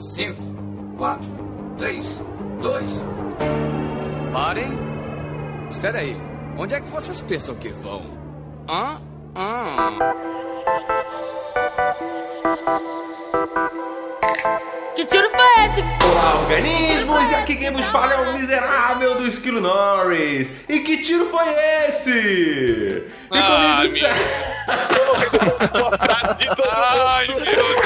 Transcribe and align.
5, 0.00 0.36
4, 0.96 1.24
3, 1.76 2.22
2. 2.62 3.04
Parem. 4.32 4.78
Espera 5.70 5.98
aí. 5.98 6.16
Onde 6.56 6.74
é 6.74 6.80
que 6.80 6.88
vocês 6.88 7.20
pensam 7.22 7.54
que 7.54 7.68
vão? 7.68 8.02
Hã? 8.68 9.00
Hã? 9.36 10.00
Que 14.96 15.04
tiro 15.06 15.30
foi 15.30 15.46
esse? 15.66 15.80
Olá, 16.04 16.34
organismos! 16.40 17.30
E 17.30 17.34
aqui 17.34 17.56
quem 17.56 17.70
vos 17.72 17.84
fala 17.86 18.14
é 18.14 18.20
o 18.20 18.32
miserável 18.32 19.14
do 19.16 19.26
Esquilo 19.26 19.60
Norris. 19.60 20.50
E 20.68 20.80
que 20.80 20.98
tiro 21.02 21.26
foi 21.26 21.46
esse? 21.86 22.10
E 22.10 23.06
Ai, 23.30 23.86
comigo... 23.88 24.06
meu- 24.06 24.70
Ai, 26.72 27.26
meu 27.28 27.40
Deus. 27.40 27.76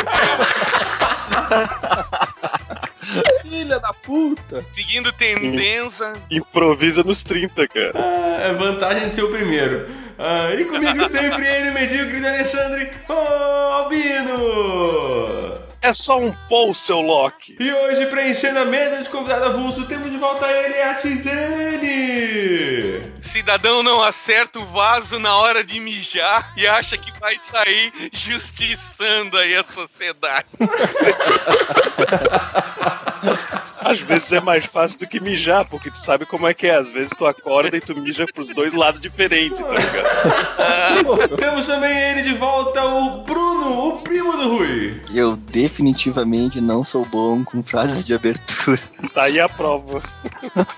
Filha 3.42 3.78
da 3.78 3.92
puta! 3.92 4.64
Seguindo 4.72 5.12
tendência. 5.12 6.14
Improvisa 6.30 7.02
nos 7.02 7.22
30, 7.22 7.68
cara. 7.68 7.92
Ah, 7.94 8.42
é 8.42 8.52
vantagem 8.52 9.08
de 9.08 9.14
ser 9.14 9.24
o 9.24 9.30
primeiro. 9.30 9.86
Ah, 10.18 10.52
e 10.54 10.64
comigo 10.64 11.08
sempre 11.08 11.46
ele, 11.46 11.70
medíocre 11.70 12.20
de 12.20 12.26
Alexandre 12.26 12.90
Albino. 13.08 14.38
É 15.82 15.92
só 15.92 16.18
um 16.18 16.32
pou, 16.48 16.72
seu 16.72 17.00
Loki. 17.00 17.56
E 17.60 17.72
hoje, 17.72 18.06
preenchendo 18.06 18.60
a 18.60 18.64
mesa 18.64 19.02
de 19.02 19.10
convidado 19.10 19.44
avulso, 19.44 19.86
temos 19.86 20.10
de 20.10 20.16
volta 20.16 20.46
ele, 20.46 20.80
a 20.80 20.94
XN. 20.94 21.84
Cidadão 23.34 23.82
não 23.82 24.00
acerta 24.00 24.60
o 24.60 24.66
vaso 24.66 25.18
na 25.18 25.36
hora 25.36 25.64
de 25.64 25.80
mijar 25.80 26.52
e 26.56 26.68
acha 26.68 26.96
que 26.96 27.10
vai 27.18 27.36
sair 27.40 27.92
justiçando 28.12 29.36
aí 29.36 29.56
a 29.56 29.64
sociedade. 29.64 30.46
Às 33.84 34.00
vezes 34.00 34.32
é 34.32 34.40
mais 34.40 34.64
fácil 34.64 34.98
do 34.98 35.06
que 35.06 35.20
mijar, 35.20 35.66
porque 35.66 35.90
tu 35.90 35.98
sabe 35.98 36.24
como 36.24 36.48
é 36.48 36.54
que 36.54 36.66
é. 36.66 36.76
Às 36.76 36.90
vezes 36.90 37.12
tu 37.16 37.26
acorda 37.26 37.76
e 37.76 37.80
tu 37.80 37.94
mija 37.94 38.24
pros 38.26 38.48
dois 38.48 38.72
lados 38.72 39.00
diferentes, 39.00 39.60
tá 39.60 39.68
ligado? 39.68 41.36
Temos 41.36 41.66
também 41.66 41.96
ele 42.10 42.22
de 42.22 42.34
volta, 42.34 42.82
o 42.82 43.22
Bruno, 43.22 43.88
o 43.88 43.98
primo 44.00 44.32
do 44.36 44.56
Rui. 44.56 45.02
Eu 45.14 45.36
definitivamente 45.36 46.60
não 46.60 46.82
sou 46.82 47.04
bom 47.04 47.44
com 47.44 47.62
frases 47.62 48.04
de 48.04 48.14
abertura. 48.14 48.80
Tá 49.12 49.24
aí 49.24 49.38
a 49.38 49.48
prova. 49.48 50.00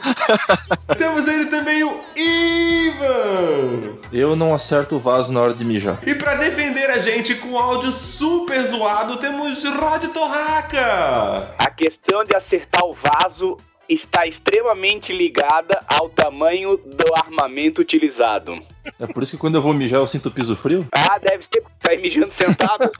Temos 0.99 1.29
ele 1.29 1.47
também, 1.47 1.85
o 1.85 2.01
Ivan. 2.17 3.97
Eu 4.13 4.35
não 4.35 4.53
acerto 4.55 4.97
o 4.97 4.99
vaso 4.99 5.33
na 5.33 5.41
hora 5.41 5.55
de 5.55 5.65
mijar. 5.65 6.01
E 6.07 6.15
pra 6.15 6.35
defender 6.35 6.91
a 6.91 6.99
gente 6.99 7.35
com 7.37 7.57
áudio 7.59 7.93
super 7.93 8.61
zoado, 8.67 9.17
temos 9.19 9.63
Rod 9.65 10.05
Torraca. 10.07 11.55
A 11.59 11.71
questão 11.71 12.25
de 12.25 12.35
acertar 12.37 12.85
o 12.85 12.96
vaso 13.03 13.57
está 13.89 14.27
extremamente 14.27 15.13
ligada 15.13 15.81
ao 15.87 16.09
tamanho 16.09 16.77
do 16.77 17.15
armamento 17.15 17.81
utilizado. 17.81 18.59
É 18.99 19.07
por 19.07 19.23
isso 19.23 19.33
que 19.33 19.39
quando 19.39 19.57
eu 19.57 19.63
vou 19.63 19.73
mijar 19.73 20.01
eu 20.01 20.07
sinto 20.07 20.27
o 20.27 20.33
piso 20.33 20.57
frio? 20.57 20.87
Ah, 20.93 21.19
deve 21.19 21.45
ser 21.45 21.61
porque 21.61 21.77
tá 21.81 21.93
aí 21.93 22.01
mijando 22.01 22.33
sentado. 22.33 22.91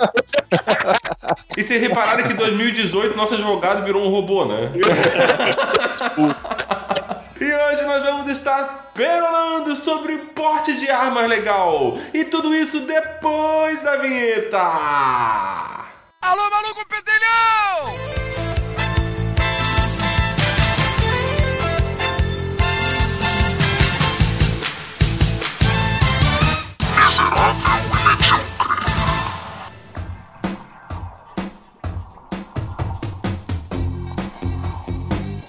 E 1.57 1.63
vocês 1.63 1.81
repararam 1.81 2.25
que 2.25 2.35
em 2.35 2.37
2018 2.37 3.17
nosso 3.17 3.35
advogado 3.35 3.85
virou 3.85 4.07
um 4.07 4.11
robô, 4.11 4.45
né? 4.45 4.73
E 7.41 7.45
hoje 7.45 7.85
nós 7.85 8.03
vamos 8.03 8.31
estar 8.31 8.93
perolando 8.95 9.77
sobre 9.77 10.17
porte 10.19 10.79
de 10.79 10.89
armas 10.91 11.29
legal. 11.29 11.99
E 12.15 12.25
tudo 12.25 12.55
isso 12.55 12.81
depois 12.81 13.83
da 13.83 13.97
vinheta. 13.97 14.59
Alô, 16.23 16.51
maluco 16.51 16.87
pedelhão! 16.89 18.56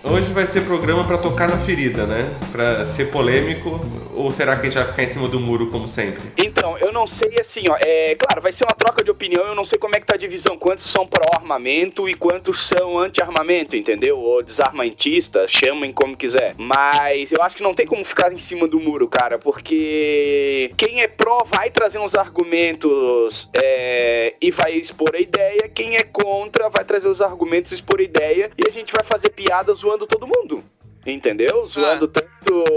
Hoje 0.03 0.31
vai 0.33 0.45
ser 0.45 0.61
programa 0.61 1.03
pra 1.03 1.17
tocar 1.17 1.49
na 1.49 1.57
ferida, 1.57 2.05
né? 2.05 2.31
Pra 2.51 2.85
ser 2.85 3.05
polêmico. 3.05 3.81
Ou 4.13 4.31
será 4.31 4.55
que 4.55 4.61
a 4.61 4.65
gente 4.65 4.75
vai 4.75 4.85
ficar 4.87 5.03
em 5.03 5.07
cima 5.07 5.27
do 5.27 5.39
muro 5.39 5.71
como 5.71 5.87
sempre? 5.87 6.31
Então, 6.57 6.75
eu 6.79 6.91
não 6.91 7.05
sei 7.05 7.35
assim, 7.39 7.61
ó. 7.69 7.77
É, 7.79 8.15
claro, 8.15 8.41
vai 8.41 8.51
ser 8.51 8.63
uma 8.63 8.75
troca 8.75 9.03
de 9.03 9.11
opinião. 9.11 9.45
Eu 9.45 9.53
não 9.53 9.63
sei 9.63 9.77
como 9.77 9.95
é 9.95 9.99
que 9.99 10.07
tá 10.07 10.15
a 10.15 10.17
divisão. 10.17 10.57
Quantos 10.57 10.89
são 10.89 11.05
pró-armamento 11.05 12.09
e 12.09 12.15
quantos 12.15 12.67
são 12.67 12.97
anti-armamento, 12.97 13.75
entendeu? 13.75 14.17
Ou 14.17 14.41
desarmamentistas, 14.41 15.51
chamem 15.51 15.93
como 15.93 16.17
quiser. 16.17 16.55
Mas 16.57 17.31
eu 17.31 17.43
acho 17.43 17.55
que 17.55 17.61
não 17.61 17.75
tem 17.75 17.85
como 17.85 18.03
ficar 18.03 18.33
em 18.33 18.39
cima 18.39 18.67
do 18.67 18.79
muro, 18.79 19.07
cara. 19.07 19.37
Porque 19.37 20.71
quem 20.75 21.01
é 21.01 21.07
pró 21.07 21.37
vai 21.45 21.69
trazer 21.69 21.99
uns 21.99 22.15
argumentos 22.15 23.47
é, 23.53 24.33
e 24.41 24.49
vai 24.49 24.73
expor 24.73 25.15
a 25.15 25.19
ideia. 25.19 25.69
Quem 25.73 25.95
é 25.95 26.01
contra 26.01 26.69
vai 26.69 26.83
trazer 26.83 27.07
os 27.07 27.21
argumentos 27.21 27.71
e 27.71 27.75
expor 27.75 27.99
a 27.99 28.03
ideia. 28.03 28.49
E 28.57 28.67
a 28.67 28.73
gente 28.73 28.91
vai 28.91 29.05
fazer 29.05 29.29
piada 29.29 29.71
zoando 29.73 30.07
todo 30.07 30.25
mundo. 30.25 30.63
Entendeu? 31.07 31.65
Zoando 31.67 32.07
tanto 32.07 32.27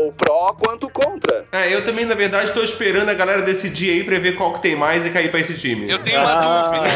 o 0.07 0.13
pró 0.13 0.53
quanto 0.55 0.87
o 0.87 0.91
contra. 0.91 1.47
É, 1.51 1.75
eu 1.75 1.85
também, 1.85 2.05
na 2.07 2.15
verdade, 2.15 2.53
tô 2.53 2.63
esperando 2.63 3.09
a 3.09 3.15
galera 3.15 3.43
decidir 3.43 3.91
aí 3.91 4.05
pra 4.05 4.19
ver 4.21 4.37
qual 4.37 4.53
que 4.53 4.63
tem 4.63 4.77
mais 4.77 5.05
e 5.05 5.11
cair 5.11 5.31
pra 5.33 5.41
esse 5.41 5.59
time. 5.59 5.91
Eu 5.91 5.99
tenho 5.99 6.21
uma 6.21 6.33
Ah. 6.33 6.71
dúvida. 6.71 6.89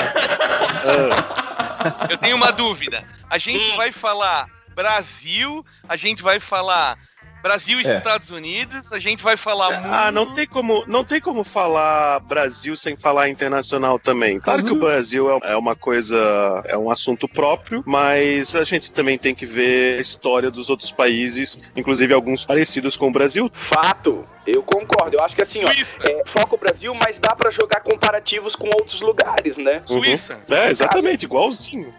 Eu 2.10 2.18
tenho 2.18 2.36
uma 2.36 2.52
dúvida. 2.52 3.04
A 3.28 3.36
gente 3.38 3.76
vai 3.76 3.90
falar 3.92 4.46
Brasil, 4.74 5.64
a 5.88 5.96
gente 5.96 6.22
vai 6.22 6.38
falar 6.40 6.96
Brasil 7.44 7.78
e 7.78 7.86
É. 7.86 7.98
Estados 7.98 8.30
Unidos, 8.30 8.90
a 8.90 8.98
gente 8.98 9.22
vai 9.22 9.36
falar 9.36 9.66
Ah, 9.84 10.06
mundo. 10.06 10.14
não 10.14 10.34
tem 10.34 10.46
como, 10.46 10.82
não 10.86 11.04
tem 11.04 11.20
como 11.20 11.44
falar 11.44 12.18
Brasil 12.20 12.74
sem 12.74 12.96
falar 12.96 13.28
internacional 13.28 13.98
também. 13.98 14.40
Claro 14.40 14.64
que 14.64 14.72
o 14.72 14.76
Brasil 14.76 15.30
é- 15.42 15.52
é 15.52 15.56
uma 15.56 15.76
coisa, 15.76 16.18
é 16.64 16.74
um 16.78 16.90
assunto 16.90 17.28
próprio, 17.28 17.82
mas 17.86 18.56
a 18.56 18.64
gente 18.64 18.90
também 18.90 19.18
tem 19.18 19.34
que 19.34 19.44
ver 19.44 19.98
a 19.98 20.00
história 20.00 20.50
dos 20.50 20.70
outros 20.70 20.90
países, 20.90 21.60
inclusive 21.76 22.14
alguns 22.14 22.46
parecidos 22.46 22.96
com 22.96 23.08
o 23.08 23.12
Brasil. 23.12 23.50
Fato, 23.68 24.26
eu 24.46 24.62
concordo. 24.62 25.18
Eu 25.18 25.22
acho 25.22 25.36
que 25.36 25.42
assim, 25.42 25.62
ó, 25.64 25.66
Suíça. 25.70 25.98
é, 26.08 26.22
foca 26.30 26.54
o 26.54 26.58
Brasil, 26.58 26.94
mas 26.94 27.18
dá 27.18 27.36
pra 27.36 27.50
jogar 27.50 27.80
comparativos 27.80 28.56
com 28.56 28.68
outros 28.68 29.02
lugares, 29.02 29.58
né? 29.58 29.82
Suíça. 29.84 30.40
É, 30.50 30.70
exatamente, 30.70 31.24
igualzinho. 31.26 31.92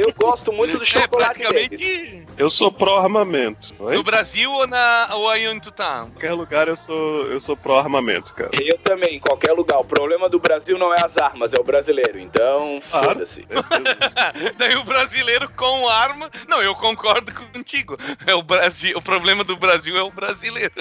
Eu 0.00 0.12
gosto 0.20 0.52
muito 0.52 0.76
do 0.78 0.82
É, 0.82 0.86
chocolate 0.86 1.38
deles. 1.38 1.68
praticamente 1.68 2.26
Eu 2.36 2.50
sou 2.50 2.70
pró-armamento. 2.72 3.72
No 3.78 4.02
Brasil 4.02 4.50
ou, 4.52 4.66
na, 4.66 5.08
ou 5.14 5.28
aí 5.28 5.46
onde 5.48 5.60
tu 5.62 5.70
tá? 5.70 6.04
Em 6.06 6.10
qualquer 6.10 6.32
lugar 6.32 6.68
eu 6.68 6.76
sou, 6.76 7.26
eu 7.26 7.40
sou 7.40 7.56
pró-armamento, 7.56 8.34
cara. 8.34 8.50
Eu 8.60 8.76
também, 8.78 9.16
em 9.16 9.20
qualquer 9.20 9.52
lugar. 9.52 9.78
O 9.78 9.84
problema 9.84 10.28
do 10.28 10.38
Brasil 10.38 10.76
não 10.78 10.92
é 10.92 10.98
as 11.04 11.16
armas, 11.16 11.52
é 11.52 11.60
o 11.60 11.64
brasileiro. 11.64 12.18
Então, 12.18 12.80
Claro. 12.90 13.06
foda-se. 13.08 13.44
Daí 14.58 14.76
o 14.76 14.84
brasileiro 14.84 15.48
com 15.50 15.88
arma. 15.88 16.30
Não, 16.48 16.62
eu 16.62 16.74
concordo 16.74 17.32
contigo. 17.32 17.96
É 18.26 18.34
o 18.34 18.42
Brasil. 18.42 18.96
O 18.98 19.02
problema 19.02 19.44
do 19.44 19.56
Brasil 19.56 19.96
é 19.96 20.02
o 20.02 20.10
brasileiro. 20.10 20.72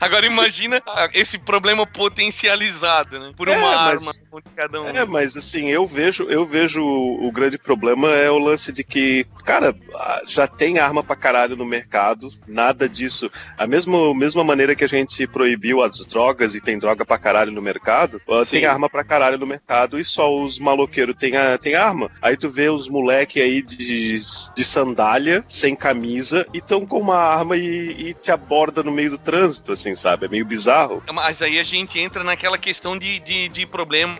Agora 0.00 0.26
imagina 0.26 0.82
esse 1.14 1.38
problema 1.38 1.86
potencializado, 1.86 3.18
né? 3.18 3.32
Por 3.36 3.48
É, 3.48 3.56
uma 3.56 3.70
mas- 3.70 4.08
arma 4.08 4.12
de 4.42 4.50
cada 4.54 4.82
um. 4.82 4.88
É, 4.88 5.04
mas 5.04 5.36
assim, 5.36 5.68
eu 5.68 5.86
vejo, 5.86 6.24
eu 6.24 6.44
vejo 6.44 6.82
o, 6.82 7.26
o 7.28 7.32
grande 7.32 7.58
problema 7.58 8.08
é 8.16 8.30
o 8.30 8.38
lance 8.38 8.72
de 8.72 8.82
que, 8.82 9.26
cara, 9.44 9.74
já 10.26 10.46
tem 10.46 10.78
arma 10.78 11.02
pra 11.02 11.16
caralho 11.16 11.56
no 11.56 11.64
mercado, 11.64 12.30
nada 12.46 12.88
disso. 12.88 13.30
A 13.56 13.66
mesma, 13.66 14.14
mesma 14.14 14.42
maneira 14.44 14.74
que 14.74 14.84
a 14.84 14.88
gente 14.88 15.26
proibiu 15.26 15.82
as 15.82 16.04
drogas 16.06 16.54
e 16.54 16.60
tem 16.60 16.78
droga 16.78 17.04
pra 17.04 17.18
caralho 17.18 17.52
no 17.52 17.62
mercado, 17.62 18.20
ah, 18.28 18.44
Sim. 18.44 18.50
tem 18.52 18.66
arma 18.66 18.88
pra 18.88 19.04
caralho 19.04 19.38
no 19.38 19.46
mercado 19.46 19.98
e 19.98 20.04
só 20.04 20.34
os 20.34 20.58
maloqueiros 20.58 21.16
têm 21.16 21.36
a- 21.36 21.58
tem 21.58 21.74
arma. 21.74 22.10
Aí 22.20 22.36
tu 22.36 22.48
vê 22.48 22.68
os 22.68 22.88
moleque 22.88 23.40
aí 23.40 23.62
de, 23.62 24.18
de 24.54 24.64
sandália, 24.64 25.44
sem 25.48 25.74
camisa, 25.76 26.46
e 26.52 26.60
tão 26.60 26.86
com 26.86 27.00
uma 27.00 27.16
arma 27.16 27.56
e, 27.56 28.08
e 28.08 28.14
te 28.14 28.30
aborda 28.30 28.82
no 28.82 28.92
meio 28.92 29.10
do 29.10 29.18
trânsito, 29.18 29.72
assim, 29.72 29.94
sabe? 29.94 30.26
É 30.26 30.28
meio 30.28 30.44
bizarro. 30.44 31.02
Mas 31.12 31.42
aí 31.42 31.58
a 31.58 31.62
gente 31.64 31.98
entra 31.98 32.22
naquela 32.24 32.58
questão 32.58 32.96
de, 32.98 33.18
de, 33.20 33.48
de 33.48 33.66
problema 33.66 34.18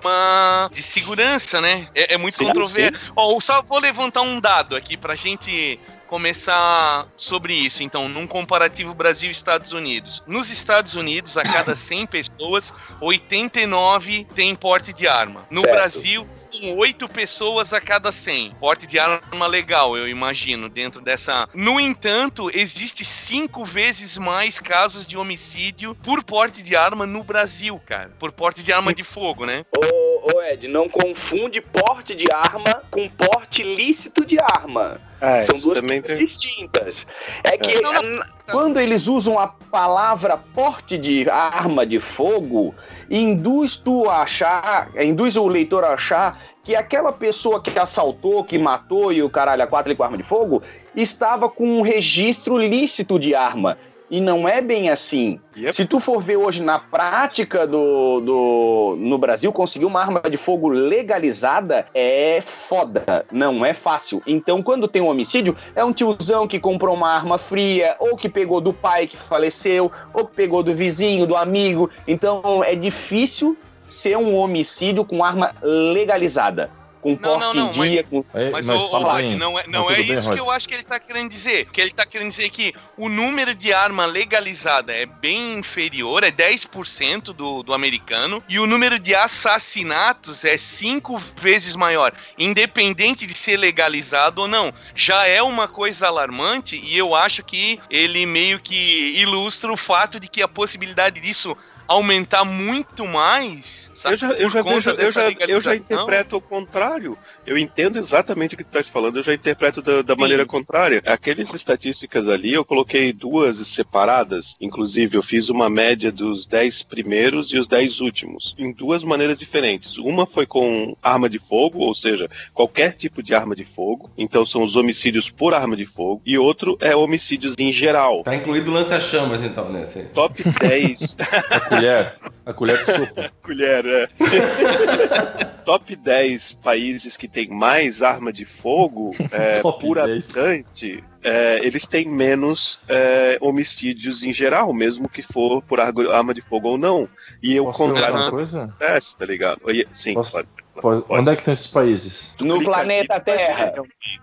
de 0.72 0.82
segurança, 0.82 1.60
né? 1.60 1.88
É, 1.94 2.14
é 2.14 2.16
muito 2.18 2.36
controverso. 2.38 3.12
Ó, 3.14 3.38
só 3.40 3.62
vou 3.62 3.78
levantar 3.86 4.22
um 4.22 4.40
dado 4.40 4.74
aqui 4.74 4.96
pra 4.96 5.14
gente 5.14 5.78
começar 6.06 7.06
sobre 7.16 7.54
isso. 7.54 7.82
Então, 7.82 8.08
num 8.08 8.26
comparativo 8.26 8.94
Brasil 8.94 9.28
e 9.28 9.32
Estados 9.32 9.72
Unidos. 9.72 10.22
Nos 10.26 10.50
Estados 10.50 10.94
Unidos, 10.94 11.36
a 11.36 11.42
cada 11.42 11.76
100 11.76 12.06
pessoas, 12.06 12.72
89 13.00 14.26
tem 14.34 14.54
porte 14.54 14.92
de 14.92 15.06
arma. 15.06 15.46
No 15.50 15.62
Certo. 15.62 15.74
Brasil, 15.74 16.28
são 16.34 16.76
8 16.76 17.08
pessoas 17.08 17.72
a 17.72 17.80
cada 17.80 18.10
100. 18.12 18.52
Porte 18.60 18.86
de 18.86 18.98
arma 18.98 19.46
legal, 19.46 19.96
eu 19.96 20.08
imagino, 20.08 20.68
dentro 20.68 21.00
dessa. 21.00 21.48
No 21.54 21.78
entanto, 21.80 22.50
existe 22.52 23.04
cinco 23.04 23.64
vezes 23.64 24.18
mais 24.18 24.60
casos 24.60 25.06
de 25.06 25.16
homicídio 25.16 25.94
por 25.96 26.22
porte 26.22 26.62
de 26.62 26.76
arma 26.76 27.06
no 27.06 27.22
Brasil, 27.22 27.80
cara. 27.86 28.10
Por 28.18 28.32
porte 28.32 28.62
de 28.62 28.72
arma 28.72 28.94
de 28.94 29.04
fogo, 29.04 29.44
né? 29.44 29.64
Ô, 29.76 30.36
ô 30.36 30.42
Ed, 30.42 30.68
não 30.68 30.88
confunde 30.88 31.60
porte 31.60 32.14
de 32.14 32.26
arma 32.32 32.82
com 32.90 33.08
porte 33.08 33.62
lícito 33.62 34.24
de 34.24 34.36
arma. 34.40 35.00
Ah, 35.20 35.42
São 35.44 35.72
duas 35.72 35.80
coisas 35.80 36.04
tem. 36.06 36.26
distintas. 36.26 37.06
É 37.42 37.56
que 37.56 37.80
Não, 37.80 37.92
não. 37.92 38.20
a- 38.22 38.26
quando 38.50 38.78
eles 38.78 39.06
usam 39.06 39.38
a 39.38 39.48
palavra 39.48 40.36
porte 40.36 40.96
de 40.98 41.28
arma 41.28 41.84
de 41.86 41.98
fogo, 41.98 42.74
induz 43.10 43.76
tu 43.76 44.08
a 44.08 44.22
achar, 44.22 44.90
induz 45.02 45.36
o 45.36 45.46
leitor 45.46 45.84
a 45.84 45.94
achar 45.94 46.38
que 46.62 46.76
aquela 46.76 47.12
pessoa 47.12 47.62
que 47.62 47.76
assaltou, 47.78 48.44
que 48.44 48.58
matou 48.58 49.12
e 49.12 49.22
o 49.22 49.30
caralho 49.30 49.62
a 49.62 49.66
quatro 49.66 49.90
ali 49.90 49.96
com 49.96 50.04
arma 50.04 50.16
de 50.18 50.22
fogo, 50.22 50.62
estava 50.94 51.48
com 51.48 51.66
um 51.78 51.82
registro 51.82 52.58
lícito 52.58 53.18
de 53.18 53.34
arma. 53.34 53.78
E 54.10 54.20
não 54.20 54.48
é 54.48 54.60
bem 54.60 54.88
assim. 54.88 55.40
Yep. 55.56 55.72
Se 55.74 55.84
tu 55.84 55.98
for 55.98 56.22
ver 56.22 56.36
hoje 56.36 56.62
na 56.62 56.78
prática 56.78 57.66
do, 57.66 58.20
do 58.20 58.96
no 58.98 59.18
Brasil, 59.18 59.52
conseguir 59.52 59.84
uma 59.84 60.00
arma 60.00 60.22
de 60.30 60.36
fogo 60.36 60.68
legalizada 60.68 61.86
é 61.92 62.40
foda, 62.40 63.26
não 63.32 63.64
é 63.64 63.74
fácil. 63.74 64.22
Então, 64.26 64.62
quando 64.62 64.86
tem 64.86 65.02
um 65.02 65.08
homicídio, 65.08 65.56
é 65.74 65.84
um 65.84 65.92
tiozão 65.92 66.46
que 66.46 66.60
comprou 66.60 66.94
uma 66.94 67.10
arma 67.10 67.38
fria, 67.38 67.96
ou 67.98 68.16
que 68.16 68.28
pegou 68.28 68.60
do 68.60 68.72
pai 68.72 69.06
que 69.06 69.16
faleceu, 69.16 69.90
ou 70.14 70.24
que 70.24 70.34
pegou 70.34 70.62
do 70.62 70.74
vizinho, 70.74 71.26
do 71.26 71.36
amigo. 71.36 71.90
Então, 72.06 72.62
é 72.62 72.74
difícil 72.74 73.56
ser 73.86 74.16
um 74.16 74.36
homicídio 74.36 75.04
com 75.04 75.24
arma 75.24 75.54
legalizada. 75.62 76.70
Com 77.06 77.12
Não, 77.12 77.18
porte 77.18 77.40
não, 77.44 77.52
em 77.52 77.56
não, 77.56 77.72
mas- 77.76 77.90
dia, 77.92 78.02
com 78.02 78.24
Aí, 78.34 78.50
Mas, 78.50 78.66
mas 78.66 78.82
tudo 78.82 78.98
Rod, 79.04 79.16
bem. 79.16 79.36
não 79.36 79.56
é, 79.56 79.64
não 79.68 79.84
Mas 79.84 79.98
é 79.98 80.02
bem, 80.02 80.18
isso 80.18 80.28
que 80.32 80.40
eu 80.40 80.50
acho 80.50 80.66
que 80.66 80.74
ele 80.74 80.82
tá 80.82 80.98
querendo 80.98 81.30
dizer. 81.30 81.66
Que 81.66 81.80
ele 81.80 81.92
tá 81.92 82.04
querendo 82.04 82.30
dizer 82.30 82.50
que 82.50 82.74
o 82.96 83.08
número 83.08 83.54
de 83.54 83.72
arma 83.72 84.04
legalizada 84.06 84.92
é 84.92 85.06
bem 85.06 85.58
inferior, 85.58 86.24
é 86.24 86.32
10% 86.32 87.32
do, 87.32 87.62
do 87.62 87.72
americano, 87.72 88.42
e 88.48 88.58
o 88.58 88.66
número 88.66 88.98
de 88.98 89.14
assassinatos 89.14 90.44
é 90.44 90.56
cinco 90.58 91.22
vezes 91.40 91.76
maior. 91.76 92.12
Independente 92.36 93.24
de 93.24 93.34
ser 93.34 93.56
legalizado 93.56 94.42
ou 94.42 94.48
não. 94.48 94.72
Já 94.94 95.26
é 95.28 95.40
uma 95.40 95.68
coisa 95.68 96.08
alarmante, 96.08 96.74
e 96.76 96.98
eu 96.98 97.14
acho 97.14 97.44
que 97.44 97.78
ele 97.88 98.26
meio 98.26 98.58
que 98.58 99.12
ilustra 99.16 99.72
o 99.72 99.76
fato 99.76 100.18
de 100.18 100.26
que 100.26 100.42
a 100.42 100.48
possibilidade 100.48 101.20
disso 101.20 101.56
aumentar 101.86 102.44
muito 102.44 103.06
mais. 103.06 103.90
sabe, 103.94 104.14
Eu 104.14 104.18
já, 104.18 104.32
eu 104.32 104.50
já 104.50 104.62
vejo, 104.62 104.90
eu 104.90 105.12
já, 105.12 105.30
eu 105.30 105.60
já 105.60 105.74
interpreto 105.74 106.36
o 106.36 106.40
contrário. 106.40 107.16
Eu 107.46 107.56
entendo 107.56 107.96
exatamente 107.98 108.54
o 108.54 108.58
que 108.58 108.64
tu 108.64 108.68
estás 108.68 108.88
falando, 108.88 109.18
eu 109.18 109.22
já 109.22 109.32
interpreto 109.32 109.80
da, 109.80 110.02
da 110.02 110.16
maneira 110.16 110.44
contrária. 110.44 111.00
Aqueles 111.06 111.54
estatísticas 111.54 112.28
ali, 112.28 112.52
eu 112.52 112.64
coloquei 112.64 113.12
duas 113.12 113.56
separadas. 113.68 114.56
Inclusive, 114.60 115.16
eu 115.16 115.22
fiz 115.22 115.48
uma 115.48 115.70
média 115.70 116.10
dos 116.10 116.44
10 116.46 116.82
primeiros 116.82 117.52
e 117.52 117.58
os 117.58 117.68
10 117.68 118.00
últimos, 118.00 118.54
em 118.58 118.72
duas 118.72 119.04
maneiras 119.04 119.38
diferentes. 119.38 119.96
Uma 119.96 120.26
foi 120.26 120.44
com 120.46 120.96
arma 121.02 121.28
de 121.28 121.38
fogo, 121.38 121.78
ou 121.78 121.94
seja, 121.94 122.28
qualquer 122.52 122.94
tipo 122.94 123.22
de 123.22 123.34
arma 123.34 123.54
de 123.54 123.64
fogo. 123.64 124.10
Então, 124.18 124.44
são 124.44 124.62
os 124.62 124.74
homicídios 124.74 125.30
por 125.30 125.54
arma 125.54 125.76
de 125.76 125.86
fogo. 125.86 126.20
E 126.26 126.36
outro 126.36 126.76
é 126.80 126.96
homicídios 126.96 127.54
em 127.58 127.72
geral. 127.72 128.24
Tá 128.24 128.34
incluído 128.34 128.72
lança-chamas, 128.72 129.42
então, 129.42 129.70
nesse. 129.70 130.02
Top 130.06 130.34
10 130.58 131.16
A 131.50 131.60
colher. 131.60 132.14
A 132.44 132.52
colher 132.52 132.84
de 132.84 132.86
sopa. 132.92 133.30
colher, 133.42 133.86
é. 133.86 134.08
Top 135.64 135.94
10 135.96 136.52
países 136.54 137.16
que 137.16 137.26
tem 137.36 137.48
mais 137.50 138.02
arma 138.02 138.32
de 138.32 138.46
fogo 138.46 139.10
é, 139.30 139.60
por 139.60 139.96
10. 139.96 140.38
habitante, 140.38 141.04
é, 141.22 141.58
eles 141.62 141.84
têm 141.84 142.08
menos 142.08 142.80
é, 142.88 143.36
homicídios 143.42 144.22
em 144.22 144.32
geral, 144.32 144.72
mesmo 144.72 145.06
que 145.06 145.20
for 145.20 145.60
por 145.62 145.78
arma 145.78 146.32
de 146.32 146.40
fogo 146.40 146.68
ou 146.70 146.78
não. 146.78 147.06
E 147.42 147.60
o 147.60 147.64
Posso 147.66 147.78
perguntar 147.80 148.06
contrário 148.06 148.30
coisa? 148.30 148.64
acontece, 148.64 149.18
tá 149.18 149.26
ligado? 149.26 149.60
E- 149.70 149.86
Sim, 149.92 150.14
Posso- 150.14 150.32
pode. 150.32 150.48
Pode-. 150.80 151.04
Onde 151.10 151.30
é 151.30 151.34
que 151.34 151.40
estão 151.42 151.52
esses 151.52 151.66
países? 151.66 152.34
No 152.40 152.56
clica 152.56 152.70
planeta 152.72 153.20
Terra. 153.20 153.74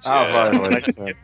Ah, 0.06 0.24
é, 0.24 0.32
vai, 0.32 0.82
vai. 0.82 1.16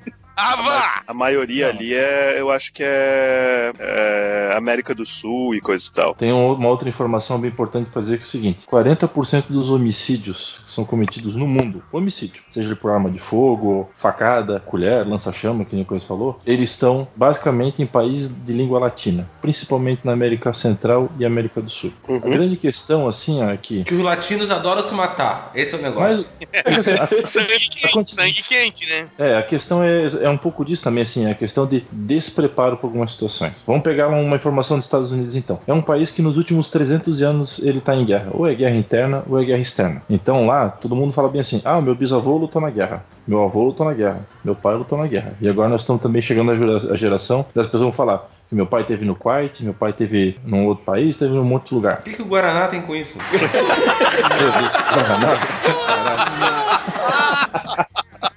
Vá! 0.56 1.02
A 1.08 1.14
maioria 1.14 1.68
Não. 1.68 1.74
ali 1.76 1.94
é, 1.94 2.36
eu 2.40 2.52
acho 2.52 2.72
que 2.74 2.84
é, 2.84 3.72
é 3.80 4.54
América 4.56 4.94
do 4.94 5.06
Sul 5.06 5.56
e 5.56 5.62
coisa 5.62 5.88
e 5.90 5.94
tal. 5.94 6.16
Tem 6.16 6.32
um- 6.34 6.54
uma 6.54 6.70
outra 6.70 6.88
informação 6.90 7.40
bem 7.40 7.50
importante 7.50 7.90
para 7.90 8.02
dizer 8.02 8.18
que 8.18 8.24
é 8.24 8.26
o 8.26 8.30
seguinte: 8.30 8.66
40% 8.68 9.46
dos 9.50 9.70
homicídios 9.72 10.62
que 10.64 10.72
são 10.72 10.86
cometidos 10.86 11.36
no 11.36 11.48
mundo, 11.48 11.84
homicídio, 11.92 12.44
seja 12.50 12.70
ele 12.70 12.76
por 12.76 12.92
arma 12.92 13.10
de 13.10 13.20
fogo, 13.20 13.90
facada, 13.96 14.60
colher, 14.60 15.06
lança-chama, 15.06 15.66
que 15.66 15.76
nem 15.76 15.84
a 15.84 15.88
coisa 15.88 16.06
falou, 16.06 16.40
eles 16.46 16.70
estão 16.72 17.08
basicamente 17.16 17.82
em 17.82 17.86
países 17.86 18.30
de 18.30 18.54
língua 18.54 18.80
latina, 18.80 19.30
principalmente 19.42 20.02
na 20.04 20.12
América 20.14 20.54
Central 20.54 21.10
e 21.20 21.26
América 21.26 21.62
do 21.62 21.70
Sul. 21.70 21.92
A 22.08 22.12
Uhum. 22.14 22.20
grande 22.20 22.56
questão, 22.58 23.08
assim, 23.08 23.42
ó, 23.44 23.50
é 23.50 23.58
que. 23.58 23.84
Que 23.84 23.94
os 23.96 24.04
latinos 24.04 24.50
adoram 24.52 24.82
se 24.84 24.94
matar. 24.94 25.52
Esse 25.56 25.76
é 25.76 25.78
o 25.78 25.82
negócio. 25.82 26.26
Mas, 26.66 26.88
é 26.88 26.98
assim, 26.98 27.20
a- 27.24 27.28
Sangue 27.28 27.60
quente, 27.70 28.12
sangue 28.16 28.44
quente, 28.44 28.86
né? 28.90 29.08
É, 29.18 29.38
a 29.38 29.44
questão 29.44 29.84
é, 29.84 30.06
é 30.06 30.29
um 30.30 30.38
pouco 30.38 30.64
disso 30.66 30.84
também, 30.84 31.02
assim, 31.04 31.26
é 31.26 31.32
a 31.32 31.36
questão 31.36 31.66
de 31.66 31.84
despreparo 31.92 32.78
para 32.78 32.88
algumas 32.88 33.12
situações. 33.12 33.64
Vamos 33.66 33.82
pegar 33.84 34.08
uma 34.08 34.36
informação 34.36 34.78
dos 34.78 34.86
Estados 34.86 35.12
Unidos, 35.12 35.36
então. 35.36 35.60
É 35.68 35.74
um 35.74 35.82
país 35.82 36.10
que 36.12 36.22
nos 36.22 36.38
últimos 36.38 36.70
300 36.70 37.22
anos 37.22 37.60
ele 37.60 37.80
tá 37.82 37.96
em 37.96 38.06
guerra. 38.06 38.28
Ou 38.34 38.48
é 38.48 38.54
guerra 38.54 38.76
interna 38.76 39.24
ou 39.30 39.40
é 39.40 39.44
guerra 39.46 39.60
externa. 39.62 40.02
Então 40.10 40.46
lá, 40.46 40.70
todo 40.70 40.96
mundo 40.96 41.12
fala 41.14 41.30
bem 41.30 41.42
assim, 41.42 41.62
ah, 41.66 41.82
meu 41.82 41.96
bisavô 41.96 42.38
lutou 42.38 42.62
na 42.62 42.70
guerra, 42.70 43.04
meu 43.28 43.44
avô 43.44 43.66
lutou 43.66 43.86
na 43.86 43.94
guerra, 43.94 44.20
meu 44.44 44.56
pai 44.56 44.76
lutou 44.76 44.98
na 44.98 45.08
guerra. 45.08 45.34
E 45.42 45.48
agora 45.50 45.70
nós 45.70 45.82
estamos 45.82 46.02
também 46.02 46.22
chegando 46.22 46.52
à 46.52 46.56
gera- 46.56 46.94
à 46.94 46.96
geração 46.96 47.46
das 47.54 47.66
pessoas 47.66 47.82
vão 47.84 47.92
falar 47.92 48.30
que 48.50 48.56
meu 48.56 48.66
pai 48.66 48.84
teve 48.84 49.06
no 49.06 49.16
Kuwait, 49.16 49.64
meu 49.64 49.74
pai 49.74 49.94
teve 49.94 50.40
num 50.44 50.66
outro 50.66 50.84
país, 50.84 51.16
teve 51.18 51.34
num 51.34 51.52
outro 51.54 51.76
lugar. 51.76 52.00
O 52.00 52.04
que, 52.04 52.14
que 52.14 52.22
o 52.22 52.26
Guaraná 52.26 52.68
tem 52.68 52.82
com 52.82 52.96
isso? 52.96 53.18
Meu 53.30 54.52
Deus, 54.52 54.76
que 54.76 55.04
danado. 55.04 55.40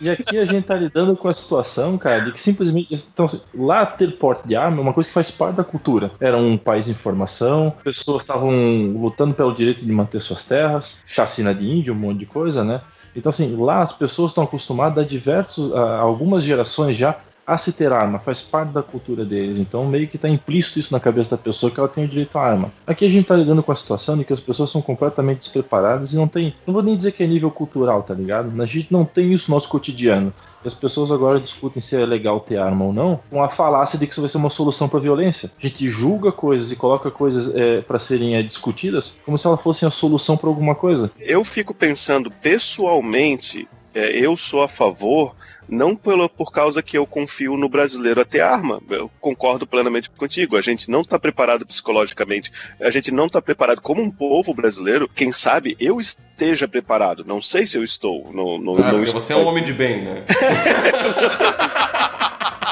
E 0.00 0.08
aqui 0.08 0.38
a 0.38 0.44
gente 0.44 0.64
tá 0.64 0.74
lidando 0.74 1.16
com 1.16 1.28
a 1.28 1.32
situação, 1.32 1.98
cara, 1.98 2.20
de 2.20 2.32
que 2.32 2.40
simplesmente. 2.40 2.94
Então, 3.12 3.26
assim, 3.26 3.40
lá 3.54 3.84
ter 3.84 4.16
porte 4.18 4.46
de 4.46 4.56
arma 4.56 4.78
é 4.78 4.80
uma 4.80 4.92
coisa 4.92 5.08
que 5.08 5.14
faz 5.14 5.30
parte 5.30 5.56
da 5.56 5.64
cultura. 5.64 6.10
Era 6.20 6.36
um 6.36 6.56
país 6.56 6.88
em 6.88 6.94
formação, 6.94 7.74
pessoas 7.84 8.22
estavam 8.22 8.50
lutando 8.96 9.34
pelo 9.34 9.52
direito 9.54 9.84
de 9.84 9.92
manter 9.92 10.20
suas 10.20 10.42
terras, 10.42 11.02
chacina 11.06 11.54
de 11.54 11.70
índio, 11.70 11.94
um 11.94 11.98
monte 11.98 12.18
de 12.20 12.26
coisa, 12.26 12.64
né? 12.64 12.80
Então, 13.14 13.30
assim, 13.30 13.54
lá 13.56 13.82
as 13.82 13.92
pessoas 13.92 14.30
estão 14.30 14.44
acostumadas 14.44 15.04
a 15.04 15.06
diversos. 15.06 15.72
a 15.74 15.98
algumas 15.98 16.42
gerações 16.42 16.96
já 16.96 17.16
a 17.46 17.58
se 17.58 17.72
ter 17.72 17.92
arma, 17.92 18.18
faz 18.18 18.40
parte 18.40 18.70
da 18.70 18.82
cultura 18.82 19.24
deles. 19.24 19.58
Então, 19.58 19.84
meio 19.86 20.08
que 20.08 20.16
está 20.16 20.28
implícito 20.28 20.78
isso 20.78 20.92
na 20.92 21.00
cabeça 21.00 21.30
da 21.30 21.38
pessoa 21.38 21.70
que 21.70 21.78
ela 21.78 21.88
tem 21.88 22.04
o 22.04 22.08
direito 22.08 22.38
à 22.38 22.42
arma. 22.42 22.72
Aqui 22.86 23.04
a 23.04 23.08
gente 23.08 23.22
está 23.22 23.36
lidando 23.36 23.62
com 23.62 23.72
a 23.72 23.74
situação 23.74 24.16
de 24.16 24.24
que 24.24 24.32
as 24.32 24.40
pessoas 24.40 24.70
são 24.70 24.80
completamente 24.80 25.38
despreparadas 25.38 26.12
e 26.12 26.16
não 26.16 26.28
tem. 26.28 26.54
Não 26.66 26.74
vou 26.74 26.82
nem 26.82 26.96
dizer 26.96 27.12
que 27.12 27.22
é 27.22 27.26
nível 27.26 27.50
cultural, 27.50 28.02
tá 28.02 28.14
ligado? 28.14 28.60
A 28.60 28.66
gente 28.66 28.92
não 28.92 29.04
tem 29.04 29.32
isso 29.32 29.50
no 29.50 29.56
nosso 29.56 29.68
cotidiano. 29.68 30.32
As 30.64 30.74
pessoas 30.74 31.10
agora 31.10 31.40
discutem 31.40 31.80
se 31.80 31.96
é 31.96 32.06
legal 32.06 32.38
ter 32.40 32.58
arma 32.58 32.84
ou 32.84 32.92
não, 32.92 33.20
com 33.28 33.42
a 33.42 33.48
falácia 33.48 33.98
de 33.98 34.06
que 34.06 34.12
isso 34.12 34.20
vai 34.20 34.28
ser 34.28 34.36
uma 34.36 34.50
solução 34.50 34.88
para 34.88 35.00
violência. 35.00 35.50
A 35.58 35.62
gente 35.62 35.88
julga 35.88 36.30
coisas 36.30 36.70
e 36.70 36.76
coloca 36.76 37.10
coisas 37.10 37.52
é, 37.54 37.80
para 37.80 37.98
serem 37.98 38.36
é, 38.36 38.42
discutidas 38.42 39.16
como 39.24 39.36
se 39.36 39.46
elas 39.46 39.60
fossem 39.60 39.86
a 39.86 39.90
solução 39.90 40.36
para 40.36 40.48
alguma 40.48 40.74
coisa. 40.74 41.10
Eu 41.18 41.44
fico 41.44 41.74
pensando 41.74 42.30
pessoalmente, 42.30 43.68
é, 43.94 44.10
eu 44.16 44.36
sou 44.36 44.62
a 44.62 44.68
favor, 44.68 45.34
não 45.72 45.96
pelo, 45.96 46.28
por 46.28 46.52
causa 46.52 46.82
que 46.82 46.98
eu 46.98 47.06
confio 47.06 47.56
no 47.56 47.68
brasileiro 47.68 48.20
a 48.20 48.24
ter 48.24 48.40
arma. 48.40 48.80
Eu 48.90 49.10
concordo 49.20 49.66
plenamente 49.66 50.10
contigo. 50.10 50.56
A 50.56 50.60
gente 50.60 50.90
não 50.90 51.00
está 51.00 51.18
preparado 51.18 51.64
psicologicamente, 51.66 52.52
a 52.80 52.90
gente 52.90 53.10
não 53.10 53.26
está 53.26 53.40
preparado 53.40 53.80
como 53.80 54.02
um 54.02 54.10
povo 54.10 54.52
brasileiro. 54.52 55.08
Quem 55.08 55.32
sabe 55.32 55.74
eu 55.80 55.98
esteja 55.98 56.68
preparado. 56.68 57.24
Não 57.24 57.40
sei 57.40 57.66
se 57.66 57.76
eu 57.78 57.82
estou. 57.82 58.30
No, 58.32 58.58
no, 58.58 58.82
Ah, 58.84 58.92
não 58.92 59.02
estou. 59.02 59.18
você 59.20 59.32
é 59.32 59.36
um 59.36 59.46
homem 59.46 59.64
de 59.64 59.72
bem, 59.72 60.02
né? 60.02 60.22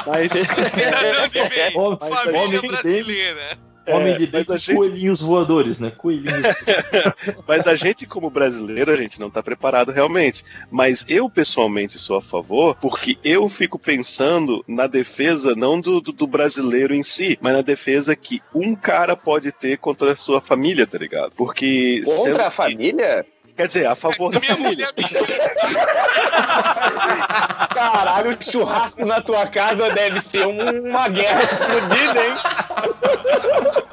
Mas, 0.05 0.31
Cidadão 0.33 1.27
de 1.27 1.49
bem, 1.49 1.77
Homem- 1.77 1.99
família 1.99 2.59
homem 2.59 2.67
brasileira. 2.67 3.57
Homem 3.87 4.13
é, 4.13 4.17
de 4.17 4.27
bem 4.27 4.41
mas 4.47 4.49
a 4.49 4.53
com 4.53 4.59
gente- 4.59 4.75
coelhinhos 4.77 5.21
voadores, 5.21 5.79
né? 5.79 5.91
Coelhinhos. 5.97 6.31
Mas 7.47 7.65
a 7.67 7.75
gente, 7.75 8.05
como 8.05 8.29
brasileiro, 8.29 8.91
a 8.91 8.95
gente 8.95 9.19
não 9.19 9.27
está 9.27 9.41
preparado 9.41 9.91
realmente. 9.91 10.43
Mas 10.69 11.05
eu, 11.09 11.29
pessoalmente, 11.29 11.97
sou 11.99 12.17
a 12.17 12.21
favor, 12.21 12.75
porque 12.75 13.17
eu 13.23 13.47
fico 13.49 13.79
pensando 13.79 14.63
na 14.67 14.87
defesa 14.87 15.55
não 15.55 15.79
do, 15.81 15.99
do, 15.99 16.11
do 16.11 16.27
brasileiro 16.27 16.93
em 16.93 17.03
si, 17.03 17.37
mas 17.41 17.53
na 17.53 17.61
defesa 17.61 18.15
que 18.15 18.41
um 18.53 18.75
cara 18.75 19.15
pode 19.15 19.51
ter 19.51 19.77
contra 19.77 20.11
a 20.11 20.15
sua 20.15 20.39
família, 20.39 20.85
tá 20.85 20.97
ligado? 20.97 21.31
Porque. 21.35 22.03
Contra 22.05 22.47
a 22.47 22.49
que- 22.49 22.55
família? 22.55 23.25
Quer 23.61 23.67
dizer, 23.67 23.85
a 23.85 23.95
favor 23.95 24.31
da 24.31 24.39
Minha 24.39 24.55
família. 24.55 24.87
mulher 24.97 25.21
Caralho, 27.69 28.31
o 28.31 28.43
churrasco 28.43 29.05
na 29.05 29.21
tua 29.21 29.45
casa 29.45 29.91
deve 29.91 30.19
ser 30.19 30.47
um- 30.47 30.89
uma 30.89 31.07
guerra 31.07 31.43
explodida, 31.43 32.25
hein? 32.25 32.33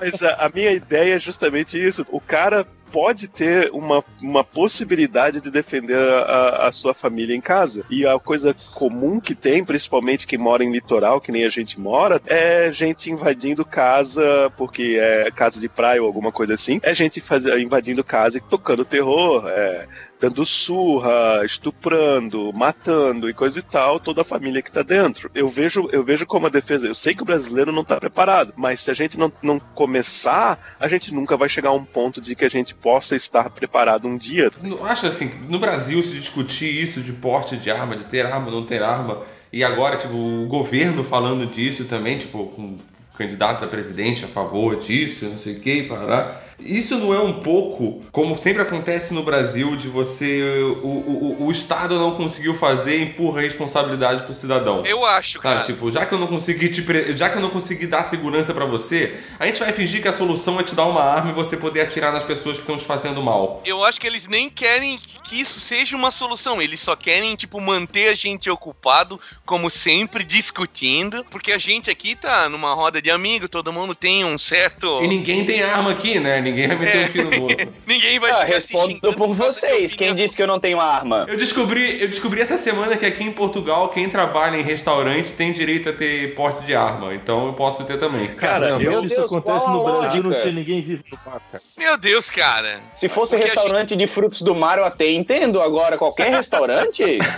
Mas 0.01 0.23
a, 0.23 0.47
a 0.47 0.49
minha 0.49 0.71
ideia 0.73 1.17
é 1.17 1.19
justamente 1.19 1.77
isso. 1.87 2.07
O 2.11 2.19
cara 2.19 2.67
pode 2.91 3.29
ter 3.29 3.71
uma, 3.73 4.05
uma 4.23 4.45
possibilidade 4.45 5.41
de 5.41 5.51
defender 5.51 5.97
a, 5.97 6.69
a 6.69 6.73
sua 6.73 6.95
família 6.95 7.35
em 7.35 7.41
casa. 7.41 7.85
E 7.91 8.07
a 8.07 8.19
coisa 8.19 8.55
comum 8.75 9.21
que 9.21 9.35
tem, 9.35 9.65
principalmente 9.65 10.27
quem 10.27 10.39
mora 10.39 10.65
em 10.65 10.73
litoral, 10.73 11.21
que 11.21 11.33
nem 11.33 11.45
a 11.45 11.49
gente 11.49 11.79
mora, 11.79 12.21
é 12.27 12.71
gente 12.71 13.11
invadindo 13.11 13.65
casa, 13.65 14.53
porque 14.57 14.99
é 15.01 15.31
casa 15.31 15.61
de 15.61 15.69
praia 15.69 16.01
ou 16.01 16.07
alguma 16.07 16.33
coisa 16.33 16.55
assim. 16.55 16.81
É 16.83 16.95
gente 16.95 17.21
faz, 17.21 17.47
invadindo 17.47 18.03
casa 18.03 18.39
e 18.39 18.41
tocando 18.41 18.85
terror, 18.85 19.47
é, 19.49 19.87
dando 20.21 20.45
surra, 20.45 21.43
estuprando, 21.45 22.53
matando 22.53 23.31
e 23.31 23.35
coisa 23.35 23.59
e 23.59 23.63
tal, 23.63 24.01
toda 24.01 24.23
a 24.23 24.25
família 24.25 24.63
que 24.63 24.71
tá 24.71 24.83
dentro. 24.83 25.31
Eu 25.35 25.49
vejo, 25.49 25.89
eu 25.93 26.03
vejo 26.03 26.27
como 26.27 26.47
a 26.47 26.51
defesa. 26.51 26.87
Eu 26.87 26.95
sei 26.95 27.15
que 27.15 27.23
o 27.23 27.27
brasileiro 27.27 27.73
não 27.73 27.85
tá 27.85 27.99
preparado, 27.99 28.53
mas 28.57 28.81
se 28.81 28.91
a 28.91 28.95
gente 28.95 29.19
não, 29.19 29.33
não 29.43 29.59
começar, 29.59 30.77
a 30.79 30.89
gente 30.89 31.13
nunca 31.15 31.37
vai 31.37 31.49
chegar 31.49 31.71
a 31.71 31.75
um 31.75 31.85
ponto 31.85 32.21
de 32.21 32.35
que 32.35 32.45
a 32.45 32.51
gente 32.51 32.75
possa 32.75 33.15
estar 33.15 33.49
preparado 33.51 34.09
um 34.09 34.17
dia. 34.17 34.51
Acho 34.83 35.07
assim, 35.07 35.31
no 35.49 35.59
Brasil 35.59 36.03
se 36.03 36.19
discutir 36.19 36.71
isso 36.71 37.01
de 37.01 37.13
porte 37.13 37.57
de 37.57 37.71
arma, 37.71 37.97
de 37.97 38.05
ter 38.05 38.27
arma, 38.27 38.51
não 38.51 38.65
ter 38.65 38.83
arma, 38.83 39.23
e 39.53 39.65
agora, 39.65 39.97
tipo, 39.97 40.15
o 40.15 40.47
governo 40.47 41.03
falando 41.03 41.47
disso 41.47 41.85
também, 41.85 42.19
tipo, 42.19 42.47
com 42.49 42.77
candidatos 43.17 43.65
a 43.65 43.67
presidente 43.67 44.25
a 44.25 44.29
favor 44.29 44.77
disso, 44.77 45.27
não 45.27 45.39
sei 45.39 45.55
o 45.55 45.61
que, 45.61 45.83
parará. 45.85 46.48
Isso 46.61 46.99
não 46.99 47.15
é 47.15 47.21
um 47.21 47.35
pouco, 47.41 48.03
como 48.11 48.37
sempre 48.37 48.63
acontece 48.63 49.15
no 49.15 49.23
Brasil, 49.23 49.77
de 49.77 49.89
você. 49.89 50.43
O, 50.83 50.89
o, 50.89 51.47
o 51.47 51.51
Estado 51.53 51.99
não 51.99 52.13
conseguiu 52.17 52.55
fazer 52.55 52.99
e 52.99 53.03
empurra 53.05 53.39
a 53.39 53.43
responsabilidade 53.43 54.23
pro 54.25 54.35
cidadão. 54.35 54.85
Eu 54.85 55.05
acho, 55.05 55.39
cara. 55.41 55.63
Tipo, 55.65 55.91
já 55.91 56.05
que 56.05 56.15
eu 56.15 56.19
não 56.19 56.27
consegui 56.27 56.69
te 56.69 56.83
pre- 56.83 57.17
já 57.17 57.31
que 57.31 57.37
eu 57.37 57.43
não 57.43 57.51
consegui 57.51 57.87
dar 57.87 58.03
segurança 58.05 58.53
pra 58.53 58.65
você, 58.65 59.19
a 59.39 59.47
gente 59.47 59.61
vai 59.61 59.73
fingir 59.73 60.03
que 60.03 60.09
a 60.09 60.13
solução 60.13 60.59
é 60.59 60.63
te 60.63 60.75
dar 60.75 60.87
uma 60.87 61.03
arma 61.03 61.31
e 61.31 61.35
você 61.35 61.57
poder 61.57 61.83
atirar 61.83 62.13
nas 62.13 62.25
pessoas 62.25 62.57
que 62.57 62.63
estão 62.63 62.77
te 62.77 62.85
fazendo 62.85 63.23
mal. 63.23 63.63
Eu 63.65 63.85
acho 63.85 64.01
que 64.01 64.07
eles 64.07 64.27
nem 64.27 64.51
querem 64.51 64.99
que 65.25 65.41
isso 65.41 65.61
seja 65.61 65.97
uma 65.97 66.11
solução. 66.11 66.61
Eles 66.61 66.81
só 66.81 66.97
querem, 66.97 67.37
tipo, 67.37 67.61
manter 67.61 68.09
a 68.09 68.15
gente 68.15 68.51
ocupado, 68.51 69.21
como 69.47 69.71
sempre, 69.71 70.25
discutindo. 70.25 71.25
Porque 71.31 71.53
a 71.53 71.59
gente 71.59 71.91
aqui 71.91 72.17
tá 72.17 72.49
numa 72.49 72.75
roda 72.75 73.01
de 73.01 73.11
amigos, 73.11 73.49
todo 73.49 73.73
mundo 73.73 73.95
tem 73.95 74.25
um 74.25 74.37
certo. 74.39 75.03
E 75.03 75.07
ninguém 75.07 75.45
tem 75.45 75.63
arma 75.63 75.93
aqui, 75.93 76.19
né? 76.19 76.41
Ninguém 76.49 76.69
vai 76.69 76.77
meter 76.77 77.05
um 77.05 77.09
tiro 77.09 77.31
no 77.31 77.43
outro. 77.43 77.69
Ninguém 77.87 78.19
vai 78.19 78.31
Ah, 78.31 78.45
respondo 78.45 79.13
por 79.15 79.35
vocês. 79.35 79.95
Quem 79.95 80.15
disse 80.15 80.37
que 80.37 80.43
eu 80.43 80.47
não 80.47 80.59
tenho 80.59 80.81
arma? 80.81 81.27
Eu 81.29 81.37
descobri, 81.37 82.01
eu 82.01 82.09
descobri 82.09 82.41
essa 82.41 82.57
semana 82.57 82.97
que 82.97 83.07
aqui 83.07 83.25
em 83.25 83.33
Portugal, 83.33 83.89
quem 83.89 84.09
trabalha 84.09 84.57
em 84.57 84.63
restaurante 84.63 85.33
tem 85.33 85.53
direito 85.53 85.89
a 85.89 85.93
ter 85.93 86.35
porte 86.35 86.65
de 86.65 86.75
arma. 86.75 87.15
Então 87.15 87.47
eu 87.47 87.53
posso 87.53 87.85
ter 87.85 87.99
também. 87.99 88.29
Cara, 88.35 88.79
mas 88.79 88.99
se 89.01 89.07
isso 89.07 89.17
Deus, 89.17 89.33
acontece 89.33 89.69
no 89.69 89.85
Brasil, 89.85 90.23
não 90.23 90.35
tinha 90.35 90.53
ninguém 90.53 90.83
vivo 90.83 91.03
no 91.11 91.19
cara. 91.19 91.43
Meu 91.77 91.97
Deus, 91.97 92.31
cara. 92.31 92.81
Se 92.95 93.09
fosse 93.09 93.37
Porque 93.37 93.53
restaurante 93.53 93.97
de 93.97 94.07
frutos 94.07 94.43
do 94.43 94.55
mar, 94.55 94.79
eu 94.79 94.85
até 94.85 95.11
entendo. 95.11 95.61
Agora, 95.61 95.99
qualquer 95.99 96.31
restaurante? 96.31 97.19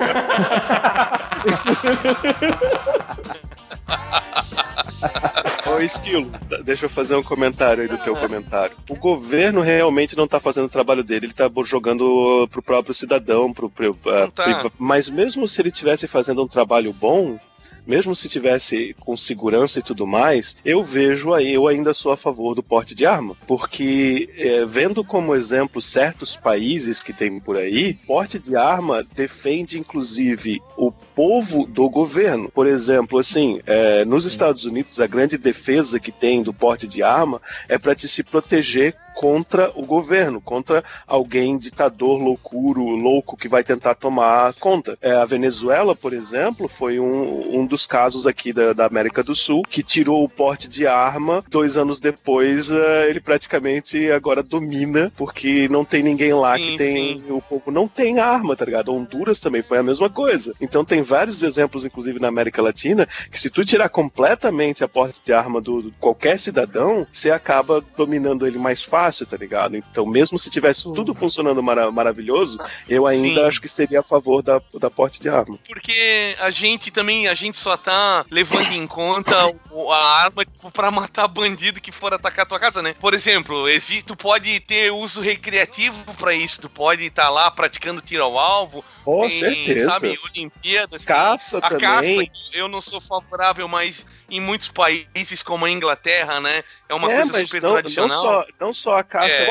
Ô, 5.67 5.81
Esquilo, 5.81 6.31
deixa 6.65 6.87
eu 6.87 6.91
fazer 6.91 7.15
um 7.15 7.23
comentário 7.23 7.83
aí 7.83 7.89
do 7.89 7.99
teu 7.99 8.17
comentário. 8.17 8.77
O 8.89 8.97
governo 8.97 9.61
realmente 9.61 10.17
não 10.17 10.27
tá 10.27 10.41
fazendo 10.41 10.67
o 10.67 10.71
trabalho 10.71 11.05
dele, 11.05 11.27
ele 11.27 11.33
tá 11.33 11.51
jogando 11.65 12.49
pro 12.51 12.63
próprio 12.63 12.95
cidadão, 12.95 13.53
pro, 13.53 13.71
pro 13.71 13.97
ah, 14.07 14.29
tá. 14.35 14.71
mas 14.79 15.09
mesmo 15.09 15.47
se 15.47 15.61
ele 15.63 15.71
tivesse 15.71 16.07
fazendo 16.07 16.43
um 16.43 16.49
trabalho 16.49 16.93
bom, 16.93 17.39
mesmo 17.87 18.15
se 18.15 18.29
tivesse 18.29 18.95
com 19.01 19.17
segurança 19.17 19.79
e 19.79 19.83
tudo 19.83 20.07
mais, 20.07 20.57
eu 20.65 20.83
vejo 20.83 21.33
aí, 21.33 21.53
eu 21.53 21.67
ainda 21.67 21.93
sou 21.93 22.13
a 22.13 22.17
favor 22.17 22.55
do 22.55 22.63
porte 22.63 22.95
de 22.95 23.07
arma, 23.07 23.37
porque 23.47 24.29
eh, 24.37 24.65
vendo 24.67 25.05
como 25.05 25.35
exemplo 25.35 25.81
certos 25.81 26.37
países 26.37 27.03
que 27.03 27.13
tem 27.13 27.39
por 27.39 27.57
aí, 27.57 27.95
porte 28.07 28.39
de 28.39 28.57
arma 28.57 29.05
defende 29.15 29.79
inclusive 29.79 30.61
o 30.77 30.91
povo 30.91 31.67
do 31.67 31.89
governo. 31.89 32.51
Por 32.51 32.67
exemplo, 32.67 33.19
assim, 33.19 33.61
eh, 33.67 34.05
nos 34.05 34.25
Estados 34.25 34.65
Unidos 34.65 35.01
a 35.01 35.07
grande 35.07 35.37
defesa 35.39 36.01
que 36.01 36.13
tem 36.13 36.43
do 36.43 36.53
porte 36.53 36.87
de 36.87 37.03
arma 37.03 37.41
é 37.69 37.79
para 37.79 37.95
te 37.95 38.09
se 38.09 38.23
proteger 38.23 38.95
contra 39.15 39.71
o 39.75 39.85
governo, 39.85 40.41
contra 40.41 40.85
alguém 41.07 41.59
ditador, 41.59 42.21
loucuro, 42.21 42.83
louco 42.83 43.37
que 43.37 43.49
vai 43.49 43.63
tentar 43.63 43.95
tomar 43.95 44.53
conta. 44.55 44.97
É, 45.01 45.13
a 45.13 45.25
Venezuela, 45.25 45.95
por 45.95 46.13
exemplo, 46.13 46.69
foi 46.69 46.99
um, 46.99 47.61
um 47.61 47.67
dos 47.67 47.87
casos 47.87 48.27
aqui 48.27 48.53
da, 48.53 48.73
da 48.73 48.87
América 48.87 49.23
do 49.23 49.35
Sul 49.35 49.63
que 49.63 49.83
tirou 49.83 50.25
o 50.25 50.29
porte 50.29 50.69
de 50.69 50.87
arma. 50.87 51.45
Dois 51.49 51.77
anos 51.77 52.01
depois, 52.01 52.71
eh, 52.71 53.07
ele 53.09 53.21
praticamente 53.21 54.11
agora 54.11 54.43
domina, 54.43 55.13
porque 55.17 55.69
não 55.69 55.85
tem 55.85 56.03
ninguém 56.03 56.33
lá 56.33 56.57
Sim, 56.57 56.65
que 56.65 56.79
tem. 56.79 57.25
O 57.29 57.41
povo 57.41 57.71
não 57.71 57.87
tem 57.87 58.19
arma, 58.19 58.57
tá 58.57 58.65
ligado? 58.65 58.93
Honduras 58.93 59.39
também 59.39 59.63
foi 59.63 59.79
a 59.79 59.83
mesma 59.83 60.09
coisa. 60.09 60.53
Então 60.61 60.85
tem 60.85 61.03
vários 61.03 61.43
exemplos, 61.43 61.85
inclusive 61.85 62.19
na 62.19 62.29
América 62.29 62.63
Latina, 62.63 63.09
que 63.31 63.39
se 63.39 63.51
tu 63.51 63.65
tirar 63.65 63.89
completamente 63.89 64.85
a 64.85 64.89
porte 64.89 65.21
de 65.25 65.33
arma 65.33 65.61
do, 65.61 65.83
do 65.83 65.93
qualquer 65.93 66.39
cidadão, 66.39 67.07
você 67.11 67.31
acaba 67.31 67.85
dominando 67.97 68.47
ele 68.47 68.59
mais 68.59 68.83
fácil, 68.83 69.00
tá 69.27 69.37
ligado? 69.37 69.77
Então, 69.77 70.05
mesmo 70.07 70.39
se 70.39 70.51
tivesse 70.51 70.83
tudo 70.85 71.15
funcionando 71.15 71.63
mara- 71.63 71.91
maravilhoso, 71.91 72.59
eu 72.89 73.07
ainda 73.07 73.41
Sim. 73.43 73.47
acho 73.47 73.61
que 73.61 73.69
seria 73.69 74.01
a 74.01 74.03
favor 74.03 74.43
da, 74.43 74.61
da 74.75 74.91
porte 74.91 75.21
de 75.21 75.29
arma. 75.29 75.59
Porque 75.67 76.37
a 76.41 76.51
gente 76.51 76.91
também, 76.91 77.29
a 77.29 77.35
gente 77.35 77.57
só 77.57 77.77
tá 77.77 78.25
levando 78.31 78.73
em 78.73 78.87
conta 78.87 79.37
a 79.37 80.23
arma 80.23 80.45
tipo, 80.45 80.71
pra 80.71 80.91
matar 80.91 81.27
bandido 81.29 81.81
que 81.81 81.93
for 81.93 82.13
atacar 82.13 82.45
a 82.45 82.49
tua 82.49 82.59
casa, 82.61 82.83
né? 82.83 82.95
Por 82.99 83.15
exemplo, 83.15 83.69
existe, 83.69 84.05
tu 84.05 84.17
pode 84.17 84.59
ter 84.61 84.93
uso 84.93 85.21
recreativo 85.21 85.97
pra 86.15 86.35
isso, 86.35 86.61
tu 86.61 86.69
pode 86.69 87.05
estar 87.05 87.29
lá 87.31 87.51
praticando 87.51 88.01
tiro 88.01 88.23
ao 88.25 88.39
alvo, 88.39 88.85
Com 89.05 89.21
tem, 89.21 89.31
certeza. 89.31 89.91
sabe, 89.91 90.19
Olimpíadas. 90.25 91.05
Caça 91.05 91.59
a 91.59 91.61
também. 91.63 91.81
caça, 92.27 92.41
eu 92.53 92.69
não 92.69 92.81
sou 92.81 93.01
favorável, 93.01 93.67
mas 93.69 94.07
em 94.31 94.41
muitos 94.41 94.69
países 94.69 95.43
como 95.43 95.65
a 95.65 95.71
Inglaterra, 95.71 96.41
né, 96.41 96.63
é 96.89 96.95
uma 96.95 97.11
é, 97.11 97.17
coisa 97.17 97.33
mas 97.33 97.49
super 97.49 97.63
não, 97.63 97.69
não, 97.71 97.77
tradicional. 97.77 98.19
só, 98.23 98.45
não 98.61 98.73
só 98.73 98.97
a 98.99 99.05
caça 99.05 99.29
É. 99.29 99.47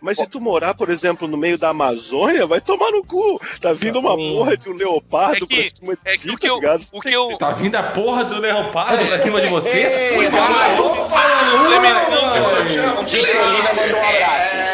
mas 0.00 0.16
se 0.18 0.26
tu 0.26 0.40
morar, 0.40 0.74
por 0.74 0.90
exemplo, 0.90 1.26
no 1.26 1.36
meio 1.36 1.56
da 1.58 1.70
Amazônia, 1.70 2.46
vai 2.46 2.60
tomar 2.60 2.90
no 2.90 3.04
cu. 3.04 3.40
Tá 3.60 3.72
vindo 3.72 3.98
uma 3.98 4.16
porra 4.16 4.56
de 4.56 4.68
um 4.70 4.74
leopardo 4.74 5.44
É 5.44 5.46
que- 5.46 5.56
pra 5.62 5.76
cima 5.76 5.92
de 5.94 6.00
É 6.04 6.16
que 6.16 6.28
o 6.30 6.32
tá 6.32 6.38
que 6.38 6.46
eu, 6.48 6.56
o 6.92 7.00
que 7.00 7.10
eu 7.12 7.38
Tá 7.38 7.50
vindo 7.52 7.76
a 7.76 7.82
porra 7.82 8.24
do 8.24 8.40
leopardo 8.40 9.06
pra 9.06 9.18
cima 9.20 9.40
de 9.40 9.48
você? 9.48 10.18
abraço. 10.26 10.98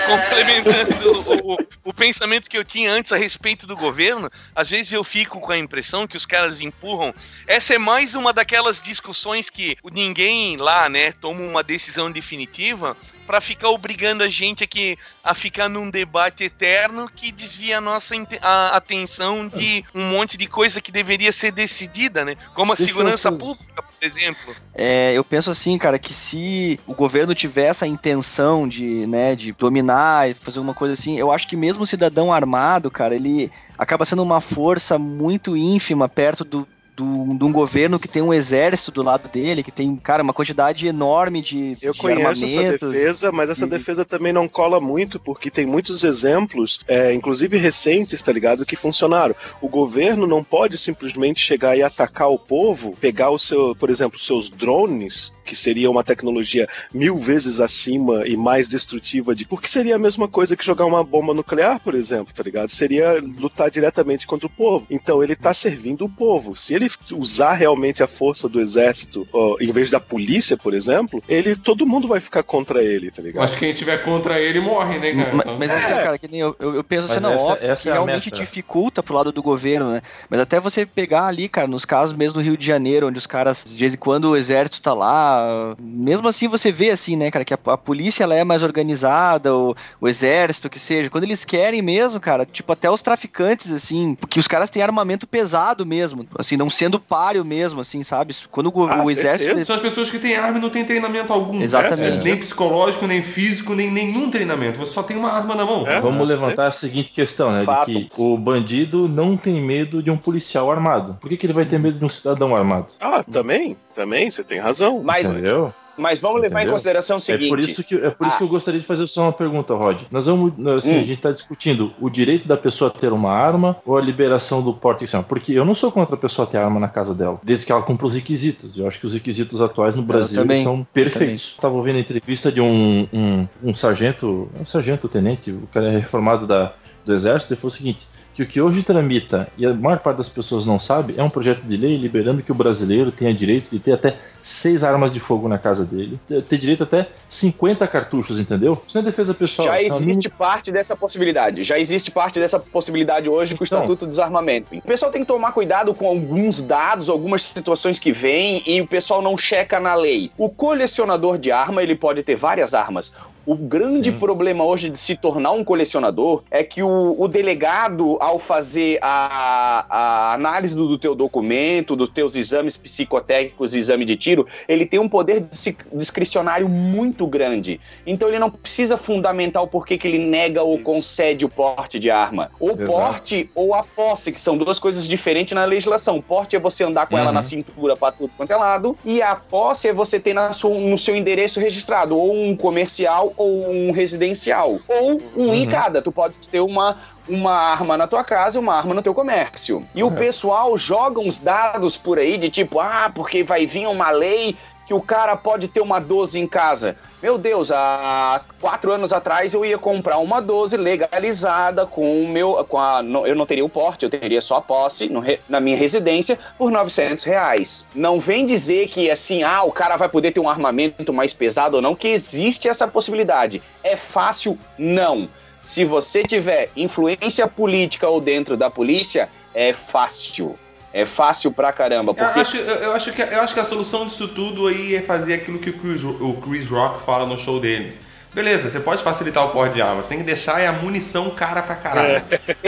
complementando 0.06 1.25
o, 1.44 1.56
o 1.90 1.94
pensamento 1.94 2.49
que 2.49 2.56
eu 2.59 2.64
tinha 2.64 2.92
antes 2.92 3.12
a 3.12 3.16
respeito 3.16 3.66
do 3.66 3.76
governo, 3.76 4.30
às 4.54 4.68
vezes 4.71 4.92
eu 4.92 5.02
fico 5.02 5.40
com 5.40 5.52
a 5.52 5.59
impressão 5.59 6.06
que 6.06 6.16
os 6.16 6.26
caras 6.26 6.61
empurram. 6.61 7.14
Essa 7.47 7.75
é 7.75 7.78
mais 7.78 8.14
uma 8.14 8.33
daquelas 8.33 8.80
discussões 8.80 9.04
que 9.53 9.77
ninguém 9.93 10.57
lá, 10.57 10.89
né, 10.89 11.13
toma 11.13 11.41
uma 11.41 11.63
decisão 11.63 12.11
definitiva 12.11 12.97
pra 13.27 13.41
ficar 13.41 13.71
obrigando 13.71 14.23
a 14.23 14.29
gente 14.29 14.65
aqui 14.65 14.99
a 15.23 15.35
ficar 15.35 15.69
num 15.69 15.91
debate 15.91 16.45
eterno 16.45 17.09
que 17.09 17.33
desvia 17.33 17.79
a 17.79 17.81
nossa 17.81 18.15
a 18.41 18.77
atenção 18.77 19.49
de 19.49 19.85
um 19.95 20.11
monte 20.11 20.37
de 20.37 20.47
coisa 20.47 20.81
que 20.81 20.93
deveria 20.93 21.33
ser 21.33 21.51
decidida, 21.51 22.25
né? 22.25 22.37
Como 22.55 22.73
a 22.73 22.77
segurança 22.77 23.33
pública, 23.33 23.83
por 23.83 24.05
exemplo. 24.07 24.55
É, 24.75 25.13
eu 25.15 25.25
penso 25.25 25.51
assim, 25.51 25.77
cara, 25.79 25.99
que 25.99 26.13
se 26.13 26.79
o 26.87 26.95
governo 26.95 27.35
tiver 27.35 27.67
essa 27.67 27.87
intenção 27.87 28.69
de, 28.69 29.07
né, 29.07 29.35
de 29.35 29.53
dominar 29.53 30.31
e 30.31 30.35
fazer 30.35 30.61
uma 30.61 30.75
coisa 30.75 30.93
assim, 30.93 31.19
eu 31.19 31.33
acho 31.33 31.49
que 31.49 31.57
mesmo 31.57 31.83
o 31.83 31.87
cidadão 31.87 32.33
armado, 32.33 32.91
cara, 32.91 33.15
ele 33.15 33.51
acaba 33.79 34.05
sendo 34.05 34.23
uma 34.23 34.41
força 34.41 34.99
muito 34.99 35.57
ínfima 35.57 36.09
perto 36.09 36.45
do, 36.45 36.69
do, 36.97 37.37
de 37.37 37.45
um 37.45 37.53
governo 37.53 37.99
que 37.99 38.09
tem 38.09 38.23
um 38.23 38.33
exército 38.33 38.93
do 38.93 39.03
lado 39.03 39.29
dele, 39.29 39.63
que 39.63 39.73
tem, 39.73 39.97
cara, 39.97 40.23
uma 40.23 40.33
quantidade 40.33 40.87
enorme 40.87 41.41
de, 41.41 41.77
Eu 41.83 41.93
de 41.93 41.99
conheço 41.99 42.45
essa 42.45 42.73
defesa, 42.73 43.33
mas 43.33 43.51
essa 43.51 43.67
e- 43.67 43.69
defesa 43.69 44.05
também 44.05 44.33
não 44.33 44.49
cola 44.49 44.81
muito, 44.81 45.19
porque 45.19 45.51
tem 45.51 45.67
muitos 45.67 46.05
exemplos, 46.05 46.81
é, 46.87 47.13
inclusive 47.13 47.57
recentes, 47.57 48.23
tá 48.23 48.33
ligado, 48.33 48.65
que 48.65 48.77
funcionaram. 48.77 49.35
O 49.61 49.69
governo 49.69 50.27
não 50.27 50.45
pode 50.45 50.79
simplesmente 50.79 51.41
chegar 51.41 51.77
e 51.77 51.83
atacar 51.83 52.31
o 52.31 52.39
povo, 52.39 52.97
pegar 53.01 53.31
o 53.31 53.39
seu, 53.39 53.75
por 53.75 53.91
exemplo, 53.91 54.19
seus 54.19 54.49
drones 54.49 55.33
que 55.45 55.55
seria 55.57 55.91
uma 55.91 56.03
tecnologia 56.03 56.67
mil 56.93 57.17
vezes 57.17 57.61
acima 57.61 58.27
e 58.27 58.37
mais 58.37 58.67
destrutiva 58.69 59.35
de. 59.35 59.45
Porque 59.47 59.69
seria 59.69 59.97
a 59.97 59.99
mesma 59.99 60.27
coisa 60.29 60.57
que 60.57 60.65
jogar 60.65 60.87
uma 60.87 61.05
bomba 61.05 61.35
nuclear, 61.35 61.79
por 61.81 61.95
exemplo, 61.95 62.33
tá 62.35 62.43
ligado? 62.43 62.69
Seria 62.71 63.21
lutar 63.21 63.71
diretamente 63.71 64.27
contra 64.27 64.47
o 64.47 64.51
povo. 64.51 64.87
Então 64.91 65.23
ele 65.23 65.37
tá 65.37 65.53
servindo 65.55 66.05
o 66.05 66.09
povo. 66.09 66.57
Se 66.57 66.75
ele 66.75 66.89
usar 67.13 67.53
realmente 67.53 68.03
a 68.03 68.07
força 68.07 68.49
do 68.49 68.61
exército, 68.61 69.27
ó, 69.33 69.57
em 69.61 69.71
vez 69.71 69.91
da 69.91 70.01
polícia, 70.01 70.57
por 70.57 70.75
exemplo, 70.75 71.23
ele 71.29 71.55
todo 71.55 71.87
mundo 71.87 72.09
vai 72.09 72.21
ficar 72.21 72.43
contra 72.43 72.83
ele, 72.83 73.11
tá 73.11 73.23
ligado? 73.23 73.45
Acho 73.45 73.55
que 73.55 73.61
quem 73.61 73.75
tiver 73.75 73.99
contra 73.99 74.41
ele 74.41 74.61
morre, 74.61 74.99
né, 74.99 75.13
cara? 75.15 75.37
Então- 75.37 75.59
Mas 75.59 75.71
assim, 75.71 75.95
cara, 75.95 76.19
que 76.19 76.29
nem 76.29 76.41
eu, 76.41 76.57
eu, 76.59 76.75
eu 76.77 76.85
penso 76.85 77.07
assim, 77.07 77.15
Mas 77.21 77.23
não, 77.23 77.33
essa- 77.35 77.47
óbvio, 77.53 77.71
essa 77.71 77.83
que 77.83 77.89
é 77.89 77.93
realmente 77.93 78.25
meta. 78.27 78.37
dificulta 78.37 79.03
pro 79.03 79.15
lado 79.15 79.33
do 79.33 79.43
governo, 79.43 79.93
né? 79.93 80.03
Mas 80.29 80.41
até 80.41 80.59
você 80.61 80.85
pegar 80.87 81.27
ali, 81.27 81.49
cara, 81.49 81.67
nos 81.67 81.85
casos 81.85 82.17
mesmo 82.17 82.35
do 82.35 82.41
Rio 82.45 82.57
de 82.57 82.65
Janeiro, 82.67 83.07
onde 83.09 83.19
os 83.19 83.27
caras, 83.27 83.65
de 83.67 83.77
vez 83.79 83.95
em 83.95 83.99
quando 83.99 84.31
o 84.31 84.37
exército 84.37 84.81
tá 84.83 84.95
lá, 84.95 85.34
mesmo 85.79 86.29
assim 86.29 86.49
você 86.49 86.71
vê 86.71 86.91
assim, 86.91 87.17
né, 87.17 87.31
cara, 87.31 87.45
que 87.45 87.55
a, 87.55 87.59
a 87.67 87.76
polícia 87.76 88.25
ela 88.25 88.35
é 88.35 88.45
mais 88.45 88.62
organizada, 88.62 89.55
o, 89.55 89.75
o 90.00 90.09
exército, 90.09 90.69
que 90.69 90.79
seja. 90.79 91.11
Quando 91.11 91.25
eles 91.25 91.45
querem 91.45 91.83
mesmo, 91.83 92.21
cara, 92.21 92.47
tipo, 92.47 92.73
até 92.73 92.91
os 92.91 93.03
traficantes, 93.03 93.73
assim, 93.73 94.17
que 94.29 94.38
os 94.38 94.49
caras 94.49 94.71
têm 94.71 94.83
armamento 94.83 95.26
pesado 95.26 95.85
mesmo, 95.85 96.26
assim, 96.38 96.57
não 96.57 96.71
sendo 96.71 96.99
páreo 96.99 97.45
mesmo, 97.45 97.81
assim, 97.81 98.03
sabe? 98.03 98.35
Quando 98.50 98.73
o, 98.75 98.87
Ah, 98.87 99.03
o 99.05 99.11
exército. 99.11 99.64
São 99.64 99.76
as 99.76 99.83
pessoas 99.83 100.11
que 100.11 100.19
têm 100.19 100.37
arma 100.37 100.59
e 100.59 100.61
não 100.61 100.71
têm 100.71 100.85
treinamento 100.85 101.33
algum. 101.33 101.61
Exatamente. 101.61 102.25
Nem 102.25 102.37
psicológico, 102.37 103.07
nem 103.07 103.23
físico, 103.23 103.75
nem 103.75 103.91
nenhum 103.91 104.31
treinamento. 104.31 104.79
Você 104.79 104.93
só 104.93 105.03
tem 105.03 105.17
uma 105.17 105.33
arma 105.33 105.55
na 105.55 105.64
mão. 105.64 105.87
É? 105.87 106.00
Vamos 106.00 106.26
levantar 106.26 106.67
a 106.67 106.71
seguinte 106.71 107.11
questão, 107.12 107.53
né? 107.53 107.64
Fato. 107.64 107.91
De 107.91 108.05
que 108.05 108.11
o 108.17 108.37
bandido 108.37 109.09
não 109.09 109.37
tem 109.37 109.61
medo 109.61 110.03
de 110.03 110.11
um 110.11 110.17
policial 110.17 110.71
armado. 110.71 111.17
Por 111.21 111.29
que, 111.29 111.37
que 111.37 111.47
ele 111.47 111.53
vai 111.53 111.64
ter 111.64 111.79
medo 111.79 111.99
de 111.99 112.05
um 112.05 112.09
cidadão 112.09 112.55
armado? 112.55 112.95
Ah, 113.00 113.25
também, 113.25 113.76
também, 113.95 114.31
você 114.31 114.43
tem 114.45 114.59
razão. 114.59 115.03
Mas, 115.03 115.24
Entendeu? 115.33 115.73
mas 115.97 116.19
vamos 116.19 116.40
levar 116.43 116.59
em 116.59 116.62
Entendeu? 116.62 116.73
consideração 116.73 117.19
o 117.19 117.21
seguinte. 117.21 117.45
É 117.47 117.49
por 117.49 117.61
isso 117.61 117.85
que, 117.85 117.95
é 117.95 118.11
por 118.11 118.26
isso 118.26 118.35
Ah. 118.35 118.38
que 118.38 118.43
eu 118.43 118.49
gostaria 118.49 118.81
de 118.81 118.87
fazer 118.87 119.07
só 119.07 119.23
uma 119.23 119.33
pergunta, 119.33 119.75
Rod. 119.75 120.00
Nós 120.11 120.26
vamos, 120.26 120.52
assim, 120.76 120.97
Hum. 120.97 121.00
a 121.00 121.04
gente 121.04 121.12
está 121.19 121.31
discutindo 121.31 121.93
o 122.00 122.11
direito 122.11 122.49
da 122.49 122.57
pessoa 122.57 122.90
ter 122.90 123.12
uma 123.12 123.31
arma 123.31 123.76
ou 123.87 123.97
a 123.97 124.00
liberação 124.00 124.61
do 124.61 124.75
porte 124.75 125.04
e 125.04 125.09
arma. 125.16 125.23
Porque 125.23 125.52
eu 125.52 125.64
não 125.64 125.73
sou 125.73 125.93
contra 125.93 126.16
a 126.16 126.19
pessoa 126.19 126.49
ter 126.49 126.57
arma 126.59 126.81
na 126.81 126.88
casa 126.88 127.14
dela, 127.14 127.38
desde 127.45 127.64
que 127.64 127.71
ela 127.71 127.81
cumpra 127.81 128.09
os 128.09 128.14
requisitos. 128.14 128.76
Eu 128.76 128.88
acho 128.88 128.99
que 128.99 129.07
os 129.07 129.14
requisitos 129.14 129.62
atuais 129.62 129.95
no 129.95 130.02
Brasil 130.02 130.45
são 130.64 130.85
perfeitos. 130.93 131.52
Estava 131.54 131.76
ouvindo 131.76 131.95
a 131.95 132.00
entrevista 132.00 132.50
de 132.50 132.61
um, 132.61 133.07
um, 133.12 133.47
um 133.62 133.73
sargento, 133.73 134.50
um 134.59 134.64
sargento 134.64 135.09
tenente, 135.09 135.52
o 135.52 135.69
cara 135.73 135.87
é 135.93 135.99
reformado 135.99 136.45
da, 136.45 136.73
do 137.07 137.14
exército, 137.14 137.54
e 137.54 137.57
falou 137.57 137.69
o 137.69 137.71
seguinte. 137.71 138.09
Que 138.35 138.43
o 138.43 138.47
que 138.47 138.61
hoje 138.61 138.83
tramita, 138.83 139.49
e 139.57 139.64
a 139.64 139.73
maior 139.73 140.00
parte 140.00 140.17
das 140.17 140.29
pessoas 140.29 140.67
não 140.67 140.79
sabe, 140.79 141.14
é 141.17 141.23
um 141.23 141.31
projeto 141.31 141.62
de 141.62 141.76
lei 141.76 141.97
liberando 141.97 142.43
que 142.43 142.50
o 142.50 142.55
brasileiro 142.55 143.12
tenha 143.12 143.33
direito 143.33 143.71
de 143.71 143.79
ter 143.79 143.93
até 143.93 144.14
seis 144.43 144.85
armas 144.85 145.12
de 145.12 145.21
fogo 145.21 145.49
na 145.49 145.57
casa 145.57 145.85
dele, 145.85 146.21
ter, 146.26 146.59
direito 146.59 146.83
até 146.83 147.09
50 147.29 147.87
cartuchos, 147.87 148.38
entendeu? 148.38 148.83
Isso 148.87 148.97
não 148.97 149.03
é 149.03 149.05
defesa 149.05 149.33
pessoal. 149.33 149.69
Já 149.69 149.79
é 149.79 149.87
existe 149.87 150.29
parte 150.29 150.71
dessa 150.71 150.95
possibilidade. 150.95 151.62
Já 151.62 151.79
existe 151.79 152.11
parte 152.11 152.38
dessa 152.38 152.61
possibilidade 152.61 153.29
hoje 153.29 153.55
com 153.55 153.64
o 153.64 153.67
Então. 153.67 153.79
Estatuto 153.79 154.05
do 154.05 154.11
Desarmamento. 154.11 154.76
O 154.76 154.83
pessoal 154.83 155.11
tem 155.11 155.23
que 155.23 155.26
tomar 155.26 155.53
cuidado 155.53 155.95
com 155.95 156.07
alguns 156.07 156.61
dados, 156.61 157.09
algumas 157.09 157.43
situações 157.43 157.99
que 157.99 158.12
vêm 158.12 158.62
e 158.67 158.81
o 158.81 158.87
pessoal 158.87 159.23
não 159.23 159.38
checa 159.38 159.81
na 159.81 159.95
lei. 159.95 160.31
O 160.37 160.50
colecionador 160.50 161.38
de 161.38 161.50
arma, 161.50 161.83
ele 161.83 161.95
pode 161.95 162.23
ter 162.23 162.37
várias 162.37 162.75
armas. 162.75 163.12
O 163.47 163.55
grande 163.55 164.11
Sim. 164.11 164.19
problema 164.19 164.65
hoje 164.65 164.89
de 164.89 164.99
se 164.99 165.15
tornar 165.17 165.53
um 165.53 165.63
colecionador 165.63 166.43
é 166.51 166.63
que 166.65 166.83
o, 166.83 167.15
o 167.19 167.29
delegado, 167.29 168.17
ao 168.21 168.39
fazer 168.39 168.99
a, 169.03 169.87
a 169.89 170.33
análise 170.35 170.75
do, 170.75 170.89
do 170.89 170.97
teu 170.99 171.15
documento, 171.15 171.95
dos 171.95 172.09
teus 172.09 172.35
exames 172.37 172.77
psicotécnicos 172.77 173.75
e 173.75 173.79
exame 173.79 174.05
de 174.05 174.17
tiro, 174.17 174.47
ele 174.67 174.87
tem 174.87 174.99
um 174.99 175.09
poder 175.09 175.41
dis- 175.41 175.77
discricionário 175.93 176.69
muito 176.69 177.27
grande. 177.27 177.81
Então 178.07 178.29
ele 178.29 178.39
não 178.39 178.51
precisa 178.51 178.97
fundamentar 178.97 179.63
o 179.63 179.67
porquê 179.69 179.99
que 179.99 180.09
ele 180.09 180.25
nega 180.25 180.63
ou 180.63 180.79
concede 180.79 181.45
o 181.45 181.49
porte 181.49 181.99
de 181.99 182.11
arma. 182.11 182.51
O 182.59 182.71
Exato. 182.71 182.87
porte 182.87 183.51
ou 183.55 183.75
a 183.75 183.83
posse, 183.83 184.33
que 184.33 184.41
são 184.41 184.57
duas 184.57 184.79
coisas 184.79 185.07
diferentes 185.07 185.53
na 185.55 185.65
legislação. 185.65 186.17
O 186.17 186.23
porte 186.23 186.57
é 186.57 186.59
você 186.59 186.85
andar 186.85 187.07
com 187.07 187.19
ela 187.19 187.29
Uhum. 187.29 187.35
na 187.35 187.43
cintura 187.43 187.97
para 187.97 188.13
tudo 188.13 188.31
quanto 188.37 188.51
é 188.53 188.57
lado, 188.57 188.97
e 189.05 189.21
a 189.21 189.35
posse 189.35 189.89
é 189.89 189.93
você 189.93 190.19
ter 190.19 190.33
na 190.35 190.53
sua- 190.53 190.79
no 190.79 190.97
seu 190.97 191.15
endereço 191.15 191.61
registrado, 191.61 192.17
ou 192.19 192.35
um 192.35 192.57
comercial 192.57 193.34
ou 193.37 193.71
um 193.71 193.91
residencial, 193.91 194.79
ou 194.88 195.21
um 195.37 195.55
em 195.55 195.64
Uhum. 195.64 195.71
cada. 195.71 196.00
Tu 196.03 196.12
pode 196.12 196.38
ter 196.49 196.61
uma 196.61 196.97
uma 197.26 197.53
arma 197.55 197.97
na 197.97 198.07
tua 198.07 198.23
casa 198.23 198.59
e 198.59 198.61
uma 198.61 198.75
arma 198.75 198.93
no 198.93 199.00
teu 199.03 199.14
comércio. 199.14 199.83
E 199.95 200.05
o 200.05 200.11
pessoal 200.11 200.76
joga 200.76 201.19
uns 201.21 201.38
dados 201.38 201.97
por 201.97 202.19
aí 202.19 202.37
de 202.37 202.50
tipo, 202.50 202.79
ah, 202.79 203.11
porque 203.14 203.43
vai 203.43 203.67
vir 203.67 203.87
uma 203.87 204.11
lei 204.11 204.55
que 204.87 204.95
o 204.95 205.00
cara 205.00 205.37
pode 205.37 205.69
ter 205.69 205.81
uma 205.81 205.99
12 205.99 206.38
em 206.38 206.47
casa. 206.47 206.97
Meu 207.23 207.38
Deus, 207.38 207.71
há 207.71 208.41
quatro 208.61 208.93
anos 208.93 209.12
atrás 209.12 209.55
eu 209.55 209.64
ia 209.64 209.79
comprar 209.79 210.19
uma 210.19 210.43
12 210.43 210.76
legalizada 210.76 211.87
com 211.87 212.23
o 212.23 212.29
meu. 212.29 212.64
Com 212.69 212.79
a, 212.79 213.03
eu 213.26 213.35
não 213.35 213.47
teria 213.47 213.64
o 213.64 213.69
porte, 213.69 214.05
eu 214.05 214.11
teria 214.11 214.41
só 214.41 214.57
a 214.57 214.62
posse 214.62 215.09
no 215.09 215.23
na 215.49 215.61
minha 215.61 215.76
residência 215.76 216.38
por 216.59 216.71
900 216.71 217.25
reais. 217.25 217.87
Não 217.95 218.21
vem 218.21 218.45
dizer 218.45 218.88
que 218.88 219.11
assim, 219.11 219.43
ah, 219.43 219.62
o 219.62 219.73
cara 219.73 219.97
vai 219.97 220.09
poder 220.09 220.33
ter 220.33 220.41
um 220.41 220.49
armamento 220.49 221.12
mais 221.12 221.33
pesado 221.33 221.76
ou 221.76 221.83
não, 221.83 221.95
que 221.95 222.09
existe 222.09 222.69
essa 222.69 222.87
possibilidade. 222.87 223.62
É 223.83 223.97
fácil? 223.97 224.59
Não. 224.79 225.29
Se 225.61 225.83
você 225.83 226.23
tiver 226.23 226.69
influência 226.76 227.49
política 227.49 228.07
ou 228.07 228.21
dentro 228.21 228.55
da 228.55 228.69
polícia, 228.69 229.31
é 229.55 229.73
fácil. 229.73 230.59
É 230.95 231.05
fácil 231.05 231.51
pra 231.51 231.73
caramba. 231.73 232.12
Eu 232.12 232.14
Porque 232.14 232.38
acho, 232.40 232.57
eu, 232.57 232.77
eu 232.77 232.92
acho 232.92 233.12
que, 233.12 233.21
eu 233.21 233.40
acho 233.40 233.53
que 233.53 233.59
a 233.61 233.64
solução 233.64 234.07
disso 234.07 234.29
tudo 234.29 234.68
aí 234.68 234.95
é 234.95 235.03
fazer 235.03 235.35
aquilo 235.35 235.59
que 235.59 235.71
o 235.71 235.73
Chris, 235.79 236.05
o 236.05 236.35
Chris 236.35 236.68
Rock 236.71 237.03
fala 237.05 237.27
no 237.27 237.37
show 237.37 237.59
dele. 237.59 237.99
Beleza, 238.33 238.68
você 238.68 238.81
pode 238.81 239.01
facilitar 239.03 239.45
o 239.45 239.51
porte 239.51 239.75
de 239.75 239.83
armas, 239.83 240.07
tem 240.07 240.18
que 240.18 240.25
deixar 240.25 240.61
é 240.61 240.66
a 240.66 240.73
munição 240.73 241.31
cara 241.31 241.62
pra 241.62 241.77
caralho. 241.77 242.21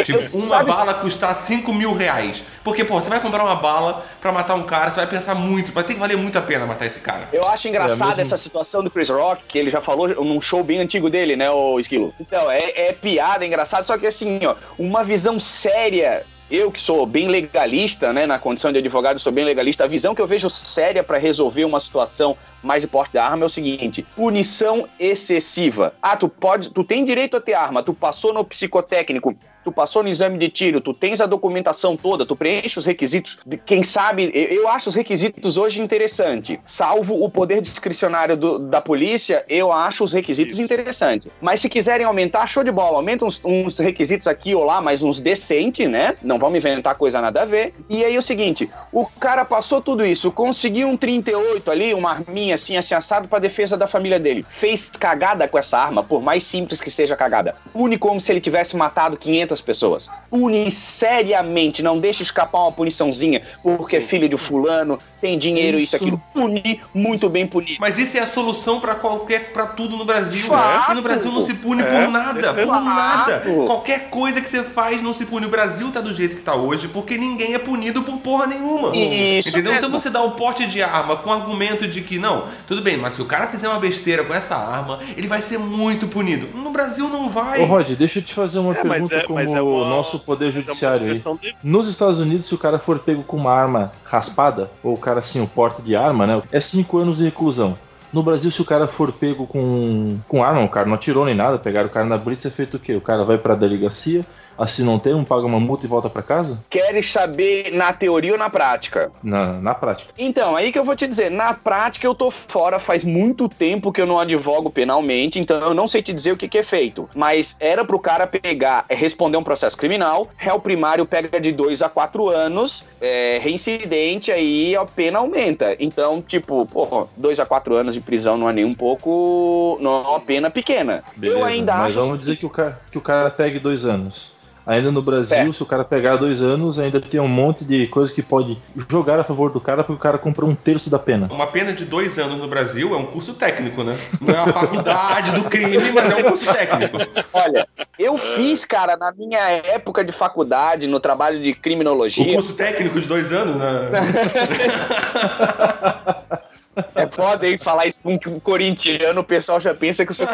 Tipo, 0.04 0.20
uma 0.38 0.46
Sabe- 0.46 0.70
bala 0.70 0.94
custar 0.94 1.34
5 1.34 1.72
mil 1.72 1.92
reais. 1.92 2.44
Porque, 2.62 2.84
pô, 2.84 3.00
você 3.00 3.08
vai 3.10 3.18
comprar 3.18 3.42
uma 3.42 3.56
bala 3.56 4.04
pra 4.20 4.30
matar 4.30 4.54
um 4.54 4.62
cara, 4.62 4.90
você 4.92 4.96
vai 5.00 5.08
pensar 5.08 5.34
muito, 5.34 5.72
vai 5.72 5.82
ter 5.82 5.94
que 5.94 5.98
valer 6.00 6.16
muito 6.16 6.38
a 6.38 6.42
pena 6.42 6.66
matar 6.66 6.86
esse 6.86 7.00
cara. 7.00 7.28
Eu 7.32 7.44
acho 7.48 7.66
engraçado 7.66 8.00
É, 8.02 8.06
mesmo- 8.06 8.22
essa 8.22 8.36
situação 8.36 8.82
do 8.84 8.90
Chris 8.90 9.08
Rock, 9.08 9.42
que 9.48 9.58
ele 9.58 9.70
já 9.70 9.80
falou 9.80 10.06
num 10.24 10.40
show 10.40 10.62
bem 10.62 10.78
antigo 10.78 11.10
dele, 11.10 11.34
né, 11.34 11.50
o 11.50 11.80
Esquilo? 11.80 12.14
Então, 12.20 12.48
é, 12.48 12.88
é 12.88 12.92
piada, 12.92 13.44
é 13.44 13.48
engraçado, 13.48 13.84
só 13.86 13.98
que 13.98 14.06
assim, 14.06 14.38
ó, 14.46 14.54
uma 14.78 15.02
visão 15.02 15.40
séria. 15.40 16.24
Eu 16.50 16.70
que 16.70 16.80
sou 16.80 17.04
bem 17.04 17.26
legalista, 17.26 18.12
né, 18.12 18.24
na 18.24 18.38
condição 18.38 18.70
de 18.70 18.78
advogado, 18.78 19.18
sou 19.18 19.32
bem 19.32 19.44
legalista, 19.44 19.82
a 19.82 19.88
visão 19.88 20.14
que 20.14 20.22
eu 20.22 20.26
vejo 20.28 20.48
séria 20.48 21.02
pra 21.02 21.18
resolver 21.18 21.64
uma 21.64 21.80
situação 21.80 22.36
mais 22.66 22.82
de 22.82 22.88
porte 22.88 23.14
da 23.14 23.24
arma 23.24 23.44
é 23.44 23.46
o 23.46 23.48
seguinte: 23.48 24.04
punição 24.14 24.86
excessiva. 24.98 25.94
Ah, 26.02 26.16
tu 26.16 26.28
pode, 26.28 26.70
tu 26.70 26.84
tem 26.84 27.04
direito 27.04 27.36
a 27.36 27.40
ter 27.40 27.54
arma, 27.54 27.82
tu 27.82 27.94
passou 27.94 28.32
no 28.32 28.44
psicotécnico, 28.44 29.34
tu 29.64 29.72
passou 29.72 30.02
no 30.02 30.08
exame 30.08 30.38
de 30.38 30.48
tiro, 30.48 30.80
tu 30.80 30.92
tens 30.92 31.20
a 31.20 31.26
documentação 31.26 31.96
toda, 31.96 32.24
tu 32.26 32.36
preenche 32.36 32.78
os 32.78 32.84
requisitos. 32.84 33.38
de- 33.46 33.56
Quem 33.56 33.82
sabe, 33.82 34.30
eu, 34.34 34.42
eu 34.62 34.68
acho 34.68 34.88
os 34.88 34.94
requisitos 34.94 35.56
hoje 35.56 35.80
interessante. 35.82 36.60
Salvo 36.64 37.22
o 37.24 37.30
poder 37.30 37.60
discricionário 37.60 38.36
do- 38.36 38.58
da 38.58 38.80
polícia, 38.80 39.44
eu 39.48 39.72
acho 39.72 40.04
os 40.04 40.12
requisitos 40.12 40.54
Isso. 40.54 40.62
interessantes. 40.62 41.28
Mas 41.40 41.60
se 41.60 41.68
quiserem 41.68 42.06
aumentar, 42.06 42.46
show 42.46 42.62
de 42.64 42.70
bola. 42.72 42.96
Aumenta 42.98 43.24
uns, 43.24 43.40
uns 43.44 43.78
requisitos 43.78 44.26
aqui 44.26 44.54
ou 44.54 44.64
lá, 44.64 44.80
mas 44.80 45.02
uns 45.02 45.20
decentes, 45.20 45.88
né? 45.88 46.14
Não 46.22 46.38
vamos 46.38 46.58
inventar 46.58 46.94
coisa 46.96 47.20
nada 47.20 47.42
a 47.42 47.44
ver. 47.44 47.72
E 47.88 48.04
aí 48.04 48.14
é 48.14 48.18
o 48.18 48.22
seguinte: 48.22 48.68
o 48.92 49.06
cara 49.06 49.44
passou 49.44 49.80
tudo 49.80 50.04
isso, 50.04 50.30
conseguiu 50.32 50.88
um 50.88 50.96
38 50.96 51.70
ali, 51.70 51.94
uma 51.94 52.10
arminha 52.10 52.55
assim, 52.56 52.76
assim, 52.76 52.94
assado 52.94 53.28
pra 53.28 53.38
defesa 53.38 53.76
da 53.76 53.86
família 53.86 54.18
dele. 54.18 54.44
Fez 54.48 54.90
cagada 54.98 55.46
com 55.46 55.56
essa 55.58 55.78
arma, 55.78 56.02
por 56.02 56.20
mais 56.20 56.44
simples 56.44 56.80
que 56.80 56.90
seja 56.90 57.14
a 57.14 57.16
cagada. 57.16 57.54
Pune 57.72 57.96
como 57.96 58.20
se 58.20 58.32
ele 58.32 58.40
tivesse 58.40 58.76
matado 58.76 59.16
500 59.16 59.60
pessoas. 59.60 60.08
Pune 60.28 60.70
seriamente, 60.70 61.82
não 61.82 61.98
deixe 61.98 62.22
escapar 62.22 62.58
uma 62.60 62.72
puniçãozinha, 62.72 63.42
porque 63.62 63.96
é 63.96 64.00
filho 64.00 64.28
de 64.28 64.36
fulano, 64.36 64.98
tem 65.20 65.38
dinheiro, 65.38 65.78
isso, 65.78 65.94
Isso. 65.94 65.96
aquilo. 65.96 66.20
Punir, 66.32 66.80
muito 66.94 67.28
bem 67.28 67.46
punido. 67.46 67.76
Mas 67.80 67.98
isso 67.98 68.16
é 68.16 68.20
a 68.20 68.26
solução 68.26 68.80
pra 68.80 68.94
qualquer, 68.94 69.52
para 69.52 69.66
tudo 69.66 69.96
no 69.96 70.04
Brasil. 70.04 70.46
E 70.90 70.94
no 70.94 71.02
Brasil 71.02 71.32
não 71.32 71.42
se 71.42 71.54
pune 71.54 71.82
É, 71.82 71.84
por 71.84 72.10
nada, 72.10 72.54
por 72.54 72.80
nada. 72.82 73.42
Qualquer 73.66 74.10
coisa 74.10 74.40
que 74.40 74.48
você 74.48 74.62
faz 74.62 75.02
não 75.02 75.12
se 75.12 75.24
pune. 75.26 75.46
O 75.46 75.48
Brasil 75.48 75.90
tá 75.90 76.00
do 76.00 76.12
jeito 76.14 76.36
que 76.36 76.42
tá 76.42 76.54
hoje 76.54 76.88
porque 76.88 77.16
ninguém 77.16 77.54
é 77.54 77.58
punido 77.58 78.02
por 78.02 78.18
porra 78.18 78.46
nenhuma. 78.46 78.94
Isso 78.96 79.48
Entendeu? 79.48 79.72
mesmo. 79.72 79.86
Então 79.86 79.90
você 79.90 80.10
dá 80.10 80.22
o 80.22 80.32
porte 80.32 80.66
de 80.66 80.82
arma 80.82 81.16
com 81.16 81.30
o 81.30 81.32
argumento 81.32 81.86
de 81.86 82.00
que 82.00 82.18
não, 82.18 82.35
tudo 82.66 82.82
bem, 82.82 82.96
mas 82.96 83.14
se 83.14 83.22
o 83.22 83.24
cara 83.24 83.46
fizer 83.48 83.68
uma 83.68 83.78
besteira 83.78 84.24
com 84.24 84.32
essa 84.34 84.56
arma, 84.56 84.98
ele 85.16 85.26
vai 85.28 85.40
ser 85.42 85.58
muito 85.58 86.08
punido. 86.08 86.48
No 86.56 86.70
Brasil 86.70 87.08
não 87.08 87.28
vai. 87.28 87.60
Ô, 87.62 87.64
Rod, 87.66 87.90
deixa 87.90 88.18
eu 88.18 88.22
te 88.22 88.34
fazer 88.34 88.58
uma 88.58 88.72
É, 88.72 88.82
pergunta 88.82 89.14
é- 89.14 89.22
como 89.22 89.38
é 89.40 89.46
uma- 89.46 89.62
o 89.62 89.84
nosso 89.88 90.18
poder 90.18 90.48
é 90.48 90.50
judiciário 90.50 91.00
aí. 91.02 91.06
dele. 91.18 91.54
Nos 91.62 91.88
Estados 91.88 92.20
Unidos, 92.20 92.46
se 92.46 92.54
o 92.54 92.58
cara 92.58 92.78
for 92.78 92.98
pego 92.98 93.22
com 93.22 93.36
uma 93.36 93.52
arma 93.52 93.92
raspada, 94.04 94.70
ou 94.82 94.94
o 94.94 94.98
cara 94.98 95.18
assim, 95.20 95.40
o 95.40 95.46
porte 95.46 95.82
de 95.82 95.94
arma, 95.96 96.26
né? 96.26 96.42
É 96.52 96.60
cinco 96.60 96.98
anos 96.98 97.18
de 97.18 97.24
reclusão. 97.24 97.76
No 98.12 98.22
Brasil, 98.22 98.50
se 98.50 98.62
o 98.62 98.64
cara 98.64 98.86
for 98.86 99.12
pego 99.12 99.46
com, 99.46 100.16
com 100.28 100.42
arma, 100.42 100.62
o 100.62 100.68
cara 100.68 100.86
não 100.86 100.94
atirou 100.94 101.24
nem 101.24 101.34
nada, 101.34 101.58
pegaram 101.58 101.88
o 101.88 101.90
cara 101.92 102.06
na 102.06 102.16
blitz, 102.16 102.46
é 102.46 102.50
feito 102.50 102.76
o 102.76 102.80
quê? 102.80 102.94
O 102.94 103.00
cara 103.00 103.24
vai 103.24 103.36
pra 103.36 103.54
delegacia, 103.54 104.24
assim 104.58 104.84
não 104.84 104.98
tem, 104.98 105.14
um 105.14 105.24
paga 105.24 105.46
uma 105.46 105.60
multa 105.60 105.86
e 105.86 105.88
volta 105.88 106.08
pra 106.08 106.22
casa? 106.22 106.64
Queres 106.70 107.10
saber 107.10 107.72
na 107.72 107.92
teoria 107.92 108.32
ou 108.32 108.38
na 108.38 108.50
prática? 108.50 109.10
Na, 109.22 109.54
na 109.54 109.74
prática. 109.74 110.12
Então, 110.18 110.56
aí 110.56 110.72
que 110.72 110.78
eu 110.78 110.84
vou 110.84 110.96
te 110.96 111.06
dizer, 111.06 111.30
na 111.30 111.54
prática 111.54 112.06
eu 112.06 112.14
tô 112.14 112.30
fora, 112.30 112.78
faz 112.78 113.04
muito 113.04 113.48
tempo 113.48 113.92
que 113.92 114.00
eu 114.00 114.06
não 114.06 114.18
advogo 114.18 114.70
penalmente, 114.70 115.38
então 115.38 115.58
eu 115.58 115.74
não 115.74 115.88
sei 115.88 116.02
te 116.02 116.12
dizer 116.12 116.32
o 116.32 116.36
que, 116.36 116.48
que 116.48 116.58
é 116.58 116.62
feito. 116.62 117.08
Mas 117.14 117.56
era 117.60 117.84
pro 117.84 117.98
cara 117.98 118.26
pegar, 118.26 118.84
é, 118.88 118.94
responder 118.94 119.36
um 119.36 119.44
processo 119.44 119.76
criminal, 119.76 120.28
réu 120.36 120.60
primário 120.60 121.06
pega 121.06 121.40
de 121.40 121.52
2 121.52 121.82
a 121.82 121.88
4 121.88 122.28
anos, 122.28 122.84
é, 123.00 123.38
reincidente, 123.42 124.30
aí 124.32 124.74
a 124.76 124.84
pena 124.84 125.18
aumenta. 125.18 125.76
Então, 125.78 126.20
tipo, 126.22 126.66
pô, 126.66 127.08
2 127.16 127.40
a 127.40 127.46
4 127.46 127.74
anos 127.74 127.94
de 127.94 128.00
prisão 128.00 128.36
não 128.36 128.48
é 128.48 128.52
nem 128.52 128.64
um 128.64 128.74
pouco. 128.74 129.78
não 129.80 130.04
é 130.04 130.08
uma 130.08 130.20
pena 130.20 130.50
pequena. 130.50 131.02
Beleza, 131.16 131.38
eu 131.38 131.44
ainda 131.44 131.74
mas 131.74 131.96
acho. 131.96 132.06
vamos 132.06 132.20
dizer 132.20 132.36
que 132.36 132.46
o, 132.46 132.50
cara, 132.50 132.78
que 132.90 132.98
o 132.98 133.00
cara 133.00 133.30
pegue 133.30 133.58
dois 133.58 133.84
anos. 133.84 134.32
Ainda 134.66 134.90
no 134.90 135.00
Brasil, 135.00 135.36
É. 135.38 135.52
se 135.52 135.62
o 135.62 135.66
cara 135.66 135.84
pegar 135.84 136.16
dois 136.16 136.42
anos, 136.42 136.76
ainda 136.78 137.00
tem 137.00 137.20
um 137.20 137.28
monte 137.28 137.64
de 137.64 137.86
coisa 137.86 138.12
que 138.12 138.20
pode 138.20 138.58
jogar 138.90 139.18
a 139.20 139.24
favor 139.24 139.50
do 139.52 139.60
cara 139.60 139.84
porque 139.84 139.98
o 139.98 140.02
cara 140.02 140.18
comprou 140.18 140.50
um 140.50 140.56
terço 140.56 140.90
da 140.90 140.98
pena. 140.98 141.28
Uma 141.30 141.46
pena 141.46 141.72
de 141.72 141.84
dois 141.84 142.18
anos 142.18 142.34
no 142.36 142.48
Brasil 142.48 142.92
é 142.92 142.98
um 142.98 143.06
curso 143.06 143.34
técnico, 143.34 143.84
né? 143.84 143.96
Não 144.20 144.34
é 144.34 144.38
a 144.38 144.46
faculdade 144.52 145.30
do 145.30 145.44
crime, 145.44 145.92
mas 145.92 146.10
é 146.10 146.16
um 146.16 146.22
curso 146.24 146.52
técnico. 146.52 146.98
Olha, 147.32 147.68
eu 147.96 148.18
fiz, 148.18 148.64
cara, 148.64 148.96
na 148.96 149.12
minha 149.12 149.38
época 149.38 150.04
de 150.04 150.10
faculdade, 150.10 150.88
no 150.88 150.98
trabalho 150.98 151.40
de 151.40 151.52
O 151.52 151.56
criminologia. 151.56 152.34
curso 152.34 152.54
técnico 152.54 153.00
de 153.00 153.06
dois 153.06 153.32
anos, 153.32 153.54
né? 153.54 153.66
É 156.94 157.06
foda, 157.06 157.48
hein? 157.48 157.58
Falar 157.58 157.86
isso 157.86 158.00
com 158.02 158.12
um 158.12 158.40
corintiano, 158.40 159.20
o 159.20 159.24
pessoal 159.24 159.58
já 159.60 159.74
pensa 159.74 160.04
que 160.04 160.12
eu 160.12 160.14
sou 160.14 160.26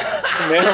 mesmo. 0.48 0.70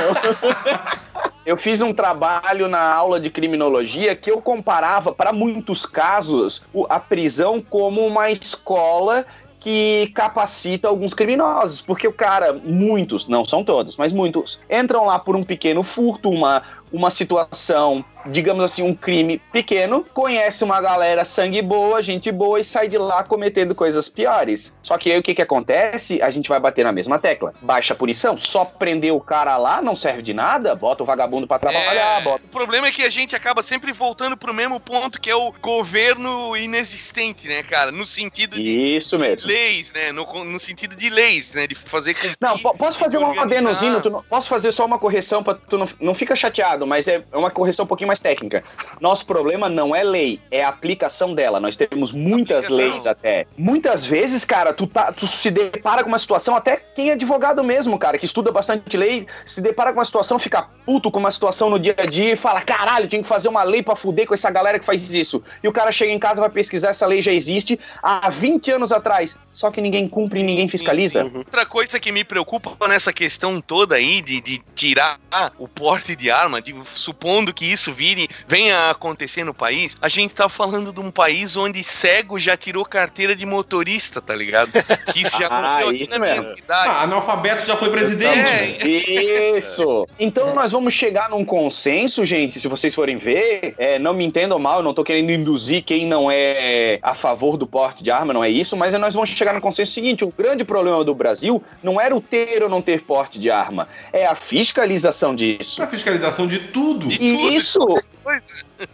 Eu 1.45 1.57
fiz 1.57 1.81
um 1.81 1.95
trabalho 1.95 2.69
na 2.69 2.93
aula 2.93 3.19
de 3.19 3.31
criminologia 3.31 4.15
que 4.15 4.31
eu 4.31 4.41
comparava, 4.41 5.13
para 5.13 5.33
muitos 5.33 5.87
casos, 5.87 6.63
a 6.91 7.01
prisão 7.01 7.59
como 7.61 8.07
uma 8.07 8.31
escola 8.31 9.25
que 9.59 10.11
capacita 10.15 10.89
alguns 10.89 11.13
criminosos, 11.13 11.81
porque 11.81 12.07
o 12.07 12.13
cara, 12.13 12.53
muitos, 12.53 13.27
não 13.27 13.45
são 13.45 13.65
todos, 13.65 13.97
mas 13.97 14.13
muitos, 14.13 14.61
entram 14.71 15.07
lá 15.07 15.19
por 15.19 15.35
um 15.35 15.43
pequeno 15.43 15.83
furto, 15.83 16.31
uma, 16.31 16.63
uma 16.93 17.11
situação, 17.11 18.05
digamos 18.27 18.65
assim, 18.65 18.83
um 18.83 18.95
crime 18.95 19.41
pequeno, 19.53 20.05
conhece 20.15 20.65
uma 20.65 20.81
galera 20.81 21.25
sangue 21.25 21.63
boa, 21.63 22.03
gente 22.03 22.31
boa 22.33 22.61
e 22.61 22.65
sai 22.65 22.89
de 22.89 22.99
lá 22.99 23.23
cometendo 23.23 23.75
coisas 23.75 24.09
piores. 24.09 24.75
Só 24.83 24.97
que 24.99 25.11
aí 25.13 25.19
o 25.19 25.23
que 25.23 25.35
que 25.35 25.43
acontece? 25.43 26.21
A 26.23 26.31
gente 26.31 26.49
vai 26.49 26.59
bater 26.61 26.85
na 26.85 26.93
mesma 26.93 27.19
tecla. 27.19 27.55
Baixa 27.61 27.95
a 27.95 27.97
punição, 27.97 28.37
só 28.39 28.65
prender 28.65 29.13
o 29.13 29.21
cara 29.21 29.57
lá 29.57 29.81
não 29.83 29.95
serve 29.97 30.23
de 30.23 30.33
nada, 30.35 30.75
bota 30.75 31.03
o 31.03 31.07
vagabundo 31.07 31.47
pra 31.47 31.59
trabalhar, 31.59 32.21
É, 32.21 32.25
bota 32.25 32.45
O 32.45 32.49
problema 32.49 32.87
é 32.89 32.91
que 32.93 33.03
a 33.03 33.11
gente 33.11 33.35
acaba 33.37 33.63
sempre 33.63 33.93
voltando 33.93 34.37
pro 34.37 34.53
mesmo 34.55 34.79
ponto, 34.81 35.21
que 35.21 35.31
é 35.31 35.37
o 35.37 35.53
governo 35.61 36.57
inexistente, 36.57 37.49
né, 37.49 37.63
cara? 37.63 37.91
No 37.91 38.07
sentido 38.07 38.57
de 38.57 38.97
Isso 38.97 39.19
mesmo. 39.19 39.49
leis, 39.49 39.93
né? 39.93 40.13
No, 40.13 40.45
no 40.45 40.59
sentido 40.59 40.97
de 40.97 41.11
leis, 41.11 41.53
né? 41.53 41.67
De 41.67 41.75
fazer 41.75 42.17
Não, 42.41 42.59
po- 42.59 42.77
posso 42.77 42.99
fazer 42.99 43.19
um 43.19 43.23
organizar. 43.23 43.47
adenozinho? 43.47 44.03
Não- 44.11 44.23
posso 44.23 44.49
fazer 44.49 44.73
só 44.73 44.85
uma 44.85 44.99
correção 44.99 45.43
pra 45.43 45.55
tu 45.55 45.77
não, 45.79 45.89
não 46.01 46.15
fica 46.15 46.35
chateado, 46.37 46.78
mas 46.87 47.09
é 47.09 47.23
uma 47.33 47.51
correção 47.51 47.85
um 47.85 47.89
pouquinho 47.89 48.09
mais 48.09 48.21
técnica. 48.21 48.63
Nosso 49.01 49.27
problema 49.27 49.69
não 49.69 49.95
é 49.95 50.03
lei, 50.03 50.41
é 50.51 50.63
a 50.63 50.69
aplicação 50.69 51.35
dela. 51.35 51.61
Nós 51.61 51.77
temos 51.77 52.13
muitas 52.13 52.65
Aplicação. 52.65 52.77
leis 52.93 53.07
até. 53.07 53.47
Muitas 53.57 54.05
vezes, 54.05 54.45
cara, 54.45 54.73
tu, 54.73 54.87
tá, 54.87 55.13
tu 55.13 55.27
se 55.27 55.51
depara 55.51 56.03
com 56.03 56.09
uma 56.09 56.19
situação, 56.19 56.55
até 56.55 56.77
quem 56.77 57.11
é 57.11 57.13
advogado 57.13 57.63
mesmo, 57.63 57.99
cara, 57.99 58.19
que 58.19 58.25
estuda 58.25 58.51
bastante 58.51 58.97
lei, 58.97 59.27
se 59.45 59.61
depara 59.61 59.93
com 59.93 59.99
uma 59.99 60.05
situação, 60.05 60.39
fica 60.39 60.63
puto 60.85 61.11
com 61.11 61.19
uma 61.19 61.31
situação 61.31 61.71
no 61.71 61.79
dia 61.79 61.95
a 61.99 62.07
dia 62.07 62.33
e 62.33 62.37
fala: 62.37 62.61
caralho, 62.61 63.09
tinha 63.09 63.23
que 63.23 63.29
fazer 63.29 63.49
uma 63.49 63.63
lei 63.63 63.83
pra 63.83 63.97
fuder 63.97 64.27
com 64.27 64.35
essa 64.35 64.51
galera 64.51 64.79
que 64.79 64.85
faz 64.85 65.13
isso. 65.15 65.43
E 65.63 65.69
o 65.69 65.73
cara 65.73 65.93
chega 65.93 66.13
em 66.13 66.19
casa, 66.19 66.41
vai 66.41 66.51
pesquisar, 66.51 66.91
essa 66.91 67.07
lei 67.07 67.23
já 67.23 67.33
existe 67.33 67.79
há 68.03 68.29
20 68.29 68.73
anos 68.73 68.93
atrás. 68.93 69.37
Só 69.53 69.71
que 69.71 69.81
ninguém 69.81 70.09
cumpre 70.09 70.41
e 70.41 70.43
ninguém 70.43 70.67
Sim, 70.67 70.73
fiscaliza. 70.73 71.25
Uhum. 71.25 71.39
Outra 71.39 71.67
coisa 71.67 71.99
que 71.99 72.13
me 72.13 72.25
preocupa 72.25 72.77
nessa 72.87 73.13
questão 73.13 73.61
toda 73.61 73.97
aí 73.97 74.21
de, 74.21 74.41
de 74.41 74.63
tirar 74.75 75.19
o 75.59 75.67
porte 75.67 76.15
de 76.15 76.31
arma, 76.31 76.63
de- 76.73 76.89
supondo 76.95 77.53
que 77.53 77.65
isso 77.65 77.93
vire, 77.93 78.29
venha 78.47 78.77
a 78.77 78.91
acontecer 78.91 79.45
no 79.45 79.55
país, 79.55 79.97
a 80.01 80.09
gente 80.09 80.35
tá 80.35 80.49
falando 80.49 80.93
de 80.93 81.01
um 81.01 81.11
país 81.11 81.57
onde 81.57 81.83
cego 81.85 82.39
já 82.39 82.57
tirou 82.57 82.85
carteira 82.85 83.35
de 83.35 83.45
motorista, 83.47 84.21
tá 84.21 84.35
ligado? 84.35 84.71
Que 85.13 85.23
isso 85.23 85.39
já 85.39 85.49
Ah, 85.59 85.59
aconteceu 85.61 85.89
aqui 85.89 86.03
isso 86.03 86.13
na 86.13 86.19
minha 86.19 86.35
mesmo. 86.43 86.57
cidade. 86.57 86.89
Ah, 86.91 87.03
analfabeto 87.03 87.67
já 87.67 87.77
foi 87.77 87.91
presidente. 87.91 88.51
É, 88.51 89.57
Isso! 89.57 90.07
Então 90.19 90.55
nós 90.55 90.73
vamos 90.73 90.93
chegar 90.95 91.31
num 91.31 91.45
consenso, 91.45 92.25
gente, 92.25 92.61
se 92.61 92.69
vocês 92.69 92.95
forem 92.95 93.17
ver, 93.17 93.75
é, 93.79 93.99
não 93.99 94.13
me 94.15 94.25
entendam 94.25 94.59
mal, 94.59 94.79
eu 94.79 94.83
não 94.83 94.93
tô 94.95 95.03
querendo 95.05 95.31
induzir 95.31 95.83
quem 95.83 96.07
não 96.07 96.31
é 96.31 96.99
a 97.03 97.15
favor 97.15 97.57
do 97.57 97.67
porte 97.67 98.03
de 98.03 98.11
arma, 98.11 98.33
não 98.33 98.45
é 98.45 98.51
isso, 98.51 98.77
mas 98.77 98.95
nós 98.95 99.15
vamos 99.15 99.31
chegar 99.31 99.55
no 99.55 99.61
consenso 99.61 99.93
seguinte, 99.93 100.25
o 100.25 100.33
grande 100.37 100.65
problema 100.65 101.03
do 101.05 101.15
Brasil 101.15 101.63
não 101.83 102.01
era 102.01 102.15
o 102.15 102.21
ter 102.21 102.63
ou 102.63 102.69
não 102.69 102.83
ter 102.83 103.03
porte 103.03 103.39
de 103.39 103.51
arma, 103.51 103.89
é 104.13 104.27
a 104.27 104.35
fiscalização 104.35 105.35
disso. 105.35 105.83
A 105.83 105.87
fiscalização 105.87 106.47
de 106.59 106.69
tudo. 106.69 107.11
E 107.11 107.55
isso. 107.57 107.79
Pois 108.23 108.43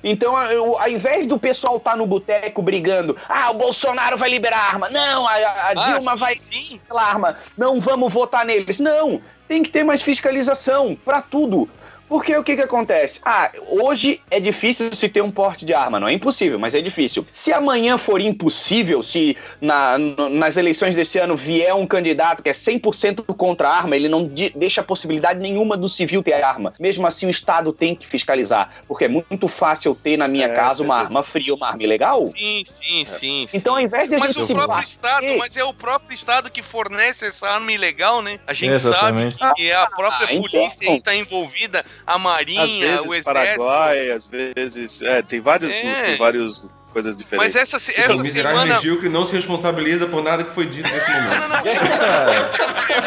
Então, 0.03 0.41
eu- 0.51 0.79
ao 0.79 0.89
invés 0.89 1.27
do 1.27 1.39
pessoal 1.39 1.77
estar 1.77 1.97
no 1.97 2.07
boteco 2.07 2.63
brigando, 2.63 3.17
ah, 3.29 3.51
o 3.51 3.55
Bolsonaro 3.55 4.17
vai 4.17 4.31
liberar 4.31 4.59
arma, 4.73 4.89
não, 4.89 5.27
a, 5.27 5.33
a 5.33 5.69
Ah, 5.71 5.75
Dilma 5.75 6.13
sim, 6.13 6.19
vai 6.19 6.37
sim. 6.37 6.81
sei 6.83 6.95
lá, 6.95 7.03
arma, 7.05 7.39
não 7.57 7.81
vamos 7.81 8.13
votar 8.13 8.45
neles. 8.47 8.79
Não, 8.79 9.21
tem 9.49 9.63
que 9.63 9.71
ter 9.71 9.85
mais 9.85 10.03
fiscalização 10.03 10.97
pra 11.05 11.21
tudo. 11.21 11.69
Porque 12.09 12.37
o 12.37 12.45
que 12.45 12.55
que 12.55 12.63
acontece? 12.63 13.21
Ah, 13.25 13.51
hoje 13.69 14.21
é 14.31 14.39
difícil 14.39 14.93
se 14.95 15.09
ter 15.09 15.23
um 15.23 15.31
porte 15.31 15.65
de 15.65 15.73
arma, 15.73 15.99
não 15.99 16.07
é 16.07 16.13
impossível, 16.13 16.59
mas 16.59 16.75
é 16.75 16.81
difícil. 16.81 17.27
Se 17.33 17.53
amanhã 17.53 17.97
for 17.97 18.21
impossível, 18.21 19.03
se 19.03 19.37
na- 19.61 19.97
nas 19.99 20.57
eleições 20.57 20.95
desse 20.95 21.19
ano 21.19 21.35
vier 21.35 21.75
um 21.75 21.87
candidato 21.87 22.43
que 22.43 22.49
é 22.49 22.53
100% 22.53 23.23
contra 23.35 23.69
a 23.69 23.77
arma, 23.77 23.97
ele 23.97 24.09
não 24.09 24.27
de- 24.29 24.53
deixa 24.55 24.83
possibilidade 24.83 25.41
nenhuma 25.41 25.77
do 25.77 25.89
civil 25.89 26.23
ter 26.23 26.35
arma. 26.35 26.75
Mesmo 26.79 27.07
assim, 27.07 27.27
o 27.27 27.31
Estado 27.31 27.73
tem 27.73 27.95
que 27.95 28.07
fiscalizar, 28.07 28.71
porque 28.87 29.07
é 29.07 29.09
muito 29.09 29.49
fácil 29.49 29.93
eu 29.93 29.95
ter 29.95 30.17
na 30.19 30.29
minha 30.29 30.47
É, 30.47 30.55
casa 30.55 30.83
uma 30.83 30.97
arma 30.97 31.23
fria, 31.23 31.55
uma 31.55 31.69
arma 31.69 31.83
ilegal. 31.83 32.27
Sim, 32.27 32.63
sim, 32.67 33.05
sim. 33.07 33.47
sim. 33.49 33.57
Então, 33.57 33.75
ao 33.75 33.81
invés 33.81 34.09
de 34.09 34.17
a 34.17 34.19
mas 34.19 34.35
gente 34.35 34.43
o 34.43 34.47
se 34.47 34.53
próprio 34.53 34.75
bater- 34.75 34.85
Estado, 34.89 35.27
mas 35.39 35.57
é 35.57 35.65
o 35.65 35.73
próprio 35.73 36.15
Estado 36.15 36.51
que 36.51 36.63
fornece 36.63 37.27
essa 37.27 37.49
arma 37.49 37.73
ilegal, 37.73 38.21
né? 38.21 38.39
A 38.47 38.53
gente 38.53 38.73
Exatamente. 38.75 39.39
sabe 39.39 39.55
que 39.55 39.73
a 39.73 39.87
própria 39.87 40.29
Ah, 40.29 40.35
então. 40.35 40.43
polícia 40.51 40.91
aí 40.91 41.01
tá 41.01 41.15
envolvida, 41.15 41.85
a 42.07 42.15
Às 42.17 42.21
Marinha, 42.21 42.65
o 43.03 43.09
vezes 43.09 43.09
Exército. 43.09 43.25
Paraguai, 43.25 44.11
às 44.11 44.27
vezes. 44.27 45.03
É, 45.03 45.23
tem 45.23 45.41
vários, 45.41 45.75
É. 45.75 46.03
tem 46.05 46.17
várias 46.17 46.67
coisas 46.93 47.17
diferentes. 47.17 47.55
Mas 47.55 47.57
essa, 47.61 47.79
se- 47.79 47.91
O 47.93 47.95
essa 47.99 48.15
miserável 48.17 48.59
semana. 48.61 48.75
medíocre 48.77 49.09
não 49.09 49.27
se 49.27 49.35
responsabiliza 49.35 50.07
por 50.07 50.23
nada 50.23 50.45
que 50.45 50.53
foi 50.53 50.67
dito 50.67 50.89
nesse 50.93 51.11
Não, 51.11 51.23
momento. 51.23 51.65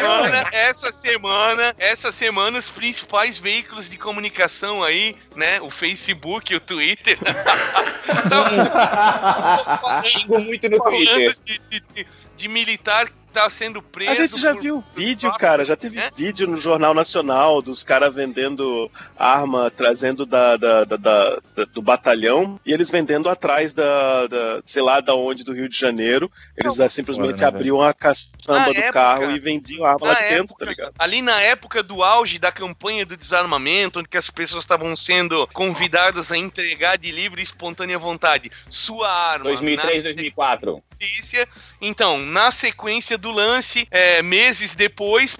não, 0.02 0.28
não. 0.28 0.28
Essa 0.28 0.32
semana, 0.32 0.48
essa 0.52 0.92
semana, 0.92 1.74
essa 1.78 2.12
semana, 2.12 2.58
os 2.58 2.68
principais 2.68 3.38
veículos 3.38 3.88
de 3.88 3.96
comunicação 3.96 4.82
aí, 4.84 5.16
né? 5.34 5.60
O 5.62 5.70
Facebook, 5.70 6.54
o 6.54 6.60
Twitter. 6.60 7.16
Tão 8.28 8.44
Xingo 10.04 10.38
muito 10.40 10.68
no 10.68 10.80
Twitter. 10.82 11.34
falando 11.34 11.36
de, 11.44 11.60
de- 11.70 11.82
de- 11.94 12.06
de 12.36 12.48
militar 12.48 13.06
que 13.08 13.12
tá 13.32 13.48
sendo 13.50 13.80
preso. 13.82 14.10
A 14.10 14.14
gente 14.14 14.40
já 14.40 14.52
por- 14.52 14.62
viu 14.62 14.80
vídeo, 14.94 15.30
cara. 15.38 15.64
Já 15.64 15.76
teve 15.76 15.98
É? 15.98 16.10
vídeo 16.14 16.46
no 16.46 16.56
Jornal 16.56 16.92
Nacional 16.94 17.60
dos 17.62 17.82
caras 17.82 18.14
vendendo 18.14 18.90
arma, 19.16 19.70
trazendo 19.70 20.24
da, 20.26 20.56
da- 20.56 20.84
da- 20.84 20.96
da- 20.96 21.38
da- 21.56 21.64
do 21.66 21.82
batalhão 21.82 22.58
e 22.64 22.72
eles 22.72 22.90
vendendo 22.90 23.28
atrás 23.28 23.72
da, 23.72 24.26
da- 24.26 24.60
sei 24.64 24.82
lá, 24.82 25.00
da 25.00 25.14
onde, 25.14 25.44
do 25.44 25.52
Rio 25.52 25.68
de 25.68 25.78
Janeiro. 25.78 26.30
Eles 26.56 26.80
ah, 26.80 26.88
simplesmente 26.88 27.32
Foda, 27.32 27.42
né, 27.42 27.48
abriam 27.48 27.80
a 27.82 27.94
caçamba 27.94 28.58
Na 28.60 28.64
do 28.66 28.70
época- 28.72 28.92
carro 28.92 29.30
e 29.30 29.38
vendiam 29.38 29.84
arma 29.84 30.06
lá 30.08 30.14
de 30.14 30.20
dentro, 30.28 30.44
época- 30.54 30.64
tá 30.64 30.70
ligado? 30.70 30.94
Ali 30.98 31.22
na 31.22 31.40
época 31.40 31.82
do 31.82 32.02
auge 32.02 32.38
da 32.38 32.50
campanha 32.52 33.04
do 33.06 33.16
desarmamento, 33.16 34.00
onde 34.00 34.08
que 34.08 34.16
as 34.16 34.30
pessoas 34.30 34.64
estavam 34.64 34.94
sendo 34.96 35.46
convidadas 35.48 36.32
a 36.32 36.36
entregar 36.36 36.96
de 36.98 37.10
livre 37.10 37.40
e 37.40 37.44
espontânea 37.44 37.98
vontade 37.98 38.50
sua 38.68 39.08
arma 39.10 39.44
2003, 39.44 39.96
na 40.04 40.10
2004. 40.10 40.82
Polícia. 40.98 41.48
Então, 41.80 42.18
na 42.18 42.50
sequência 42.50 43.16
do 43.16 43.30
lance, 43.30 43.86
é, 43.90 44.20
meses 44.22 44.74
depois, 44.74 45.36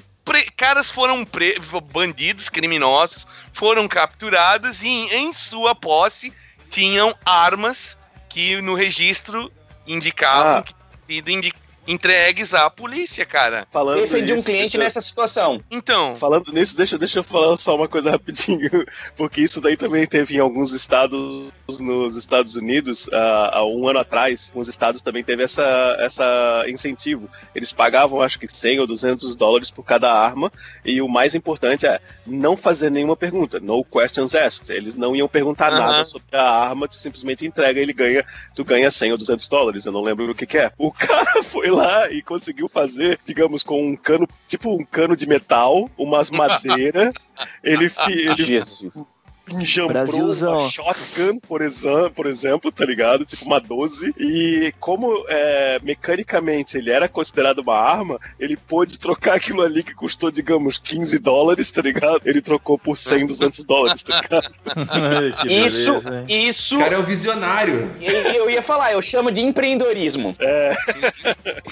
caras 0.57 0.91
foram 0.91 1.25
pre- 1.25 1.59
bandidos, 1.93 2.49
criminosos, 2.49 3.27
foram 3.53 3.89
capturados 3.89 4.83
e 4.83 4.87
em, 4.89 5.33
sua 5.33 5.75
posse 5.75 6.33
tinham 6.71 7.15
armas 7.25 7.97
que 8.29 8.61
no 8.61 8.75
registro 8.75 9.51
indicavam 9.87 10.59
Ah. 10.59 10.63
que 10.63 10.75
tinham 10.75 11.07
sido 11.07 11.31
indi- 11.31 11.55
entregues 11.89 12.53
à 12.55 12.69
polícia, 12.69 13.25
cara. 13.25 13.67
Falando 13.73 14.03
Defendi 14.03 14.33
um 14.35 14.43
cliente 14.43 14.77
deixa- 14.77 14.79
nessa 14.79 15.01
situação. 15.01 15.61
Então, 15.71 16.15
Falando 16.17 16.53
nisso, 16.53 16.77
deixa, 16.77 16.99
deixa 16.99 17.19
eu 17.21 17.25
falar 17.25 17.57
só 17.57 17.75
uma 17.75 17.89
coisa 17.89 18.11
rapidinho, 18.11 18.71
porque 19.17 19.41
isso 19.41 19.61
daí 19.61 19.77
também 19.77 20.07
teve 20.07 20.37
em 20.37 20.39
alguns 20.39 20.73
estados 20.73 21.49
nos 21.81 22.17
Estados 22.17 22.55
Unidos, 22.57 23.09
há, 23.13 23.59
há 23.59 23.67
um 23.67 23.89
ano 23.89 23.99
atrás, 23.99 24.49
alguns 24.51 24.69
estados 24.69 25.03
também 25.03 25.23
teve 25.25 25.43
essa, 25.43 25.97
essa 26.01 26.65
incentivo. 26.69 27.29
Eles 27.55 27.73
pagavam, 27.73 28.21
acho 28.23 28.39
que 28.39 28.47
100 28.49 28.81
ou 28.81 28.87
200 28.87 29.35
dólares 29.37 29.71
por 29.71 29.83
cada 29.85 30.13
arma, 30.13 30.53
e 30.85 31.01
o 31.03 31.09
mais 31.09 31.35
importante 31.35 31.87
é 31.87 32.01
não 32.27 32.57
fazer 32.57 32.91
nenhuma 32.91 33.17
pergunta, 33.17 33.59
no 33.61 33.85
questions 33.85 34.35
asked. 34.35 34.71
Eles 34.73 34.95
não 34.95 35.15
iam 35.17 35.29
perguntar 35.29 35.71
nada 35.73 36.05
sobre 36.05 36.37
a 36.37 36.43
arma, 36.43 36.89
tu 36.89 36.97
simplesmente 36.97 37.47
entrega, 37.47 37.81
ele 37.81 37.93
ganha, 37.93 38.25
tu 38.55 38.65
ganha 38.65 38.91
100 38.91 39.13
ou 39.13 39.19
200 39.19 39.49
dólares, 39.49 39.87
eu 39.87 39.93
não 39.93 40.03
lembro 40.03 40.31
o 40.31 40.35
que 40.35 40.47
que 40.47 40.59
é. 40.59 40.73
O 40.79 40.91
cara 40.93 41.43
foi 41.43 41.71
lá 41.71 41.78
e 42.11 42.23
conseguiu 42.23 42.69
fazer, 42.69 43.19
digamos, 43.25 43.63
com 43.63 43.81
um 43.81 43.97
cano, 43.97 44.29
tipo 44.47 44.75
um 44.75 44.85
cano 44.85 45.17
de 45.17 45.27
metal, 45.27 45.91
umas 45.97 46.31
madeiras, 46.31 47.15
ele, 47.63 47.91
ele 48.09 48.45
Jesus. 48.45 49.05
Enjambrou 49.51 49.93
Brasilzão. 49.93 50.61
uma 50.63 50.71
shotgun, 50.71 51.39
por, 51.41 51.63
exa- 51.63 52.11
por 52.11 52.27
exemplo, 52.27 52.71
tá 52.73 52.85
ligado? 52.85 53.25
Tipo 53.25 53.45
uma 53.47 53.61
12. 53.61 54.15
E 54.19 54.73
como 54.81 55.25
é, 55.29 55.79
mecanicamente 55.83 56.77
ele 56.77 56.91
era 56.91 57.09
considerado 57.09 57.59
uma 57.61 57.77
arma, 57.79 58.19
ele 58.39 58.57
pôde 58.57 58.99
trocar 58.99 59.35
aquilo 59.37 59.63
ali 59.63 59.83
que 59.83 59.95
custou, 59.95 60.31
digamos, 60.31 60.79
15 60.79 61.19
dólares, 61.19 61.71
tá 61.71 61.83
ligado? 61.83 62.21
Ele 62.25 62.41
trocou 62.41 62.79
por 62.79 62.97
100, 62.97 63.27
200 63.27 63.65
dólares, 63.65 64.03
tá 64.03 64.21
ligado? 64.21 64.51
que 65.43 65.49
Isso, 65.67 65.93
beleza, 65.93 66.25
isso. 66.29 66.77
O 66.77 66.81
cara 66.81 66.95
é 66.95 66.99
um 66.99 67.03
visionário. 67.05 67.91
Eu, 68.01 68.13
eu 68.15 68.51
ia 68.51 68.63
falar, 68.63 68.93
eu 68.93 69.03
chamo 69.03 69.31
de 69.31 69.41
empreendedorismo. 69.41 70.37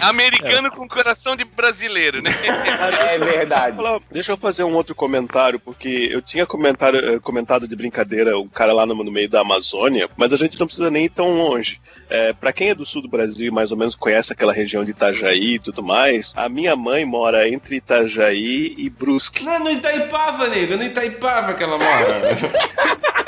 americano 0.01 0.71
com 0.71 0.89
coração 0.89 1.37
de 1.37 1.45
brasileiro, 1.45 2.23
né? 2.23 2.31
É 3.13 3.19
verdade. 3.19 3.77
Deixa 4.11 4.33
eu 4.33 4.37
fazer 4.37 4.65
um 4.65 4.75
outro 4.75 4.95
comentário, 4.95 5.59
porque 5.59 6.09
eu 6.11 6.21
tinha 6.23 6.47
comentário, 6.47 7.21
de 7.67 7.77
brincadeira 7.77 8.39
o 8.39 8.49
cara 8.49 8.73
lá 8.73 8.87
no, 8.87 8.95
no 8.95 9.11
meio 9.11 9.29
da 9.29 9.41
Amazônia, 9.41 10.09
mas 10.17 10.33
a 10.33 10.37
gente 10.37 10.59
não 10.59 10.67
precisa 10.67 10.91
nem 10.91 11.07
ir 11.07 11.11
tão 11.11 11.31
longe. 11.37 11.81
É, 12.09 12.33
para 12.33 12.53
quem 12.53 12.71
é 12.71 12.75
do 12.75 12.87
sul 12.87 13.03
do 13.03 13.09
Brasil 13.09 13.49
e 13.49 13.51
mais 13.51 13.73
ou 13.73 13.79
menos 13.79 13.95
conhece 13.95 14.33
aquela 14.33 14.53
região 14.53 14.85
de 14.85 14.93
Itajaí 14.93 15.55
e 15.55 15.59
tudo 15.59 15.83
mais, 15.83 16.33
a 16.37 16.49
minha 16.49 16.77
mãe 16.77 17.05
mora 17.05 17.49
entre 17.49 17.77
Itajaí 17.77 18.75
e 18.79 18.89
Brusque. 18.89 19.45
Não, 19.45 19.59
no 19.59 19.71
Itaipava, 19.71 20.49
nego. 20.49 20.77
No 20.77 20.85
Itaipava 20.85 21.55
que 21.55 21.65
ela 21.65 21.79
mora. 21.79 22.37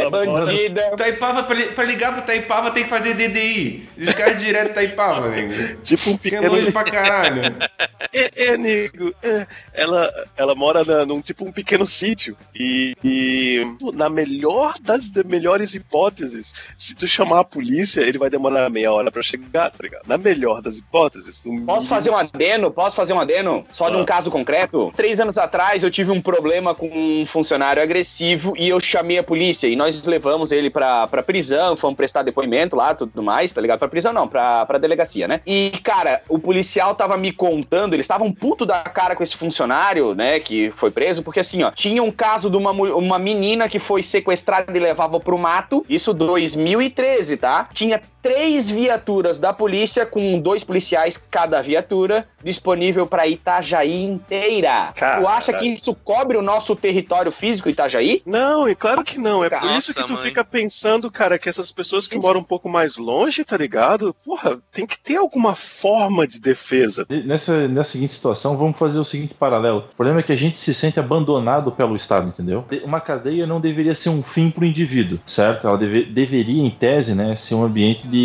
Ela 0.00 0.22
É 0.22 0.26
mora 0.26 0.46
bandida. 0.46 0.90
Itaipava, 0.92 1.42
pra, 1.42 1.54
li- 1.56 1.66
pra 1.68 1.84
ligar 1.84 2.12
pro 2.12 2.22
Itaipava 2.22 2.70
tem 2.70 2.84
que 2.84 2.88
fazer 2.90 3.14
DDI. 3.14 3.88
Descarga 3.96 4.34
direto 4.36 4.70
Itaipava, 4.70 5.28
nego. 5.28 5.52
tipo 5.82 6.10
um 6.10 6.16
Que 6.18 6.28
é 6.28 6.38
pequeno. 6.40 6.54
longe 6.54 6.72
pra 6.72 6.84
caralho. 6.84 7.42
É, 8.12 8.46
é, 8.46 8.56
nego. 8.56 9.12
é. 9.22 9.46
Ela, 9.74 10.10
ela 10.38 10.54
mora 10.54 10.82
na- 10.84 11.04
num 11.04 11.20
tipo 11.20 11.44
um 11.44 11.52
pequeno 11.52 11.86
sítio. 11.86 12.34
E, 12.54 12.96
e 13.04 13.62
na 13.92 14.08
melhor 14.08 14.74
das 14.80 15.10
melhores 15.26 15.74
hipóteses, 15.74 16.54
se 16.78 16.94
tu 16.94 17.06
chamar 17.06 17.40
a 17.40 17.44
polícia, 17.44 18.00
ele 18.00 18.16
vai 18.16 18.30
demorar 18.30 18.70
meia 18.70 18.90
hora 18.90 19.10
pra 19.12 19.20
chegar, 19.22 19.70
tá 19.70 19.76
ligado? 19.82 20.02
Na 20.06 20.16
melhor 20.16 20.62
das 20.62 20.78
hipóteses. 20.78 21.42
Posso 21.66 21.88
fazer 21.88 22.08
um 22.10 22.16
adeno? 22.16 22.70
Posso 22.70 22.96
fazer 22.96 23.12
um 23.12 23.20
adeno? 23.20 23.66
Só 23.70 23.90
de 23.90 23.96
um 23.96 24.02
Ah. 24.02 24.06
caso 24.06 24.30
concreto? 24.30 24.90
Três 24.96 25.20
anos 25.20 25.36
atrás 25.36 25.82
eu 25.82 25.90
tive 25.90 26.10
um 26.10 26.22
problema 26.22 26.74
com 26.74 26.88
um 26.88 27.26
funcionário 27.26 27.82
agressivo 27.82 28.54
e 28.56 28.66
eu 28.68 28.80
chamei 28.80 29.18
a 29.18 29.22
polícia. 29.22 29.66
E 29.66 29.76
nós 29.76 29.85
levamos 30.04 30.52
ele 30.52 30.70
pra, 30.70 31.06
pra 31.06 31.22
prisão, 31.22 31.76
fomos 31.76 31.96
prestar 31.96 32.22
depoimento 32.22 32.76
lá, 32.76 32.94
tudo 32.94 33.22
mais, 33.22 33.52
tá 33.52 33.60
ligado? 33.60 33.78
Pra 33.78 33.88
prisão 33.88 34.12
não, 34.12 34.28
pra, 34.28 34.66
pra 34.66 34.78
delegacia, 34.78 35.26
né? 35.28 35.40
E, 35.46 35.72
cara, 35.82 36.22
o 36.28 36.38
policial 36.38 36.94
tava 36.94 37.16
me 37.16 37.32
contando, 37.32 37.94
eles 37.94 38.04
estavam 38.04 38.32
puto 38.32 38.66
da 38.66 38.82
cara 38.82 39.14
com 39.14 39.22
esse 39.22 39.36
funcionário, 39.36 40.14
né, 40.14 40.40
que 40.40 40.70
foi 40.76 40.90
preso, 40.90 41.22
porque 41.22 41.40
assim, 41.40 41.62
ó, 41.62 41.70
tinha 41.70 42.02
um 42.02 42.10
caso 42.10 42.50
de 42.50 42.56
uma, 42.56 42.70
uma 42.70 43.18
menina 43.18 43.68
que 43.68 43.78
foi 43.78 44.02
sequestrada 44.02 44.76
e 44.76 44.80
levava 44.80 45.18
pro 45.20 45.38
mato, 45.38 45.84
isso 45.88 46.12
2013, 46.12 47.36
tá? 47.36 47.68
Tinha 47.72 48.00
três 48.26 48.68
viaturas 48.68 49.38
da 49.38 49.52
polícia 49.52 50.04
com 50.04 50.40
dois 50.40 50.64
policiais 50.64 51.16
cada 51.30 51.62
viatura 51.62 52.26
disponível 52.42 53.06
pra 53.06 53.26
Itajaí 53.26 54.02
inteira. 54.02 54.92
Caralho. 54.96 55.22
Tu 55.22 55.28
acha 55.28 55.52
que 55.52 55.66
isso 55.66 55.94
cobre 55.94 56.36
o 56.36 56.42
nosso 56.42 56.74
território 56.74 57.30
físico 57.30 57.68
Itajaí? 57.68 58.22
Não, 58.26 58.68
e 58.68 58.74
claro 58.74 59.04
que 59.04 59.16
não. 59.18 59.44
É 59.44 59.50
por 59.50 59.62
Nossa, 59.62 59.78
isso 59.78 59.94
que 59.94 60.02
tu 60.02 60.14
mãe. 60.14 60.22
fica 60.22 60.44
pensando, 60.44 61.08
cara, 61.10 61.38
que 61.38 61.48
essas 61.48 61.70
pessoas 61.70 62.08
que 62.08 62.18
moram 62.18 62.40
um 62.40 62.44
pouco 62.44 62.68
mais 62.68 62.96
longe, 62.96 63.44
tá 63.44 63.56
ligado? 63.56 64.14
Porra, 64.24 64.58
tem 64.72 64.84
que 64.86 64.98
ter 64.98 65.16
alguma 65.16 65.54
forma 65.54 66.26
de 66.26 66.40
defesa. 66.40 67.06
Nessa, 67.24 67.68
nessa 67.68 67.90
seguinte 67.92 68.12
situação, 68.12 68.56
vamos 68.56 68.76
fazer 68.76 68.98
o 68.98 69.04
seguinte 69.04 69.34
paralelo. 69.34 69.84
O 69.92 69.96
problema 69.96 70.18
é 70.20 70.22
que 70.24 70.32
a 70.32 70.36
gente 70.36 70.58
se 70.58 70.74
sente 70.74 70.98
abandonado 70.98 71.70
pelo 71.70 71.94
Estado, 71.94 72.28
entendeu? 72.28 72.64
De- 72.68 72.78
Uma 72.84 73.00
cadeia 73.00 73.46
não 73.46 73.60
deveria 73.60 73.94
ser 73.94 74.08
um 74.08 74.22
fim 74.22 74.50
para 74.50 74.62
o 74.64 74.66
indivíduo, 74.66 75.18
certo? 75.24 75.68
Ela 75.68 75.78
deve- 75.78 76.04
deveria, 76.06 76.62
em 76.62 76.70
tese, 76.70 77.14
né, 77.14 77.36
ser 77.36 77.54
um 77.54 77.62
ambiente 77.64 78.06
de 78.08 78.15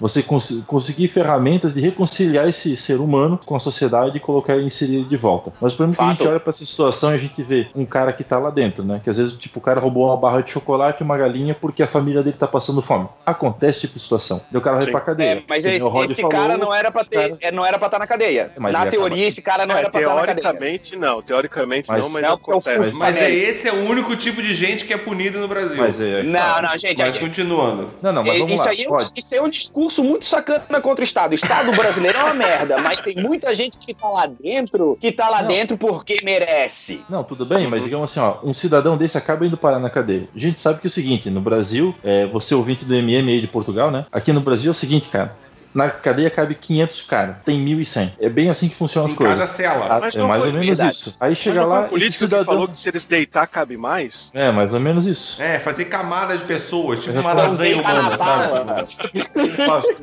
você 0.00 0.22
cons- 0.22 0.62
conseguir 0.66 1.08
ferramentas 1.08 1.72
de 1.74 1.80
reconciliar 1.80 2.48
esse 2.48 2.76
ser 2.76 3.00
humano 3.00 3.38
com 3.44 3.54
a 3.56 3.60
sociedade 3.60 4.16
e 4.16 4.20
colocar 4.20 4.54
ele 4.56 4.66
inserir 4.66 4.96
ele 4.96 5.04
de 5.04 5.16
volta. 5.16 5.52
Mas 5.60 5.72
o 5.72 5.76
problema 5.76 5.94
é 5.94 5.96
que 5.96 6.02
a 6.02 6.14
gente 6.14 6.28
olha 6.28 6.40
para 6.40 6.50
essa 6.50 6.64
situação 6.64 7.12
e 7.12 7.14
a 7.14 7.18
gente 7.18 7.42
vê 7.42 7.68
um 7.74 7.84
cara 7.84 8.12
que 8.12 8.22
tá 8.24 8.38
lá 8.38 8.50
dentro, 8.50 8.84
né? 8.84 9.00
Que 9.02 9.08
às 9.10 9.16
vezes, 9.16 9.32
tipo, 9.34 9.58
o 9.58 9.62
cara 9.62 9.80
roubou 9.80 10.06
uma 10.06 10.16
barra 10.16 10.40
de 10.40 10.50
chocolate 10.50 11.02
e 11.02 11.04
uma 11.04 11.16
galinha 11.16 11.54
porque 11.54 11.82
a 11.82 11.86
família 11.86 12.22
dele 12.22 12.36
tá 12.38 12.46
passando 12.46 12.82
fome. 12.82 13.08
Acontece 13.24 13.70
esse 13.78 13.80
tipo 13.82 13.94
de 13.94 14.00
situação. 14.00 14.40
E 14.52 14.56
o 14.56 14.60
cara 14.60 14.76
vai 14.78 14.86
pra 14.90 15.00
cadeia. 15.00 15.30
É, 15.38 15.42
mas 15.48 15.64
esse, 15.64 15.76
esse 15.76 16.14
falou, 16.22 16.28
cara 16.30 16.56
não 16.56 16.74
era 16.74 16.90
pra 16.90 17.04
ter, 17.04 17.30
cara- 17.30 17.38
é, 17.40 17.52
não 17.52 17.64
era 17.64 17.78
pra 17.78 17.86
estar 17.86 17.98
na 17.98 18.06
cadeia. 18.06 18.52
Mas 18.58 18.72
na 18.72 18.86
teoria, 18.86 19.16
acaba- 19.16 19.28
esse 19.28 19.42
cara 19.42 19.66
não 19.66 19.74
É, 19.74 19.78
era 19.80 19.90
pra 19.90 20.00
estar 20.00 20.14
na 20.14 20.20
cadeia. 20.26 20.34
teoricamente 20.44 20.96
não, 20.96 21.22
teoricamente 21.22 21.88
Mas- 21.88 22.04
não, 22.04 22.10
mas 22.10 22.22
Não, 22.22 22.28
eu 22.30 22.34
acontece. 22.34 22.90
fui- 22.90 22.98
Mas 22.98 23.16
é, 23.18 23.30
esse 23.30 23.68
é 23.68 23.72
o 23.72 23.88
único 23.88 24.16
tipo 24.16 24.42
de 24.42 24.54
gente 24.54 24.84
que 24.84 24.92
é 24.92 24.96
punido 24.98 25.38
no 25.38 25.48
Brasil. 25.48 25.76
Mas 25.76 26.00
é, 26.00 26.20
é 26.20 26.22
Não, 26.22 26.32
tá. 26.32 26.62
não, 26.62 26.78
gente. 26.78 26.98
Mas 26.98 27.16
a- 27.16 27.20
continuando. 27.20 27.90
Não, 28.02 28.12
não, 28.12 28.22
mas 28.24 28.34
É, 28.34 28.38
vamos 28.38 28.54
isso, 28.54 28.64
lá. 28.64 28.70
aí 28.70 28.82
é 28.84 28.88
um, 28.88 28.92
Rod. 28.92 29.06
isso 29.16 29.33
é 29.36 29.42
um 29.42 29.48
discurso 29.48 30.02
muito 30.02 30.24
sacana 30.24 30.80
contra 30.80 31.02
o 31.02 31.04
Estado. 31.04 31.32
O 31.32 31.34
Estado 31.34 31.72
brasileiro 31.72 32.18
é 32.18 32.24
uma 32.24 32.34
merda, 32.34 32.78
mas 32.78 33.00
tem 33.00 33.16
muita 33.16 33.54
gente 33.54 33.78
que 33.78 33.94
tá 33.94 34.08
lá 34.08 34.26
dentro 34.26 34.96
que 35.00 35.12
tá 35.12 35.28
lá 35.28 35.42
Não. 35.42 35.48
dentro 35.48 35.76
porque 35.76 36.18
merece. 36.22 37.00
Não, 37.08 37.24
tudo 37.24 37.44
bem, 37.44 37.66
mas 37.66 37.82
digamos 37.82 38.10
assim, 38.10 38.20
ó, 38.20 38.38
um 38.42 38.54
cidadão 38.54 38.96
desse 38.96 39.18
acaba 39.18 39.46
indo 39.46 39.56
parar 39.56 39.78
na 39.78 39.90
cadeia. 39.90 40.28
A 40.34 40.38
gente 40.38 40.60
sabe 40.60 40.80
que 40.80 40.86
é 40.86 40.88
o 40.88 40.90
seguinte, 40.90 41.30
no 41.30 41.40
Brasil, 41.40 41.94
é, 42.02 42.26
você 42.26 42.54
ouvinte 42.54 42.84
do 42.84 42.94
MM 42.94 43.30
aí 43.32 43.40
de 43.40 43.48
Portugal, 43.48 43.90
né? 43.90 44.06
Aqui 44.12 44.32
no 44.32 44.40
Brasil 44.40 44.68
é 44.68 44.72
o 44.72 44.74
seguinte, 44.74 45.08
cara. 45.08 45.36
Na 45.74 45.90
cadeia 45.90 46.30
cabe 46.30 46.54
500 46.54 47.00
cara, 47.02 47.40
tem 47.44 47.64
1.100. 47.64 48.12
É 48.20 48.28
bem 48.28 48.48
assim 48.48 48.68
que 48.68 48.76
funcionam 48.76 49.06
as 49.06 49.12
Em 49.12 49.16
coisas. 49.16 49.36
cada 49.36 49.46
cela. 49.48 49.86
Ah, 49.96 50.00
Mas 50.00 50.14
é 50.14 50.22
mais 50.22 50.46
ou 50.46 50.52
menos 50.52 50.66
verdade. 50.68 50.92
isso. 50.92 51.16
Aí 51.18 51.34
chega 51.34 51.64
lá, 51.64 51.80
o 51.80 51.82
esse 51.82 51.90
político 51.90 52.12
que 52.12 52.18
cidadão. 52.18 52.44
falou 52.44 52.68
que 52.68 52.78
se 52.78 52.88
eles 52.88 53.04
deitar 53.06 53.46
cabe 53.48 53.76
mais? 53.76 54.30
É, 54.32 54.50
mais 54.52 54.72
ou 54.72 54.78
menos 54.80 55.06
isso. 55.06 55.42
É, 55.42 55.58
fazer 55.58 55.86
camadas 55.86 56.38
de 56.38 56.44
pessoas, 56.44 57.00
tipo 57.00 57.12
uma 57.18 57.32
Exatamente. 57.32 57.50
lasanha 57.50 57.76
humana, 57.80 58.16
sabe? 58.16 58.70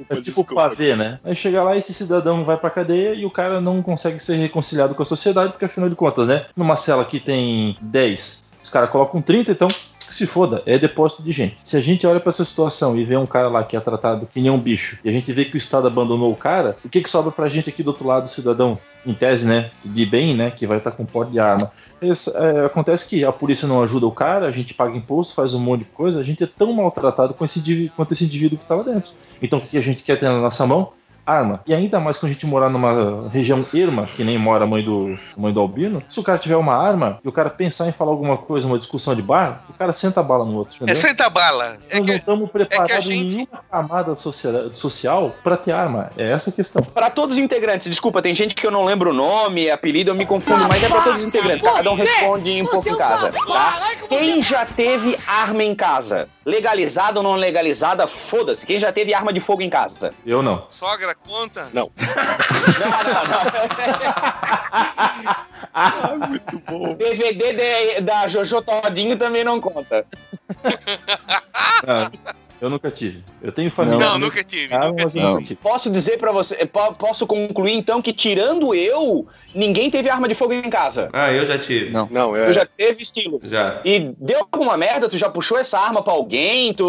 É 0.10 0.16
tipo 0.16 0.22
desculpa. 0.22 0.56
pavê, 0.56 0.96
né? 0.96 1.20
Aí 1.24 1.36
chega 1.36 1.64
lá, 1.64 1.76
esse 1.78 1.94
cidadão 1.94 2.44
vai 2.44 2.58
pra 2.58 2.70
cadeia 2.70 3.14
e 3.14 3.26
o 3.26 3.32
cara 3.32 3.62
não 3.62 3.82
consegue 3.82 4.20
ser 4.20 4.36
reconciliado 4.36 4.94
com 4.96 5.02
a 5.02 5.06
sociedade, 5.06 5.52
porque 5.54 5.66
afinal 5.66 5.90
de 5.90 5.96
contas, 5.96 6.28
né? 6.28 6.46
Numa 6.56 6.76
cela 6.76 7.06
que 7.06 7.20
tem 7.20 7.78
10, 7.82 8.44
os 8.64 8.70
caras 8.70 8.90
colocam 8.90 9.22
30, 9.22 9.52
então 9.52 9.68
que 10.12 10.16
se 10.16 10.28
foda, 10.28 10.62
é 10.66 10.78
depósito 10.78 11.24
de 11.24 11.32
gente. 11.32 11.62
Se 11.64 11.78
a 11.78 11.80
gente 11.80 12.06
olha 12.06 12.20
pra 12.20 12.30
essa 12.30 12.44
situação 12.44 12.98
e 12.98 13.06
vê 13.06 13.16
um 13.16 13.26
cara 13.26 13.48
lá 13.48 13.64
que 13.64 13.78
é 13.78 13.80
tratado 13.80 14.28
que 14.28 14.42
nem 14.42 14.52
um 14.52 14.60
bicho, 14.60 15.00
e 15.06 15.10
a 15.10 15.12
gente 15.12 15.32
vê 15.32 15.46
que 15.46 15.56
o 15.56 15.58
Estado 15.58 15.88
abandonou 15.88 16.32
o 16.32 16.36
cara, 16.36 16.76
o 16.84 16.90
que 16.90 17.02
que 17.02 17.10
sobra 17.10 17.32
pra 17.32 17.48
gente 17.48 17.70
aqui 17.70 17.82
do 17.82 17.88
outro 17.88 18.06
lado, 18.06 18.28
cidadão, 18.28 18.78
em 19.06 19.14
tese, 19.14 19.48
né, 19.48 19.72
de 19.84 20.06
bem, 20.06 20.36
né, 20.36 20.52
que 20.52 20.68
vai 20.68 20.78
estar 20.78 20.92
com 20.92 21.06
porte 21.06 21.32
de 21.32 21.40
arma? 21.40 21.72
É, 22.02 22.66
acontece 22.66 23.08
que 23.08 23.24
a 23.24 23.32
polícia 23.32 23.68
não 23.68 23.82
ajuda 23.82 24.06
o 24.06 24.12
cara, 24.12 24.48
a 24.48 24.52
gente 24.52 24.74
paga 24.74 24.96
imposto, 24.98 25.34
faz 25.34 25.54
um 25.54 25.60
monte 25.60 25.80
de 25.80 25.86
coisa, 25.86 26.20
a 26.20 26.24
gente 26.24 26.44
é 26.44 26.48
tão 26.48 26.74
maltratado 26.74 27.34
com 27.34 27.46
esse 27.46 27.92
quanto 27.96 28.14
esse 28.14 28.26
indivíduo 28.26 28.60
que 28.60 28.66
tá 28.66 28.76
lá 28.76 28.84
dentro. 28.84 29.14
Então 29.42 29.60
o 29.60 29.62
que 29.62 29.70
que 29.70 29.78
a 29.78 29.82
gente 29.82 30.04
quer 30.04 30.20
ter 30.20 30.28
na 30.28 30.42
nossa 30.42 30.68
mão? 30.68 30.92
Arma. 31.32 31.62
E 31.66 31.74
ainda 31.74 32.00
mais 32.00 32.18
quando 32.18 32.30
a 32.32 32.34
gente 32.34 32.46
morar 32.46 32.70
numa 32.70 33.30
região 33.30 33.66
erma, 33.74 34.06
que 34.06 34.24
nem 34.24 34.38
mora 34.38 34.64
a 34.66 34.68
mãe 34.68 34.84
do, 34.84 35.18
a 35.38 35.40
mãe 35.42 35.54
do 35.54 35.60
Albino, 35.60 36.04
se 36.10 36.20
o 36.20 36.24
cara 36.24 36.38
tiver 36.38 36.56
uma 36.58 36.76
arma 36.76 37.20
e 37.24 37.28
o 37.28 37.32
cara 37.32 37.50
pensar 37.50 37.88
em 37.88 37.92
falar 37.92 38.12
alguma 38.12 38.38
coisa, 38.38 38.68
uma 38.68 38.78
discussão 38.78 39.16
de 39.16 39.22
bar, 39.22 39.64
o 39.70 39.74
cara 39.74 39.94
senta 39.94 40.20
a 40.20 40.24
bala 40.24 40.46
no 40.46 40.56
outro. 40.56 40.76
É 40.82 40.84
Entendeu? 40.84 40.96
senta 41.02 41.30
bala. 41.30 41.78
É 41.90 41.98
Nós 41.98 42.00
não 42.00 42.06
que, 42.06 42.12
estamos 42.20 42.50
preparados 42.52 43.06
gente- 43.06 43.18
em 43.18 43.28
nenhuma 43.38 43.64
camada 43.72 44.16
socia- 44.16 44.74
social 44.74 45.34
para 45.44 45.58
ter 45.58 45.72
arma. 45.72 46.10
É 46.18 46.32
essa 46.32 46.50
a 46.50 46.54
questão. 46.54 46.82
Pra 46.84 47.10
todos 47.10 47.38
os 47.38 47.42
integrantes, 47.44 47.88
desculpa, 47.90 48.22
tem 48.22 48.36
gente 48.36 48.54
que 48.56 48.66
eu 48.66 48.72
não 48.72 48.84
lembro 48.86 49.12
o 49.12 49.14
nome, 49.14 49.70
apelido, 49.70 50.12
eu 50.12 50.16
me 50.16 50.26
confundo, 50.26 50.68
mas 50.68 50.84
é 50.84 50.88
pra 50.90 51.02
todos 51.02 51.22
os 51.22 51.28
integrantes. 51.28 51.62
Cada 51.62 51.92
um 51.92 51.96
responde 51.96 52.62
um 52.62 52.66
pouco 52.66 52.90
em 52.90 52.98
casa, 52.98 53.32
tá? 53.32 53.80
Quem 54.10 54.42
já 54.42 54.66
teve 54.66 55.18
arma 55.28 55.64
em 55.64 55.74
casa? 55.76 56.28
Legalizada 56.44 57.20
ou 57.20 57.24
não 57.24 57.36
legalizada, 57.36 58.08
foda-se. 58.08 58.66
Quem 58.66 58.80
já 58.80 58.92
teve 58.92 59.14
arma 59.14 59.32
de 59.32 59.40
fogo 59.40 59.62
em 59.62 59.70
casa? 59.70 60.12
Eu 60.26 60.42
não. 60.42 60.66
sogra 60.72 61.14
conta? 61.14 61.68
Não, 61.72 61.92
não, 66.02 66.20
não. 66.20 66.28
Muito 66.28 66.60
bom. 66.68 66.94
DVD 66.96 67.54
de- 67.54 68.02
da 68.02 68.28
Jojo 68.28 68.62
Todinho 68.62 69.18
também 69.18 69.44
não 69.44 69.62
conta. 69.62 70.06
Ah, 71.88 72.10
Eu 72.62 72.70
nunca 72.70 72.92
tive. 72.92 73.24
Eu 73.42 73.52
tenho 73.52 73.72
família. 73.72 73.98
Não, 73.98 74.20
nunca 74.20 74.44
tive. 74.44 74.72
Nunca 74.78 75.04
eu 75.04 75.08
tive. 75.10 75.26
nunca 75.26 75.42
tive. 75.42 75.56
Posso 75.56 75.90
dizer 75.90 76.18
pra 76.20 76.32
você, 76.32 76.64
po- 76.66 76.94
posso 76.94 77.26
concluir 77.26 77.74
então 77.74 78.02
que 78.02 78.14
tirando 78.14 78.76
eu, 78.76 79.26
ninguém 79.56 79.90
teve 79.90 80.10
arma 80.10 80.28
de 80.28 80.36
fogo 80.36 80.54
em 80.54 80.70
casa. 80.70 81.10
Ah, 81.12 81.32
eu 81.34 81.48
já 81.48 81.58
tive. 81.58 81.90
Não. 81.90 82.08
Não, 82.12 82.36
é. 82.36 82.46
Tu 82.46 82.54
já 82.54 82.66
teve 82.66 83.02
estilo. 83.02 83.42
Já. 83.44 83.82
E 83.84 84.14
deu 84.20 84.46
alguma 84.52 84.78
merda? 84.78 85.10
Tu 85.10 85.18
já 85.18 85.28
puxou 85.28 85.58
essa 85.58 85.80
arma 85.80 86.04
pra 86.04 86.14
alguém? 86.14 86.72
Tu. 86.74 86.86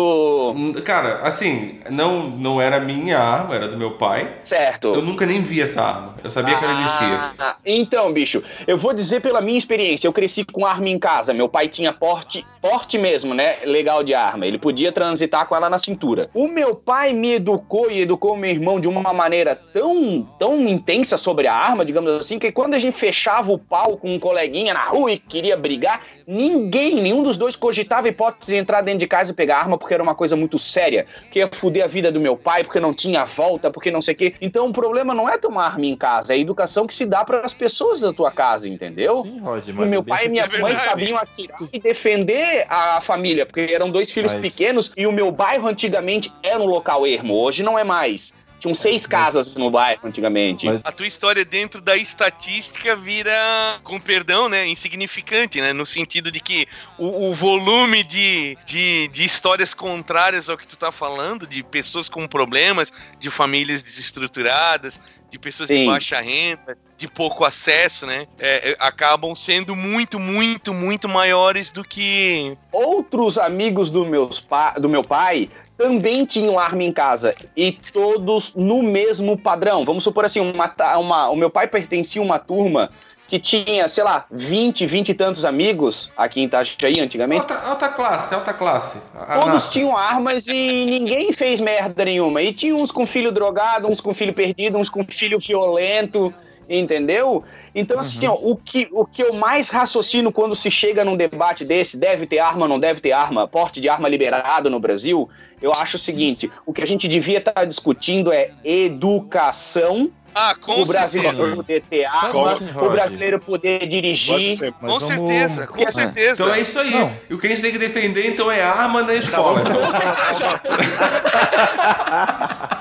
Hum, 0.54 0.74
Cara, 0.84 1.20
assim, 1.22 1.80
não, 1.88 2.24
não 2.28 2.60
era 2.60 2.78
minha 2.78 3.18
arma, 3.18 3.54
era 3.54 3.66
do 3.66 3.78
meu 3.78 3.92
pai. 3.92 4.30
Certo. 4.44 4.92
Eu 4.94 5.00
nunca 5.02 5.24
nem 5.24 5.40
vi 5.40 5.62
essa 5.62 5.80
arma. 5.80 6.16
Eu 6.22 6.30
sabia 6.30 6.56
que 6.58 6.64
ela 6.64 6.74
existia. 6.74 7.30
Ah, 7.38 7.56
então, 7.64 8.12
bicho, 8.12 8.42
eu 8.66 8.76
vou 8.76 8.92
dizer 8.92 9.20
pela 9.22 9.40
minha 9.40 9.56
experiência. 9.58 10.06
Eu 10.06 10.12
cresci 10.12 10.44
com 10.44 10.66
arma 10.66 10.88
em 10.90 10.98
casa. 10.98 11.32
Meu 11.32 11.48
pai 11.48 11.66
tinha 11.68 11.92
porte, 11.94 12.46
porte 12.60 12.98
mesmo, 12.98 13.32
né? 13.32 13.60
Legal 13.64 14.04
de 14.04 14.12
arma. 14.14 14.46
Ele 14.46 14.58
podia 14.58 14.92
transitar 14.92 15.46
com 15.46 15.54
na 15.70 15.78
cintura. 15.78 16.30
O 16.34 16.48
meu 16.48 16.74
pai 16.74 17.12
me 17.12 17.32
educou 17.34 17.90
e 17.90 18.00
educou 18.00 18.36
meu 18.36 18.50
irmão 18.50 18.80
de 18.80 18.88
uma 18.88 19.12
maneira 19.12 19.54
tão, 19.54 20.22
tão 20.38 20.60
intensa 20.68 21.16
sobre 21.16 21.46
a 21.46 21.54
arma, 21.54 21.84
digamos 21.84 22.10
assim, 22.12 22.38
que 22.38 22.50
quando 22.52 22.74
a 22.74 22.78
gente 22.78 22.96
fechava 22.96 23.52
o 23.52 23.58
pau 23.58 23.96
com 23.96 24.14
um 24.14 24.18
coleguinha 24.18 24.74
na 24.74 24.84
rua 24.84 25.12
e 25.12 25.18
queria 25.18 25.56
brigar, 25.56 26.02
ninguém, 26.26 26.94
nenhum 26.96 27.22
dos 27.22 27.36
dois 27.36 27.56
cogitava 27.56 28.06
a 28.06 28.10
hipótese 28.10 28.52
de 28.52 28.58
entrar 28.58 28.80
dentro 28.82 29.00
de 29.00 29.06
casa 29.06 29.32
e 29.32 29.34
pegar 29.34 29.58
arma 29.58 29.76
porque 29.78 29.94
era 29.94 30.02
uma 30.02 30.14
coisa 30.14 30.34
muito 30.36 30.58
séria, 30.58 31.06
que 31.30 31.38
ia 31.38 31.48
fuder 31.52 31.84
a 31.84 31.86
vida 31.86 32.10
do 32.10 32.20
meu 32.20 32.36
pai, 32.36 32.64
porque 32.64 32.80
não 32.80 32.92
tinha 32.94 33.24
volta, 33.24 33.70
porque 33.70 33.90
não 33.90 34.00
sei 34.00 34.14
o 34.14 34.16
quê. 34.16 34.34
Então 34.40 34.68
o 34.68 34.72
problema 34.72 35.14
não 35.14 35.28
é 35.28 35.36
tomar 35.38 35.66
arma 35.66 35.86
em 35.86 35.96
casa, 35.96 36.32
é 36.32 36.36
a 36.36 36.38
educação 36.38 36.86
que 36.86 36.94
se 36.94 37.04
dá 37.06 37.24
para 37.24 37.40
as 37.40 37.52
pessoas 37.52 38.00
da 38.00 38.12
tua 38.12 38.30
casa, 38.30 38.68
entendeu? 38.68 39.22
Sim, 39.22 39.38
Rod, 39.40 39.68
O 39.68 39.74
mas 39.74 39.90
meu 39.90 40.00
é 40.00 40.02
bem 40.02 40.14
pai 40.14 40.26
e 40.26 40.28
minhas 40.28 40.50
mães 40.50 40.78
verdade. 40.78 40.88
sabiam 40.88 41.18
atirar 41.18 41.58
e 41.72 41.78
defender 41.78 42.66
a 42.68 43.00
família, 43.00 43.44
porque 43.46 43.68
eram 43.72 43.90
dois 43.90 44.10
filhos 44.10 44.32
Mas- 44.32 44.40
pequenos 44.40 44.92
e 44.96 45.06
o 45.06 45.12
meu 45.12 45.30
bairro 45.52 45.68
antigamente 45.68 46.32
era 46.42 46.58
um 46.58 46.66
local 46.66 47.06
ermo, 47.06 47.34
hoje 47.34 47.62
não 47.62 47.78
é 47.78 47.84
mais. 47.84 48.32
Tinham 48.58 48.74
seis 48.74 49.02
mas- 49.02 49.06
casas 49.08 49.56
no 49.56 49.68
bairro 49.70 50.00
antigamente. 50.04 50.66
Mas- 50.66 50.80
A 50.84 50.92
tua 50.92 51.06
história 51.06 51.44
dentro 51.44 51.80
da 51.80 51.96
estatística 51.96 52.94
vira, 52.96 53.34
com 53.82 54.00
perdão, 54.00 54.48
né, 54.48 54.66
insignificante, 54.68 55.60
né, 55.60 55.72
no 55.72 55.84
sentido 55.84 56.30
de 56.30 56.38
que 56.40 56.66
o, 56.96 57.28
o 57.30 57.34
volume 57.34 58.04
de, 58.04 58.56
de, 58.64 59.08
de 59.08 59.24
histórias 59.24 59.74
contrárias 59.74 60.48
ao 60.48 60.56
que 60.56 60.66
tu 60.66 60.76
tá 60.76 60.92
falando, 60.92 61.44
de 61.46 61.62
pessoas 61.64 62.08
com 62.08 62.26
problemas, 62.28 62.92
de 63.18 63.30
famílias 63.30 63.82
desestruturadas, 63.82 65.00
de 65.32 65.38
pessoas 65.38 65.70
de 65.70 65.76
Sim. 65.76 65.86
baixa 65.86 66.20
renda, 66.20 66.76
de 66.98 67.08
pouco 67.08 67.42
acesso, 67.42 68.04
né, 68.04 68.26
é, 68.38 68.72
é, 68.72 68.76
acabam 68.78 69.34
sendo 69.34 69.74
muito, 69.74 70.20
muito, 70.20 70.74
muito 70.74 71.08
maiores 71.08 71.70
do 71.70 71.82
que... 71.82 72.54
Outros 72.70 73.38
amigos 73.38 73.88
do, 73.88 74.04
meus 74.04 74.38
pa- 74.38 74.72
do 74.72 74.90
meu 74.90 75.02
pai 75.02 75.48
também 75.78 76.26
tinham 76.26 76.58
arma 76.58 76.82
em 76.82 76.92
casa 76.92 77.34
e 77.56 77.72
todos 77.72 78.54
no 78.54 78.82
mesmo 78.82 79.36
padrão. 79.38 79.86
Vamos 79.86 80.04
supor 80.04 80.26
assim, 80.26 80.38
uma, 80.38 80.70
uma- 80.98 81.30
o 81.30 81.34
meu 81.34 81.48
pai 81.48 81.66
pertencia 81.66 82.20
a 82.20 82.24
uma 82.24 82.38
turma 82.38 82.90
que 83.32 83.38
tinha, 83.38 83.88
sei 83.88 84.04
lá, 84.04 84.26
20, 84.30 84.84
20 84.84 85.08
e 85.08 85.14
tantos 85.14 85.46
amigos 85.46 86.10
aqui 86.14 86.42
em 86.42 86.44
Itajaí 86.44 87.00
antigamente. 87.00 87.40
Alta, 87.50 87.66
alta 87.66 87.88
classe, 87.88 88.34
alta 88.34 88.52
classe. 88.52 88.98
A- 89.18 89.38
Todos 89.38 89.70
tinham 89.70 89.96
armas 89.96 90.46
e 90.48 90.84
ninguém 90.84 91.32
fez 91.32 91.58
merda 91.58 92.04
nenhuma. 92.04 92.42
E 92.42 92.52
tinha 92.52 92.76
uns 92.76 92.92
com 92.92 93.06
filho 93.06 93.32
drogado, 93.32 93.88
uns 93.88 94.02
com 94.02 94.12
filho 94.12 94.34
perdido, 94.34 94.76
uns 94.76 94.90
com 94.90 95.02
filho 95.02 95.38
violento, 95.38 96.30
entendeu? 96.68 97.42
Então, 97.74 97.98
assim, 97.98 98.26
ó, 98.26 98.34
o 98.34 98.54
que, 98.54 98.86
o 98.92 99.06
que 99.06 99.22
eu 99.22 99.32
mais 99.32 99.70
raciocino 99.70 100.30
quando 100.30 100.54
se 100.54 100.70
chega 100.70 101.02
num 101.02 101.16
debate 101.16 101.64
desse, 101.64 101.96
deve 101.96 102.26
ter 102.26 102.38
arma, 102.38 102.68
não 102.68 102.78
deve 102.78 103.00
ter 103.00 103.12
arma, 103.12 103.48
porte 103.48 103.80
de 103.80 103.88
arma 103.88 104.10
liberado 104.10 104.68
no 104.68 104.78
Brasil, 104.78 105.26
eu 105.62 105.72
acho 105.72 105.96
o 105.96 105.98
seguinte: 105.98 106.52
o 106.66 106.72
que 106.74 106.82
a 106.82 106.86
gente 106.86 107.08
devia 107.08 107.38
estar 107.38 107.64
discutindo 107.64 108.30
é 108.30 108.50
educação. 108.62 110.10
Ah, 110.34 110.54
com 110.58 110.80
o 110.82 110.86
brasileiro 110.86 111.36
certeza. 111.36 111.56
poder 111.56 111.82
ter 111.82 112.04
arma, 112.04 112.54
o 112.76 112.90
brasileiro 112.90 113.38
poder 113.40 113.86
dirigir. 113.86 114.72
Mas 114.80 114.92
Com 114.98 114.98
vamos- 115.08 115.28
certeza, 115.28 115.66
com 115.66 115.74
Porque- 115.76 115.92
certeza. 115.92 116.42
Então 116.42 116.54
é 116.54 116.60
isso 116.60 116.78
aí. 116.78 116.90
Não. 116.90 117.12
E 117.30 117.34
o 117.34 117.38
que 117.38 117.46
a 117.46 117.50
gente 117.50 117.62
tem 117.62 117.72
que 117.72 117.78
defender, 117.78 118.26
então, 118.26 118.50
é 118.50 118.62
arma 118.62 119.02
na 119.02 119.14
escola. 119.14 119.62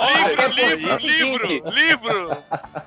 Livro, 0.01 0.97
livro, 0.97 0.97
livro, 1.47 1.69
livro. 1.71 2.37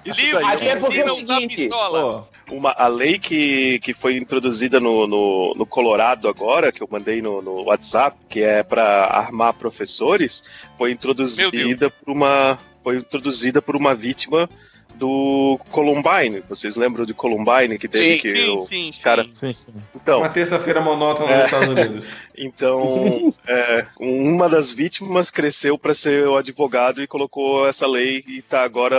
Livro 0.04 0.46
Até 0.46 0.76
porque 0.76 1.00
é 1.00 1.04
o 1.04 1.14
seguinte, 1.14 1.56
pistola. 1.56 2.28
Uma, 2.50 2.72
a 2.72 2.86
lei 2.88 3.18
que, 3.18 3.78
que 3.80 3.94
foi 3.94 4.16
introduzida 4.16 4.78
no, 4.80 5.06
no, 5.06 5.54
no 5.56 5.66
Colorado 5.66 6.28
agora, 6.28 6.70
que 6.70 6.82
eu 6.82 6.88
mandei 6.90 7.22
no, 7.22 7.40
no 7.40 7.62
WhatsApp, 7.64 8.16
que 8.28 8.42
é 8.42 8.62
para 8.62 9.06
armar 9.06 9.54
professores, 9.54 10.44
foi 10.76 10.90
introduzida 10.92 11.88
por 11.90 12.12
uma 12.12 12.58
foi 12.84 12.98
introduzida 12.98 13.60
por 13.60 13.74
uma 13.74 13.94
vítima 13.94 14.48
do 14.94 15.58
Columbine. 15.72 16.40
Vocês 16.48 16.76
lembram 16.76 17.04
de 17.04 17.12
Columbine 17.12 17.76
que 17.78 17.88
teve 17.88 18.14
Sim, 18.14 18.18
que 18.20 18.30
Sim, 18.30 18.50
o- 18.50 18.58
sim, 18.60 18.90
cara- 19.02 19.26
sim. 19.32 19.52
sim. 19.52 19.74
Então, 19.96 20.18
Uma 20.20 20.28
terça-feira 20.28 20.80
monótona 20.80 21.34
nos 21.36 21.44
Estados 21.46 21.68
Unidos. 21.70 22.06
então 22.38 23.32
é, 23.48 23.86
uma 23.98 24.48
das 24.48 24.70
vítimas 24.70 25.30
cresceu 25.30 25.76
para 25.76 25.94
ser 25.94 26.28
o 26.28 26.36
advogado 26.36 27.02
e 27.02 27.08
colocou 27.08 27.66
essa 27.66 27.88
lei 27.88 28.22
e 28.28 28.40
tá 28.42 28.62
agora 28.62 28.96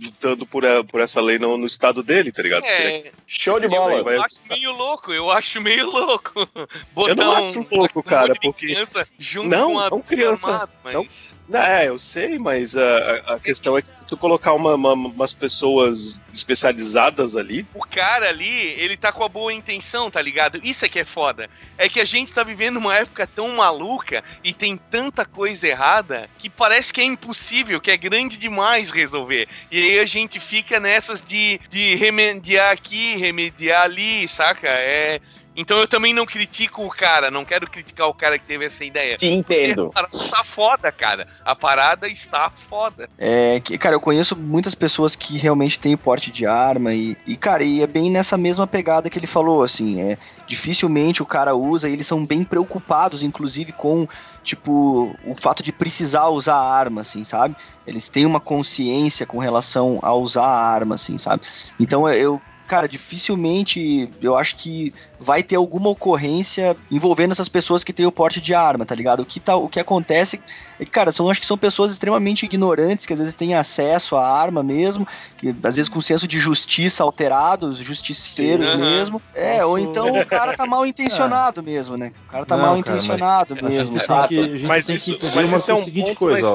lutando 0.00 0.44
por, 0.44 0.66
a- 0.66 0.82
por 0.82 1.00
essa 1.00 1.20
lei 1.20 1.38
no, 1.38 1.56
no 1.56 1.66
estado 1.66 2.02
dele, 2.02 2.32
tá 2.32 2.42
ligado? 2.42 2.64
É, 2.64 3.12
Show 3.28 3.60
de 3.60 3.68
bola. 3.68 4.02
vai- 4.02 4.16
eu 4.16 4.22
acho 4.22 4.40
meio 4.50 4.72
louco, 4.72 5.12
eu 5.12 5.30
acho 5.30 5.60
meio 5.60 5.88
louco. 5.88 6.48
Botar 6.92 7.10
Eu 7.10 7.14
não 7.14 7.36
acho 7.46 7.60
um- 7.60 7.66
louco, 7.70 8.02
cara, 8.02 8.34
porque- 8.42 8.66
criança 8.66 9.04
junto 9.16 9.48
Não, 9.48 9.74
com 9.74 9.78
a 9.78 9.90
não 9.90 10.00
criança, 10.02 10.68
mas... 10.82 10.94
não. 10.94 11.06
Não, 11.46 11.60
é, 11.60 11.88
eu 11.88 11.98
sei, 11.98 12.38
mas 12.38 12.74
a, 12.76 13.34
a- 13.34 13.38
questão 13.38 13.76
é 13.76 13.82
que 13.82 13.88
tu 14.08 14.16
colocar 14.16 14.54
uma- 14.54 14.74
uma- 14.74 14.94
umas 14.94 15.34
pessoas 15.34 16.20
especializadas 16.32 17.36
ali, 17.36 17.66
O 17.74 17.80
cara 17.80 18.28
ali, 18.28 18.48
ele 18.48 18.96
tá 18.96 19.12
com 19.12 19.22
a 19.24 19.28
boa 19.28 19.52
intenção, 19.52 20.10
tá 20.10 20.22
ligado? 20.22 20.58
Isso 20.62 20.84
é 20.84 20.88
que 20.88 20.98
é 20.98 21.04
foda. 21.04 21.48
É 21.76 21.88
que 21.88 22.00
a 22.00 22.04
gente 22.04 22.32
tá 22.32 22.42
vivendo 22.42 22.78
uma 22.78 22.96
época 22.96 23.26
tão 23.26 23.48
maluca 23.56 24.24
e 24.42 24.52
tem 24.54 24.76
tanta 24.76 25.24
coisa 25.24 25.68
errada 25.68 26.28
que 26.38 26.48
parece 26.48 26.92
que 26.92 27.00
é 27.00 27.04
impossível, 27.04 27.80
que 27.80 27.90
é 27.90 27.96
grande 27.96 28.38
demais 28.38 28.90
resolver. 28.90 29.46
E 29.70 29.78
aí 29.82 29.98
a 29.98 30.06
gente 30.06 30.40
fica 30.40 30.80
nessas 30.80 31.22
de, 31.24 31.60
de 31.68 31.94
remediar 31.96 32.72
aqui, 32.72 33.16
remediar 33.16 33.82
ali, 33.82 34.26
saca? 34.28 34.68
É. 34.68 35.20
Então 35.56 35.78
eu 35.78 35.86
também 35.86 36.12
não 36.12 36.26
critico 36.26 36.84
o 36.84 36.90
cara, 36.90 37.30
não 37.30 37.44
quero 37.44 37.68
criticar 37.68 38.08
o 38.08 38.14
cara 38.14 38.38
que 38.38 38.44
teve 38.44 38.64
essa 38.64 38.84
ideia. 38.84 39.16
Te 39.16 39.28
entendo. 39.28 39.86
A 39.86 40.02
parada 40.02 40.30
tá 40.30 40.44
foda, 40.44 40.92
cara. 40.92 41.28
A 41.44 41.54
parada 41.54 42.08
está 42.08 42.50
foda. 42.68 43.08
É, 43.16 43.60
que, 43.60 43.78
cara, 43.78 43.94
eu 43.94 44.00
conheço 44.00 44.36
muitas 44.36 44.74
pessoas 44.74 45.14
que 45.14 45.38
realmente 45.38 45.78
têm 45.78 45.96
porte 45.96 46.30
de 46.30 46.44
arma 46.44 46.92
e, 46.92 47.16
e, 47.26 47.36
cara, 47.36 47.62
e 47.62 47.82
é 47.82 47.86
bem 47.86 48.10
nessa 48.10 48.36
mesma 48.36 48.66
pegada 48.66 49.08
que 49.08 49.18
ele 49.18 49.26
falou, 49.26 49.62
assim, 49.62 50.00
é, 50.00 50.18
dificilmente 50.46 51.22
o 51.22 51.26
cara 51.26 51.54
usa 51.54 51.88
e 51.88 51.92
eles 51.92 52.06
são 52.06 52.24
bem 52.24 52.42
preocupados, 52.42 53.22
inclusive, 53.22 53.72
com, 53.72 54.08
tipo, 54.42 55.14
o 55.24 55.34
fato 55.34 55.62
de 55.62 55.72
precisar 55.72 56.28
usar 56.28 56.56
a 56.56 56.72
arma, 56.72 57.02
assim, 57.02 57.24
sabe? 57.24 57.54
Eles 57.86 58.08
têm 58.08 58.26
uma 58.26 58.40
consciência 58.40 59.26
com 59.26 59.38
relação 59.38 59.98
a 60.02 60.12
usar 60.14 60.46
a 60.46 60.66
arma, 60.66 60.96
assim, 60.96 61.16
sabe? 61.18 61.42
Então 61.78 62.08
eu, 62.08 62.40
cara, 62.74 62.88
dificilmente 62.88 64.10
eu 64.20 64.36
acho 64.36 64.56
que 64.56 64.92
vai 65.16 65.44
ter 65.44 65.54
alguma 65.54 65.88
ocorrência 65.90 66.76
envolvendo 66.90 67.30
essas 67.30 67.48
pessoas 67.48 67.84
que 67.84 67.92
têm 67.92 68.04
o 68.04 68.10
porte 68.10 68.40
de 68.40 68.52
arma, 68.52 68.84
tá 68.84 68.96
ligado? 68.96 69.20
O 69.20 69.24
que, 69.24 69.38
tá, 69.38 69.54
o 69.54 69.68
que 69.68 69.78
acontece 69.78 70.40
é 70.80 70.84
que, 70.84 70.90
cara, 70.90 71.12
são, 71.12 71.30
acho 71.30 71.40
que 71.40 71.46
são 71.46 71.56
pessoas 71.56 71.92
extremamente 71.92 72.44
ignorantes, 72.44 73.06
que 73.06 73.12
às 73.12 73.20
vezes 73.20 73.32
têm 73.32 73.54
acesso 73.54 74.16
à 74.16 74.26
arma 74.26 74.60
mesmo, 74.60 75.06
que 75.38 75.54
às 75.62 75.76
vezes 75.76 75.88
com 75.88 76.00
senso 76.00 76.26
de 76.26 76.40
justiça 76.40 77.04
alterados, 77.04 77.78
justiceiros 77.78 78.66
Sim, 78.66 78.74
aham. 78.74 78.90
mesmo. 78.90 79.22
É, 79.32 79.64
ou 79.64 79.78
então 79.78 80.18
o 80.18 80.26
cara 80.26 80.52
tá 80.52 80.66
mal 80.66 80.84
intencionado 80.84 81.62
mesmo, 81.62 81.96
né? 81.96 82.10
O 82.26 82.28
cara 82.28 82.44
tá 82.44 82.56
Não, 82.56 82.64
mal 82.64 82.82
cara, 82.82 82.96
mas 82.96 83.04
intencionado 83.04 83.54
A 83.54 83.68
mesmo, 83.68 84.00
sabe? 84.00 84.28
que, 84.28 84.40
a 84.40 84.56
gente 84.56 84.66
mas 84.66 84.86
tem 84.86 84.96
isso, 84.96 85.16
mas 85.32 85.48
uma 85.48 85.58
isso 85.58 85.70
é 85.70 85.74
um 85.74 85.84
seguinte 85.84 86.08
ponto 86.08 86.18
coisa, 86.18 86.42
na 86.42 86.48
ó. 86.48 86.54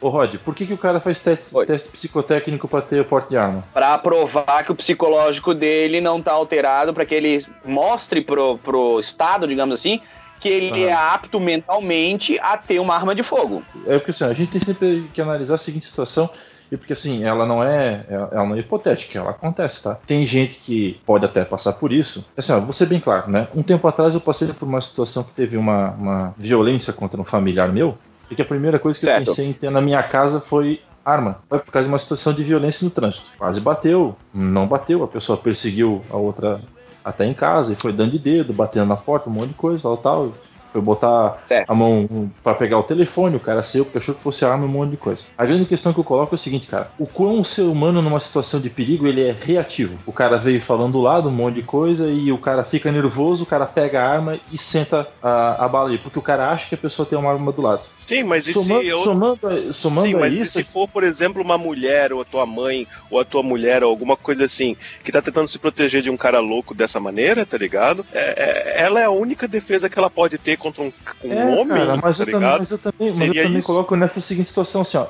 Ô, 0.00 0.08
Rod, 0.08 0.36
por 0.38 0.54
que, 0.54 0.66
que 0.66 0.74
o 0.74 0.78
cara 0.78 1.00
faz 1.00 1.18
teste, 1.18 1.54
teste 1.66 1.88
psicotécnico 1.88 2.68
pra 2.68 2.82
ter 2.82 3.00
o 3.00 3.04
porte 3.04 3.30
de 3.30 3.36
arma? 3.36 3.64
Pra 3.72 3.96
provar 3.98 4.64
que 4.64 4.72
o 4.72 4.74
psicológico 4.74 5.54
dele 5.54 6.00
não 6.00 6.20
tá 6.20 6.32
alterado, 6.32 6.92
pra 6.92 7.06
que 7.06 7.14
ele 7.14 7.44
mostre 7.64 8.20
pro, 8.20 8.58
pro 8.58 9.00
Estado, 9.00 9.46
digamos 9.46 9.74
assim, 9.74 10.00
que 10.40 10.48
ele 10.48 10.70
Aham. 10.70 10.90
é 10.90 10.92
apto 10.92 11.40
mentalmente 11.40 12.38
a 12.40 12.56
ter 12.56 12.78
uma 12.78 12.94
arma 12.94 13.14
de 13.14 13.22
fogo. 13.22 13.62
É 13.86 13.98
porque 13.98 14.10
assim, 14.10 14.24
a 14.24 14.32
gente 14.32 14.50
tem 14.50 14.60
sempre 14.60 15.08
que 15.12 15.20
analisar 15.20 15.54
a 15.54 15.58
seguinte 15.58 15.86
situação. 15.86 16.28
E 16.70 16.76
porque 16.76 16.92
assim, 16.92 17.24
ela 17.24 17.46
não 17.46 17.62
é, 17.62 18.04
ela 18.08 18.28
ela 18.32 18.44
não 18.44 18.56
é 18.56 18.58
hipotética, 18.58 19.18
ela 19.18 19.30
acontece, 19.30 19.84
tá? 19.84 19.94
Tem 20.06 20.26
gente 20.26 20.56
que 20.56 21.00
pode 21.06 21.24
até 21.24 21.44
passar 21.44 21.74
por 21.74 21.92
isso. 21.92 22.26
Assim, 22.36 22.52
ó, 22.52 22.60
vou 22.60 22.72
ser 22.72 22.86
bem 22.86 22.98
claro, 22.98 23.30
né? 23.30 23.46
Um 23.54 23.62
tempo 23.62 23.86
atrás 23.86 24.14
eu 24.14 24.20
passei 24.20 24.48
por 24.48 24.66
uma 24.66 24.80
situação 24.80 25.22
que 25.22 25.32
teve 25.32 25.56
uma, 25.56 25.90
uma 25.90 26.34
violência 26.36 26.92
contra 26.92 27.20
um 27.20 27.24
familiar 27.24 27.72
meu, 27.72 27.96
e 28.30 28.34
que 28.34 28.42
a 28.42 28.44
primeira 28.44 28.78
coisa 28.78 28.98
que 28.98 29.04
Certo. 29.04 29.20
eu 29.20 29.26
pensei 29.26 29.48
em 29.48 29.52
ter 29.52 29.70
na 29.70 29.80
minha 29.80 30.02
casa 30.02 30.40
foi 30.40 30.80
arma. 31.04 31.38
Foi 31.48 31.60
por 31.60 31.70
causa 31.70 31.86
de 31.86 31.92
uma 31.92 31.98
situação 31.98 32.32
de 32.32 32.42
violência 32.42 32.84
no 32.84 32.90
trânsito. 32.90 33.30
Quase 33.38 33.60
bateu, 33.60 34.16
não 34.34 34.66
bateu, 34.66 35.04
a 35.04 35.08
pessoa 35.08 35.38
perseguiu 35.38 36.02
a 36.10 36.16
outra 36.16 36.60
até 37.04 37.24
em 37.24 37.32
casa 37.32 37.72
e 37.72 37.76
foi 37.76 37.92
dando 37.92 38.10
de 38.10 38.18
dedo, 38.18 38.52
batendo 38.52 38.86
na 38.86 38.96
porta, 38.96 39.30
um 39.30 39.32
monte 39.32 39.50
de 39.50 39.54
coisa, 39.54 39.82
tal, 39.84 39.96
tal. 39.96 40.32
Foi 40.76 40.82
botar 40.82 41.42
Certo. 41.46 41.70
a 41.70 41.74
mão 41.74 42.30
pra 42.44 42.52
pegar 42.54 42.78
o 42.78 42.82
telefone, 42.82 43.36
o 43.36 43.40
cara 43.40 43.62
saiu 43.62 43.86
porque 43.86 43.96
achou 43.96 44.14
que 44.14 44.20
fosse 44.20 44.44
arma, 44.44 44.66
um 44.66 44.68
monte 44.68 44.90
de 44.90 44.98
coisa. 44.98 45.28
A 45.38 45.46
grande 45.46 45.64
questão 45.64 45.90
que 45.90 45.98
eu 45.98 46.04
coloco 46.04 46.34
é 46.34 46.36
o 46.36 46.38
seguinte, 46.38 46.66
cara. 46.66 46.90
O 46.98 47.06
quão 47.06 47.40
o 47.40 47.44
ser 47.46 47.62
humano 47.62 48.02
numa 48.02 48.20
situação 48.20 48.60
de 48.60 48.68
perigo, 48.68 49.06
ele 49.06 49.22
é 49.22 49.34
reativo. 49.38 49.98
O 50.04 50.12
cara 50.12 50.36
veio 50.36 50.60
falando 50.60 50.92
do 50.92 51.00
lado 51.00 51.28
um 51.30 51.32
monte 51.32 51.54
de 51.54 51.62
coisa 51.62 52.10
e 52.10 52.30
o 52.30 52.36
cara 52.36 52.62
fica 52.62 52.92
nervoso, 52.92 53.44
o 53.44 53.46
cara 53.46 53.64
pega 53.64 54.02
a 54.02 54.06
arma 54.06 54.38
e 54.52 54.58
senta 54.58 55.08
a, 55.22 55.64
a 55.64 55.68
bala 55.68 55.88
ali, 55.88 55.96
porque 55.96 56.18
o 56.18 56.22
cara 56.22 56.50
acha 56.50 56.68
que 56.68 56.74
a 56.74 56.78
pessoa 56.78 57.06
tem 57.08 57.18
uma 57.18 57.32
arma 57.32 57.50
do 57.50 57.62
lado. 57.62 57.86
Sim, 57.96 58.22
mas 58.24 58.46
e 58.46 58.52
Somando, 58.52 58.82
se 58.82 58.88
eu... 58.88 58.98
somando, 58.98 59.60
somando 59.72 60.06
Sim, 60.08 60.14
mas 60.14 60.32
e 60.34 60.36
isso, 60.36 60.52
se 60.52 60.62
for, 60.62 60.86
por 60.86 61.04
exemplo, 61.04 61.42
uma 61.42 61.56
mulher, 61.56 62.12
ou 62.12 62.20
a 62.20 62.24
tua 62.24 62.44
mãe, 62.44 62.86
ou 63.10 63.18
a 63.18 63.24
tua 63.24 63.42
mulher, 63.42 63.82
ou 63.82 63.88
alguma 63.88 64.14
coisa 64.14 64.44
assim, 64.44 64.76
que 65.02 65.10
tá 65.10 65.22
tentando 65.22 65.48
se 65.48 65.58
proteger 65.58 66.02
de 66.02 66.10
um 66.10 66.18
cara 66.18 66.38
louco 66.38 66.74
dessa 66.74 67.00
maneira, 67.00 67.46
tá 67.46 67.56
ligado? 67.56 68.04
É- 68.12 68.74
é- 68.76 68.82
ela 68.82 69.00
é 69.00 69.04
a 69.04 69.10
única 69.10 69.48
defesa 69.48 69.88
que 69.88 69.98
ela 69.98 70.10
pode 70.10 70.38
ter 70.38 70.56
contra 70.66 70.82
um, 70.82 70.92
um 71.24 71.32
É, 71.32 71.44
homem, 71.46 71.66
cara, 71.78 71.96
mas, 72.02 72.18
tá 72.18 72.24
eu 72.24 72.30
também, 72.30 72.58
mas 72.58 72.70
eu 72.70 72.78
também, 72.78 73.08
mas 73.10 73.20
eu 73.20 73.34
também 73.42 73.58
isso. 73.58 73.66
coloco 73.66 73.96
nessa 73.96 74.20
seguinte 74.20 74.48
situação 74.48 74.80
assim, 74.80 74.96
ó. 74.98 75.06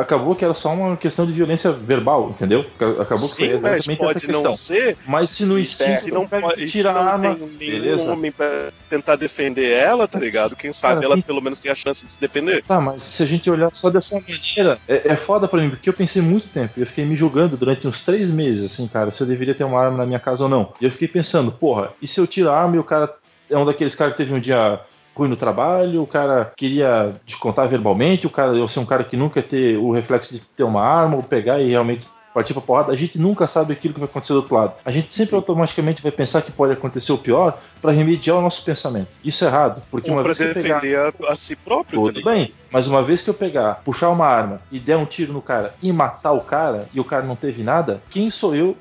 Acabou 0.00 0.34
que 0.34 0.44
era 0.44 0.54
só 0.54 0.72
uma 0.72 0.96
questão 0.96 1.26
de 1.26 1.32
violência 1.32 1.70
verbal, 1.70 2.30
entendeu? 2.30 2.64
Acabou 3.00 3.28
que 3.28 3.36
foi 3.36 3.46
Sim, 3.46 3.52
mas 3.52 3.54
exatamente 3.54 3.90
essa 3.90 3.96
pode 3.96 4.20
questão. 4.26 4.42
não 4.42 4.52
ser. 4.56 4.96
Mas 5.06 5.30
se 5.30 5.44
no 5.44 5.58
instinto 5.58 6.00
se 6.00 6.10
não, 6.10 6.26
pode, 6.26 6.60
se 6.60 6.66
tira 6.72 6.92
não 6.92 7.00
a 7.00 7.04
arma, 7.04 7.34
beleza. 7.58 8.10
homem 8.12 8.32
pra 8.32 8.70
tentar 8.90 9.16
defender 9.16 9.70
ela, 9.72 10.08
tá 10.08 10.18
ligado? 10.18 10.56
Quem 10.56 10.72
sabe 10.72 10.94
Cara, 10.94 11.06
ela 11.06 11.14
tem- 11.14 11.22
pelo 11.22 11.40
menos 11.42 11.58
tem 11.58 11.70
a 11.70 11.74
chance 11.74 12.04
de 12.04 12.10
se 12.10 12.20
defender. 12.20 12.64
Tá, 12.64 12.80
mas 12.80 13.02
se 13.02 13.22
a 13.22 13.26
gente 13.26 13.50
olhar 13.50 13.68
só 13.72 13.90
dessa 13.90 14.16
maneira, 14.20 14.78
é, 14.88 15.12
é 15.12 15.16
foda 15.16 15.46
pra 15.46 15.60
mim, 15.60 15.70
porque 15.70 15.88
eu 15.88 15.94
pensei 15.94 16.20
muito 16.22 16.48
tempo. 16.48 16.74
Eu 16.76 16.86
fiquei 16.86 17.04
me 17.04 17.14
julgando 17.14 17.56
durante 17.56 17.86
uns 17.86 18.02
três 18.02 18.30
meses, 18.30 18.72
assim, 18.72 18.88
cara, 18.88 19.10
se 19.10 19.22
eu 19.22 19.26
deveria 19.26 19.54
ter 19.54 19.64
uma 19.64 19.80
arma 19.80 19.98
na 19.98 20.06
minha 20.06 20.18
casa 20.20 20.44
ou 20.44 20.50
não. 20.50 20.72
E 20.80 20.84
eu 20.84 20.90
fiquei 20.90 21.08
pensando, 21.08 21.52
porra, 21.52 21.92
e 22.02 22.06
se 22.08 22.18
eu 22.18 22.26
tiro 22.26 22.50
a 22.50 22.58
arma 22.58 22.76
e 22.76 22.78
o 22.78 22.84
cara 22.84 23.14
é 23.50 23.56
um 23.56 23.64
daqueles 23.64 23.94
caras 23.94 24.14
que 24.14 24.18
teve 24.18 24.34
um 24.34 24.40
dia 24.40 24.80
ruim 25.18 25.28
no 25.28 25.36
trabalho, 25.36 26.02
o 26.02 26.06
cara 26.06 26.52
queria 26.56 27.12
descontar 27.26 27.68
verbalmente, 27.68 28.26
o 28.26 28.30
cara, 28.30 28.52
eu 28.56 28.68
ser 28.68 28.78
um 28.78 28.86
cara 28.86 29.02
que 29.04 29.16
nunca 29.16 29.42
ter 29.42 29.76
o 29.76 29.90
reflexo 29.90 30.32
de 30.32 30.40
ter 30.40 30.62
uma 30.62 30.82
arma 30.82 31.16
ou 31.16 31.22
pegar 31.22 31.60
e 31.60 31.68
realmente 31.68 32.06
partir 32.32 32.52
pra 32.52 32.62
porrada, 32.62 32.92
a 32.92 32.96
gente 32.96 33.18
nunca 33.18 33.48
sabe 33.48 33.72
aquilo 33.72 33.94
que 33.94 33.98
vai 33.98 34.08
acontecer 34.08 34.32
do 34.32 34.36
outro 34.36 34.54
lado. 34.54 34.74
A 34.84 34.90
gente 34.92 35.12
sempre 35.12 35.34
automaticamente 35.34 36.00
vai 36.00 36.12
pensar 36.12 36.40
que 36.40 36.52
pode 36.52 36.72
acontecer 36.72 37.10
o 37.10 37.18
pior 37.18 37.58
pra 37.80 37.90
remediar 37.90 38.36
o 38.36 38.40
nosso 38.40 38.64
pensamento. 38.64 39.16
Isso 39.24 39.44
é 39.44 39.48
errado, 39.48 39.82
porque 39.90 40.08
Ou 40.08 40.16
uma 40.16 40.22
vez 40.22 40.38
que 40.38 40.44
eu 40.44 40.54
pegar... 40.54 40.80
a, 41.28 41.32
a 41.32 41.36
si 41.36 41.56
próprio, 41.56 41.98
tá 41.98 42.06
Tudo 42.06 42.18
ligado? 42.18 42.34
bem, 42.34 42.54
mas 42.70 42.86
uma 42.86 43.02
vez 43.02 43.22
que 43.22 43.30
eu 43.30 43.34
pegar, 43.34 43.80
puxar 43.84 44.10
uma 44.10 44.26
arma 44.26 44.60
e 44.70 44.78
der 44.78 44.96
um 44.96 45.04
tiro 45.04 45.32
no 45.32 45.42
cara 45.42 45.74
e 45.82 45.92
matar 45.92 46.32
o 46.32 46.40
cara 46.40 46.88
e 46.94 47.00
o 47.00 47.04
cara 47.04 47.24
não 47.24 47.34
teve 47.34 47.64
nada, 47.64 48.00
quem 48.08 48.30
sou 48.30 48.54
eu 48.54 48.76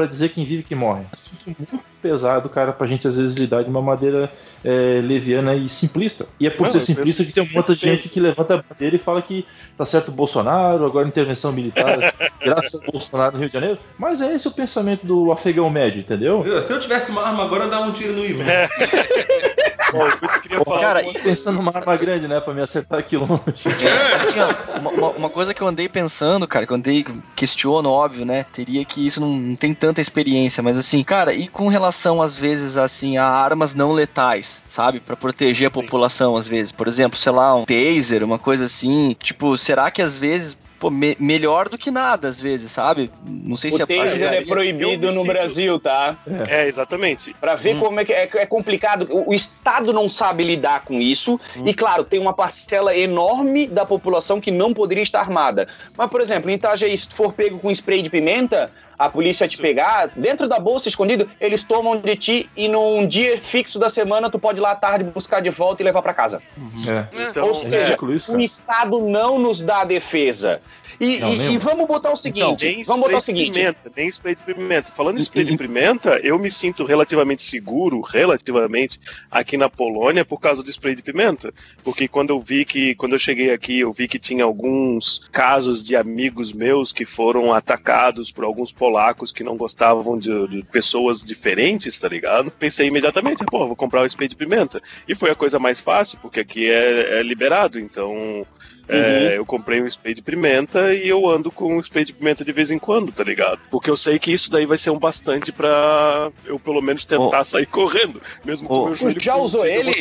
pra 0.00 0.08
dizer 0.08 0.30
quem 0.30 0.44
vive 0.44 0.60
e 0.60 0.64
quem 0.64 0.76
morre? 0.76 1.02
Assunto 1.12 1.46
muito 1.46 1.78
pesado, 2.00 2.48
cara, 2.48 2.72
pra 2.72 2.86
gente 2.86 3.06
às 3.06 3.18
vezes 3.18 3.34
lidar 3.34 3.62
de 3.62 3.68
uma 3.68 3.82
maneira 3.82 4.32
é, 4.64 5.00
leviana 5.02 5.54
e 5.54 5.68
simplista. 5.68 6.26
E 6.40 6.46
é 6.46 6.50
por 6.50 6.64
Não, 6.64 6.70
ser 6.70 6.80
simplista 6.80 7.22
que 7.24 7.32
tem 7.32 7.42
um 7.42 7.48
monte 7.52 7.74
de 7.74 7.80
gente 7.80 8.08
que 8.08 8.18
levanta 8.18 8.54
a 8.54 8.62
bandeira 8.62 8.96
e 8.96 8.98
fala 8.98 9.20
que 9.20 9.44
tá 9.76 9.84
certo 9.84 10.08
o 10.08 10.12
Bolsonaro, 10.12 10.86
agora 10.86 11.06
intervenção 11.06 11.52
militar, 11.52 12.14
graças 12.42 12.74
ao 12.82 12.90
Bolsonaro 12.90 13.32
no 13.34 13.38
Rio 13.40 13.48
de 13.48 13.52
Janeiro. 13.52 13.78
Mas 13.98 14.22
é 14.22 14.34
esse 14.34 14.48
o 14.48 14.50
pensamento 14.50 15.04
do 15.06 15.30
afegão 15.30 15.68
médio, 15.68 16.00
entendeu? 16.00 16.42
Se 16.62 16.72
eu 16.72 16.80
tivesse 16.80 17.10
uma 17.10 17.22
arma 17.26 17.44
agora, 17.44 17.64
eu 17.64 17.70
dava 17.70 17.84
um 17.86 17.92
tiro 17.92 18.14
no 18.14 18.24
Ivan. 18.24 18.44
Eu 19.92 20.40
queria 20.40 20.64
falar 20.64 20.80
Cara, 20.80 21.02
uma- 21.02 21.10
e- 21.10 21.18
Pensando 21.20 21.56
numa 21.56 21.74
arma 21.76 21.96
grande, 21.96 22.28
né, 22.28 22.40
pra 22.40 22.54
me 22.54 22.62
acertar 22.62 22.98
aqui 23.00 23.16
longe. 23.16 23.40
Assim, 23.46 24.38
ó, 24.38 24.78
uma, 24.78 25.08
uma- 25.10 25.30
coisa 25.30 25.52
que 25.52 25.60
eu 25.60 25.66
andei 25.66 25.88
pensando, 25.88 26.46
cara, 26.46 26.64
que 26.64 26.72
eu 26.72 26.76
andei, 26.76 27.04
questiono, 27.34 27.90
óbvio, 27.90 28.24
né? 28.24 28.44
Teria 28.52 28.84
que 28.84 29.04
isso 29.04 29.20
não, 29.20 29.28
não 29.30 29.56
tem 29.56 29.74
tanta 29.90 30.00
experiência, 30.00 30.62
mas 30.62 30.78
assim, 30.78 31.02
cara, 31.02 31.32
e 31.34 31.48
com 31.48 31.66
relação, 31.66 32.22
às 32.22 32.36
vezes, 32.36 32.78
assim, 32.78 33.16
a 33.18 33.24
armas 33.24 33.74
não 33.74 33.90
letais, 33.90 34.62
sabe? 34.68 35.00
Pra 35.00 35.16
proteger 35.16 35.66
a 35.66 35.70
população, 35.70 36.36
às 36.36 36.46
vezes. 36.46 36.70
Por 36.70 36.86
exemplo, 36.86 37.18
sei 37.18 37.32
lá, 37.32 37.56
um 37.56 37.64
taser, 37.64 38.22
uma 38.22 38.38
coisa 38.38 38.66
assim. 38.66 39.16
Tipo, 39.20 39.56
será 39.58 39.90
que 39.90 40.00
às 40.00 40.16
vezes. 40.16 40.56
Pô, 40.78 40.88
me- 40.90 41.14
melhor 41.20 41.68
do 41.68 41.76
que 41.76 41.90
nada, 41.90 42.26
às 42.28 42.40
vezes, 42.40 42.72
sabe? 42.72 43.10
Não 43.26 43.54
sei 43.54 43.70
se 43.70 43.82
O 43.82 43.86
taser 43.86 44.32
é 44.32 44.36
é 44.38 44.44
proibido 44.46 45.12
no 45.12 45.24
Brasil, 45.24 45.78
tá? 45.78 46.16
É, 46.48 46.66
exatamente. 46.68 47.34
Pra 47.38 47.54
ver 47.54 47.78
como 47.78 48.00
é 48.00 48.04
que 48.04 48.12
é, 48.14 48.30
é 48.32 48.46
complicado. 48.46 49.06
O, 49.10 49.30
o 49.30 49.34
Estado 49.34 49.92
não 49.92 50.08
sabe 50.08 50.42
lidar 50.42 50.84
com 50.86 50.98
isso. 50.98 51.38
E, 51.66 51.74
claro, 51.74 52.02
tem 52.02 52.18
uma 52.18 52.32
parcela 52.32 52.96
enorme 52.96 53.66
da 53.66 53.84
população 53.84 54.40
que 54.40 54.50
não 54.50 54.72
poderia 54.72 55.02
estar 55.02 55.20
armada. 55.20 55.68
Mas, 55.98 56.10
por 56.10 56.22
exemplo, 56.22 56.48
em 56.50 56.54
Itajaí, 56.54 56.96
se 56.96 57.08
tu 57.08 57.14
for 57.14 57.32
pego 57.34 57.58
com 57.58 57.70
spray 57.70 58.00
de 58.00 58.08
pimenta, 58.08 58.70
a 59.00 59.08
polícia 59.08 59.48
te 59.48 59.56
pegar, 59.56 60.08
dentro 60.14 60.46
da 60.46 60.58
bolsa, 60.60 60.86
escondido, 60.86 61.26
eles 61.40 61.64
tomam 61.64 61.96
de 61.96 62.14
ti 62.16 62.50
e 62.54 62.68
num 62.68 63.06
dia 63.06 63.38
fixo 63.38 63.78
da 63.78 63.88
semana 63.88 64.28
tu 64.28 64.38
pode 64.38 64.58
ir 64.58 64.62
lá 64.62 64.72
à 64.72 64.76
tarde 64.76 65.04
buscar 65.04 65.40
de 65.40 65.48
volta 65.48 65.82
e 65.82 65.84
levar 65.84 66.02
pra 66.02 66.12
casa. 66.12 66.42
É. 66.86 67.30
Então, 67.30 67.44
Ou 67.46 67.50
É 67.52 67.54
seja, 67.54 67.96
isso, 68.12 68.32
o. 68.32 68.38
Estado 68.40 69.00
não 69.00 69.38
nos 69.38 69.62
dá 69.62 69.84
defesa. 69.84 70.60
E, 71.00 71.16
Não, 71.18 71.32
e- 71.32 71.52
e 71.52 71.56
vamos 71.58 71.86
botar 71.86 72.10
o 72.10 72.16
seguinte, 72.16 72.62
nem 72.66 72.84
vamos 72.84 73.04
botar 73.06 73.16
o 73.16 73.20
spray 73.22 73.34
de 73.36 73.40
seguinte. 73.40 73.58
Pimenta, 73.58 73.92
nem 73.96 74.08
spray 74.08 74.34
de 74.34 74.42
pimenta. 74.42 74.90
Falando 74.92 75.16
em 75.18 75.22
spray 75.22 75.44
de 75.46 75.56
pimenta, 75.56 76.18
eu 76.22 76.38
me 76.38 76.50
sinto 76.50 76.84
relativamente 76.84 77.42
seguro, 77.42 78.02
relativamente, 78.02 79.00
aqui 79.30 79.56
na 79.56 79.70
Polônia 79.70 80.26
por 80.26 80.38
causa 80.38 80.62
do 80.62 80.68
spray 80.70 80.94
de 80.94 81.00
pimenta. 81.00 81.54
Porque 81.82 82.06
quando 82.06 82.30
eu 82.30 82.40
vi 82.40 82.66
que, 82.66 82.94
quando 82.96 83.12
eu 83.14 83.18
cheguei 83.18 83.50
aqui, 83.50 83.80
eu 83.80 83.90
vi 83.92 84.06
que 84.06 84.18
tinha 84.18 84.44
alguns 84.44 85.22
casos 85.32 85.82
de 85.82 85.96
amigos 85.96 86.52
meus 86.52 86.92
que 86.92 87.06
foram 87.06 87.54
atacados 87.54 88.30
por 88.30 88.44
alguns 88.44 88.70
polacos 88.90 89.30
que 89.30 89.44
não 89.44 89.56
gostavam 89.56 90.18
de, 90.18 90.48
de 90.48 90.62
pessoas 90.64 91.22
diferentes, 91.22 91.96
tá 91.96 92.08
ligado? 92.08 92.50
Pensei 92.50 92.88
imediatamente, 92.88 93.44
pô, 93.44 93.66
vou 93.66 93.76
comprar 93.76 94.02
o 94.02 94.06
spray 94.06 94.28
de 94.28 94.34
pimenta. 94.34 94.82
E 95.06 95.14
foi 95.14 95.30
a 95.30 95.34
coisa 95.34 95.60
mais 95.60 95.78
fácil, 95.78 96.18
porque 96.20 96.40
aqui 96.40 96.68
é, 96.68 97.20
é 97.20 97.22
liberado, 97.22 97.78
então. 97.78 98.44
É, 98.90 99.38
eu 99.38 99.46
comprei 99.46 99.80
um 99.80 99.86
spray 99.86 100.14
de 100.14 100.22
pimenta 100.22 100.92
e 100.92 101.08
eu 101.08 101.28
ando 101.28 101.50
com 101.50 101.76
um 101.76 101.80
spray 101.80 102.04
de 102.04 102.12
pimenta 102.12 102.44
de 102.44 102.52
vez 102.52 102.70
em 102.70 102.78
quando, 102.78 103.12
tá 103.12 103.22
ligado? 103.22 103.60
Porque 103.70 103.90
eu 103.90 103.96
sei 103.96 104.18
que 104.18 104.32
isso 104.32 104.50
daí 104.50 104.66
vai 104.66 104.76
ser 104.76 104.90
um 104.90 104.98
bastante 104.98 105.52
pra 105.52 106.30
eu 106.44 106.58
pelo 106.58 106.80
menos 106.80 107.04
tentar 107.04 107.44
sair 107.44 107.66
correndo. 107.66 108.20
Mesmo 108.44 108.68
com 108.68 108.74
Ô, 108.74 108.82
o 108.82 108.86
meu 108.86 108.94
joelho 108.96 109.20
já 109.20 109.36
usou 109.36 109.66
ele? 109.66 109.92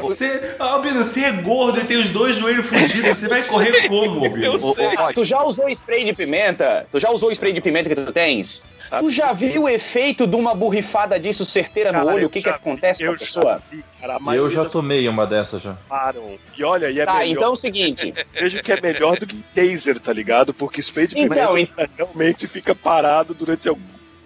Você, 0.00 0.54
Albino, 0.58 1.04
você 1.04 1.24
é 1.24 1.32
gordo 1.32 1.78
e 1.80 1.84
tem 1.84 1.98
os 1.98 2.08
dois 2.08 2.36
joelhos 2.36 2.66
fugidos. 2.66 3.18
Você 3.18 3.28
vai 3.28 3.42
correr 3.48 3.88
como, 3.88 4.24
Albino? 4.24 4.54
Ô, 4.54 4.74
tu 5.14 5.24
já 5.24 5.42
usou 5.42 5.68
spray 5.68 6.04
de 6.04 6.12
pimenta? 6.12 6.86
Tu 6.90 6.98
já 6.98 7.10
usou 7.10 7.28
o 7.28 7.32
spray 7.32 7.52
de 7.52 7.60
pimenta 7.60 7.88
que 7.88 7.94
tu 7.94 8.12
tens? 8.12 8.62
Tu 8.98 9.10
já 9.10 9.32
viu 9.32 9.62
o 9.62 9.68
efeito 9.68 10.26
de 10.26 10.34
uma 10.34 10.54
borrifada 10.54 11.18
disso 11.18 11.44
certeira 11.44 11.92
no 11.92 11.98
Cara, 12.00 12.10
olho? 12.12 12.22
eu 12.22 12.26
O 12.26 12.30
que, 12.30 12.42
que 12.42 12.48
acontece 12.48 13.04
com 13.06 13.12
a 13.12 13.16
pessoa? 13.16 13.52
já 13.52 13.58
vi, 13.70 13.84
cara, 14.00 14.18
a 14.24 14.34
Eu 14.34 14.50
já 14.50 14.64
tomei 14.64 15.08
uma 15.08 15.26
dessas 15.26 15.62
já. 15.62 15.74
param. 15.88 16.36
E 16.58 16.64
olha, 16.64 16.90
e 16.90 16.98
é 16.98 17.04
Tá, 17.06 17.18
melhor. 17.18 17.26
então 17.32 17.44
é 17.44 17.48
o 17.52 17.56
seguinte. 17.56 18.12
Vejo 18.34 18.62
que 18.62 18.72
é 18.72 18.80
melhor 18.80 19.16
do 19.18 19.26
que 19.26 19.36
taser, 19.54 20.00
tá 20.00 20.12
ligado? 20.12 20.52
Porque 20.52 20.80
spray 20.80 21.06
de 21.06 21.18
Então, 21.18 21.54
pimenta 21.54 21.88
realmente 21.96 22.48
fica 22.48 22.74
parado 22.74 23.32
durante 23.32 23.68
algum. 23.68 23.80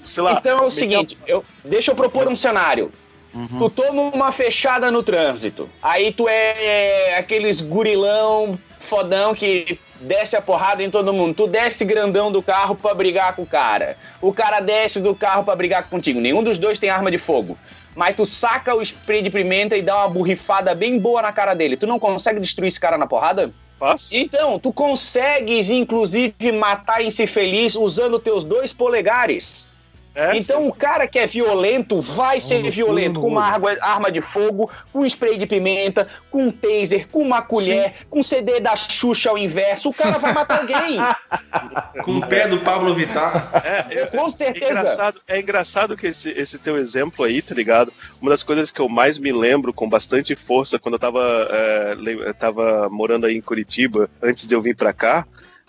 Sei 0.05 0.23
lá. 0.23 0.33
Então 0.33 0.59
é 0.59 0.63
o 0.63 0.71
seguinte, 0.71 1.17
eu, 1.27 1.45
deixa 1.65 1.91
eu 1.93 1.95
propor 1.97 2.27
um 2.29 2.37
cenário. 2.37 2.91
Tu 3.35 3.71
toma 3.71 4.03
uma 4.03 4.31
fechada 4.31 4.91
no 4.91 5.03
trânsito. 5.03 5.69
Aí 5.83 6.13
tu 6.13 6.29
é 6.29 7.17
aqueles 7.19 7.61
gurilão 7.61 8.59
fodão 8.81 9.35
que 9.35 9.79
desce 10.01 10.37
a 10.37 10.43
porrada 10.43 10.83
em 10.83 10.91
todo 10.91 11.13
mundo. 11.13 11.35
Tu 11.35 11.47
desce 11.47 11.85
grandão 11.85 12.31
do 12.31 12.43
carro 12.43 12.77
pra 12.77 12.95
brigar 12.95 13.35
com 13.35 13.43
o 13.43 13.47
cara. 13.47 13.97
O 14.21 14.33
cara 14.33 14.61
desce 14.61 15.01
do 15.01 15.15
carro 15.15 15.45
pra 15.45 15.57
brigar 15.57 15.89
contigo. 15.89 16.21
Nenhum 16.21 16.43
dos 16.43 16.59
dois 16.59 16.79
tem 16.79 16.91
arma 16.91 17.11
de 17.11 17.19
fogo. 17.19 17.59
Mas 17.97 18.17
tu 18.17 18.27
saca 18.27 18.75
o 18.75 18.83
spray 18.83 19.23
de 19.23 19.31
pimenta 19.31 19.77
e 19.77 19.83
dá 19.83 19.99
uma 19.99 20.09
borrifada 20.09 20.75
bem 20.75 20.99
boa 20.99 21.23
na 21.23 21.33
cara 21.33 21.55
dele. 21.55 21.77
Tu 21.77 21.87
não 21.87 21.99
consegue 21.99 22.41
destruir 22.41 22.69
esse 22.69 22.81
cara 22.81 22.99
na 22.99 23.07
porrada? 23.07 23.53
Fácil. 23.79 24.19
Então, 24.19 24.59
tu 24.59 24.73
consegues, 24.73 25.71
inclusive, 25.71 26.53
matar 26.53 27.05
esse 27.05 27.27
feliz 27.27 27.75
usando 27.75 28.19
teus 28.19 28.45
dois 28.45 28.73
polegares. 28.73 29.67
É, 30.15 30.37
Então, 30.37 30.67
o 30.67 30.73
cara 30.73 31.09
que 31.09 31.19
é 31.19 31.27
violento 31.27 32.01
vai 32.01 32.41
ser 32.41 32.63
no 32.63 32.71
violento 32.71 33.21
com 33.21 33.27
uma 33.29 33.45
arma, 33.45 33.77
arma 33.81 34.13
de 34.13 34.21
fogo, 34.21 34.71
com 34.93 35.01
um 35.01 35.07
spray 35.07 35.37
de 35.37 35.47
pimenta, 35.47 36.09
com 36.31 36.45
um 36.45 36.51
taser, 36.53 37.09
com 37.09 37.21
uma 37.21 37.43
colher, 37.43 37.95
com 38.09 38.21
um 38.21 38.23
CD 38.23 38.61
da 38.61 38.77
Xuxa 38.77 39.31
ao 39.31 39.37
inverso. 39.39 39.89
O 39.89 39.95
cara 39.95 40.19
vai 40.19 40.33
matar 40.33 40.61
alguém. 40.61 40.99
Com 42.05 42.19
o 42.19 42.27
pé 42.27 42.47
do 42.49 42.59
Pablo 42.59 42.95
Vittar. 42.95 43.49
É, 43.65 44.03
é, 44.03 44.07
Com 44.07 44.27
é 44.27 44.31
certeza. 44.31 44.73
engraçado, 44.73 45.21
é 45.27 45.41
engraçado 45.41 45.97
que 45.97 46.07
esse, 46.09 46.31
esse 46.31 46.59
teu 46.59 46.77
exemplo 46.77 47.25
aí, 47.25 47.41
tá 47.41 47.55
ligado? 47.55 47.93
Uma 48.21 48.31
das 48.31 48.43
coisas 48.43 48.71
que 48.71 48.81
eu 48.81 48.89
mais 48.89 49.19
me 49.19 49.33
lembro 49.33 49.73
com 49.73 49.89
bastante 49.89 50.35
força 50.35 50.79
quando 50.79 50.95
eu 50.95 50.99
tava, 50.99 51.21
é, 51.51 51.95
eu 52.27 52.35
tava 52.35 52.89
morando 52.91 53.27
aí 53.27 53.37
em 53.37 53.41
Curitiba, 53.41 54.11
antes 54.23 54.47
de 54.47 54.55
eu 54.55 54.61
vir 54.61 54.77
pra 54.77 54.93
cá, 54.93 55.27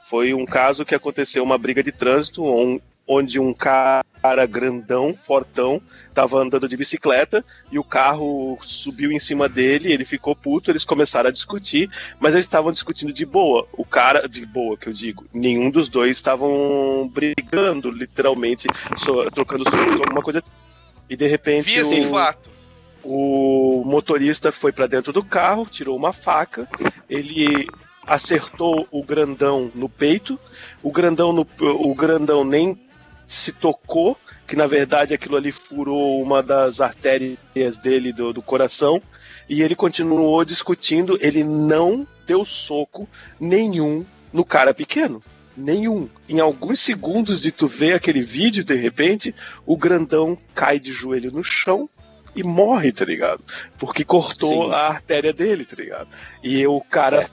foi 0.09 0.33
um 0.33 0.45
caso 0.45 0.83
que 0.85 0.93
aconteceu 0.95 1.43
uma 1.43 1.57
briga 1.57 1.81
de 1.81 1.91
trânsito 1.91 2.43
on- 2.43 2.79
onde 3.07 3.39
um 3.39 3.53
cara 3.53 4.03
grandão, 4.49 5.13
fortão, 5.13 5.79
tava 6.13 6.39
andando 6.41 6.67
de 6.67 6.75
bicicleta 6.75 7.43
e 7.71 7.77
o 7.77 7.83
carro 7.83 8.57
subiu 8.61 9.11
em 9.11 9.19
cima 9.19 9.47
dele, 9.47 9.91
ele 9.91 10.03
ficou 10.03 10.35
puto, 10.35 10.71
eles 10.71 10.83
começaram 10.83 11.29
a 11.29 11.31
discutir, 11.31 11.89
mas 12.19 12.33
eles 12.33 12.45
estavam 12.45 12.71
discutindo 12.71 13.13
de 13.13 13.25
boa. 13.25 13.67
O 13.73 13.85
cara, 13.85 14.27
de 14.27 14.43
boa 14.45 14.75
que 14.77 14.87
eu 14.89 14.93
digo, 14.93 15.25
nenhum 15.33 15.69
dos 15.69 15.87
dois 15.87 16.17
estavam 16.17 17.07
brigando, 17.13 17.91
literalmente, 17.91 18.67
so- 18.97 19.29
trocando 19.29 19.63
soco, 19.63 20.01
alguma 20.03 20.21
coisa. 20.21 20.41
E 21.07 21.15
de 21.15 21.27
repente. 21.27 21.67
O- 22.01 22.09
fato. 22.09 22.49
O 23.03 23.83
motorista 23.85 24.51
foi 24.51 24.71
pra 24.71 24.87
dentro 24.87 25.13
do 25.13 25.23
carro, 25.23 25.67
tirou 25.69 25.95
uma 25.95 26.11
faca, 26.11 26.67
ele 27.07 27.67
acertou 28.07 28.87
o 28.91 29.03
grandão 29.03 29.71
no 29.75 29.87
peito, 29.87 30.39
o 30.81 30.91
grandão, 30.91 31.31
no, 31.31 31.47
o 31.61 31.93
grandão 31.93 32.43
nem 32.43 32.75
se 33.27 33.51
tocou, 33.51 34.17
que 34.47 34.55
na 34.55 34.67
verdade 34.67 35.13
aquilo 35.13 35.35
ali 35.35 35.51
furou 35.51 36.21
uma 36.21 36.41
das 36.43 36.81
artérias 36.81 37.77
dele 37.81 38.13
do, 38.13 38.33
do 38.33 38.41
coração, 38.41 39.01
e 39.49 39.61
ele 39.61 39.75
continuou 39.75 40.43
discutindo, 40.43 41.17
ele 41.21 41.43
não 41.43 42.07
deu 42.25 42.43
soco 42.43 43.07
nenhum 43.39 44.05
no 44.33 44.43
cara 44.43 44.73
pequeno. 44.73 45.23
Nenhum. 45.55 46.09
Em 46.27 46.39
alguns 46.39 46.81
segundos 46.81 47.39
de 47.39 47.51
tu 47.51 47.67
ver 47.67 47.93
aquele 47.93 48.21
vídeo, 48.21 48.63
de 48.63 48.75
repente, 48.75 49.33
o 49.65 49.77
grandão 49.77 50.37
cai 50.53 50.79
de 50.79 50.91
joelho 50.91 51.31
no 51.31 51.43
chão 51.43 51.89
e 52.35 52.43
morre, 52.43 52.91
tá 52.91 53.05
ligado? 53.05 53.41
Porque 53.77 54.03
cortou 54.03 54.65
Sim. 54.65 54.71
a 54.73 54.87
artéria 54.87 55.31
dele, 55.31 55.63
tá 55.63 55.75
ligado? 55.77 56.09
E 56.43 56.67
o 56.67 56.81
cara, 56.81 57.29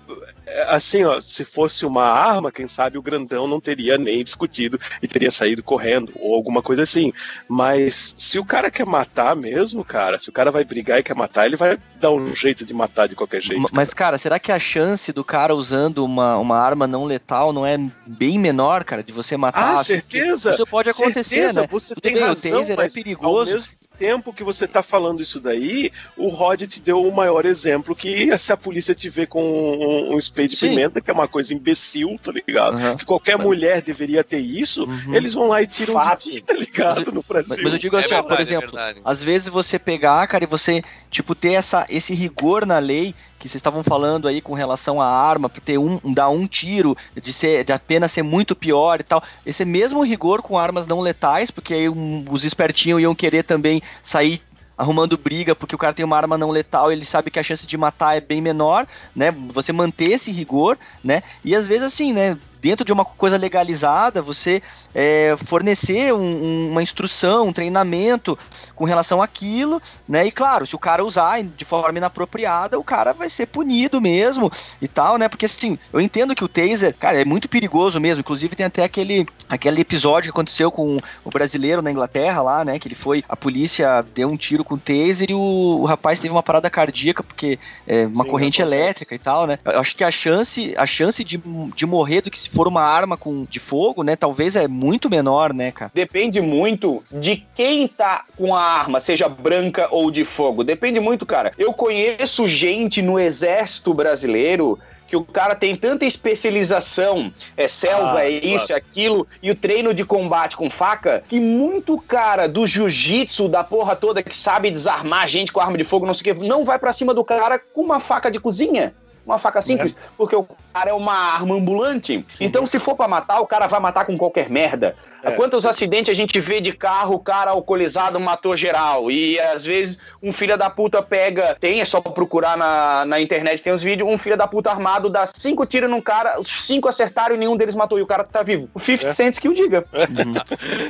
assim, 0.69 1.05
ó, 1.05 1.21
se 1.21 1.45
fosse 1.45 1.87
uma 1.87 2.05
arma, 2.05 2.51
quem 2.53 2.67
sabe 2.67 2.99
o 2.99 3.03
grandão 3.03 3.47
não 3.47 3.61
teria 3.61 3.97
nem 3.97 4.23
discutido 4.23 4.79
e 5.03 5.09
teria 5.09 5.31
saído 5.31 5.63
correndo, 5.63 6.13
ou 6.17 6.35
alguma 6.35 6.63
coisa 6.63 6.83
assim. 6.83 7.13
Mas 7.49 8.15
se 8.19 8.39
o 8.39 8.45
cara 8.45 8.71
quer 8.71 8.87
matar 8.87 9.37
mesmo, 9.37 9.85
cara, 9.85 10.19
se 10.19 10.29
o 10.29 10.33
cara 10.33 10.51
vai 10.51 10.65
brigar 10.65 10.99
e 10.99 11.03
quer 11.03 11.15
matar, 11.15 11.47
ele 11.47 11.57
vai 11.57 11.79
dar 12.01 12.11
um 12.11 12.35
jeito 12.35 12.65
de 12.65 12.75
matar 12.75 13.07
de 13.09 13.15
qualquer 13.15 13.41
jeito. 13.41 13.61
Ma- 13.63 13.69
Mas, 13.73 13.95
cara, 13.95 14.19
será 14.19 14.39
que 14.39 14.53
a 14.53 14.59
chance 14.59 15.13
do 15.13 15.25
cara 15.25 15.55
usando 15.55 16.05
uma, 16.05 16.37
uma 16.37 16.59
arma 16.59 16.87
não 16.87 17.05
letal 17.05 17.53
não 17.53 17.65
é 17.67 17.77
bem 18.07 18.39
menor, 18.39 18.85
cara, 18.85 19.03
de 19.03 19.13
você 19.13 19.37
matar? 19.37 19.63
Ah, 19.63 19.75
assim? 19.75 19.93
certeza. 19.93 20.51
Isso 20.51 20.67
pode 20.67 20.91
acontecer, 20.91 21.23
certeza, 21.25 21.61
né? 21.63 21.69
Você 21.71 21.95
Tudo 21.95 22.03
tem 22.03 22.15
bem, 22.15 22.23
o 22.23 22.27
razão, 22.27 22.59
taser 22.59 22.81
é 22.81 22.89
perigoso. 22.89 23.53
Mesmo 23.53 23.82
tempo 24.03 24.33
que 24.33 24.43
você 24.43 24.67
tá 24.67 24.83
falando 24.83 25.23
isso 25.23 25.39
daí, 25.39 25.93
o 26.17 26.27
Rod 26.29 26.63
te 26.63 26.81
deu 26.81 27.01
o 27.01 27.15
maior 27.15 27.45
exemplo 27.47 27.95
que 27.95 28.37
se 28.37 28.53
a 28.53 28.57
polícia 28.57 28.97
te 28.97 29.09
vê 29.09 29.29
com 29.29 29.41
um, 29.41 30.15
um 30.15 30.19
spray 30.19 30.49
de 30.49 30.57
Sim. 30.57 30.71
pimenta, 30.71 31.01
que 31.01 31.09
é 31.09 31.15
uma 31.15 31.29
coisa 31.29 31.55
imbecil, 31.55 32.19
tá 32.21 32.33
ligado? 32.33 32.75
Aham. 32.77 32.97
Que 32.97 33.05
qualquer 33.05 33.39
mulher 33.39 33.81
deveria 33.81 34.25
ter 34.25 34.41
isso, 34.41 34.83
Uhum. 34.87 35.15
eles 35.15 35.35
vão 35.35 35.47
lá 35.47 35.63
e 35.63 35.69
tiram 35.69 35.95
Fato. 35.95 36.25
de 36.25 36.33
ti, 36.33 36.41
tá 36.41 36.53
ligado? 36.53 37.13
No 37.13 37.23
Brasil. 37.23 37.51
Mas, 37.55 37.63
mas 37.63 37.73
eu 37.75 37.79
digo 37.79 37.97
É 37.97 38.01
assim, 38.01 38.15
ó, 38.15 38.23
por 38.23 38.31
verdade, 38.31 38.41
é 38.41 38.57
exemplo, 38.57 38.73
verdade. 38.73 39.01
às 39.05 39.23
vezes 39.23 39.49
você 39.49 39.79
pegar, 39.79 40.27
cara, 40.27 40.43
e 40.43 40.49
você, 40.49 40.83
tipo, 41.09 41.33
ter 41.37 41.53
essa, 41.53 41.87
esse 41.89 42.13
rigor 42.13 42.67
na 42.67 42.81
lei 42.81 43.15
que 43.43 43.49
vocês 43.49 43.59
estavam 43.59 43.83
falando 43.83 44.29
aí 44.29 44.41
com 44.41 44.55
relação 44.55 45.01
à 45.01 45.07
arma, 45.07 45.49
pra 45.49 45.61
ter 45.61 45.77
um, 45.77 45.99
dar 46.15 46.29
um 46.29 46.47
tiro, 46.47 46.97
de 47.21 47.33
ser, 47.33 47.65
de 47.65 47.73
apenas 47.73 48.13
ser 48.13 48.23
muito 48.23 48.55
pior 48.55 49.01
e 49.01 49.03
tal. 49.03 49.21
Esse 49.45 49.65
mesmo 49.65 50.05
rigor 50.05 50.41
com 50.43 50.57
armas 50.57 50.87
não 50.87 51.01
letais, 51.01 51.51
porque 51.51 51.75
aí 51.75 51.89
um- 51.89 52.25
os 52.31 52.45
espertinhos 52.45 53.03
iam 53.03 53.17
querer 53.17 53.43
também 53.43 53.83
sair 54.01 54.41
arrumando 54.79 55.19
briga 55.19 55.55
porque 55.57 55.75
o 55.75 55.79
cara 55.79 55.93
tem 55.93 56.05
uma 56.05 56.17
arma 56.17 56.39
não 56.39 56.51
letal, 56.51 56.91
ele 56.93 57.05
sabe 57.05 57.31
que 57.31 57.39
a 57.39 57.43
chance 57.43 57.67
de 57.67 57.77
matar 57.77 58.17
é 58.17 58.21
bem 58.21 58.41
menor, 58.41 58.87
né? 59.15 59.33
Você 59.49 59.73
manter 59.73 60.13
esse 60.13 60.31
rigor, 60.31 60.79
né? 61.03 61.21
E 61.45 61.55
às 61.55 61.67
vezes 61.67 61.83
assim, 61.83 62.13
né? 62.13 62.39
Dentro 62.63 62.85
de 62.87 62.93
uma 62.93 63.05
coisa 63.05 63.37
legalizada, 63.37 64.23
você 64.23 64.63
é, 64.95 65.35
fornecer 65.45 66.15
um- 66.15 66.19
um- 66.21 66.71
uma 66.71 66.83
instrução, 66.83 67.49
um 67.49 67.53
treinamento 67.53 68.39
com 68.77 68.85
relação 68.85 69.21
àquilo, 69.21 69.83
né? 70.09 70.25
E 70.27 70.31
claro, 70.31 70.65
se 70.67 70.75
o 70.77 70.79
cara 70.79 71.05
usar 71.05 71.43
de 71.43 71.65
forma 71.65 71.99
inapropriada, 71.99 72.79
o 72.79 72.85
cara 72.85 73.13
vai 73.13 73.29
ser 73.29 73.47
punido 73.47 74.01
mesmo 74.01 74.51
e 74.81 74.87
tal, 74.89 75.19
né? 75.19 75.29
Porque 75.29 75.47
assim, 75.47 75.79
eu 75.93 76.01
entendo 76.01 76.35
que 76.35 76.45
o 76.45 76.49
taser, 76.49 76.95
cara, 76.99 77.21
é 77.21 77.25
muito 77.25 77.49
perigoso 77.49 78.01
mesmo. 78.01 78.21
Inclusive 78.21 78.55
tem 78.55 78.65
até 78.67 78.85
aquele, 78.85 79.27
aquele 79.49 79.81
episódio 79.81 80.31
que 80.31 80.37
aconteceu 80.37 80.71
com 80.71 80.99
o 81.25 81.31
brasileiro 81.31 81.83
na 81.83 81.91
Inglaterra 81.91 82.43
lá, 82.43 82.65
né? 82.65 82.79
Que 82.79 82.89
ele 82.89 82.95
foi, 82.95 83.25
a 83.29 83.37
polícia 83.37 84.05
deu 84.15 84.29
um 84.29 84.37
tiro 84.37 84.65
com 84.65 84.75
o 84.75 84.79
taser 84.79 85.31
e 85.31 85.35
o, 85.35 85.39
o 85.81 85.85
rapaz 85.85 86.21
teve 86.21 86.33
uma 86.33 86.43
parada 86.43 86.71
cardíaca 86.71 87.23
porque 87.25 87.59
é 87.87 88.07
uma 88.07 88.25
Sim, 88.25 88.31
corrente 88.31 88.63
elétrica 88.63 89.15
e 89.15 89.19
tal, 89.19 89.47
né? 89.47 89.59
Eu 89.65 89.81
acho 89.81 89.97
que 89.97 90.05
a 90.05 90.11
chance, 90.11 90.75
a 90.77 90.87
chance 90.87 91.25
de, 91.25 91.43
de 91.75 91.87
morrer 91.87 92.21
do 92.21 92.31
que 92.31 92.39
se 92.39 92.51
for 92.53 92.69
uma 92.69 92.83
arma 92.83 93.17
com, 93.17 93.47
de 93.49 93.59
fogo, 93.59 94.03
né? 94.03 94.15
Talvez 94.15 94.55
é 94.55 94.69
muito 94.69 95.09
menor, 95.09 95.55
né, 95.55 95.73
cara? 95.73 95.91
Depende 95.95 96.41
muito 96.41 97.03
de 97.11 97.45
quem 97.55 97.89
tá 97.89 98.25
com 98.37 98.55
a 98.55 98.63
arma, 98.63 99.01
seja 99.01 99.29
branca 99.29 99.89
ou 99.91 100.11
de 100.11 100.25
fogo. 100.25 100.63
Depende 100.63 101.01
muito, 101.01 101.25
cara. 101.25 101.53
Eu 101.57 101.73
conheço 101.73 102.47
gente 102.47 103.01
no 103.01 103.19
exército 103.19 103.95
brasileiro 103.95 104.79
que 105.13 105.17
o 105.17 105.23
cara 105.23 105.55
tem 105.55 105.77
tanta 105.77 106.07
especialização, 106.07 107.31
é 107.55 107.69
selva, 107.69 108.21
Ah, 108.21 108.25
é 108.25 108.31
isso, 108.31 108.73
é 108.73 108.77
aquilo, 108.77 109.27
e 109.43 109.51
o 109.51 109.55
treino 109.55 109.93
de 109.93 110.07
combate 110.07 110.57
com 110.57 110.71
faca, 110.71 111.23
que 111.29 111.39
muito 111.39 111.99
cara 112.01 112.49
do 112.49 112.67
jiu-jitsu, 112.67 113.47
da 113.47 113.63
porra 113.63 113.95
toda, 113.95 114.23
que 114.23 114.35
sabe 114.35 114.71
desarmar 114.71 115.29
gente 115.29 115.53
com 115.53 115.61
arma 115.61 115.77
de 115.77 115.85
fogo, 115.85 116.07
não 116.07 116.15
sei 116.15 116.33
o 116.33 116.35
que, 116.35 116.49
não 116.49 116.65
vai 116.65 116.79
pra 116.79 116.95
cima 116.95 117.13
do 117.13 117.23
cara 117.23 117.59
com 117.59 117.83
uma 117.83 118.01
faca 118.01 118.31
de 118.31 118.41
cozinha. 118.41 118.95
Uma 119.25 119.39
faca 119.39 119.63
simples, 119.63 119.97
porque 120.17 120.35
o 120.35 120.47
cara 120.73 120.91
é 120.91 120.93
uma 120.93 121.15
arma 121.15 121.55
ambulante. 121.55 122.25
Então, 122.41 122.67
se 122.67 122.79
for 122.79 122.97
pra 122.97 123.07
matar, 123.07 123.41
o 123.41 123.47
cara 123.47 123.67
vai 123.67 123.79
matar 123.79 124.05
com 124.05 124.19
qualquer 124.19 124.51
merda. 124.51 124.97
É. 125.23 125.31
Quantos 125.33 125.65
acidentes 125.67 126.11
a 126.11 126.15
gente 126.15 126.39
vê 126.41 126.61
de 126.61 126.73
carro, 126.73 127.15
o 127.15 127.19
cara 127.21 127.51
alcoolizado 127.53 128.19
matou 128.19 128.57
geral? 128.57 129.11
E 129.11 129.39
às 129.41 129.65
vezes 129.65 129.99
um 130.23 130.33
filho 130.33 130.57
da 130.59 130.69
puta 130.69 131.03
pega. 131.03 131.57
Tem, 131.61 131.81
é 131.81 131.85
só 131.85 132.01
procurar 132.01 132.57
na, 132.57 133.05
na 133.05 133.21
internet, 133.21 133.63
tem 133.63 133.73
os 133.73 133.83
vídeos. 133.83 134.09
Um 134.09 134.19
filho 134.19 134.37
da 134.37 134.47
puta 134.47 134.71
armado 134.71 135.09
dá 135.09 135.27
cinco 135.27 135.65
tiros 135.67 135.89
num 135.91 136.01
cara, 136.01 136.41
os 136.41 136.65
cinco 136.65 136.89
acertaram 136.89 137.35
e 137.35 137.39
nenhum 137.39 137.57
deles 137.57 137.75
matou. 137.75 137.99
E 137.99 138.03
o 138.03 138.07
cara 138.07 138.25
tá 138.25 138.43
vivo. 138.43 138.69
O 138.75 138.81
50 138.81 139.07
É. 139.07 139.11
Cents 139.13 139.39
que 139.39 139.49
o 139.49 139.55
diga. 139.55 139.85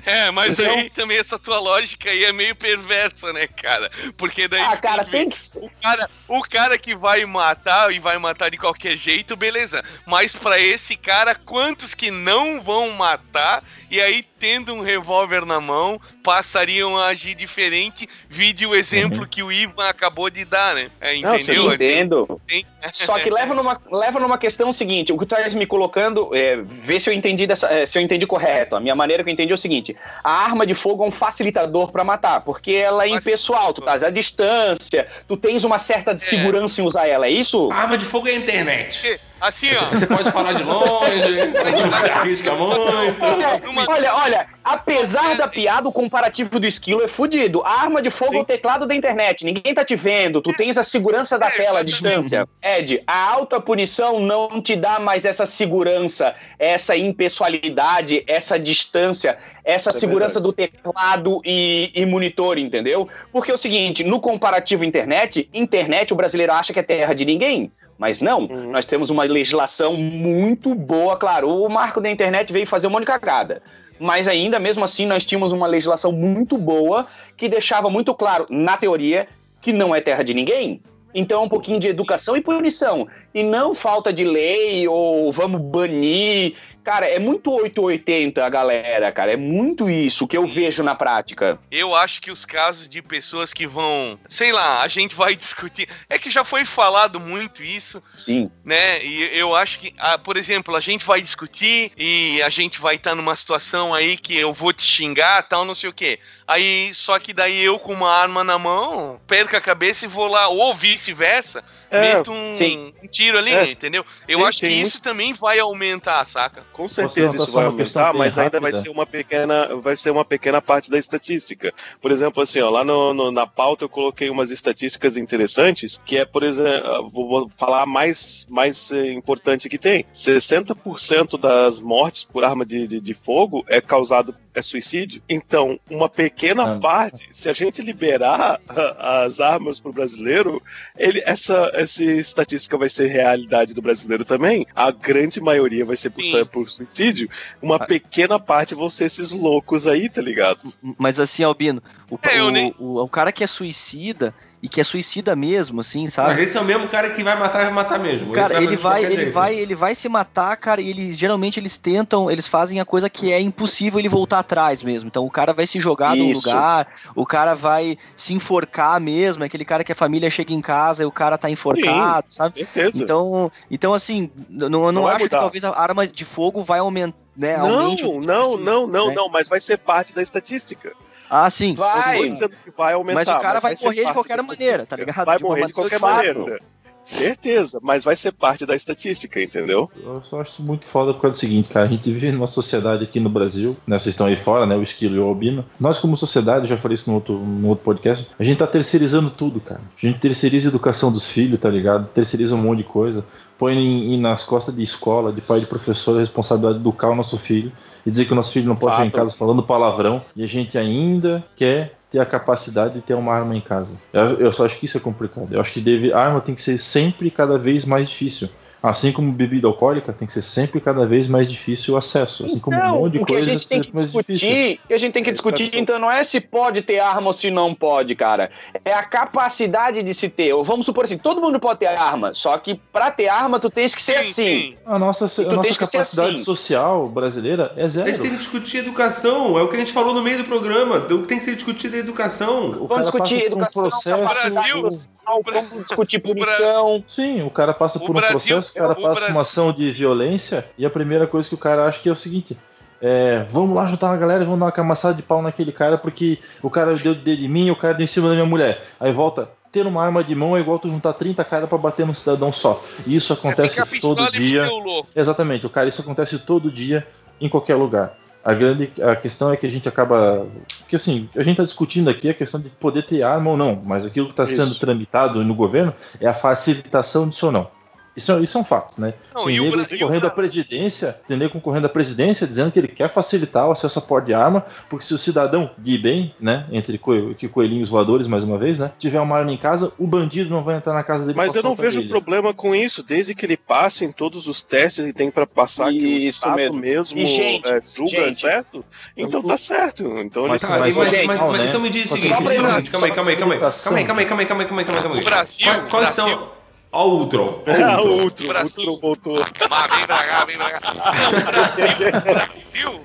É, 0.06 0.30
mas 0.30 0.58
Então- 0.58 0.74
aí 0.74 0.90
também 0.90 1.18
essa 1.18 1.38
tua 1.38 1.58
lógica 1.60 2.10
aí 2.10 2.24
é 2.24 2.32
meio 2.32 2.54
perversa, 2.54 3.32
né, 3.32 3.46
cara? 3.46 3.90
Porque 4.16 4.48
daí 4.48 4.60
Ah, 4.62 4.76
tu 4.76 4.82
cara, 4.82 5.04
tem 5.04 5.28
que 5.28 5.38
ser. 5.38 5.58
o 5.64 5.70
cara, 5.82 6.10
o 6.28 6.40
cara 6.42 6.78
que 6.78 6.94
vai 6.94 7.24
matar 7.24 7.92
e 7.92 7.98
vai 7.98 8.18
matar 8.18 8.50
de 8.50 8.56
qualquer 8.58 8.96
jeito, 8.96 9.36
beleza. 9.36 9.82
Mas 10.06 10.34
pra 10.34 10.58
esse 10.58 10.96
cara, 10.96 11.34
quantos 11.34 11.94
que 11.94 12.10
não 12.10 12.60
vão 12.60 12.90
matar 12.90 13.62
e 13.90 14.00
aí 14.00 14.21
keep 14.22 14.31
tendo 14.42 14.74
um 14.74 14.80
revólver 14.80 15.46
na 15.46 15.60
mão, 15.60 16.00
passariam 16.20 16.98
a 16.98 17.06
agir 17.06 17.32
diferente, 17.32 18.08
vide 18.28 18.66
o 18.66 18.74
exemplo 18.74 19.24
que 19.24 19.40
o 19.40 19.52
Ivan 19.52 19.86
acabou 19.86 20.28
de 20.28 20.44
dar, 20.44 20.74
né? 20.74 20.90
É, 21.00 21.16
Não, 21.20 21.36
entendeu? 21.36 21.72
Entendo. 21.72 22.40
Tem- 22.48 22.66
Só 22.92 23.16
que 23.20 23.30
leva 23.30 23.54
numa, 23.54 23.80
leva 23.92 24.18
numa 24.18 24.36
questão 24.36 24.72
seguinte, 24.72 25.12
o 25.12 25.16
que 25.18 25.24
tu 25.26 25.36
estás 25.36 25.54
me 25.54 25.64
colocando, 25.64 26.34
é, 26.34 26.56
vê 26.60 26.98
se 26.98 27.08
eu 27.08 27.14
entendi 27.14 27.46
dessa, 27.46 27.68
é, 27.72 27.86
se 27.86 27.96
eu 27.96 28.02
entendi 28.02 28.26
correto. 28.26 28.74
A 28.74 28.80
minha 28.80 28.96
maneira 28.96 29.22
que 29.22 29.30
eu 29.30 29.32
entendi 29.32 29.52
é 29.52 29.54
o 29.54 29.58
seguinte: 29.58 29.96
a 30.24 30.32
arma 30.32 30.66
de 30.66 30.74
fogo 30.74 31.04
é 31.04 31.06
um 31.06 31.12
facilitador 31.12 31.92
pra 31.92 32.02
matar, 32.02 32.40
porque 32.40 32.72
ela 32.72 33.04
é 33.04 33.08
impessoal, 33.10 33.72
tu 33.72 33.78
estás 33.80 34.02
à 34.02 34.10
distância, 34.10 35.06
tu 35.28 35.36
tens 35.36 35.62
uma 35.62 35.78
certa 35.78 36.18
segurança 36.18 36.80
em 36.80 36.84
usar 36.84 37.06
ela, 37.06 37.26
é 37.26 37.30
isso? 37.30 37.70
A 37.70 37.76
arma 37.76 37.96
de 37.96 38.04
fogo 38.04 38.26
é 38.26 38.32
a 38.32 38.36
internet. 38.36 39.20
Assim, 39.40 39.70
ó. 39.74 39.84
Você 39.86 40.06
pode 40.06 40.30
falar 40.30 40.52
de 40.52 40.62
longe, 40.62 41.10
se 42.00 42.10
arrisca 42.10 42.52
muito. 42.54 43.24
É, 43.24 43.58
Numa- 43.66 43.84
Olha, 43.88 44.14
olha, 44.32 44.46
apesar 44.64 45.36
da 45.36 45.46
piada, 45.46 45.88
o 45.88 45.92
comparativo 45.92 46.58
do 46.58 46.66
esquilo 46.66 47.02
é 47.02 47.08
fudido. 47.08 47.62
A 47.64 47.82
arma 47.82 48.00
de 48.00 48.10
fogo 48.10 48.34
é 48.34 48.40
o 48.40 48.44
teclado 48.44 48.86
da 48.86 48.94
internet. 48.94 49.44
Ninguém 49.44 49.74
tá 49.74 49.84
te 49.84 49.94
vendo. 49.94 50.40
Tu 50.40 50.52
tens 50.54 50.76
a 50.78 50.82
segurança 50.82 51.38
da 51.38 51.46
É, 51.46 51.50
tela 51.50 51.80
exatamente. 51.80 51.86
distância. 51.90 52.48
Ed, 52.62 53.02
a 53.06 53.30
alta 53.30 53.60
punição 53.60 54.18
não 54.20 54.60
te 54.62 54.74
dá 54.74 54.98
mais 54.98 55.24
essa 55.24 55.44
segurança, 55.46 56.34
essa 56.58 56.96
impessoalidade, 56.96 58.24
essa 58.26 58.58
distância, 58.58 59.36
essa 59.64 59.90
é 59.90 59.92
segurança 59.92 60.40
do 60.40 60.52
teclado 60.52 61.40
e, 61.44 61.90
e 61.94 62.06
monitor, 62.06 62.58
entendeu? 62.58 63.08
Porque 63.30 63.50
é 63.50 63.54
o 63.54 63.58
seguinte, 63.58 64.02
no 64.04 64.20
comparativo 64.20 64.84
internet, 64.84 65.48
internet 65.52 66.12
o 66.12 66.16
brasileiro 66.16 66.52
acha 66.52 66.72
que 66.72 66.78
é 66.78 66.82
terra 66.82 67.14
de 67.14 67.24
ninguém. 67.24 67.70
Mas 67.98 68.20
não, 68.20 68.40
Uhum. 68.40 68.70
nós 68.72 68.84
temos 68.84 69.10
uma 69.10 69.22
legislação 69.22 69.92
muito 69.94 70.74
boa, 70.74 71.16
claro. 71.16 71.48
O 71.48 71.68
marco 71.68 72.00
da 72.00 72.10
internet 72.10 72.52
veio 72.52 72.66
fazer 72.66 72.88
um 72.88 72.90
monte 72.90 73.02
de 73.02 73.06
cagada. 73.06 73.62
Mas 74.02 74.26
ainda, 74.26 74.58
mesmo 74.58 74.82
assim, 74.82 75.06
nós 75.06 75.24
tínhamos 75.24 75.52
uma 75.52 75.66
legislação 75.66 76.10
muito 76.10 76.58
boa 76.58 77.06
que 77.36 77.48
deixava 77.48 77.88
muito 77.88 78.12
claro, 78.12 78.46
na 78.50 78.76
teoria, 78.76 79.28
que 79.60 79.72
não 79.72 79.94
é 79.94 80.00
terra 80.00 80.24
de 80.24 80.34
ninguém. 80.34 80.82
Então 81.14 81.42
é 81.42 81.44
um 81.44 81.48
pouquinho 81.48 81.78
de 81.78 81.86
educação 81.86 82.36
e 82.36 82.40
punição. 82.40 83.06
E 83.32 83.44
não 83.44 83.76
falta 83.76 84.12
de 84.12 84.24
lei 84.24 84.88
ou 84.88 85.30
vamos 85.30 85.60
banir. 85.60 86.54
Cara, 86.84 87.06
é 87.06 87.18
muito 87.18 87.52
880 87.52 88.44
a 88.44 88.48
galera, 88.48 89.12
cara. 89.12 89.32
É 89.32 89.36
muito 89.36 89.88
isso 89.88 90.26
que 90.26 90.36
eu 90.36 90.46
vejo 90.46 90.82
na 90.82 90.94
prática. 90.94 91.58
Eu 91.70 91.94
acho 91.94 92.20
que 92.20 92.30
os 92.30 92.44
casos 92.44 92.88
de 92.88 93.00
pessoas 93.00 93.52
que 93.52 93.66
vão, 93.66 94.18
sei 94.28 94.52
lá, 94.52 94.82
a 94.82 94.88
gente 94.88 95.14
vai 95.14 95.34
discutir. 95.36 95.88
É 96.08 96.18
que 96.18 96.30
já 96.30 96.44
foi 96.44 96.64
falado 96.64 97.20
muito 97.20 97.62
isso, 97.62 98.02
Sim. 98.16 98.50
né? 98.64 99.02
E 99.04 99.38
eu 99.38 99.54
acho 99.54 99.78
que, 99.78 99.94
ah, 99.98 100.18
por 100.18 100.36
exemplo, 100.36 100.74
a 100.74 100.80
gente 100.80 101.04
vai 101.04 101.22
discutir 101.22 101.92
e 101.96 102.42
a 102.42 102.48
gente 102.48 102.80
vai 102.80 102.96
estar 102.96 103.14
numa 103.14 103.36
situação 103.36 103.94
aí 103.94 104.16
que 104.16 104.36
eu 104.36 104.52
vou 104.52 104.72
te 104.72 104.82
xingar, 104.82 105.42
tal, 105.44 105.64
não 105.64 105.74
sei 105.74 105.90
o 105.90 105.92
quê. 105.92 106.18
Aí, 106.46 106.92
só 106.94 107.18
que 107.18 107.32
daí 107.32 107.60
eu 107.62 107.78
com 107.78 107.92
uma 107.92 108.10
arma 108.12 108.42
na 108.44 108.58
mão, 108.58 109.20
perco 109.26 109.56
a 109.56 109.60
cabeça 109.60 110.04
e 110.04 110.08
vou 110.08 110.26
lá, 110.28 110.48
ou 110.48 110.74
vice-versa, 110.74 111.62
É, 111.90 112.00
meto 112.00 112.32
um, 112.32 112.56
sim. 112.56 112.92
um 113.02 113.06
tiro 113.08 113.38
ali, 113.38 113.52
É. 113.52 113.70
entendeu? 113.70 114.04
Eu 114.26 114.40
Sim, 114.40 114.44
acho 114.44 114.60
que 114.60 114.68
isso 114.68 115.00
também 115.00 115.32
vai 115.34 115.58
aumentar, 115.58 116.24
saca? 116.24 116.66
Com 116.72 116.88
certeza 116.88 117.38
levantar 117.38 117.42
isso 117.44 117.52
vai 117.52 117.64
aumentar, 117.66 118.14
mas 118.14 118.38
ainda 118.38 118.60
vai 118.60 118.72
rápida? 118.72 118.72
ser 118.72 118.88
uma 118.88 119.06
pequena, 119.06 119.76
vai 119.76 119.94
ser 119.96 120.10
uma 120.10 120.24
pequena 120.24 120.60
parte 120.62 120.90
da 120.90 120.98
estatística. 120.98 121.72
Por 122.00 122.10
exemplo, 122.10 122.42
assim, 122.42 122.60
ó, 122.60 122.70
lá 122.70 122.82
no, 122.84 123.12
no- 123.14 123.30
na 123.30 123.46
pauta 123.46 123.84
eu 123.84 123.88
coloquei 123.88 124.30
umas 124.30 124.50
estatísticas 124.50 125.16
interessantes, 125.16 126.00
que 126.04 126.16
é, 126.18 126.24
por 126.24 126.42
exemplo, 126.42 127.10
vou 127.10 127.28
vou 127.28 127.48
falar 127.48 127.82
a 127.82 127.86
mais 127.86 128.46
mais 128.50 128.90
eh, 128.92 129.12
importante 129.12 129.68
que 129.68 129.78
tem. 129.78 130.04
60% 130.12 131.38
das 131.38 131.78
mortes 131.80 132.24
por 132.24 132.44
arma 132.44 132.64
de, 132.64 132.86
de, 132.86 133.00
de 133.00 133.14
fogo 133.14 133.64
é 133.68 133.80
causado 133.80 134.34
é 134.54 134.60
suicídio. 134.62 135.22
Então, 135.28 135.78
uma 135.90 136.08
pequena 136.08 136.74
Ah. 136.74 136.78
parte, 136.78 137.26
se 137.32 137.48
a 137.48 137.52
gente 137.52 137.80
liberar 137.82 138.60
a- 138.68 139.22
as 139.24 139.40
armas 139.40 139.80
pro 139.80 139.92
brasileiro, 139.92 140.62
ele, 140.96 141.22
essa, 141.24 141.70
essa 141.74 142.04
estatística 142.04 142.76
vai 142.76 142.88
ser 142.88 143.06
realidade 143.08 143.72
do 143.74 143.80
brasileiro 143.82 144.24
também. 144.24 144.66
A 144.74 144.90
grande 144.90 145.40
maioria 145.40 145.84
vai 145.84 145.96
ser 145.96 146.10
por, 146.10 146.22
por 146.48 146.68
suicídio. 146.70 147.28
Uma 147.62 147.78
pequena 147.78 148.38
parte 148.38 148.74
vão 148.74 148.88
ser 148.90 149.06
esses 149.06 149.30
loucos 149.30 149.86
aí, 149.86 150.08
tá 150.08 150.20
ligado? 150.20 150.72
Mas 150.98 151.18
assim, 151.18 151.42
Albino, 151.44 151.82
o, 152.10 152.18
É, 152.22 152.42
o, 152.42 152.50
nem- 152.50 152.74
o, 152.78 153.02
o 153.02 153.08
cara 153.08 153.32
que 153.32 153.42
é 153.42 153.46
suicida 153.46 154.34
e 154.62 154.68
que 154.68 154.80
é 154.80 154.84
suicida 154.84 155.34
mesmo, 155.34 155.80
assim, 155.80 156.04
Mas 156.04 156.14
sabe? 156.14 156.40
esse 156.40 156.56
é 156.56 156.60
o 156.60 156.64
mesmo 156.64 156.86
cara 156.86 157.10
que 157.10 157.24
vai 157.24 157.36
matar, 157.36 157.64
vai 157.64 157.72
matar 157.72 157.98
mesmo. 157.98 158.32
Cara, 158.32 158.62
ele 158.62 158.76
vai, 158.76 159.04
ele 159.04 159.16
jeito. 159.16 159.32
vai, 159.32 159.54
ele 159.56 159.74
vai 159.74 159.92
se 159.92 160.08
matar, 160.08 160.56
cara, 160.56 160.80
e 160.80 160.88
ele 160.88 161.12
geralmente 161.12 161.58
eles 161.58 161.76
tentam, 161.76 162.30
eles 162.30 162.46
fazem 162.46 162.78
a 162.78 162.84
coisa 162.84 163.10
que 163.10 163.32
é 163.32 163.40
impossível 163.40 163.98
ele 163.98 164.08
voltar 164.08 164.38
atrás 164.38 164.80
mesmo. 164.84 165.08
Então 165.08 165.24
o 165.24 165.30
cara 165.30 165.52
vai 165.52 165.66
se 165.66 165.80
jogar 165.80 166.14
num 166.14 166.30
Isso. 166.30 166.46
lugar, 166.46 166.86
o 167.16 167.26
cara 167.26 167.56
vai 167.56 167.98
se 168.16 168.34
enforcar 168.34 169.00
mesmo, 169.00 169.42
é 169.42 169.46
aquele 169.46 169.64
cara 169.64 169.82
que 169.82 169.90
a 169.90 169.96
família 169.96 170.30
chega 170.30 170.54
em 170.54 170.60
casa 170.60 171.02
e 171.02 171.06
o 171.06 171.10
cara 171.10 171.36
tá 171.36 171.50
enforcado, 171.50 172.26
sabe? 172.28 172.60
Certeza. 172.60 173.02
Então, 173.02 173.50
então 173.68 173.92
assim, 173.92 174.30
não, 174.48 174.66
eu 174.66 174.92
não 174.92 174.92
Não 174.92 175.08
acho 175.08 175.24
que 175.24 175.28
talvez 175.28 175.64
a 175.64 175.76
arma 175.76 176.06
de 176.06 176.24
fogo 176.24 176.62
vai 176.62 176.78
aumentar, 176.78 177.18
né, 177.36 177.56
não, 177.56 177.96
não, 177.96 178.56
não, 178.56 178.86
não, 178.86 179.08
né? 179.08 179.14
não, 179.14 179.28
mas 179.28 179.48
vai 179.48 179.58
ser 179.58 179.78
parte 179.78 180.14
da 180.14 180.22
estatística. 180.22 180.92
Ah, 181.34 181.48
sim. 181.48 181.74
Vai. 181.74 182.28
Não 182.28 182.48
que 182.50 182.70
vai 182.76 182.92
aumentar. 182.92 183.14
Mas 183.14 183.28
o 183.28 183.38
cara 183.38 183.58
vai 183.58 183.74
ser 183.74 183.86
morrer 183.86 184.04
de 184.04 184.12
qualquer 184.12 184.42
maneira, 184.42 184.84
tá 184.84 184.96
ligado? 184.96 185.24
Vai 185.24 185.38
De 185.38 185.42
morrer 185.42 185.66
de 185.66 185.72
qualquer 185.72 185.98
maneira. 185.98 186.58
Certeza, 187.02 187.78
mas 187.82 188.04
vai 188.04 188.14
ser 188.14 188.32
parte 188.32 188.64
da 188.64 188.74
estatística, 188.76 189.42
entendeu? 189.42 189.90
Eu 190.02 190.22
só 190.22 190.40
acho 190.40 190.62
muito 190.62 190.86
foda 190.86 191.12
por 191.12 191.22
causa 191.22 191.36
do 191.36 191.40
seguinte, 191.40 191.68
cara. 191.68 191.86
A 191.86 191.88
gente 191.88 192.10
vive 192.12 192.30
numa 192.30 192.46
sociedade 192.46 193.04
aqui 193.04 193.18
no 193.18 193.28
Brasil, 193.28 193.76
né? 193.86 193.98
Vocês 193.98 194.12
estão 194.14 194.26
aí 194.26 194.36
fora, 194.36 194.66
né? 194.66 194.76
O 194.76 194.82
Esquilo 194.82 195.16
e 195.16 195.18
o 195.18 195.24
Albino. 195.24 195.64
Nós, 195.80 195.98
como 195.98 196.16
sociedade, 196.16 196.68
já 196.68 196.76
falei 196.76 196.94
isso 196.94 197.08
no 197.10 197.16
outro, 197.16 197.38
no 197.38 197.68
outro 197.68 197.84
podcast, 197.84 198.30
a 198.38 198.44
gente 198.44 198.58
tá 198.58 198.66
terceirizando 198.66 199.30
tudo, 199.30 199.60
cara. 199.60 199.80
A 199.80 200.06
gente 200.06 200.18
terceiriza 200.20 200.68
a 200.68 200.70
educação 200.70 201.10
dos 201.10 201.26
filhos, 201.26 201.58
tá 201.58 201.68
ligado? 201.68 202.06
Terceiriza 202.08 202.54
um 202.54 202.58
monte 202.58 202.78
de 202.78 202.84
coisa. 202.84 203.24
Põe 203.58 203.74
em, 203.76 204.14
em- 204.14 204.20
nas 204.20 204.44
costas 204.44 204.74
de 204.74 204.82
escola, 204.82 205.32
de 205.32 205.40
pai 205.40 205.60
de 205.60 205.66
professor, 205.66 206.16
a 206.16 206.20
responsabilidade 206.20 206.74
de 206.78 206.80
educar 206.80 207.10
o 207.10 207.14
nosso 207.14 207.36
filho 207.36 207.72
e 208.06 208.10
dizer 208.10 208.24
que 208.26 208.32
o 208.32 208.36
nosso 208.36 208.52
filho 208.52 208.66
não 208.66 208.76
pode 208.76 208.94
chegar 208.96 209.06
em 209.06 209.10
casa 209.10 209.34
falando 209.36 209.62
palavrão. 209.62 210.22
E 210.36 210.42
a 210.42 210.46
gente 210.46 210.76
ainda 210.78 211.44
quer 211.56 211.96
ter 212.12 212.20
a 212.20 212.26
capacidade 212.26 212.94
de 212.94 213.00
ter 213.00 213.14
uma 213.14 213.32
arma 213.32 213.56
em 213.56 213.60
casa. 213.60 213.98
Eu, 214.12 214.38
eu 214.38 214.52
só 214.52 214.66
acho 214.66 214.78
que 214.78 214.84
isso 214.84 214.98
é 214.98 215.00
complicado. 215.00 215.48
Eu 215.50 215.58
acho 215.58 215.72
que 215.72 215.80
deve, 215.80 216.12
a 216.12 216.18
arma 216.18 216.42
tem 216.42 216.54
que 216.54 216.60
ser 216.60 216.76
sempre 216.76 217.30
cada 217.30 217.58
vez 217.58 217.86
mais 217.86 218.08
difícil. 218.08 218.50
Assim 218.82 219.12
como 219.12 219.32
bebida 219.32 219.68
alcoólica, 219.68 220.12
tem 220.12 220.26
que 220.26 220.32
ser 220.32 220.42
sempre 220.42 220.80
cada 220.80 221.06
vez 221.06 221.28
mais 221.28 221.46
difícil 221.48 221.94
o 221.94 221.96
acesso. 221.96 222.44
Assim 222.44 222.58
como 222.58 222.76
um 222.76 222.80
Então, 222.80 222.96
monte 223.00 223.12
de 223.12 223.18
o 223.18 223.24
que 223.26 223.32
a 223.32 223.36
coisa 223.36 223.50
gente 223.52 223.68
tem 223.68 223.80
que 223.80 223.94
mais 223.94 224.10
difícil. 224.10 224.34
discutir, 224.34 224.80
o 224.84 224.88
que 224.88 224.94
a 224.94 224.96
gente 224.96 225.12
tem 225.12 225.22
que 225.22 225.30
discutir, 225.32 225.70
então 225.78 225.98
não 226.00 226.10
é 226.10 226.24
se 226.24 226.40
pode 226.40 226.82
ter 226.82 226.98
arma 226.98 227.28
ou 227.28 227.32
se 227.32 227.48
não 227.50 227.74
pode, 227.74 228.14
cara. 228.16 228.50
É 228.84 228.92
a 228.92 229.04
capacidade 229.04 230.02
de 230.02 230.12
se 230.14 230.28
ter. 230.28 230.52
Ou 230.52 230.64
vamos 230.64 230.84
supor 230.86 231.04
assim, 231.04 231.16
todo 231.16 231.40
mundo 231.40 231.60
pode 231.60 231.78
ter 231.78 231.86
arma, 231.86 232.34
só 232.34 232.58
que 232.58 232.74
pra 232.92 233.10
ter 233.10 233.28
arma 233.28 233.60
tu 233.60 233.70
tens 233.70 233.94
que 233.94 234.02
ser 234.02 234.16
assim. 234.16 234.76
A 234.84 234.98
nossa, 234.98 235.26
a 235.26 235.52
nossa 235.52 235.68
que 235.68 235.78
capacidade 235.78 236.34
assim. 236.34 236.44
social 236.44 237.08
brasileira 237.08 237.72
é 237.76 237.84
A 237.84 237.88
zero. 237.88 238.08
gente 238.08 238.20
tem 238.20 238.30
que 238.32 238.36
discutir 238.38 238.78
educação, 238.78 239.56
é 239.58 239.62
o 239.62 239.68
que 239.68 239.76
a 239.76 239.80
gente 239.80 239.92
falou 239.92 240.12
no 240.12 240.22
meio 240.22 240.38
do 240.38 240.44
programa. 240.44 240.96
O 240.96 241.20
que 241.22 241.28
tem 241.28 241.38
que 241.38 241.44
ser 241.44 241.54
discutido 241.54 241.96
é 241.96 242.00
educação. 242.00 242.70
O 242.80 242.86
Vamos 242.88 243.02
discutir 243.10 243.34
por 243.36 243.42
um 243.42 243.46
educação, 243.46 243.82
processo. 243.82 244.22
Brasil- 244.22 244.82
capacidade, 244.82 245.68
vamos 245.70 245.82
discutir 245.88 246.18
punição. 246.18 247.04
Sim, 247.06 247.42
o 247.42 247.50
cara 247.50 247.72
passa 247.72 247.98
O 247.98 248.00
por 248.00 248.10
um 248.10 248.14
Brasil- 248.20 248.56
processo, 248.56 248.71
o 248.78 248.82
cara 248.82 248.94
passa 248.94 249.08
Brasil- 249.20 249.28
uma 249.30 249.40
ação 249.42 249.72
de 249.72 249.90
violência 249.90 250.64
e 250.76 250.84
a 250.86 250.90
primeira 250.90 251.26
coisa 251.26 251.48
que 251.48 251.54
o 251.54 251.58
cara 251.58 251.84
acha 251.84 252.00
que 252.00 252.08
é 252.08 252.12
o 252.12 252.16
seguinte. 252.16 252.56
É, 253.00 253.44
vamos 253.48 253.74
lá 253.74 253.84
juntar 253.84 254.06
uma 254.08 254.16
galera 254.16 254.42
e 254.42 254.44
vamos 254.44 254.60
dar 254.60 254.66
uma 254.66 254.72
camaçada 254.72 255.14
de 255.14 255.22
pau 255.24 255.42
naquele 255.42 255.72
cara 255.72 255.98
porque 255.98 256.38
o 256.62 256.70
cara 256.70 256.94
deu 256.94 257.14
de 257.14 257.36
de 257.36 257.48
mim 257.48 257.66
e 257.66 257.70
o 257.70 257.76
cara 257.76 257.94
deu 257.94 258.04
em 258.04 258.06
cima 258.06 258.28
da 258.28 258.34
minha 258.34 258.46
mulher. 258.46 258.84
Aí 259.00 259.12
volta, 259.12 259.48
ter 259.72 259.84
uma 259.86 260.04
arma 260.04 260.22
de 260.22 260.34
mão 260.36 260.56
é 260.56 260.60
igual 260.60 260.78
tu 260.78 260.88
juntar 260.88 261.14
30 261.14 261.42
caras 261.44 261.68
pra 261.68 261.76
bater 261.78 262.06
num 262.06 262.14
cidadão 262.14 262.52
só. 262.52 262.80
E 263.04 263.16
isso 263.16 263.32
acontece 263.32 263.70
Fica 263.70 263.82
a 263.82 263.86
pistola 263.86 264.16
todo 264.16 264.32
dia. 264.32 264.68
Exatamente, 265.16 265.66
o 265.66 265.70
cara, 265.70 265.88
isso 265.88 266.00
acontece 266.00 266.38
todo 266.38 266.70
dia 266.70 267.04
em 267.40 267.48
qualquer 267.48 267.74
lugar. 267.74 268.16
A 268.44 268.54
grande 268.54 268.92
a 269.00 269.16
questão 269.16 269.52
é 269.52 269.56
que 269.56 269.66
a 269.66 269.70
gente 269.70 269.88
acaba. 269.88 270.46
Porque 270.80 270.96
assim, 270.96 271.28
a 271.34 271.42
gente 271.42 271.52
está 271.52 271.64
discutindo 271.64 272.10
aqui 272.10 272.28
a 272.28 272.34
questão 272.34 272.60
de 272.60 272.70
poder 272.70 273.04
ter 273.04 273.22
arma 273.22 273.50
ou 273.50 273.56
não, 273.56 273.80
mas 273.84 274.04
aquilo 274.04 274.26
que 274.26 274.32
está 274.32 274.44
sendo 274.46 274.74
tramitado 274.78 275.44
no 275.44 275.54
governo 275.54 275.94
é 276.20 276.26
a 276.26 276.34
facilitação 276.34 277.28
disso 277.28 277.46
ou 277.46 277.52
não. 277.52 277.68
Isso, 278.14 278.30
é- 278.30 278.40
isso 278.40 278.58
é 278.58 278.60
um 278.60 278.64
fato, 278.64 279.00
né? 279.00 279.14
Não, 279.34 279.46
tem 279.46 279.54
e 279.56 279.60
o 279.60 279.74
nego 279.74 279.88
concorrendo 279.88 280.26
à 280.26 280.30
presidência, 280.30 281.18
tem 281.26 281.36
nego 281.36 281.52
concorrendo 281.54 281.86
à 281.86 281.88
presidência 281.88 282.46
dizendo 282.46 282.70
que 282.70 282.78
ele 282.78 282.88
quer 282.88 283.08
facilitar 283.08 283.66
o 283.66 283.72
acesso 283.72 283.98
a 283.98 284.02
porte 284.02 284.26
de 284.26 284.34
arma, 284.34 284.64
porque 284.90 285.04
se 285.04 285.14
o 285.14 285.18
cidadão 285.18 285.70
de 285.78 285.96
bem, 285.96 286.34
né, 286.38 286.66
entre 286.70 286.98
co 286.98 287.34
que 287.34 287.48
coelhinhos 287.48 287.88
voadores 287.88 288.26
mais 288.26 288.44
uma 288.44 288.58
vez, 288.58 288.78
né, 288.78 288.92
tiver 288.98 289.18
uma 289.20 289.36
arma 289.38 289.50
em 289.50 289.56
casa, 289.56 289.92
o 289.98 290.06
bandido 290.06 290.50
não 290.50 290.62
vai 290.62 290.76
entrar 290.76 290.92
na 290.92 291.02
casa 291.02 291.24
dele. 291.24 291.36
Mas 291.38 291.54
eu 291.54 291.62
não 291.62 291.74
vejo 291.74 292.00
ele. 292.00 292.08
problema 292.10 292.52
com 292.52 292.74
isso, 292.74 293.02
desde 293.02 293.34
que 293.34 293.46
ele 293.46 293.56
passe 293.56 294.04
em 294.04 294.12
todos 294.12 294.46
os 294.46 294.60
testes 294.60 295.04
que 295.06 295.12
tem 295.14 295.30
pra 295.30 295.46
passar, 295.46 295.90
que 295.90 295.98
o 295.98 296.06
Isso 296.18 296.28
Estado 296.40 296.56
mesmo. 296.56 296.78
mesmo, 296.78 297.18
E, 297.18 297.26
gente, 297.26 297.66
é, 297.72 297.80
julga 297.82 298.10
gente. 298.26 298.40
certo, 298.40 298.84
então 299.16 299.42
tá 299.42 299.56
certo. 299.56 300.02
Então 300.18 300.46
Mas- 300.48 300.62
ele 300.62 300.72
Tá, 300.72 300.78
mas- 300.78 300.96
mas, 300.98 301.10
gente, 301.10 301.26
mas- 301.26 301.40
não, 301.40 301.48
mas 301.48 301.58
né? 301.62 301.66
então 301.68 301.80
me 301.80 301.88
diz 301.88 302.04
o 302.04 302.08
seguinte, 302.08 302.28
pra 302.28 302.40
me 302.40 302.46
diz 302.48 302.58
o 302.58 302.60
lembrar, 302.60 302.74
seguinte, 302.76 302.90
calma 302.90 303.06
aí, 303.06 303.12
calma 303.12 303.30
aí, 303.30 303.36
calma 303.36 303.54
aí. 303.54 303.60
Calma 303.60 303.98
aí, 303.98 304.04
calma 304.04 304.20
aí, 304.20 304.26
calma 304.26 304.42
aí, 304.42 304.46
calma 304.46 304.62
aí, 304.62 304.66
calma 304.68 304.80
aí, 304.82 304.84
calma 304.84 304.84
aí, 304.84 304.84
calma 304.84 304.98
aí, 304.98 305.02
calma 305.02 305.16
aí. 305.16 305.20
O 305.22 305.24
Brasil, 305.24 305.66
Quais- 305.66 305.88
Quais 305.88 306.14
Brasil. 306.16 306.38
são. 306.38 306.61
Ó 306.94 307.06
o 307.06 307.18
Ultron. 307.20 307.62
ó 307.66 307.70
o 307.70 307.84
Ah, 307.84 308.00
Ultron. 308.02 308.10
o 308.10 308.22
outro 308.22 308.98
voltou. 309.00 309.36
Mas 309.70 309.96
vem 309.96 310.06
pra 310.06 310.24
cá, 310.24 310.44
vem 310.44 310.56
pra 310.58 310.70
cá. 310.70 310.92
Brasil, 310.92 312.20
Brasil, 312.20 313.00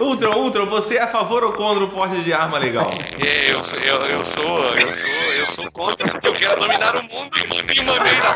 Ultron, 0.00 0.34
Ultron, 0.36 0.66
você 0.66 0.96
é 0.96 1.02
a 1.02 1.08
favor 1.08 1.42
ou 1.44 1.52
contra 1.52 1.84
o 1.84 1.88
porte 1.88 2.22
de 2.22 2.32
arma 2.32 2.58
legal? 2.58 2.90
É, 3.20 3.50
eu, 3.50 3.58
eu, 3.84 4.04
eu 4.06 4.24
sou, 4.24 4.44
eu 4.44 4.86
sou, 4.86 5.32
eu 5.38 5.46
sou 5.46 5.72
contra 5.72 6.06
porque 6.08 6.28
eu 6.28 6.32
quero 6.34 6.60
dominar 6.60 6.94
o 6.96 7.02
mundo 7.02 7.30
de 7.36 7.46
maneira. 7.48 8.30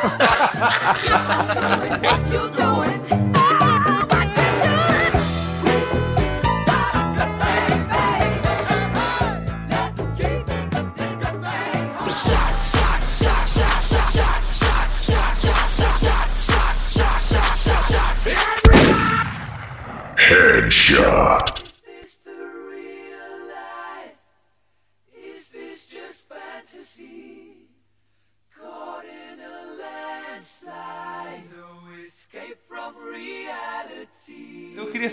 What 2.02 2.34
you 2.34 2.48
doing? 2.50 3.23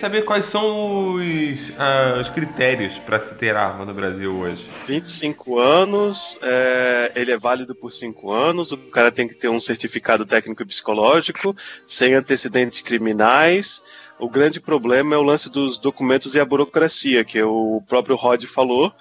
Saber 0.01 0.23
quais 0.23 0.45
são 0.45 1.13
os, 1.13 1.71
ah, 1.77 2.17
os 2.19 2.27
critérios 2.29 2.97
para 3.05 3.19
se 3.19 3.35
ter 3.35 3.55
arma 3.55 3.85
no 3.85 3.93
Brasil 3.93 4.35
hoje. 4.35 4.67
25 4.87 5.59
anos, 5.59 6.39
é, 6.41 7.11
ele 7.13 7.31
é 7.31 7.37
válido 7.37 7.75
por 7.75 7.91
5 7.91 8.31
anos, 8.31 8.71
o 8.71 8.77
cara 8.77 9.11
tem 9.11 9.27
que 9.27 9.35
ter 9.35 9.47
um 9.47 9.59
certificado 9.59 10.25
técnico 10.25 10.63
e 10.63 10.65
psicológico, 10.65 11.55
sem 11.85 12.15
antecedentes 12.15 12.81
criminais. 12.81 13.83
O 14.19 14.27
grande 14.27 14.59
problema 14.59 15.13
é 15.13 15.17
o 15.19 15.23
lance 15.23 15.51
dos 15.51 15.77
documentos 15.77 16.33
e 16.33 16.39
a 16.39 16.45
burocracia, 16.45 17.23
que 17.23 17.39
o 17.43 17.83
próprio 17.87 18.15
Rod 18.15 18.43
falou, 18.45 18.91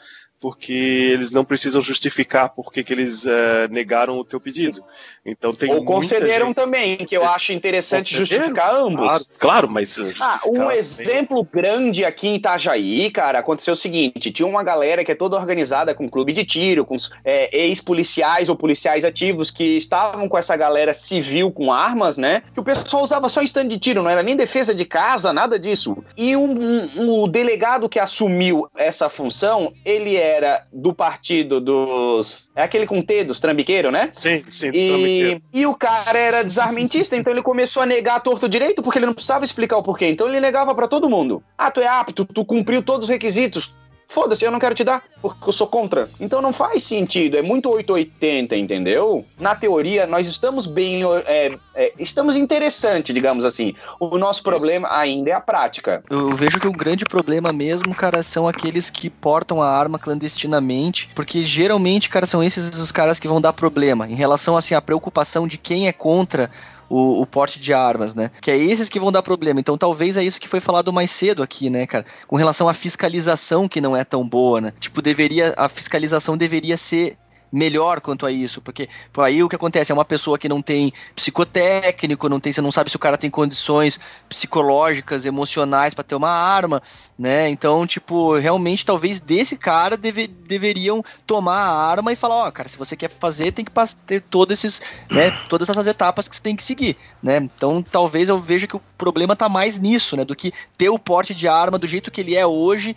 porque 0.41 0.73
eles 0.73 1.31
não 1.31 1.45
precisam 1.45 1.81
justificar 1.81 2.49
por 2.51 2.73
que 2.73 2.83
eles 2.89 3.27
é, 3.27 3.69
negaram 3.69 4.19
o 4.19 4.25
teu 4.25 4.41
pedido. 4.41 4.83
Então 5.25 5.53
tem 5.53 5.71
Ou 5.73 5.85
concederam 5.85 6.55
também, 6.55 6.97
que 6.97 7.15
eu 7.17 7.25
acho 7.29 7.53
interessante 7.53 8.17
Concederam? 8.17 8.47
justificar 8.49 8.75
ambos. 8.75 9.07
Claro, 9.07 9.25
claro, 9.39 9.69
mas 9.71 9.99
Ah, 10.21 10.41
um 10.47 10.71
exemplo 10.71 11.45
grande 11.45 12.05
aqui 12.05 12.29
em 12.29 12.37
Itajaí, 12.37 13.11
cara, 13.11 13.39
aconteceu 13.41 13.75
o 13.75 13.77
seguinte: 13.77 14.31
tinha 14.31 14.47
uma 14.49 14.63
galera 14.63 15.05
que 15.05 15.13
é 15.13 15.15
toda 15.15 15.37
organizada 15.37 15.95
com 15.95 16.09
clube 16.09 16.33
de 16.33 16.45
tiro, 16.45 16.85
com 16.87 16.97
é, 17.25 17.55
ex-policiais 17.67 18.49
ou 18.49 18.57
policiais 18.57 19.05
ativos 19.05 19.51
que 19.51 19.77
estavam 19.77 20.29
com 20.29 20.39
essa 20.39 20.57
galera 20.57 20.95
civil 20.95 21.51
com 21.53 21.71
armas, 21.73 22.17
né? 22.17 22.43
Que 22.55 22.61
o 22.61 22.65
pessoal 22.65 23.03
usava 23.03 23.29
só 23.29 23.43
em 23.43 23.45
stand 23.45 23.69
de 23.69 23.79
tiro, 23.79 24.03
não 24.03 24.11
era 24.11 24.23
nem 24.23 24.37
defesa 24.37 24.75
de 24.75 24.85
casa, 24.87 25.33
nada 25.33 25.59
disso. 25.59 25.97
E 26.17 26.35
um, 26.35 26.51
um- 26.51 26.91
um- 27.03 27.23
o 27.23 27.29
delegado 27.29 27.89
que 27.89 27.99
assumiu 27.99 28.69
essa 28.77 29.09
função, 29.11 29.73
ele 29.85 30.17
era 30.31 30.67
do 30.73 30.95
partido 30.95 31.61
dos. 31.61 32.49
É 32.55 32.63
aquele 32.63 32.87
com 32.87 33.03
T, 33.03 33.25
dos 33.25 33.41
trambiqueiros, 33.41 33.93
né? 33.93 34.13
Sim, 34.17 34.43
sim, 34.49 34.71
E, 34.73 35.43
e 35.53 35.67
o 35.67 35.75
cara 35.75 36.19
era 36.19 36.45
desarmentista, 36.45 37.17
então 37.17 37.33
ele 37.33 37.43
começou 37.43 37.83
a 37.83 37.87
negar 37.87 38.17
a 38.17 38.21
torto 38.21 38.49
direito, 38.49 38.83
porque 38.83 38.99
ele 38.99 39.07
não 39.07 39.15
precisava 39.15 39.45
explicar 39.45 39.77
o 39.77 39.83
porquê. 39.83 40.07
Então 40.07 40.29
ele 40.29 40.41
negava 40.41 40.75
pra 40.75 40.89
todo 40.89 41.09
mundo. 41.09 41.43
Ah, 41.57 41.71
tu 41.71 41.81
é 41.81 41.87
apto, 41.87 42.25
tu 42.25 42.45
cumpriu 42.45 42.83
todos 42.83 43.05
os 43.05 43.11
requisitos. 43.11 43.75
Foda-se, 44.11 44.45
eu 44.45 44.51
não 44.51 44.59
quero 44.59 44.75
te 44.75 44.83
dar, 44.83 45.05
porque 45.23 45.49
eu 45.49 45.53
sou 45.53 45.69
contra. 45.69 46.11
Então 46.19 46.43
não 46.43 46.53
faz 46.53 46.83
sentido, 46.83 47.37
é 47.37 47.43
muito 47.43 47.71
880, 47.71 48.57
entendeu? 48.57 49.25
Na 49.39 49.55
teoria, 49.55 50.05
nós 50.05 50.27
estamos 50.27 50.67
bem. 50.67 51.05
é, 51.27 51.57
é, 51.77 51.93
estamos 51.97 52.35
interessante, 52.35 53.13
digamos 53.13 53.45
assim. 53.45 53.73
O 54.01 54.19
nosso 54.19 54.43
problema 54.43 54.89
ainda 54.91 55.31
é 55.31 55.33
a 55.33 55.41
prática. 55.41 56.03
Eu 56.11 56.35
vejo 56.35 56.59
que 56.59 56.67
o 56.67 56.73
grande 56.73 57.05
problema 57.05 57.53
mesmo, 57.53 57.95
cara, 57.95 58.21
são 58.25 58.49
aqueles 58.49 58.91
que 58.91 59.09
portam 59.09 59.63
a 59.63 59.71
arma 59.71 59.97
clandestinamente, 59.97 61.09
porque 61.15 61.45
geralmente, 61.45 62.11
cara, 62.11 62.27
são 62.27 62.43
esses 62.43 62.77
os 62.81 62.91
caras 62.91 63.21
que 63.21 63.29
vão 63.29 63.41
dar 63.41 63.53
problema 63.53 64.09
em 64.09 64.17
relação 64.17 64.57
assim 64.57 64.75
à 64.75 64.83
preocupação 64.83 65.47
de 65.47 65.57
quem 65.57 65.87
é 65.87 65.93
contra 65.93 66.51
o, 66.91 67.23
o 67.23 67.27
porte 67.27 67.61
de 67.61 67.73
armas, 67.73 68.15
né? 68.15 68.31
Que 68.43 68.51
é 68.51 68.59
esses 68.59 68.89
que 68.89 68.99
vão 68.99 69.13
dar 69.13 69.23
problema. 69.23 69.61
Então 69.61 69.79
talvez 69.79 70.17
é 70.17 70.25
isso 70.25 70.41
que 70.41 70.49
foi 70.49 70.61
falado 70.61 70.93
mais 70.93 71.11
cedo 71.11 71.43
aqui, 71.43 71.71
né, 71.71 71.87
cara? 71.87 72.05
Com 72.27 72.37
relação 72.37 72.69
à 72.69 72.75
fiscalização 72.75 73.69
que 73.69 73.81
não 73.81 73.97
é 73.97 74.05
tão 74.05 74.29
boa, 74.29 74.61
né? 74.61 74.73
Tipo, 74.81 75.01
deveria 75.01 75.55
a 75.57 75.69
fiscalização 75.69 76.37
deveria 76.37 76.77
ser 76.77 77.17
melhor 77.53 78.01
quanto 78.01 78.27
a 78.27 78.31
isso, 78.31 78.61
porque 78.61 78.89
pô, 79.13 79.23
aí 79.23 79.43
o 79.43 79.49
que 79.49 79.57
acontece 79.57 79.91
é 79.91 79.95
uma 79.95 80.05
pessoa 80.05 80.39
que 80.39 80.49
não 80.49 80.63
tem 80.63 80.93
psicotécnico, 81.15 82.29
não 82.29 82.41
tem, 82.41 82.53
você 82.53 82.61
não 82.61 82.73
sabe 82.73 82.91
se 82.91 82.97
o 82.97 83.01
cara 83.01 83.17
tem 83.17 83.31
condições 83.31 83.99
psicológicas, 84.29 85.25
emocionais 85.25 85.95
para 85.95 86.05
ter 86.05 86.15
uma 86.15 86.31
arma, 86.31 86.83
né? 87.19 87.49
Então, 87.49 87.87
tipo, 87.87 88.37
realmente 88.37 88.85
talvez 88.85 89.21
desse 89.21 89.57
cara 89.57 89.97
deve, 89.97 90.27
deveriam 90.27 91.03
tomar 91.27 91.59
a 91.59 91.91
arma 91.91 92.13
e 92.13 92.17
falar, 92.17 92.47
ó, 92.47 92.51
cara, 92.51 92.69
se 92.69 92.79
você 92.79 92.97
quer 92.97 93.11
fazer, 93.11 93.53
tem 93.53 93.65
que 93.65 93.73
ter 94.07 94.21
todos 94.23 94.55
esses, 94.55 94.81
né, 95.11 95.31
todas 95.49 95.69
essas 95.69 95.87
etapas 95.87 96.29
que 96.29 96.37
você 96.37 96.43
tem 96.43 96.57
que 96.57 96.63
seguir, 96.63 96.97
né? 97.23 97.37
Então, 97.39 97.83
talvez 97.83 98.29
eu 98.29 98.39
veja 98.39 98.67
que 98.67 98.77
o 98.77 98.83
problema 98.97 99.35
tá 99.35 99.49
mais 99.49 99.79
nisso, 99.79 100.17
né, 100.17 100.25
do 100.25 100.37
que 100.37 100.53
ter 100.79 100.89
o 100.89 100.99
porte 100.99 101.35
de 101.35 101.49
arma 101.49 101.79
do 101.79 101.87
jeito 101.87 102.11
que 102.11 102.21
ele 102.21 102.37
é 102.37 102.47
hoje, 102.47 102.97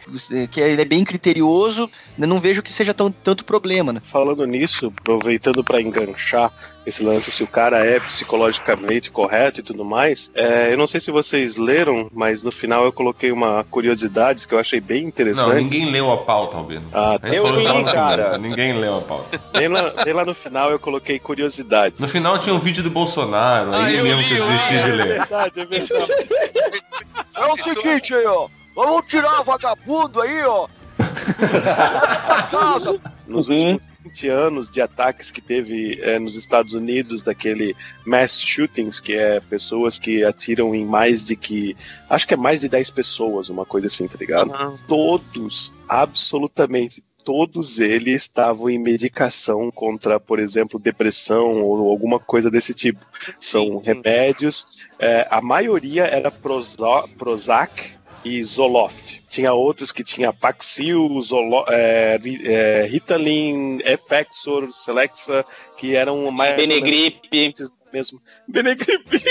que 0.51 0.59
ele 0.59 0.81
é 0.81 0.85
bem 0.85 1.03
criterioso, 1.03 1.89
né, 2.17 2.27
não 2.27 2.39
vejo 2.39 2.61
que 2.61 2.71
seja 2.71 2.93
tão, 2.93 3.11
tanto 3.11 3.45
problema, 3.45 3.93
né? 3.93 4.01
Falando 4.03 4.42
nisso, 4.45 4.93
aproveitando 5.01 5.63
pra 5.63 5.81
enganchar 5.81 6.51
esse 6.85 7.01
lance 7.03 7.31
se 7.31 7.41
o 7.43 7.47
cara 7.47 7.85
é 7.85 7.97
psicologicamente 7.99 9.09
correto 9.09 9.61
e 9.61 9.63
tudo 9.63 9.85
mais, 9.85 10.29
é, 10.35 10.73
eu 10.73 10.77
não 10.77 10.85
sei 10.85 10.99
se 10.99 11.11
vocês 11.11 11.55
leram, 11.55 12.09
mas 12.13 12.43
no 12.43 12.51
final 12.51 12.83
eu 12.83 12.91
coloquei 12.91 13.31
uma 13.31 13.63
curiosidade 13.63 14.45
que 14.45 14.53
eu 14.53 14.59
achei 14.59 14.81
bem 14.81 15.03
Não, 15.03 15.07
interessante. 15.09 15.63
ninguém 15.63 15.89
leu 15.91 16.11
a 16.11 16.17
pauta, 16.17 16.57
Albino. 16.57 16.83
Ah, 16.93 17.17
eu 17.23 17.47
li, 17.59 17.83
cara. 17.85 18.37
Ninguém 18.37 18.73
leu 18.77 18.97
a 18.97 19.01
pauta. 19.01 19.39
bem, 19.53 19.69
lá, 19.69 19.93
bem 20.03 20.13
lá 20.13 20.25
no 20.25 20.33
final 20.33 20.71
eu 20.71 20.79
coloquei 20.79 21.17
curiosidade. 21.19 22.01
No 22.01 22.07
final 22.07 22.37
tinha 22.39 22.53
um 22.53 22.59
vídeo 22.59 22.83
do 22.83 22.89
Bolsonaro, 22.89 23.73
Ah, 23.73 23.85
aí 23.85 23.97
eu 23.97 24.03
mesmo 24.03 24.21
li, 24.21 24.27
que 24.27 24.35
eu 24.37 24.45
desisti 24.47 24.73
de 24.73 24.79
É 24.79 24.85
ler. 24.93 25.07
verdade, 25.19 25.59
é 25.61 25.65
verdade. 25.65 26.11
É 27.35 27.45
o 27.45 27.57
seguinte 27.57 28.13
aí, 28.13 28.25
ó. 28.25 28.47
Vamos 28.75 29.05
tirar 29.07 29.41
vagabundo 29.43 30.21
aí, 30.21 30.43
ó. 30.43 30.67
Nos 33.27 33.47
Uhum. 33.47 33.55
últimos 33.73 33.91
20 34.03 34.27
anos 34.29 34.69
de 34.69 34.81
ataques 34.81 35.31
que 35.31 35.41
teve 35.41 35.99
é, 36.01 36.19
nos 36.19 36.35
Estados 36.35 36.73
Unidos, 36.73 37.21
daquele 37.21 37.75
mass 38.05 38.39
shootings, 38.39 38.99
que 38.99 39.13
é 39.15 39.39
pessoas 39.39 39.97
que 39.97 40.23
atiram 40.23 40.75
em 40.75 40.85
mais 40.85 41.23
de 41.23 41.35
que. 41.35 41.75
Acho 42.09 42.27
que 42.27 42.33
é 42.33 42.37
mais 42.37 42.61
de 42.61 42.69
10 42.69 42.89
pessoas, 42.91 43.49
uma 43.49 43.65
coisa 43.65 43.87
assim, 43.87 44.07
tá 44.07 44.17
ligado? 44.19 44.51
Todos, 44.87 45.73
absolutamente 45.87 47.03
todos 47.25 47.79
eles 47.79 48.23
estavam 48.23 48.69
em 48.69 48.77
medicação 48.77 49.71
contra, 49.71 50.19
por 50.19 50.39
exemplo, 50.39 50.77
depressão 50.77 51.61
ou 51.61 51.89
alguma 51.89 52.19
coisa 52.19 52.51
desse 52.51 52.73
tipo. 52.73 52.99
São 53.39 53.81
sim. 53.81 53.81
remédios. 53.81 54.81
é, 54.99 55.25
a 55.31 55.39
maioria 55.41 56.03
era 56.03 56.29
Proza- 56.29 57.07
Prozac 57.17 57.93
e 58.23 58.43
Zoloft. 58.43 59.21
Tinha 59.27 59.53
outros 59.53 59.91
que 59.91 60.03
tinha 60.03 60.31
Paxil, 60.31 61.19
Zolo, 61.19 61.65
é, 61.67 62.19
é, 62.45 62.85
Ritalin, 62.85 63.79
Effexor, 63.83 64.71
Celexa, 64.71 65.45
que 65.77 65.95
eram 65.95 66.31
mais 66.31 66.51
ou 66.51 66.57
menos 66.57 66.75
Benegripe. 66.81 67.53
Mesmo. 67.93 68.19
Benegripe. 68.47 69.23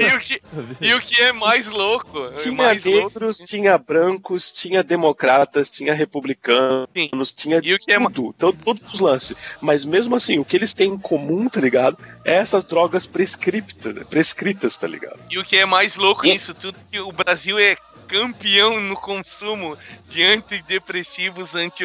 E 0.00 0.14
o, 0.16 0.20
que, 0.20 0.42
e 0.80 0.94
o 0.94 1.00
que 1.00 1.22
é 1.22 1.32
mais 1.32 1.66
louco? 1.66 2.24
é 2.26 2.32
Tinha 2.34 2.54
mais 2.54 2.84
louco 2.84 3.20
negros, 3.20 3.38
tinha 3.38 3.76
brancos, 3.78 4.50
tinha 4.50 4.82
democratas, 4.82 5.68
tinha 5.70 5.92
republicanos, 5.94 7.32
tinha 7.36 7.60
E 7.62 7.74
o 7.74 7.78
que 7.78 7.92
é 7.92 7.98
tudo, 8.00 8.32
to- 8.32 8.52
todos 8.52 8.92
os 8.94 9.00
lances. 9.00 9.36
Mas 9.60 9.84
mesmo 9.84 10.16
assim, 10.16 10.38
o 10.38 10.44
que 10.44 10.56
eles 10.56 10.72
têm 10.72 10.92
em 10.92 10.98
comum, 10.98 11.48
tá 11.48 11.60
ligado? 11.60 11.98
É 12.24 12.34
essas 12.36 12.64
drogas 12.64 13.06
prescriptas, 13.06 13.94
prescritas, 14.08 14.76
tá 14.76 14.86
ligado? 14.86 15.18
E 15.30 15.38
o 15.38 15.44
que 15.44 15.56
é 15.56 15.66
mais 15.66 15.96
louco 15.96 16.26
E- 16.26 16.30
nisso 16.32 16.54
tudo 16.54 16.78
é 16.78 16.82
que 16.90 17.00
o 17.00 17.12
Brasil 17.12 17.58
é 17.58 17.76
campeão 18.08 18.80
no 18.80 18.94
consumo 18.96 19.76
de 20.08 20.22
antidepressivos, 20.22 21.54
anti, 21.56 21.84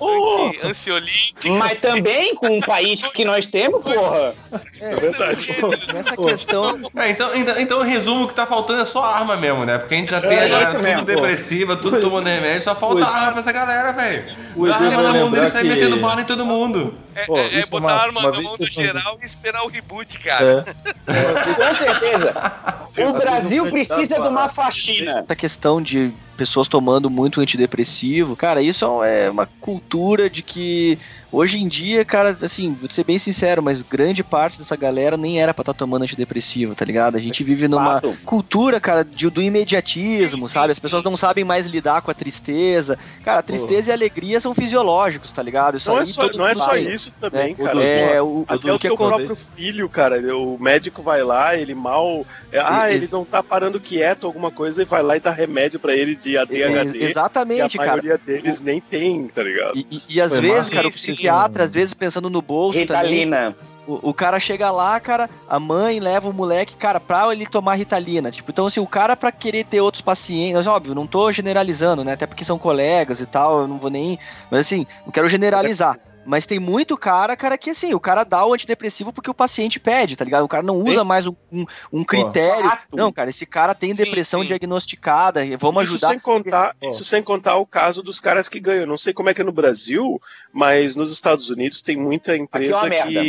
Oh! 0.00 0.46
anti, 0.48 0.60
ansiolíticos. 0.66 1.44
Mas 1.58 1.80
também 1.80 2.34
com 2.34 2.58
o 2.58 2.60
país 2.64 3.02
que 3.02 3.24
nós 3.24 3.46
temos, 3.46 3.82
porra. 3.82 4.34
Isso 4.74 4.90
é 4.90 4.96
verdade. 4.96 5.56
Nessa 5.92 6.16
questão, 6.16 6.90
É, 6.96 7.10
então, 7.10 7.34
então, 7.34 7.60
então, 7.60 7.84
em 7.86 7.88
resumo, 7.90 8.24
o 8.24 8.28
que 8.28 8.34
tá 8.34 8.46
faltando 8.46 8.80
é 8.80 8.84
só 8.84 9.04
arma 9.04 9.36
mesmo, 9.36 9.64
né? 9.64 9.78
Porque 9.78 9.94
a 9.94 9.98
gente 9.98 10.10
já 10.10 10.20
tem 10.20 10.30
É 10.38 10.44
a 10.44 10.48
galera 10.48 10.62
isso 10.64 10.72
tudo 10.72 10.82
mesmo, 10.82 11.00
pô. 11.00 11.04
depressiva, 11.06 11.76
tudo 11.76 12.00
tomando 12.00 12.26
remédio, 12.26 12.62
só 12.62 12.74
falta 12.74 12.96
Oi. 12.96 13.02
arma 13.02 13.30
pra 13.32 13.40
essa 13.40 13.52
galera, 13.52 13.92
velho. 13.92 14.24
O 14.56 14.66
Dá 14.66 14.76
arma 14.76 15.02
na 15.02 15.12
mão 15.12 15.30
dele 15.30 15.46
e 15.46 15.48
sai 15.50 15.62
que- 15.62 15.68
metendo 15.68 15.96
bala 15.98 16.20
em 16.22 16.24
todo 16.24 16.46
mundo. 16.46 16.94
É, 17.14 17.26
Pô, 17.26 17.36
é- 17.36 17.46
é 17.54 17.58
é 17.60 17.66
botar 17.66 17.80
massa. 17.80 17.94
a 17.96 18.06
arma 18.06 18.20
Uma 18.20 18.30
na 18.30 18.42
mão 18.42 18.56
do 18.56 18.64
um- 18.64 18.70
geral 18.70 19.18
e 19.20 19.26
esperar 19.26 19.62
o 19.64 19.68
reboot, 19.68 20.18
cara. 20.20 20.64
Com 21.06 21.74
certeza. 21.74 22.32
O 23.00 23.12
Brasil 23.12 23.64
precisa 23.70 24.16
de 24.20 24.28
uma 24.28 24.48
faxina. 24.48 25.20
essa 25.24 25.36
questão 25.36 25.80
de 25.80 26.12
pessoas 26.40 26.68
tomando 26.68 27.10
muito 27.10 27.38
antidepressivo, 27.38 28.34
cara, 28.34 28.62
isso 28.62 28.86
é 29.04 29.28
uma 29.28 29.44
cultura 29.60 30.30
de 30.30 30.42
que 30.42 30.98
hoje 31.30 31.58
em 31.60 31.68
dia, 31.68 32.02
cara, 32.02 32.34
assim, 32.40 32.72
vou 32.80 32.88
ser 32.88 33.04
bem 33.04 33.18
sincero, 33.18 33.62
mas 33.62 33.82
grande 33.82 34.24
parte 34.24 34.56
dessa 34.58 34.74
galera 34.74 35.18
nem 35.18 35.38
era 35.38 35.52
pra 35.52 35.60
estar 35.60 35.74
tomando 35.74 36.02
antidepressivo, 36.04 36.74
tá 36.74 36.82
ligado? 36.82 37.16
A 37.16 37.20
gente 37.20 37.44
vive 37.44 37.68
numa 37.68 38.00
cultura, 38.24 38.80
cara, 38.80 39.04
de- 39.04 39.28
do 39.28 39.42
imediatismo, 39.42 40.48
sabe? 40.48 40.72
As 40.72 40.78
pessoas 40.78 41.02
não 41.04 41.14
sabem 41.14 41.44
mais 41.44 41.66
lidar 41.66 42.00
com 42.00 42.10
a 42.10 42.14
tristeza. 42.14 42.98
Cara, 43.22 43.40
a 43.40 43.42
tristeza 43.42 43.90
e 43.90 43.92
a 43.92 43.94
alegria 43.96 44.40
são 44.40 44.54
fisiológicos, 44.54 45.30
tá 45.32 45.42
ligado? 45.42 45.76
Isso 45.76 45.90
Não 45.90 45.98
é 45.98 46.00
aí 46.00 46.06
só, 46.06 46.22
todo 46.22 46.38
não 46.38 46.48
é 46.48 46.54
só 46.54 46.70
tem, 46.70 46.90
isso 46.90 47.12
também, 47.20 47.54
né? 47.58 47.64
cara. 47.64 47.82
É, 47.82 48.22
o, 48.22 48.44
Até 48.48 48.72
o 48.72 48.78
que 48.78 48.86
seu 48.86 48.96
próprio 48.96 49.36
filho, 49.56 49.88
cara, 49.90 50.16
o 50.34 50.56
médico 50.58 51.02
vai 51.02 51.22
lá, 51.22 51.54
ele 51.54 51.74
mal. 51.74 52.24
é, 52.50 52.58
ah, 52.58 52.90
E- 52.90 52.94
ele 52.94 53.08
não 53.12 53.26
tá 53.26 53.42
parando 53.42 53.78
quieto, 53.78 54.26
alguma 54.26 54.50
coisa, 54.50 54.80
e 54.80 54.86
vai 54.86 55.02
lá 55.02 55.16
e 55.16 55.20
dá 55.20 55.30
remédio 55.30 55.78
pra 55.78 55.94
ele 55.94 56.16
de 56.16 56.29
ADHD. 56.36 57.02
É, 57.02 57.04
Exatamente, 57.08 57.76
que 57.78 57.82
a 57.82 57.86
cara. 57.86 58.02
maioria 58.02 58.18
deles 58.24 58.60
nem 58.60 58.80
tem, 58.80 59.26
tá 59.28 59.42
ligado? 59.42 59.76
E, 59.76 59.86
e- 59.90 60.02
e 60.08 60.20
às 60.20 60.32
Foi 60.32 60.40
vezes, 60.40 60.72
cara, 60.72 60.88
o 60.88 60.90
psiquiatra, 60.90 61.64
às 61.64 61.72
vezes 61.72 61.94
pensando 61.94 62.28
no 62.30 62.40
bolso 62.42 62.78
também, 62.86 63.02
Ritalina. 63.02 63.56
O, 63.86 64.10
o 64.10 64.14
cara 64.14 64.38
chega 64.38 64.70
lá, 64.70 65.00
cara, 65.00 65.28
a 65.48 65.58
mãe 65.58 65.98
leva 65.98 66.28
o 66.28 66.32
moleque, 66.32 66.76
cara, 66.76 67.00
pra 67.00 67.32
ele 67.32 67.46
tomar 67.46 67.74
Ritalina. 67.74 68.30
Tipo, 68.30 68.50
então, 68.52 68.66
assim, 68.66 68.78
o 68.78 68.86
cara 68.86 69.16
pra 69.16 69.32
querer 69.32 69.64
ter 69.64 69.80
outros 69.80 70.02
pacientes, 70.02 70.66
óbvio, 70.66 70.94
não 70.94 71.06
tô 71.06 71.32
generalizando, 71.32 72.04
né? 72.04 72.12
Até 72.12 72.26
porque 72.26 72.44
são 72.44 72.58
colegas 72.58 73.20
e 73.20 73.26
tal, 73.26 73.62
eu 73.62 73.68
não 73.68 73.78
vou 73.78 73.90
nem. 73.90 74.18
Mas 74.50 74.60
assim, 74.60 74.86
não 75.04 75.10
quero 75.12 75.28
generalizar. 75.28 75.98
Mas 76.24 76.46
tem 76.46 76.58
muito 76.58 76.96
cara, 76.96 77.36
cara, 77.36 77.56
que 77.56 77.70
assim, 77.70 77.94
o 77.94 78.00
cara 78.00 78.24
dá 78.24 78.44
o 78.44 78.52
antidepressivo 78.52 79.12
porque 79.12 79.30
o 79.30 79.34
paciente 79.34 79.80
pede, 79.80 80.16
tá 80.16 80.24
ligado? 80.24 80.44
O 80.44 80.48
cara 80.48 80.62
não 80.62 80.76
usa 80.76 81.02
mais 81.02 81.26
um, 81.26 81.34
um, 81.50 81.64
um 81.92 82.04
critério. 82.04 82.68
Fato. 82.68 82.96
Não, 82.96 83.10
cara, 83.10 83.30
esse 83.30 83.46
cara 83.46 83.74
tem 83.74 83.90
Sim, 83.94 84.04
depressão 84.04 84.40
sim. 84.40 84.46
diagnosticada, 84.48 85.40
vamos 85.58 85.84
Isso 85.84 85.94
ajudar. 85.94 86.08
sem, 86.08 86.18
contar, 86.18 86.76
Ó. 86.82 86.90
isso 86.90 87.04
sem 87.04 87.22
contar 87.22 87.56
o 87.56 87.66
caso 87.66 88.02
dos 88.02 88.20
caras 88.20 88.48
que 88.48 88.60
ganham. 88.60 88.86
Não 88.86 88.98
sei 88.98 89.12
como 89.12 89.28
é 89.30 89.34
que 89.34 89.40
é 89.40 89.44
no 89.44 89.52
Brasil, 89.52 90.20
mas 90.52 90.94
nos 90.94 91.12
Estados 91.12 91.48
Unidos 91.50 91.80
tem 91.80 91.96
muita 91.96 92.36
empresa 92.36 92.76
uma 92.76 92.88
merda. 92.88 93.20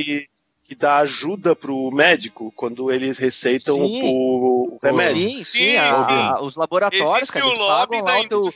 Que, 0.71 0.75
dá 0.75 0.97
ajuda 0.99 1.55
pro 1.55 1.89
médico 1.91 2.51
quando 2.55 2.91
eles 2.91 3.17
receitam 3.17 3.85
Sim. 3.85 4.01
o, 4.03 4.75
o 4.75 4.79
remédio. 4.81 5.15
Sim, 5.29 5.43
sim, 5.43 5.59
Sim, 5.59 5.77
a- 5.77 5.95
sim. 6.05 6.11
a- 6.11 6.41
os 6.41 6.55
laboratórios, 6.55 7.29
Existe 7.29 7.33
cara, 7.33 7.45
eles 7.45 7.57
pagam 7.57 8.01
lá 8.01 8.19
o 8.21 8.27
teu, 8.27 8.49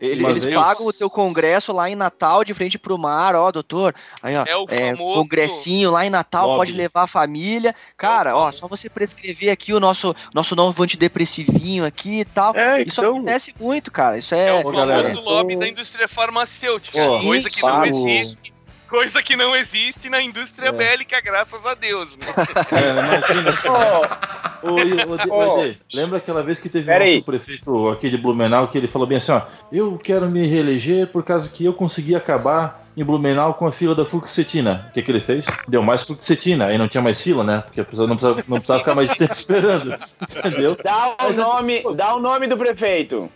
eles 0.00 0.44
vez- 0.44 0.54
pagam 0.54 0.86
o 0.86 0.92
teu 0.92 1.08
congresso 1.08 1.72
lá 1.72 1.88
em 1.88 1.94
Natal 1.94 2.42
de 2.44 2.52
frente 2.52 2.78
pro 2.78 2.98
mar, 2.98 3.34
ó, 3.36 3.50
doutor. 3.52 3.94
Aí, 4.22 4.36
ó, 4.36 4.44
É 4.46 4.56
o 4.56 4.66
é, 4.68 4.96
congressinho 4.96 5.90
lá 5.90 6.04
em 6.04 6.10
Natal, 6.10 6.46
Lobby. 6.48 6.58
pode 6.58 6.72
levar 6.72 7.02
a 7.02 7.06
família. 7.06 7.74
Cara, 7.96 8.36
ó, 8.36 8.50
só 8.50 8.66
você 8.66 8.88
prescrever 8.90 9.50
aqui 9.50 9.72
o 9.72 9.78
nosso, 9.80 10.14
nosso 10.34 10.56
novo 10.56 10.82
antidepressivinho 10.82 11.84
aqui 11.84 12.20
e 12.20 12.24
tal. 12.24 12.54
É, 12.56 12.82
Isso 12.82 13.00
então. 13.00 13.16
acontece 13.16 13.54
muito, 13.60 13.90
cara. 13.92 14.18
Isso 14.18 14.34
É 14.34 14.48
é. 14.48 14.52
o 14.52 14.56
famoso 14.62 14.76
galera, 14.76 15.12
lobby 15.20 15.54
então- 15.54 15.60
da 15.60 15.68
indústria 15.68 16.08
farmacêutica. 16.08 16.98
Ó, 16.98 17.20
coisa 17.22 17.48
que 17.48 17.56
isso, 17.56 17.66
não 17.68 17.84
existe. 17.84 18.51
Coisa 18.92 19.22
que 19.22 19.34
não 19.36 19.56
existe 19.56 20.10
na 20.10 20.20
indústria 20.20 20.68
É. 20.68 20.72
bélica, 20.72 21.18
graças 21.22 21.64
a 21.64 21.72
Deus. 21.72 22.14
Né? 22.14 22.26
É, 22.70 22.90
imagina 22.90 23.50
Ô, 24.62 24.68
Ô, 24.68 25.60
ô, 25.60 25.74
lembra 25.94 26.18
aquela 26.18 26.42
vez 26.42 26.58
que 26.58 26.68
teve 26.68 26.84
o 26.84 26.98
pera 26.98 27.22
prefeito 27.22 27.88
aqui 27.88 28.10
de 28.10 28.18
Blumenau 28.18 28.68
que 28.68 28.76
ele 28.76 28.86
falou 28.86 29.08
bem 29.08 29.16
assim, 29.16 29.32
ó, 29.32 29.40
eu 29.72 29.96
quero 29.96 30.28
me 30.28 30.46
reeleger 30.46 31.06
por 31.06 31.24
causa 31.24 31.50
que 31.50 31.64
eu 31.64 31.72
consegui 31.72 32.14
acabar 32.14 32.84
em 32.94 33.02
Blumenau 33.02 33.54
com 33.54 33.66
a 33.66 33.72
fila 33.72 33.94
da 33.94 34.04
fluoxetina. 34.04 34.86
O 34.90 34.92
que, 34.92 35.00
que 35.00 35.10
ele 35.10 35.20
fez? 35.20 35.46
Deu 35.66 35.82
mais 35.82 36.02
fluoxetina, 36.02 36.66
aí 36.66 36.76
não 36.76 36.86
tinha 36.86 37.00
mais 37.02 37.18
fila, 37.18 37.42
né? 37.42 37.62
Porque 37.64 37.80
a 37.80 37.84
pessoa 37.84 38.06
não 38.06 38.14
precisava, 38.14 38.44
não 38.46 38.58
precisava 38.58 38.80
ficar 38.80 38.94
mais 38.94 39.08
tempo 39.16 39.32
esperando. 39.32 39.96
Entendeu? 40.36 40.76
Dá 40.84 41.16
o 41.26 41.32
nome, 41.32 41.82
dá 41.96 42.14
o 42.14 42.20
nome 42.20 42.46
do 42.46 42.58
prefeito. 42.58 43.30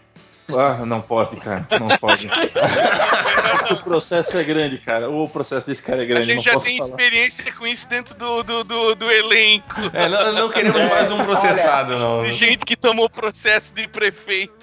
Ah, 0.54 0.84
não 0.86 1.00
pode, 1.00 1.36
cara. 1.36 1.66
Não 1.80 1.96
pode. 1.98 2.28
o 3.72 3.76
processo 3.82 4.38
é 4.38 4.44
grande, 4.44 4.78
cara. 4.78 5.10
O 5.10 5.28
processo 5.28 5.66
desse 5.66 5.82
cara 5.82 6.02
é 6.02 6.04
A 6.04 6.06
grande. 6.06 6.26
gente 6.26 6.36
não 6.36 6.42
já 6.42 6.52
posso 6.52 6.66
tem 6.66 6.78
falar. 6.78 6.90
experiência 6.90 7.44
com 7.52 7.66
isso 7.66 7.86
dentro 7.88 8.14
do, 8.14 8.42
do, 8.42 8.64
do, 8.64 8.94
do 8.94 9.10
elenco. 9.10 9.74
É, 9.92 10.08
não, 10.08 10.32
não 10.32 10.48
queremos 10.50 10.80
mais 10.88 11.10
um 11.10 11.24
processado, 11.24 11.98
não. 11.98 12.24
De 12.24 12.32
gente 12.32 12.64
que 12.64 12.76
tomou 12.76 13.08
processo 13.10 13.72
de 13.74 13.88
prefeito. 13.88 14.54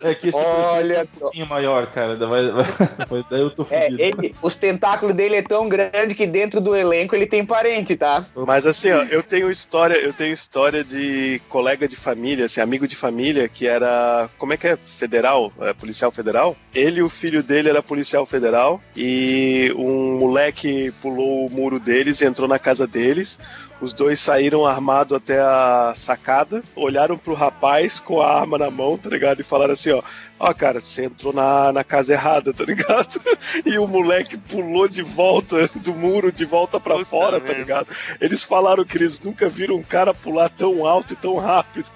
É 0.00 0.14
que 0.14 0.28
esse 0.28 0.36
Olha, 0.38 0.86
prefeito 0.86 0.98
é 0.98 1.02
um 1.02 1.20
pouquinho 1.20 1.46
maior, 1.46 1.86
cara. 1.88 2.16
Daí, 2.16 2.28
vai- 2.28 2.50
vai- 2.50 3.24
daí 3.30 3.40
eu 3.40 3.50
tô 3.50 3.66
É, 3.70 3.84
fudido. 3.90 4.02
ele, 4.02 4.34
os 4.42 4.54
tentáculos 4.56 5.14
dele 5.14 5.36
é 5.36 5.42
tão 5.42 5.68
grande 5.68 6.14
que 6.14 6.26
dentro 6.26 6.60
do 6.60 6.74
elenco 6.74 7.14
ele 7.14 7.26
tem 7.26 7.44
parente, 7.44 7.96
tá? 7.96 8.24
Mas 8.34 8.66
assim, 8.66 8.90
ó, 8.92 9.02
eu 9.04 9.22
tenho 9.22 9.50
história, 9.50 9.94
eu 9.96 10.12
tenho 10.12 10.32
história 10.32 10.82
de 10.82 11.40
colega 11.48 11.86
de 11.88 11.96
família, 11.96 12.46
assim, 12.46 12.60
amigo 12.60 12.86
de 12.88 12.96
família 12.96 13.48
que 13.48 13.66
era, 13.66 14.28
como 14.38 14.52
é 14.52 14.56
que 14.56 14.66
é, 14.68 14.78
federal, 14.86 15.52
é, 15.60 15.72
policial 15.72 16.10
federal. 16.10 16.56
Ele 16.74 17.00
e 17.00 17.02
o 17.02 17.08
filho 17.08 17.42
dele 17.42 17.68
era 17.68 17.82
policial 17.82 18.24
federal 18.24 18.80
e 18.96 19.72
um 19.76 20.18
moleque 20.18 20.92
pulou 21.02 21.46
o 21.46 21.50
muro 21.50 21.78
deles 21.78 22.20
e 22.20 22.26
entrou 22.26 22.48
na 22.48 22.58
casa 22.58 22.86
deles. 22.86 23.38
Os 23.80 23.92
dois 23.92 24.20
saíram 24.20 24.66
armados 24.66 25.16
até 25.16 25.38
a 25.38 25.92
sacada, 25.94 26.62
olharam 26.74 27.18
pro 27.18 27.34
rapaz 27.34 28.00
com 28.00 28.22
a 28.22 28.40
arma 28.40 28.56
na 28.56 28.70
mão, 28.70 28.96
tá 28.96 29.10
ligado? 29.10 29.40
E 29.40 29.44
falaram 29.44 29.74
assim, 29.74 29.90
ó, 29.90 30.02
ó, 30.40 30.54
cara, 30.54 30.80
você 30.80 31.04
entrou 31.04 31.32
na, 31.32 31.72
na 31.72 31.84
casa 31.84 32.14
errada, 32.14 32.54
tá 32.54 32.64
ligado? 32.64 33.20
E 33.64 33.78
o 33.78 33.86
moleque 33.86 34.36
pulou 34.36 34.88
de 34.88 35.02
volta 35.02 35.68
do 35.74 35.94
muro, 35.94 36.32
de 36.32 36.44
volta 36.44 36.80
pra 36.80 36.94
Puta 36.94 37.06
fora, 37.06 37.40
tá 37.40 37.52
ligado? 37.52 37.88
Eles 38.20 38.42
falaram 38.42 38.84
que 38.84 38.96
eles 38.96 39.20
nunca 39.20 39.48
viram 39.48 39.76
um 39.76 39.82
cara 39.82 40.14
pular 40.14 40.48
tão 40.48 40.86
alto 40.86 41.12
e 41.12 41.16
tão 41.16 41.36
rápido. 41.36 41.90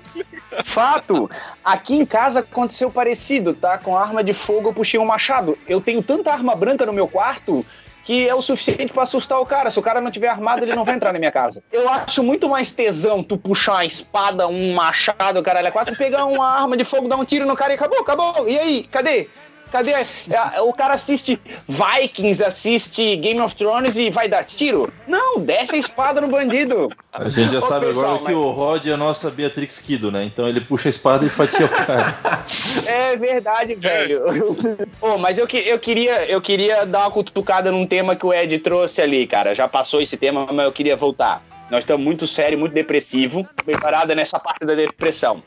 Fato! 0.64 1.31
Aqui 1.64 1.95
em 1.95 2.05
casa 2.05 2.41
aconteceu 2.41 2.91
parecido, 2.91 3.55
tá? 3.55 3.78
Com 3.78 3.97
arma 3.97 4.22
de 4.22 4.33
fogo 4.33 4.68
eu 4.68 4.72
puxei 4.72 4.99
um 4.99 5.07
machado. 5.07 5.57
Eu 5.66 5.81
tenho 5.81 6.03
tanta 6.03 6.33
arma 6.33 6.55
branca 6.55 6.85
no 6.85 6.93
meu 6.93 7.09
quarto 7.09 7.64
que 8.11 8.29
é 8.29 8.35
o 8.35 8.43
suficiente 8.43 8.93
pra 8.93 9.05
assustar 9.05 9.41
o 9.41 9.47
cara. 9.47 9.71
Se 9.71 9.79
o 9.79 9.83
cara 9.83 10.01
não 10.01 10.11
tiver 10.11 10.27
armado, 10.27 10.65
ele 10.65 10.75
não 10.75 10.85
vai 10.85 10.97
entrar 10.97 11.13
na 11.13 11.19
minha 11.21 11.31
casa. 11.31 11.63
Eu 11.71 11.89
acho 11.89 12.25
muito 12.25 12.49
mais 12.49 12.73
tesão 12.73 13.23
tu 13.23 13.39
puxar 13.39 13.75
uma 13.75 13.85
espada, 13.85 14.49
um 14.49 14.75
machado, 14.75 15.41
caralho, 15.45 15.69
é 15.69 15.71
quatro, 15.71 15.97
pegar 15.97 16.25
uma 16.25 16.45
arma 16.45 16.77
de 16.77 16.83
fogo, 16.83 17.07
dar 17.07 17.15
um 17.15 17.25
tiro 17.25 17.47
no 17.47 17.55
cara 17.55 17.73
e 17.73 17.77
acabou, 17.77 18.01
acabou. 18.01 18.49
E 18.49 18.59
aí, 18.59 18.83
cadê? 18.91 19.29
Cadê? 19.71 19.93
É, 19.93 20.61
O 20.61 20.73
cara 20.73 20.95
assiste 20.95 21.39
Vikings, 21.68 22.43
assiste 22.43 23.16
Game 23.16 23.41
of 23.41 23.55
Thrones 23.55 23.97
e 23.97 24.11
vai 24.11 24.29
dar 24.29 24.45
tiro? 24.45 24.93
Não, 25.07 25.39
desce 25.41 25.77
a 25.77 25.79
espada 25.79 26.21
no 26.21 26.29
bandido. 26.29 26.89
A 27.12 27.29
gente 27.29 27.53
já 27.53 27.59
Ô, 27.59 27.62
sabe 27.62 27.87
pessoal, 27.87 28.07
agora 28.16 28.18
que 28.27 28.33
mas- 28.35 28.35
o 28.45 28.51
Rod 28.51 28.87
é 28.87 28.93
a 28.93 28.97
nossa 28.97 29.31
Beatrix 29.31 29.79
Kido, 29.79 30.11
né? 30.11 30.25
Então 30.25 30.49
ele 30.49 30.61
puxa 30.61 30.89
a 30.89 30.91
espada 30.91 31.25
e 31.25 31.29
fatia 31.29 31.66
o 31.66 31.68
cara. 31.68 32.16
É 32.87 33.16
verdade, 33.16 33.75
velho. 33.75 34.25
Ô, 35.01 35.18
mas 35.18 35.39
eu, 35.39 35.47
que- 35.47 35.59
eu, 35.59 35.79
queria, 35.79 36.25
eu 36.27 36.41
queria 36.41 36.85
dar 36.85 37.01
uma 37.01 37.11
cutucada 37.11 37.71
num 37.71 37.87
tema 37.87 38.16
que 38.16 38.27
o 38.27 38.33
Ed 38.35 38.59
trouxe 38.59 39.01
ali, 39.01 39.27
cara. 39.27 39.55
Já 39.55 39.68
passou 39.68 40.01
esse 40.01 40.16
tema, 40.16 40.47
mas 40.53 40.64
eu 40.64 40.73
queria 40.73 40.97
voltar. 40.97 41.43
Nós 41.71 41.81
estamos 41.85 42.05
muito 42.05 42.27
sério, 42.27 42.59
muito 42.59 42.73
depressivo, 42.73 43.49
preparada 43.64 44.12
nessa 44.14 44.41
parte 44.41 44.64
da 44.66 44.75
depressão. 44.75 45.41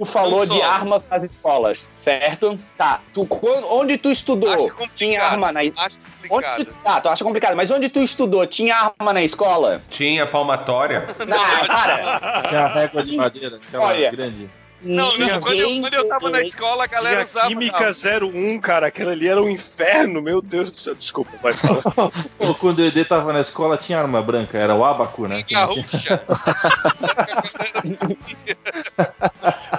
Tu 0.00 0.06
falou 0.06 0.46
Não 0.46 0.56
de 0.56 0.62
armas 0.62 1.06
nas 1.06 1.22
escolas, 1.22 1.90
certo? 1.94 2.58
Tá. 2.74 3.00
Tu, 3.12 3.28
onde 3.68 3.98
tu 3.98 4.10
estudou? 4.10 4.48
Acho 4.48 4.88
Tinha 4.94 5.22
arma 5.22 5.52
na 5.52 5.60
Acho 5.60 5.98
complicado. 6.26 6.64
tu, 6.64 6.72
Tá, 6.82 7.00
tu 7.02 7.08
acha 7.10 7.22
complicado, 7.22 7.54
mas 7.54 7.70
onde 7.70 7.90
tu 7.90 8.02
estudou? 8.02 8.46
Tinha 8.46 8.94
arma 8.98 9.12
na 9.12 9.22
escola? 9.22 9.82
Tinha 9.90 10.26
palmatória. 10.26 11.06
Não, 11.28 11.66
cara. 11.66 12.42
Tinha 12.48 12.66
régua 12.68 13.02
de 13.02 13.14
madeira, 13.14 13.60
aquela 13.62 13.88
Olha. 13.88 14.10
grande. 14.10 14.48
Não, 14.82 15.10
não, 15.18 15.40
quando 15.42 15.60
eu, 15.60 15.80
quando 15.82 15.92
eu 15.92 16.08
tava 16.08 16.30
na 16.30 16.40
escola, 16.40 16.84
a 16.84 16.86
galera 16.86 17.24
usava. 17.24 17.48
Química 17.48 17.90
01, 17.90 18.58
cara, 18.60 18.86
aquela 18.86 19.12
ali 19.12 19.28
era 19.28 19.42
um 19.42 19.50
inferno, 19.50 20.22
meu 20.22 20.40
Deus 20.40 20.70
do 20.70 20.76
céu. 20.78 20.94
Desculpa, 20.94 21.32
vai 21.42 21.52
falar. 21.52 21.82
Quando 22.58 22.78
o 22.78 22.86
ED 22.86 23.04
tava 23.04 23.30
na 23.34 23.40
escola 23.40 23.76
tinha 23.76 23.98
arma 23.98 24.22
branca, 24.22 24.56
era 24.56 24.74
o 24.74 24.82
abaco, 24.82 25.28
né? 25.28 25.36
Não 25.36 25.42
tinha-. 25.44 26.22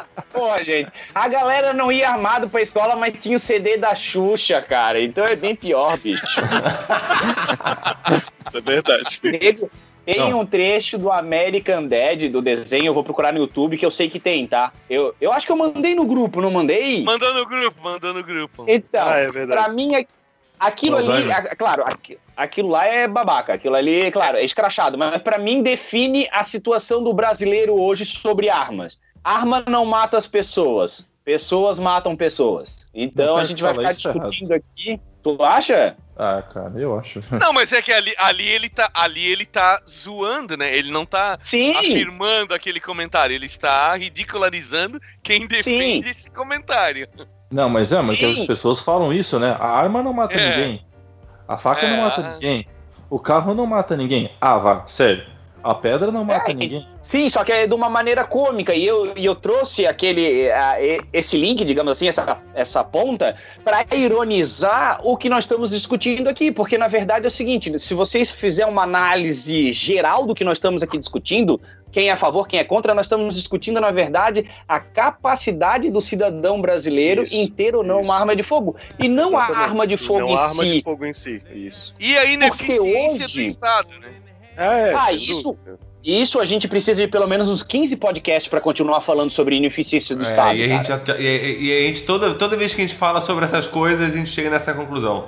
Pô, 0.41 0.57
gente, 0.63 0.91
a 1.13 1.27
galera 1.27 1.71
não 1.71 1.91
ia 1.91 2.09
armado 2.09 2.49
pra 2.49 2.63
escola, 2.63 2.95
mas 2.95 3.13
tinha 3.19 3.37
o 3.37 3.39
CD 3.39 3.77
da 3.77 3.93
Xuxa, 3.93 4.59
cara. 4.59 4.99
Então 4.99 5.23
é 5.23 5.35
bem 5.35 5.55
pior, 5.55 5.95
bicho. 5.99 6.25
Isso 8.47 8.57
é 8.57 8.61
verdade. 8.61 9.19
Nego, 9.23 9.69
Tem 10.03 10.17
Não. 10.17 10.39
um 10.39 10.45
trecho 10.47 10.97
do 10.97 11.11
American 11.11 11.85
Dad, 11.85 12.23
do 12.31 12.41
desenho, 12.41 12.87
eu 12.87 12.93
vou 12.93 13.03
procurar 13.03 13.31
no 13.31 13.37
YouTube, 13.37 13.77
que 13.77 13.85
eu 13.85 13.91
sei 13.91 14.09
que 14.09 14.19
tem, 14.19 14.47
tá? 14.47 14.71
Eu, 14.89 15.13
eu 15.21 15.31
acho 15.31 15.45
que 15.45 15.51
eu 15.51 15.55
mandei 15.55 15.93
no 15.93 16.05
grupo, 16.05 16.41
não 16.41 16.49
mandei? 16.49 17.03
Mandou 17.03 17.31
no 17.35 17.45
grupo, 17.45 17.79
mandou 17.83 18.11
no 18.11 18.23
grupo. 18.23 18.65
Então, 18.67 19.07
Ah, 19.07 19.17
é 19.17 19.29
verdade. 19.29 19.63
pra 19.63 19.71
mim, 19.71 19.93
é- 19.93 20.07
aquilo 20.59 20.97
ali, 20.97 21.31
a- 21.31 21.55
claro, 21.55 21.83
aqui- 21.85 22.17
aquilo 22.35 22.69
lá 22.69 22.87
é 22.87 23.07
babaca, 23.07 23.53
aquilo 23.53 23.75
ali, 23.75 24.09
claro, 24.09 24.37
é 24.37 24.43
escrachado, 24.43 24.97
mas 24.97 25.21
pra 25.21 25.37
mim 25.37 25.61
define 25.61 26.27
a 26.31 26.41
situação 26.41 27.03
do 27.03 27.13
brasileiro 27.13 27.79
hoje 27.79 28.03
sobre 28.03 28.49
armas. 28.49 28.99
Arma 29.23 29.63
não 29.67 29.85
mata 29.85 30.17
as 30.17 30.25
pessoas, 30.27 31.07
pessoas 31.23 31.77
matam 31.79 32.15
pessoas. 32.15 32.85
Então 32.93 33.25
Não, 33.27 33.37
a 33.37 33.43
gente 33.45 33.61
vai 33.61 33.73
ficar 33.73 33.89
é 33.91 33.93
discutindo 33.93 34.53
aqui. 34.53 34.99
Tu 35.23 35.43
acha? 35.43 35.95
Ah, 36.17 36.41
cara, 36.41 36.73
eu 36.75 36.97
acho. 36.97 37.21
Não, 37.39 37.53
mas 37.53 37.71
é 37.71 37.81
que 37.81 37.91
ali, 37.93 38.11
ali, 38.17 38.47
ele 38.47 38.69
tá, 38.69 38.89
ali 38.93 39.23
ele 39.23 39.45
tá 39.45 39.79
zoando, 39.87 40.57
né? 40.57 40.75
Ele 40.75 40.91
não 40.91 41.05
tá 41.05 41.37
Sim. 41.43 41.75
afirmando 41.75 42.53
aquele 42.55 42.79
comentário, 42.79 43.33
ele 43.35 43.45
está 43.45 43.95
ridicularizando 43.95 44.99
quem 45.21 45.45
defende 45.47 46.09
esse 46.09 46.29
comentário. 46.31 47.07
Não, 47.51 47.69
mas 47.69 47.93
é, 47.93 48.01
mas 48.01 48.17
que 48.17 48.33
Sim. 48.35 48.41
as 48.41 48.47
pessoas 48.47 48.79
falam 48.79 49.13
isso, 49.13 49.39
né? 49.39 49.55
A 49.59 49.67
arma 49.67 50.01
não 50.01 50.11
mata 50.13 50.33
É. 50.35 50.49
ninguém. 50.57 50.85
A 51.47 51.57
faca 51.57 51.87
não 51.87 51.97
É, 51.97 52.01
mata 52.01 52.21
a- 52.21 52.33
ninguém. 52.33 52.67
O 53.09 53.19
carro 53.19 53.53
não 53.53 53.65
mata 53.67 53.95
ninguém. 53.95 54.31
Ah, 54.41 54.57
vá, 54.57 54.87
sério. 54.87 55.25
A 55.63 55.75
pedra 55.75 56.11
não 56.11 56.25
mata 56.25 56.49
É, 56.51 56.53
ninguém. 56.55 56.87
Sim, 57.01 57.29
só 57.29 57.43
que 57.43 57.51
é 57.51 57.67
de 57.67 57.73
uma 57.73 57.87
maneira 57.89 58.23
cômica. 58.25 58.73
E 58.73 58.85
eu, 58.85 59.15
e 59.15 59.25
eu 59.25 59.35
trouxe 59.35 59.85
aquele, 59.85 60.49
a- 60.51 60.81
e- 60.81 61.01
esse 61.13 61.37
link, 61.37 61.63
digamos 61.63 61.91
assim, 61.91 62.07
essa, 62.07 62.39
essa 62.55 62.83
ponta, 62.83 63.35
para 63.63 63.85
ironizar 63.95 64.99
o 65.03 65.15
que 65.17 65.29
nós 65.29 65.43
estamos 65.43 65.69
discutindo 65.71 66.27
aqui. 66.27 66.51
Porque, 66.51 66.77
na 66.77 66.87
verdade, 66.87 67.25
é 67.25 67.27
o 67.27 67.31
seguinte: 67.31 67.77
se 67.79 67.93
vocês 67.93 68.31
fizerem 68.31 68.71
uma 68.71 68.83
análise 68.83 69.71
geral 69.73 70.25
do 70.25 70.33
que 70.33 70.43
nós 70.43 70.57
estamos 70.57 70.81
aqui 70.81 70.97
discutindo, 70.97 71.61
quem 71.91 72.07
é 72.09 72.11
a 72.13 72.17
favor, 72.17 72.47
quem 72.47 72.59
é 72.59 72.63
contra, 72.63 72.93
nós 72.93 73.05
estamos 73.05 73.35
discutindo, 73.35 73.79
na 73.81 73.91
verdade, 73.91 74.49
a 74.67 74.79
capacidade 74.79 75.89
do 75.91 75.99
cidadão 76.01 76.61
brasileiro 76.61 77.23
Isso, 77.23 77.35
em 77.35 77.47
ter 77.47 77.75
ou 77.75 77.83
não 77.83 77.99
isso. 77.99 78.09
uma 78.09 78.17
arma 78.19 78.35
de 78.35 78.43
fogo. 78.43 78.75
E 78.97 79.07
não 79.09 79.27
Exatamente. 79.27 79.53
a 79.59 79.63
arma 79.63 79.85
de 79.87 79.93
E 79.95 79.97
fogo 79.97 80.19
não 80.21 80.29
em 80.29 80.35
a 80.37 80.41
arma 80.41 80.63
si. 80.63 80.71
de 80.73 80.81
fogo 80.83 81.05
em 81.05 81.13
si. 81.13 81.41
Isso. 81.53 81.93
E 81.99 82.17
a 82.17 82.25
ineficiência 82.25 83.25
hoje- 83.25 83.41
do 83.43 83.47
Estado, 83.47 83.89
né? 83.99 84.07
É, 84.57 84.93
Ah, 84.95 85.11
isso- 85.13 85.43
dúvida. 85.43 85.79
Isso 86.03 86.39
a 86.39 86.45
gente 86.45 86.67
precisa 86.67 86.99
de 86.99 87.07
pelo 87.07 87.27
menos 87.27 87.47
uns 87.47 87.61
15 87.61 87.95
podcasts 87.95 88.49
para 88.49 88.59
continuar 88.59 89.01
falando 89.01 89.29
sobre 89.29 89.55
ineficiência 89.55 90.15
do 90.15 90.23
É, 90.23 90.27
Estado. 90.27 90.55
e 90.57 90.63
a 90.63 90.67
gente, 90.67 90.91
e, 91.19 91.57
e 91.67 91.77
a 91.77 91.87
gente 91.87 92.03
toda, 92.03 92.33
toda 92.33 92.57
vez 92.57 92.73
que 92.73 92.81
a 92.81 92.87
gente 92.87 92.97
fala 92.97 93.21
sobre 93.21 93.45
essas 93.45 93.67
coisas, 93.67 94.11
a 94.11 94.17
gente 94.17 94.29
chega 94.31 94.49
nessa 94.49 94.73
conclusão. 94.73 95.27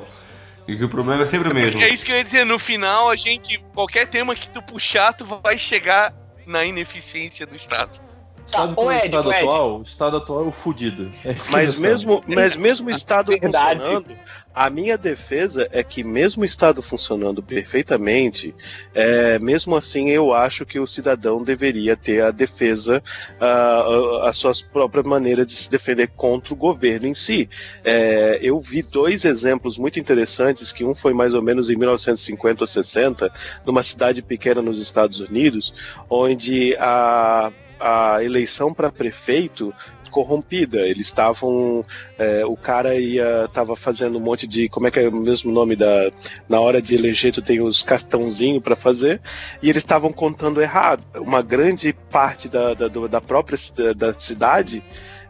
E 0.68 0.76
que 0.76 0.84
o 0.84 0.90
problema 0.90 1.22
é 1.22 1.26
sempre 1.28 1.52
o 1.52 1.54
mesmo. 1.54 1.80
É 1.80 1.90
isso 1.90 2.04
que 2.04 2.12
eu 2.12 2.16
ia 2.16 2.24
dizer, 2.24 2.44
no 2.46 2.58
final, 2.58 3.10
a 3.10 3.16
gente, 3.16 3.60
qualquer 3.76 4.08
tema 4.08 4.34
que 4.34 4.50
tu 4.50 4.64
puxar, 4.64 5.14
tu 5.14 5.26
vai 5.44 5.60
chegar 5.60 6.12
na 6.48 6.66
ineficiência 6.66 7.46
do 7.46 7.56
Estado. 7.56 8.02
Sabe 8.46 8.72
ô, 8.74 8.76
qual 8.76 8.92
é 8.92 8.96
o 8.96 8.98
Ed, 8.98 9.06
estado 9.06 9.32
Ed. 9.32 9.40
atual? 9.42 9.78
O 9.78 9.82
estado 9.84 10.18
atual 10.18 10.46
é 10.46 10.48
o 10.48 10.52
fudido. 10.52 11.12
É 11.24 11.36
Mas 11.52 11.80
mesmo, 11.80 12.24
mas 12.28 12.56
mesmo 12.56 12.88
o 12.88 12.92
Estado 12.92 13.32
Verdade. 13.32 13.80
funcionando, 13.80 14.18
a 14.54 14.70
minha 14.70 14.98
defesa 14.98 15.68
é 15.72 15.84
que 15.84 16.04
mesmo 16.04 16.44
o 16.44 16.46
Estado 16.46 16.82
funcionando 16.82 17.42
perfeitamente, 17.42 18.54
é, 18.94 19.40
mesmo 19.40 19.76
assim 19.76 20.10
eu 20.10 20.34
acho 20.34 20.66
que 20.66 20.80
o 20.80 20.86
cidadão 20.86 21.44
deveria 21.44 21.98
ter 21.98 22.22
a 22.22 22.30
defesa, 22.30 23.02
ah, 23.40 23.84
a, 24.24 24.30
a 24.30 24.34
suas 24.34 24.62
próprias 24.62 25.06
maneiras 25.06 25.48
de 25.48 25.54
se 25.54 25.72
defender 25.72 26.10
contra 26.16 26.54
o 26.54 26.58
governo 26.58 27.08
em 27.08 27.14
si. 27.14 27.50
É, 27.84 28.40
eu 28.42 28.60
vi 28.60 28.84
dois 28.84 29.26
exemplos 29.26 29.78
muito 29.78 30.00
interessantes, 30.00 30.72
que 30.72 30.86
um 30.86 30.94
foi 30.94 31.14
mais 31.14 31.34
ou 31.34 31.42
menos 31.42 31.70
em 31.70 31.76
1950 31.76 32.64
ou 32.64 32.68
60, 32.68 33.32
numa 33.66 33.82
cidade 33.82 34.22
pequena 34.22 34.62
nos 34.62 34.80
Estados 34.80 35.20
Unidos, 35.20 35.74
onde 36.10 36.76
a 36.78 37.52
a 37.84 38.24
eleição 38.24 38.74
para 38.74 38.90
prefeito 38.90 39.74
corrompida. 40.14 40.82
Eles 40.82 41.08
estavam. 41.08 41.84
é, 42.18 42.46
o 42.46 42.56
cara 42.56 42.96
ia. 42.96 43.50
tava 43.52 43.76
fazendo 43.76 44.18
um 44.18 44.22
monte 44.22 44.48
de. 44.48 44.70
Como 44.70 44.88
é 44.88 44.92
que 44.92 45.00
é 45.00 45.10
o 45.10 45.12
mesmo 45.12 45.52
nome 45.52 45.76
da. 45.76 46.12
Na 46.48 46.62
hora 46.62 46.82
de 46.82 46.96
eleger, 46.96 47.34
tu 47.34 47.42
tem 47.42 47.62
os 47.62 47.82
cartãozinhos 47.84 48.64
para 48.64 48.76
fazer. 48.76 49.20
E 49.62 49.70
eles 49.70 49.84
estavam 49.84 50.14
contando 50.14 50.62
errado. 50.62 51.04
Uma 51.16 51.42
grande 51.42 51.92
parte 52.12 52.48
da, 52.48 52.74
da, 52.74 52.88
da 52.88 53.22
própria 53.22 53.58
da 53.96 54.14
cidade. 54.18 54.84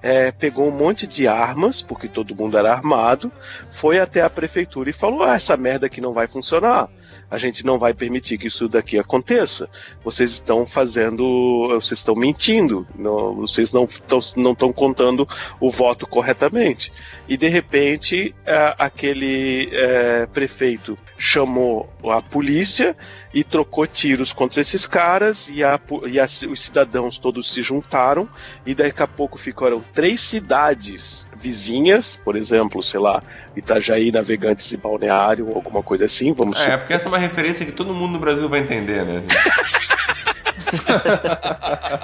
é, 0.03 0.33
pegou 0.33 0.67
um 0.67 0.77
monte 0.77 1.07
de 1.07 1.27
armas, 1.27 1.81
porque 1.81 2.09
todo 2.09 2.35
mundo 2.35 2.57
era 2.57 2.73
armado, 2.73 3.31
foi 3.71 3.99
até 3.99 4.21
a 4.21 4.29
prefeitura 4.29 4.89
e 4.89 4.93
falou: 4.93 5.23
ah, 5.23 5.35
essa 5.35 5.55
merda 5.55 5.85
aqui 5.85 6.01
não 6.01 6.13
vai 6.13 6.27
funcionar. 6.27 6.89
A 7.33 7.37
gente 7.39 7.65
não 7.65 7.79
vai 7.79 7.95
permitir 7.95 8.37
que 8.37 8.45
isso 8.45 8.69
daqui 8.69 8.99
aconteça. 8.99 9.67
Vocês 10.03 10.33
estão 10.33 10.67
fazendo. 10.67 11.67
Vocês 11.69 11.97
estão 11.97 12.13
mentindo. 12.13 12.85
Não, 12.95 13.33
vocês 13.33 13.71
não 13.71 13.85
estão 13.85 14.19
não 14.37 14.51
estão 14.51 14.71
contando 14.71 15.27
o 15.59 15.67
voto 15.67 16.05
corretamente. 16.05 16.93
E 17.27 17.35
de 17.35 17.47
repente, 17.47 18.35
aquele 18.77 19.67
é, 19.71 20.27
prefeito 20.27 20.95
chamou 21.17 21.91
a 22.03 22.21
polícia 22.21 22.95
e 23.33 23.43
trocou 23.43 23.87
tiros 23.87 24.31
contra 24.31 24.61
esses 24.61 24.85
caras. 24.85 25.49
E, 25.49 25.63
a 25.63 25.79
e 26.07 26.19
as- 26.19 26.43
os 26.43 26.61
cidadãos 26.61 27.17
todos 27.17 27.51
se 27.51 27.61
juntaram. 27.61 28.27
E 28.65 28.75
daqui 28.75 29.01
a 29.01 29.07
pouco 29.07 29.37
ficaram 29.37 29.83
três 29.93 30.21
cidades 30.21 31.25
vizinhas, 31.35 32.19
por 32.23 32.35
exemplo, 32.35 32.81
sei 32.83 32.99
lá, 32.99 33.23
Itajaí, 33.55 34.11
Navegantes 34.11 34.71
e 34.71 34.77
Balneário, 34.77 35.49
alguma 35.53 35.81
coisa 35.81 36.05
assim. 36.05 36.31
Vamos 36.31 36.61
É, 36.65 36.77
porque 36.77 36.93
essa 36.93 37.07
é 37.07 37.09
uma 37.09 37.17
referência 37.17 37.65
que 37.65 37.71
todo 37.71 37.93
mundo 37.93 38.13
no 38.13 38.19
Brasil 38.19 38.47
vai 38.47 38.59
entender, 38.59 39.03
né? 39.03 39.23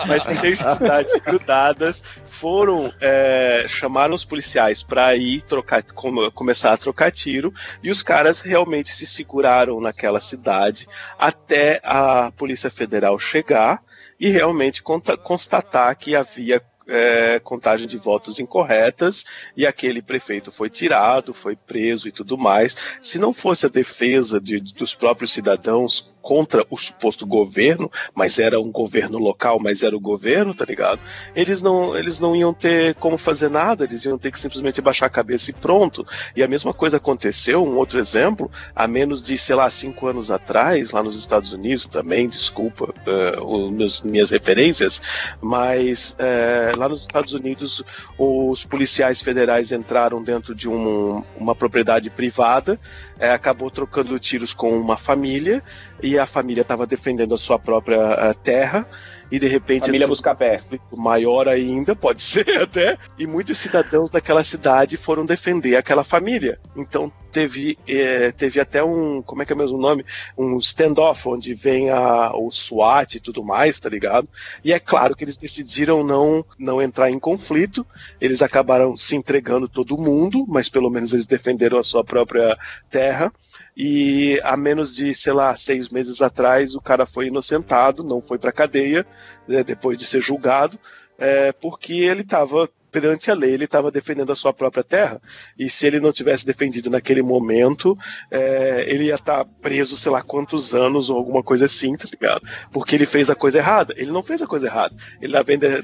mas 0.07 0.25
três 0.25 0.59
cidades 0.59 1.15
grudadas 1.25 2.03
foram 2.39 2.93
é, 3.01 3.65
chamaram 3.67 4.15
os 4.15 4.23
policiais 4.23 4.81
para 4.81 5.13
ir 5.15 5.41
trocar 5.41 5.83
com- 5.83 6.31
começar 6.31 6.71
a 6.71 6.77
trocar 6.77 7.11
tiro 7.11 7.53
e 7.83 7.91
os 7.91 8.01
caras 8.01 8.39
realmente 8.39 8.95
se 8.95 9.05
seguraram 9.05 9.81
naquela 9.81 10.21
cidade 10.21 10.87
até 11.17 11.81
a 11.83 12.31
polícia 12.31 12.69
federal 12.69 13.19
chegar 13.19 13.81
e 14.19 14.29
realmente 14.29 14.81
constatar 14.81 15.95
que 15.97 16.15
havia 16.15 16.61
é, 16.91 17.39
contagem 17.43 17.87
de 17.87 17.97
votos 17.97 18.39
incorretas 18.39 19.23
e 19.55 19.67
aquele 19.67 20.01
prefeito 20.01 20.51
foi 20.51 20.71
tirado, 20.71 21.35
foi 21.35 21.55
preso 21.55 22.07
e 22.07 22.11
tudo 22.11 22.35
mais. 22.35 22.75
Se 22.99 23.19
não 23.19 23.31
fosse 23.31 23.67
a 23.67 23.69
defesa 23.69 24.41
de- 24.41 24.59
dos 24.59 24.95
próprios 24.95 25.31
cidadãos 25.31 26.11
contra 26.29 26.63
o 26.69 26.77
suposto 26.77 27.25
governo, 27.25 27.91
mas 28.13 28.37
era 28.37 28.59
um 28.61 28.71
governo 28.71 29.17
local, 29.17 29.57
mas 29.59 29.81
era 29.81 29.97
o 29.97 29.99
governo, 29.99 30.53
tá 30.53 30.63
ligado? 30.63 30.99
Eles 31.35 31.59
não, 31.59 31.97
eles 31.97 32.19
não 32.19 32.35
iam 32.35 32.53
ter 32.53 32.93
como 32.95 33.17
fazer 33.17 33.49
nada, 33.49 33.83
eles 33.83 34.05
iam 34.05 34.15
ter 34.15 34.31
que 34.31 34.39
simplesmente 34.39 34.79
baixar 34.79 35.07
a 35.07 35.09
cabeça 35.09 35.49
e 35.49 35.55
pronto. 35.55 36.05
E 36.35 36.43
a 36.43 36.47
mesma 36.47 36.71
coisa 36.71 36.97
aconteceu, 36.97 37.65
um 37.65 37.77
outro 37.77 37.99
exemplo, 37.99 38.51
há 38.75 38.87
menos 38.87 39.23
de, 39.23 39.39
sei 39.39 39.55
lá, 39.55 39.67
cinco 39.71 40.05
anos 40.05 40.29
atrás, 40.29 40.91
lá 40.91 41.01
nos 41.01 41.15
Estados 41.17 41.51
Unidos 41.51 41.87
também, 41.87 42.29
desculpa 42.29 42.93
eh, 43.07 43.39
os 43.41 43.71
meus, 43.71 44.01
minhas 44.01 44.29
referências, 44.29 45.01
mas 45.41 46.15
eh, 46.19 46.73
lá 46.77 46.87
nos 46.87 47.01
Estados 47.01 47.33
Unidos 47.33 47.83
os 48.19 48.63
policiais 48.65 49.19
federais 49.19 49.71
entraram 49.71 50.23
dentro 50.23 50.53
de 50.53 50.69
um- 50.69 51.23
uma 51.35 51.55
propriedade 51.55 52.07
privada, 52.11 52.79
eh, 53.19 53.31
acabou 53.31 53.69
trocando 53.69 54.17
tiros 54.17 54.53
com 54.53 54.69
uma 54.71 54.97
família 54.97 55.61
e 56.01 56.17
a 56.17 56.25
família 56.25 56.61
estava 56.61 56.87
defendendo 56.87 57.33
a 57.33 57.37
sua 57.37 57.59
própria 57.59 57.97
eh, 57.97 58.33
terra 58.33 58.87
e 59.31 59.37
de 59.37 59.47
repente 59.47 59.85
Família 59.85 60.07
Buscapé. 60.07 60.57
conflito 60.57 60.97
maior 60.97 61.47
ainda, 61.47 61.95
pode 61.95 62.21
ser 62.23 62.61
até, 62.61 62.97
e 63.17 63.27
muitos 63.27 63.57
cidadãos 63.57 64.09
daquela 64.09 64.43
cidade 64.43 64.97
foram 64.97 65.25
defender 65.25 65.75
aquela 65.75 66.03
família. 66.03 66.59
Então 66.75 67.11
teve, 67.31 67.77
eh, 67.87 68.31
teve 68.31 68.59
até 68.59 68.83
um, 68.83 69.21
como 69.21 69.41
é 69.41 69.45
que 69.45 69.53
é 69.53 69.55
mesmo 69.55 69.77
o 69.77 69.81
nome? 69.81 70.05
Um 70.37 70.57
standoff, 70.57 71.27
onde 71.27 71.53
vem 71.53 71.89
a, 71.89 72.31
o 72.35 72.49
SWAT 72.51 73.15
e 73.15 73.19
tudo 73.19 73.43
mais, 73.43 73.79
tá 73.79 73.89
ligado? 73.89 74.27
E 74.63 74.73
é 74.73 74.79
claro 74.79 75.15
que 75.15 75.23
eles 75.23 75.37
decidiram 75.37 76.03
não, 76.03 76.43
não 76.57 76.81
entrar 76.81 77.09
em 77.09 77.19
conflito, 77.19 77.85
eles 78.19 78.41
acabaram 78.41 78.97
se 78.97 79.15
entregando 79.15 79.69
todo 79.69 79.97
mundo, 79.97 80.45
mas 80.47 80.69
pelo 80.69 80.89
menos 80.89 81.13
eles 81.13 81.25
defenderam 81.25 81.77
a 81.77 81.83
sua 81.83 82.03
própria 82.03 82.57
terra. 82.89 83.31
E 83.75 84.39
há 84.43 84.57
menos 84.57 84.93
de, 84.95 85.13
sei 85.13 85.33
lá, 85.33 85.55
seis 85.55 85.89
meses 85.89 86.21
atrás, 86.21 86.75
o 86.75 86.81
cara 86.81 87.05
foi 87.05 87.27
inocentado, 87.27 88.03
não 88.03 88.21
foi 88.21 88.37
pra 88.37 88.51
cadeia, 88.51 89.05
né, 89.47 89.63
depois 89.63 89.97
de 89.97 90.05
ser 90.05 90.21
julgado, 90.21 90.77
é, 91.17 91.51
porque 91.51 91.93
ele 91.93 92.21
estava 92.21 92.69
perante 92.91 93.29
a 93.31 93.33
lei, 93.33 93.51
ele 93.53 93.65
estava 93.65 93.91
defendendo 93.91 94.31
a 94.31 94.35
sua 94.35 94.53
própria 94.53 94.83
terra. 94.83 95.21
E 95.57 95.69
se 95.69 95.85
ele 95.87 95.99
não 95.99 96.11
tivesse 96.11 96.45
defendido 96.45 96.89
naquele 96.89 97.21
momento, 97.21 97.97
é, 98.31 98.85
ele 98.87 99.05
ia 99.05 99.15
estar 99.15 99.45
preso, 99.61 99.95
sei 99.97 100.11
lá 100.11 100.21
quantos 100.21 100.73
anos 100.73 101.09
ou 101.09 101.17
alguma 101.17 101.43
coisa 101.43 101.65
assim, 101.65 101.95
tá 101.95 102.07
ligado? 102.11 102.41
Porque 102.71 102.95
ele 102.95 103.05
fez 103.05 103.29
a 103.29 103.35
coisa 103.35 103.57
errada. 103.59 103.93
Ele 103.97 104.11
não 104.11 104.23
fez 104.23 104.41
a 104.41 104.47
coisa 104.47 104.67
errada. 104.67 104.95
Ele, 105.21 105.33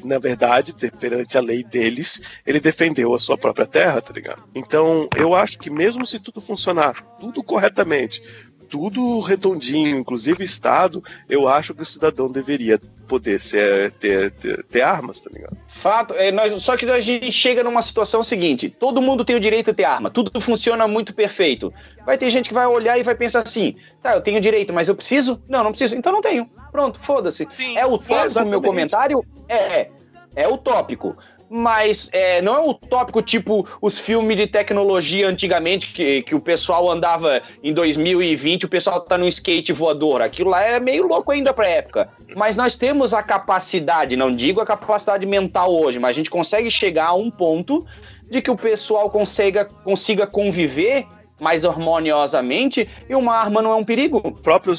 na 0.03 0.19
verdade, 0.19 0.73
de- 0.73 0.91
perante 0.91 1.37
a 1.37 1.41
lei 1.41 1.63
deles, 1.63 2.21
ele 2.45 2.59
defendeu 2.59 3.13
a 3.13 3.19
sua 3.19 3.37
própria 3.37 3.65
terra, 3.65 4.01
tá 4.01 4.13
ligado? 4.13 4.43
Então, 4.53 5.07
eu 5.17 5.33
acho 5.35 5.57
que 5.59 5.69
mesmo 5.69 6.05
se 6.05 6.19
tudo 6.19 6.41
funcionar, 6.41 7.01
tudo 7.19 7.43
corretamente, 7.43 8.21
tudo 8.69 9.19
redondinho, 9.19 9.97
inclusive 9.97 10.43
Estado, 10.43 11.03
eu 11.29 11.47
acho 11.47 11.73
que 11.73 11.81
o 11.81 11.85
cidadão 11.85 12.31
deveria 12.31 12.79
poder 13.05 13.39
ser, 13.39 13.91
ter, 13.91 14.31
ter, 14.31 14.63
ter 14.65 14.81
armas, 14.81 15.19
tá 15.19 15.29
ligado? 15.31 15.57
Fato, 15.67 16.13
é, 16.15 16.31
nós, 16.31 16.61
só 16.61 16.75
que 16.75 16.85
a 16.89 16.99
gente 16.99 17.31
chega 17.31 17.63
numa 17.63 17.81
situação 17.81 18.23
seguinte: 18.23 18.69
todo 18.69 19.01
mundo 19.01 19.23
tem 19.23 19.35
o 19.35 19.39
direito 19.39 19.71
de 19.71 19.77
ter 19.77 19.83
arma, 19.85 20.09
tudo 20.09 20.39
funciona 20.41 20.87
muito 20.87 21.13
perfeito. 21.13 21.73
Vai 22.05 22.17
ter 22.17 22.29
gente 22.29 22.49
que 22.49 22.53
vai 22.53 22.65
olhar 22.65 22.97
e 22.97 23.03
vai 23.03 23.15
pensar 23.15 23.39
assim: 23.39 23.75
tá, 24.01 24.13
eu 24.15 24.21
tenho 24.21 24.41
direito, 24.41 24.73
mas 24.73 24.87
eu 24.87 24.95
preciso? 24.95 25.41
Não, 25.47 25.63
não 25.63 25.71
preciso, 25.71 25.95
então 25.95 26.11
não 26.11 26.21
tenho. 26.21 26.49
Pronto, 26.71 26.99
foda-se. 27.01 27.47
Sim, 27.49 27.77
É 27.77 27.85
utópico 27.85 28.13
o 28.13 28.17
meu 28.17 28.25
exatamente. 28.25 28.65
comentário? 28.65 29.25
É, 29.47 29.89
é 30.35 30.47
utópico. 30.47 31.15
Mas 31.49 32.09
é, 32.11 32.41
não 32.41 32.55
é 32.55 32.59
utópico 32.59 33.21
tipo 33.21 33.67
os 33.81 33.99
filmes 33.99 34.35
de 34.35 34.47
tecnologia 34.47 35.27
antigamente, 35.27 35.93
que, 35.93 36.23
que 36.23 36.33
o 36.33 36.39
pessoal 36.39 36.89
andava 36.89 37.41
em 37.63 37.73
2020, 37.73 38.65
o 38.65 38.69
pessoal 38.69 39.01
tá 39.01 39.17
no 39.17 39.27
skate 39.27 39.71
voador. 39.71 40.21
Aquilo 40.21 40.49
lá 40.49 40.63
é 40.63 40.79
meio 40.79 41.07
louco 41.07 41.31
ainda 41.31 41.53
pra 41.53 41.67
época. 41.67 42.09
Mas 42.35 42.55
nós 42.55 42.75
temos 42.75 43.13
a 43.13 43.21
capacidade, 43.21 44.15
não 44.15 44.35
digo 44.35 44.59
a 44.59 44.65
capacidade 44.65 45.25
mental 45.25 45.73
hoje, 45.73 45.99
mas 45.99 46.11
a 46.11 46.13
gente 46.13 46.29
consegue 46.29 46.69
chegar 46.69 47.07
a 47.07 47.13
um 47.13 47.29
ponto 47.29 47.85
de 48.29 48.41
que 48.41 48.49
o 48.49 48.57
pessoal 48.57 49.09
consiga, 49.09 49.65
consiga 49.65 50.25
conviver 50.25 51.05
mais 51.39 51.65
harmoniosamente 51.65 52.87
e 53.09 53.15
uma 53.15 53.35
arma 53.35 53.61
não 53.61 53.71
é 53.71 53.75
um 53.75 53.83
perigo. 53.83 54.21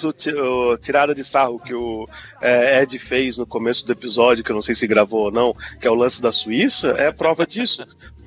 o, 0.04 0.12
ti- 0.12 0.32
o 0.34 0.76
tirada 0.78 1.14
de 1.14 1.22
sarro 1.24 1.58
que 1.58 1.74
o 1.74 2.08
é, 2.40 2.82
Ed 2.82 2.98
fez 2.98 3.36
no 3.36 3.46
começo 3.46 3.86
do 3.86 3.92
episódio, 3.92 4.42
que 4.42 4.50
eu 4.50 4.54
não 4.54 4.62
sei 4.62 4.74
se 4.74 4.86
gravou 4.86 5.24
ou 5.24 5.30
não, 5.30 5.52
que 5.80 5.86
é 5.86 5.90
o 5.90 5.94
lance 5.94 6.20
da 6.22 6.32
Suíça, 6.32 6.94
é 6.98 7.12
prova 7.12 7.46
disso. 7.46 7.86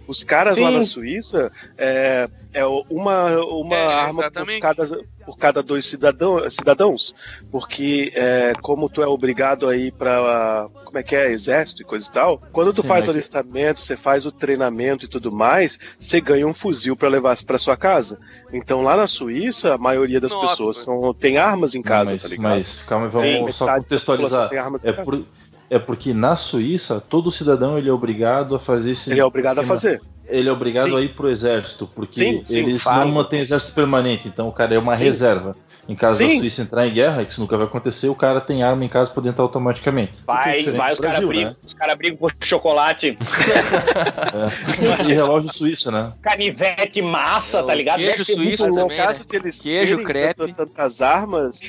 Os 0.09 0.23
caras 0.23 0.57
lá 0.57 0.69
Sim. 0.69 0.77
na 0.77 0.83
Suíça 0.83 1.51
é, 1.77 2.27
é 2.51 2.65
uma, 2.65 3.27
uma 3.45 3.75
É, 3.75 3.93
arma 3.93 4.31
por 4.31 4.59
cada, 4.59 4.87
por 5.23 5.37
cada 5.37 5.61
dois 5.61 5.85
cidadão, 5.85 6.49
cidadãos. 6.49 7.13
Porque 7.51 8.11
é, 8.15 8.53
como 8.59 8.89
tu 8.89 9.03
é 9.03 9.07
obrigado 9.07 9.69
a 9.69 9.77
ir 9.77 9.91
pra. 9.91 10.67
Como 10.83 10.97
é 10.97 11.03
que 11.03 11.15
é? 11.15 11.29
Exército 11.31 11.83
e 11.83 11.85
coisa 11.85 12.09
e 12.09 12.11
tal. 12.11 12.41
Quando 12.51 12.73
tu 12.73 12.81
Sim, 12.81 12.87
faz 12.87 13.07
o 13.07 13.11
alistamento, 13.11 13.81
você 13.81 13.95
faz 13.95 14.25
o 14.25 14.31
treinamento 14.31 15.05
e 15.05 15.07
tudo 15.07 15.31
mais, 15.31 15.77
você 15.99 16.19
ganha 16.19 16.47
um 16.47 16.55
fuzil 16.55 16.95
pra 16.95 17.07
levar 17.07 17.37
pra 17.43 17.59
sua 17.59 17.77
casa. 17.77 18.17
Então 18.51 18.81
lá 18.81 18.97
na 18.97 19.05
Suíça, 19.05 19.75
a 19.75 19.77
maioria 19.77 20.19
das 20.19 20.31
Nossa. 20.31 20.47
pessoas 20.47 20.77
são, 20.77 21.13
tem 21.13 21.37
armas 21.37 21.75
em 21.75 21.83
casa, 21.83 22.13
mas, 22.13 22.23
tá 22.23 22.29
ligado? 22.29 22.49
mas 22.49 22.81
calma, 22.81 23.09
vamos 23.09 23.27
Sim, 23.27 23.51
só 23.51 23.75
contextualizar. 23.75 24.49
É, 24.81 24.91
casa. 24.91 25.23
É 25.69 25.77
porque 25.79 26.13
na 26.13 26.35
Suíça, 26.35 26.99
todo 27.01 27.29
cidadão 27.31 27.77
ele 27.77 27.89
é 27.89 27.93
obrigado 27.93 28.55
a 28.55 28.59
fazer 28.59 28.91
esse. 28.91 29.11
Ele 29.11 29.19
é 29.19 29.25
obrigado 29.25 29.59
a 29.59 29.61
esquema. 29.61 29.75
fazer. 29.79 30.01
Ele 30.27 30.47
é 30.47 30.51
obrigado 30.51 30.91
Sim. 30.91 30.97
a 30.97 31.01
ir 31.01 31.15
pro 31.15 31.27
exército, 31.27 31.87
porque 31.95 32.19
Sim, 32.19 32.43
sim, 32.45 32.59
eles 32.59 32.85
não 32.85 33.07
mantêm 33.07 33.39
exército 33.39 33.71
permanente, 33.73 34.27
então 34.27 34.47
o 34.47 34.51
cara 34.51 34.75
é 34.75 34.77
uma 34.77 34.95
Sim. 34.95 35.05
reserva. 35.05 35.55
Em 35.87 35.95
caso 35.95 36.19
da. 36.19 36.37
Suíça 36.37 36.61
entrar 36.61 36.85
em 36.85 36.93
guerra, 36.93 37.25
que 37.25 37.31
isso 37.31 37.41
nunca 37.41 37.57
vai 37.57 37.65
acontecer, 37.65 38.09
o 38.09 38.13
cara 38.15 38.39
tem 38.39 38.61
arma 38.61 38.85
em 38.85 38.87
casa 38.87 39.09
pra 39.09 39.27
entrar 39.27 39.41
automaticamente. 39.43 40.17
Que 40.17 40.19
é 40.19 40.23
Vai, 40.27 40.63
vai, 40.65 40.93
os 40.93 40.99
caras 40.99 41.25
brigam, 41.25 41.55
os 41.65 41.73
cara 41.73 41.95
brigam 41.95 42.15
por 42.17 42.31
chocolate, 42.43 43.17
né? 43.17 45.07
E 45.09 45.13
relógio 45.13 45.51
suíço, 45.51 45.91
né? 45.91 46.13
canivete 46.21 47.01
massa, 47.01 47.59
É, 47.59 47.63
tá 47.63 47.73
ligado? 47.73 47.97
queijo 47.97 48.17
Deve 48.23 48.33
suíço 48.35 48.71
também, 48.71 48.97
caso 48.97 49.19
né? 49.21 49.25
de 49.27 49.35
eles 49.35 49.59
Queijo, 49.61 50.03
crepe. 50.03 50.53
tantas 50.53 51.01
armas, 51.01 51.61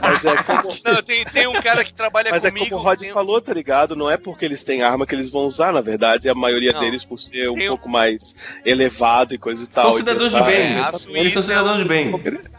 mas 0.00 0.24
é 0.24 0.36
como, 0.42 0.68
Não, 0.84 1.02
tem, 1.02 1.24
tem 1.24 1.46
um 1.46 1.60
cara 1.62 1.84
que 1.84 1.94
trabalha 1.94 2.30
mas 2.30 2.44
é 2.44 2.50
comigo. 2.50 2.70
como 2.70 2.80
o 2.80 2.84
Rod 2.84 2.98
tem- 3.00 3.12
falou, 3.12 3.40
tá 3.40 3.52
ligado? 3.52 3.94
Não 3.96 4.10
é 4.10 4.16
porque 4.16 4.44
eles 4.44 4.62
têm 4.64 4.82
arma 4.82 5.06
que 5.06 5.14
eles 5.14 5.28
vão 5.30 5.42
usar, 5.46 5.72
na 5.72 5.80
verdade, 5.80 6.28
a 6.28 6.34
maioria 6.34 6.72
Não. 6.72 6.80
deles 6.80 7.04
por 7.04 7.18
ser 7.18 7.48
um 7.50 7.54
Tem 7.56 7.68
pouco 7.68 7.88
mais 7.88 8.20
elevado 8.64 9.34
e 9.34 9.38
coisa 9.38 9.62
e 9.62 9.66
tal. 9.66 9.90
São 9.90 9.98
cidadãos 9.98 10.32
de 10.32 10.42
bem. 10.42 10.54
é, 10.54 10.66
a 10.66 10.78
Eles 10.78 10.86
são 10.90 10.98
Suíça- 11.00 11.42
cidadãos 11.42 11.78
de 11.78 11.84
bem. 11.84 12.12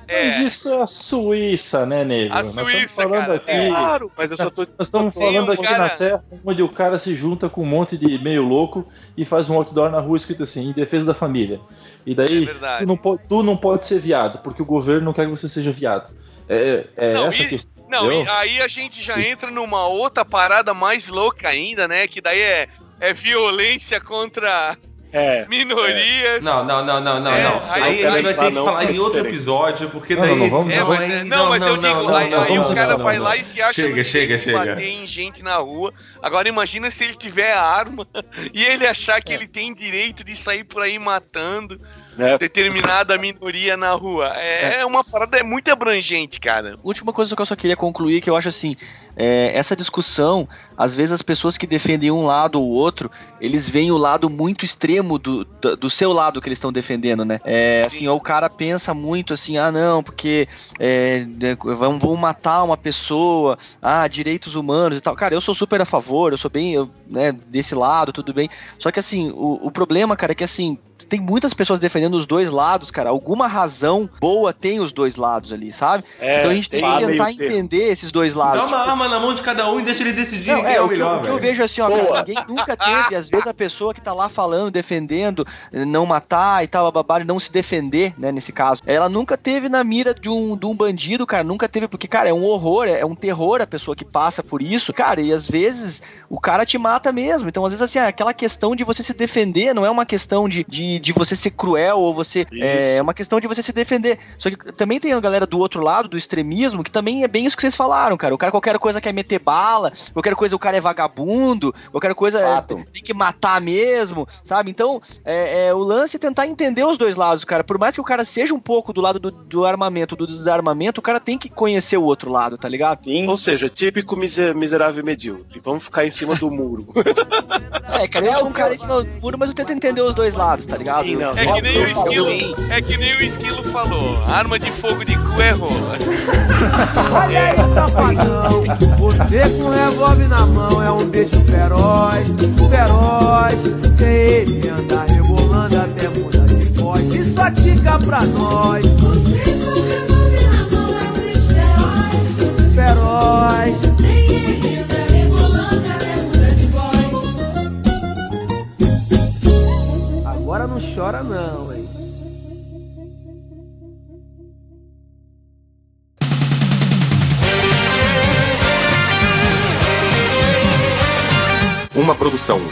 É. 0.08 0.26
Mas 0.26 0.40
isso 0.40 0.72
é 0.72 0.82
a 0.82 0.88
Suíça, 0.88 1.86
né, 1.86 2.04
nego? 2.06 2.34
A 2.34 2.44
Suíça, 2.44 2.88
falando 2.88 3.20
cara. 3.22 3.36
aqui. 3.36 3.52
É. 3.52 3.68
Claro, 3.70 4.12
mas 4.18 4.32
eu 4.32 4.38
só 4.38 4.50
tô. 4.50 4.62
Nós 4.78 4.88
estamos 4.88 5.14
falando 5.16 5.50
um 5.50 5.52
aqui 5.54 5.64
cara- 5.64 5.78
na 5.84 5.90
Terra, 5.90 6.24
onde 6.46 6.64
o 6.64 6.70
cara 6.70 6.98
se 7.00 7.14
junta 7.16 7.50
com 7.50 7.62
um 7.62 7.66
monte 7.66 7.98
de 7.98 8.18
meio 8.24 8.44
louco 8.44 8.86
e 9.18 9.26
faz 9.26 9.50
um 9.50 9.56
outdoor 9.56 9.90
na 9.90 10.00
rua 10.00 10.16
escrito 10.18 10.44
assim, 10.44 10.70
em 10.70 10.72
defesa 10.72 11.06
da 11.08 11.14
família. 11.14 11.60
E 12.08 12.12
É 12.14 12.16
daí, 12.16 12.46
verdade. 12.46 12.84
tu, 12.84 12.88
não 12.88 12.96
pode, 12.96 13.22
tu 13.28 13.44
não 13.44 13.58
pode 13.58 13.86
ser 13.86 14.00
viado, 14.00 14.40
porque 14.40 14.62
o 14.62 14.66
governo 14.66 15.04
não 15.04 15.12
quer 15.14 15.26
que 15.26 15.30
você 15.30 15.50
seja 15.50 15.72
viado. 15.74 16.16
É, 16.48 16.86
é 16.96 17.14
Não, 17.14 17.26
essa 17.28 17.42
e- 17.44 17.46
a 17.46 17.50
questão. 17.50 17.74
Não, 17.90 18.06
entendeu? 18.06 18.26
e 18.26 18.30
aí 18.30 18.62
a 18.62 18.68
gente 18.70 19.04
já 19.04 19.20
entra 19.20 19.52
numa 19.52 19.86
outra 19.88 20.24
parada 20.24 20.74
mais 20.74 21.10
louca 21.10 21.50
ainda, 21.50 21.86
né? 21.86 22.08
Que 22.08 22.22
daí 22.22 22.40
é, 22.40 22.70
é 23.02 23.12
violência 23.14 24.00
contra 24.00 24.78
É. 25.12 25.46
minorias. 25.48 26.42
Não, 26.44 26.64
não, 26.66 26.84
não, 26.86 27.00
não, 27.02 27.20
não, 27.20 27.32
É, 27.34 27.44
não. 27.44 27.62
aí 27.74 27.82
Aí 27.84 27.84
a 27.84 27.90
gente 27.90 28.02
quero 28.02 28.12
vai 28.24 28.34
ter 28.34 28.46
que 28.46 28.50
não 28.52 28.66
falar 28.66 28.84
em 28.92 29.00
outro 29.00 29.20
episódio, 29.20 29.90
porque 29.90 30.16
Não, 30.16 30.22
daí. 30.22 30.36
não, 30.36 30.50
vamos- 30.50 30.74
É, 30.74 30.84
mas, 30.84 31.12
é, 31.12 31.24
não, 31.26 31.50
mas 31.50 31.62
eu 31.64 31.78
digo, 31.78 32.16
aí, 32.16 32.34
aí 32.34 32.48
vamos- 32.48 32.70
o 32.70 32.76
cara 32.76 32.98
não, 32.98 33.04
vai 33.04 33.18
não, 33.18 33.24
lá 33.24 33.30
não. 33.36 33.42
e 33.42 33.46
se 33.46 33.62
acha 33.62 33.74
Chega, 33.74 34.04
chega, 34.04 34.38
chega. 34.38 34.58
bater 34.66 34.88
em 34.90 35.06
gente 35.08 35.42
na 35.44 35.56
rua. 35.58 35.94
Agora 36.22 36.48
imagina 36.50 36.90
se 36.92 37.04
ele 37.06 37.16
tiver 37.16 37.54
a 37.54 37.62
arma 37.62 38.06
e 38.54 38.64
ele 38.64 38.86
achar 38.88 39.22
que 39.22 39.32
ele 39.34 39.48
tem 39.48 39.74
direito 39.74 40.24
de 40.26 40.36
sair 40.36 40.64
por 40.66 40.82
aí 40.82 40.98
matando 41.00 41.80
É. 42.18 42.38
determinada 42.38 43.18
minoria 43.18 43.78
na 43.78 43.92
rua. 43.92 44.28
É, 44.38 44.86
uma 44.86 45.04
parada 45.04 45.38
é 45.38 45.44
muito 45.44 45.72
abrangente, 45.72 46.40
cara. 46.40 46.78
Última 46.84 47.14
coisa 47.14 47.36
que 47.36 47.42
eu 47.42 47.46
só 47.46 47.56
queria 47.56 47.76
concluir, 47.76 48.22
que 48.22 48.30
eu 48.30 48.36
acho 48.36 48.48
assim, 48.48 48.76
é, 49.18 49.52
essa 49.58 49.76
discussão, 49.76 50.48
às 50.78 50.94
vezes 50.96 51.12
as 51.12 51.22
pessoas 51.22 51.58
que 51.58 51.66
defendem 51.66 52.12
um 52.12 52.24
lado 52.24 52.62
ou 52.62 52.68
outro, 52.70 53.10
eles 53.42 53.68
veem 53.70 53.92
o 53.92 53.98
lado 53.98 54.30
muito 54.30 54.64
extremo 54.64 55.18
do, 55.18 55.44
do, 55.44 55.76
do 55.76 55.90
seu 55.90 56.14
lado 56.14 56.40
que 56.40 56.48
eles 56.48 56.58
estão 56.58 56.72
defendendo, 56.72 57.26
né? 57.26 57.40
É, 57.44 57.84
assim, 57.86 58.08
ó, 58.08 58.16
o 58.16 58.22
cara 58.22 58.50
pensa 58.50 58.94
muito 58.94 59.34
assim, 59.34 59.58
ah 59.58 59.72
não, 59.72 60.04
porque 60.04 60.48
é, 60.80 61.26
de- 61.28 61.56
vão, 61.56 61.98
vão 62.00 62.16
matar 62.16 62.64
uma 62.64 62.78
pessoa, 62.78 63.58
ah, 63.82 64.08
direitos 64.08 64.56
humanos 64.56 64.98
e 64.98 65.02
tal. 65.02 65.16
Cara, 65.16 65.34
eu 65.34 65.42
sou 65.42 65.56
super 65.56 65.82
a 65.82 65.86
favor, 65.86 66.32
eu 66.32 66.38
sou 66.38 66.52
bem, 66.52 66.74
eu, 66.74 66.90
né, 67.08 67.32
desse 67.32 67.74
lado, 67.74 68.14
tudo 68.14 68.34
bem. 68.34 68.48
Só 68.78 68.92
que 68.92 69.00
assim, 69.00 69.32
o, 69.32 69.60
o 69.64 69.72
problema, 69.72 70.16
cara, 70.16 70.32
é 70.34 70.36
que 70.36 70.44
assim, 70.44 70.78
tem 71.10 71.20
muitas 71.20 71.54
pessoas 71.54 71.80
defendendo 71.80 72.16
os 72.16 72.26
dois 72.26 72.50
lados, 72.50 72.92
cara. 72.92 73.10
Alguma 73.10 73.48
razão 73.48 74.10
boa 74.20 74.52
tem 74.54 74.80
os 74.80 74.92
dois 74.92 75.16
lados 75.16 75.52
ali, 75.52 75.72
sabe? 75.74 76.04
É, 76.20 76.40
então 76.40 76.52
a 76.52 76.54
gente 76.54 76.70
tem 76.70 76.82
tem 76.82 76.98
que 76.98 77.06
tentar 77.08 77.32
entender 77.32 77.92
esses 77.92 78.12
dois 78.12 78.34
lados. 78.34 78.58
Dá 78.58 78.62
uma 78.68 78.78
Tipo, 78.78 78.90
arma 78.92 79.07
na 79.10 79.20
mão 79.20 79.34
de 79.34 79.42
cada 79.42 79.70
um 79.72 79.80
e 79.80 79.84
deixa 79.84 80.02
ele 80.04 80.14
decidir 80.14 80.52
não, 80.52 80.62
quem 80.62 80.72
é, 80.72 80.76
é 80.76 80.82
o 80.82 80.86
o 80.86 80.88
que, 80.90 80.94
eu- 80.96 80.98
melhor. 80.98 81.20
o 81.20 81.22
que 81.24 81.30
eu 81.30 81.38
vejo 81.38 81.64
assim, 81.64 81.82
ó, 81.82 81.90
cara, 81.90 82.24
ninguém 82.28 82.44
nunca 82.48 82.76
teve, 82.78 83.16
às 83.16 83.30
vezes 83.30 83.48
a 83.48 83.54
pessoa 83.54 83.94
que 83.94 84.02
tá 84.02 84.14
lá 84.14 84.30
falando, 84.30 84.72
defendendo, 84.72 85.46
não 85.72 86.06
matar 86.06 86.64
e 86.64 86.68
tal, 86.68 86.92
babá, 86.92 87.22
e 87.22 87.24
não 87.24 87.40
se 87.40 87.52
defender, 87.52 88.14
né, 88.18 88.32
nesse 88.32 88.52
caso. 88.52 88.82
Ela 88.86 89.10
nunca 89.10 89.38
teve 89.38 89.70
na 89.70 89.84
mira 89.84 90.14
de 90.14 90.30
um, 90.30 90.58
de 90.58 90.66
um 90.66 90.76
bandido, 90.76 91.26
cara, 91.26 91.44
nunca 91.44 91.68
teve, 91.68 91.88
porque, 91.88 92.08
cara, 92.08 92.30
é 92.30 92.34
um 92.34 92.46
horror, 92.46 92.86
é, 92.86 93.00
é 93.00 93.06
um 93.06 93.16
terror 93.16 93.62
a 93.62 93.68
pessoa 93.68 93.96
que 93.96 94.06
passa 94.06 94.44
por 94.44 94.62
isso, 94.62 94.94
cara, 94.94 95.22
e 95.22 95.32
às 95.34 95.48
vezes 95.48 96.02
o 96.30 96.40
cara 96.40 96.66
te 96.66 96.78
mata 96.78 97.12
mesmo. 97.12 97.50
Então, 97.50 97.66
às 97.66 97.72
vezes, 97.74 97.82
assim, 97.82 98.00
aquela 98.00 98.34
questão 98.34 98.76
de 98.76 98.84
você 98.84 99.04
se 99.04 99.14
defender 99.14 99.74
não 99.74 99.86
é 99.86 99.90
uma 99.90 100.06
questão 100.06 100.48
de, 100.48 100.66
de, 100.68 101.00
de 101.00 101.12
você 101.12 101.36
ser 101.36 101.52
cruel 101.52 102.00
ou 102.00 102.14
você. 102.14 102.46
É, 102.54 102.96
é 102.98 103.02
uma 103.02 103.14
questão 103.14 103.40
de 103.40 103.48
você 103.48 103.62
se 103.64 103.72
defender. 103.72 104.18
Só 104.38 104.50
que 104.50 104.58
também 104.74 105.00
tem 105.00 105.14
a 105.14 105.20
galera 105.20 105.46
do 105.46 105.58
outro 105.60 105.82
lado, 105.84 106.08
do 106.08 106.18
extremismo, 106.18 106.84
que 106.84 106.92
também 106.92 107.24
é 107.24 107.28
bem 107.28 107.46
isso 107.46 107.56
que 107.56 107.62
vocês 107.62 107.76
falaram, 107.76 108.18
cara. 108.18 108.34
O 108.34 108.38
cara 108.38 108.52
qualquer 108.52 108.78
coisa 108.80 108.97
quer 109.02 109.14
meter 109.14 109.40
bala, 109.40 109.92
qualquer 110.14 110.36
coisa 110.36 110.56
o 110.56 110.60
cara 110.60 110.78
é 110.78 110.82
vagabundo, 110.82 111.74
qualquer 111.92 112.14
coisa 112.16 112.40
é- 112.40 112.44
Fato. 112.56 112.76
tem 112.94 113.04
que 113.04 113.14
matar 113.14 113.60
mesmo, 113.62 114.28
sabe? 114.44 114.70
Então, 114.72 115.02
é, 115.26 115.68
é, 115.68 115.74
o 115.74 115.80
lance 115.80 116.16
é 116.18 116.20
tentar 116.20 116.48
entender 116.48 116.84
os 116.84 116.98
dois 116.98 117.16
lados, 117.16 117.44
cara. 117.46 117.64
Por 117.64 117.78
mais 117.78 117.96
que 117.96 118.02
o 118.02 118.04
cara 118.04 118.24
seja 118.26 118.54
um 118.54 118.60
pouco 118.60 118.92
do 118.94 119.02
lado 119.02 119.20
do, 119.20 119.32
do 119.32 119.66
armamento, 119.66 120.16
do 120.16 120.26
desarmamento, 120.28 121.00
o 121.00 121.04
cara 121.04 121.20
tem 121.20 121.38
que 121.38 121.50
conhecer 121.50 121.98
o 121.98 122.04
outro 122.04 122.32
lado, 122.32 122.58
tá 122.58 122.68
ligado? 122.70 123.04
Sim. 123.06 123.28
Ou 123.28 123.38
seja, 123.38 123.70
típico 123.70 124.16
miser- 124.16 124.56
miserável 124.56 125.02
e 125.02 125.06
medíocre. 125.06 125.62
Vamos 125.64 125.84
ficar 125.84 126.06
em 126.06 126.12
cima 126.12 126.36
do 126.36 126.50
muro. 126.52 126.88
É, 128.00 128.08
cara, 128.08 128.26
eu 128.26 128.32
É 128.32 128.36
sou 128.36 128.48
um 128.48 128.52
cara 128.52 128.74
em 128.74 128.78
cima 128.78 129.04
do 129.04 129.10
muro, 129.22 129.38
mas 129.40 129.50
eu 129.50 129.56
tento 129.56 129.72
entender 129.72 130.02
os 130.02 130.14
dois 130.14 130.36
lados, 130.36 130.66
tá 130.68 130.78
ligado? 130.78 131.04
Sim, 131.04 131.16
não. 131.16 131.32
É 131.32 131.46
que 131.48 131.62
nem 131.62 131.84
o 131.84 131.88
esquilo, 131.90 132.28
é 132.72 132.82
que 132.82 132.98
nem 132.98 133.16
o 133.16 133.22
esquilo 133.24 133.64
falou. 133.72 134.24
Arma 134.28 134.60
de 134.60 134.72
fogo 134.74 135.04
de 135.04 135.16
cu 135.18 135.42
é 135.42 135.52
rola. 135.52 135.98
Olha 137.26 137.50
aí, 137.52 137.58
safadão. 137.74 138.64
Você 138.98 139.40
com 139.58 139.70
revólver 139.70 140.28
na 140.28 140.46
mão 140.46 140.84
é 140.84 140.92
um 140.92 141.06
bicho 141.10 141.40
feroz, 141.44 142.28
feroz. 142.70 143.96
Sem 143.98 144.08
ele 144.08 144.70
andar 144.70 145.06
rebolando 145.06 145.78
até 145.78 146.08
mudar 146.10 146.46
de 146.48 146.66
voz. 146.80 147.14
Isso 147.14 147.42
aqui 147.42 147.82
cá 147.82 148.00
pra 148.00 148.24
nós. 148.24 148.86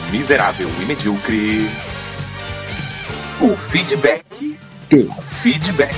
Miserável 0.09 0.69
e 0.81 0.85
medíocre. 0.85 1.69
O 3.41 3.57
feedback. 3.69 4.57
O 4.93 5.21
feedback. 5.41 5.93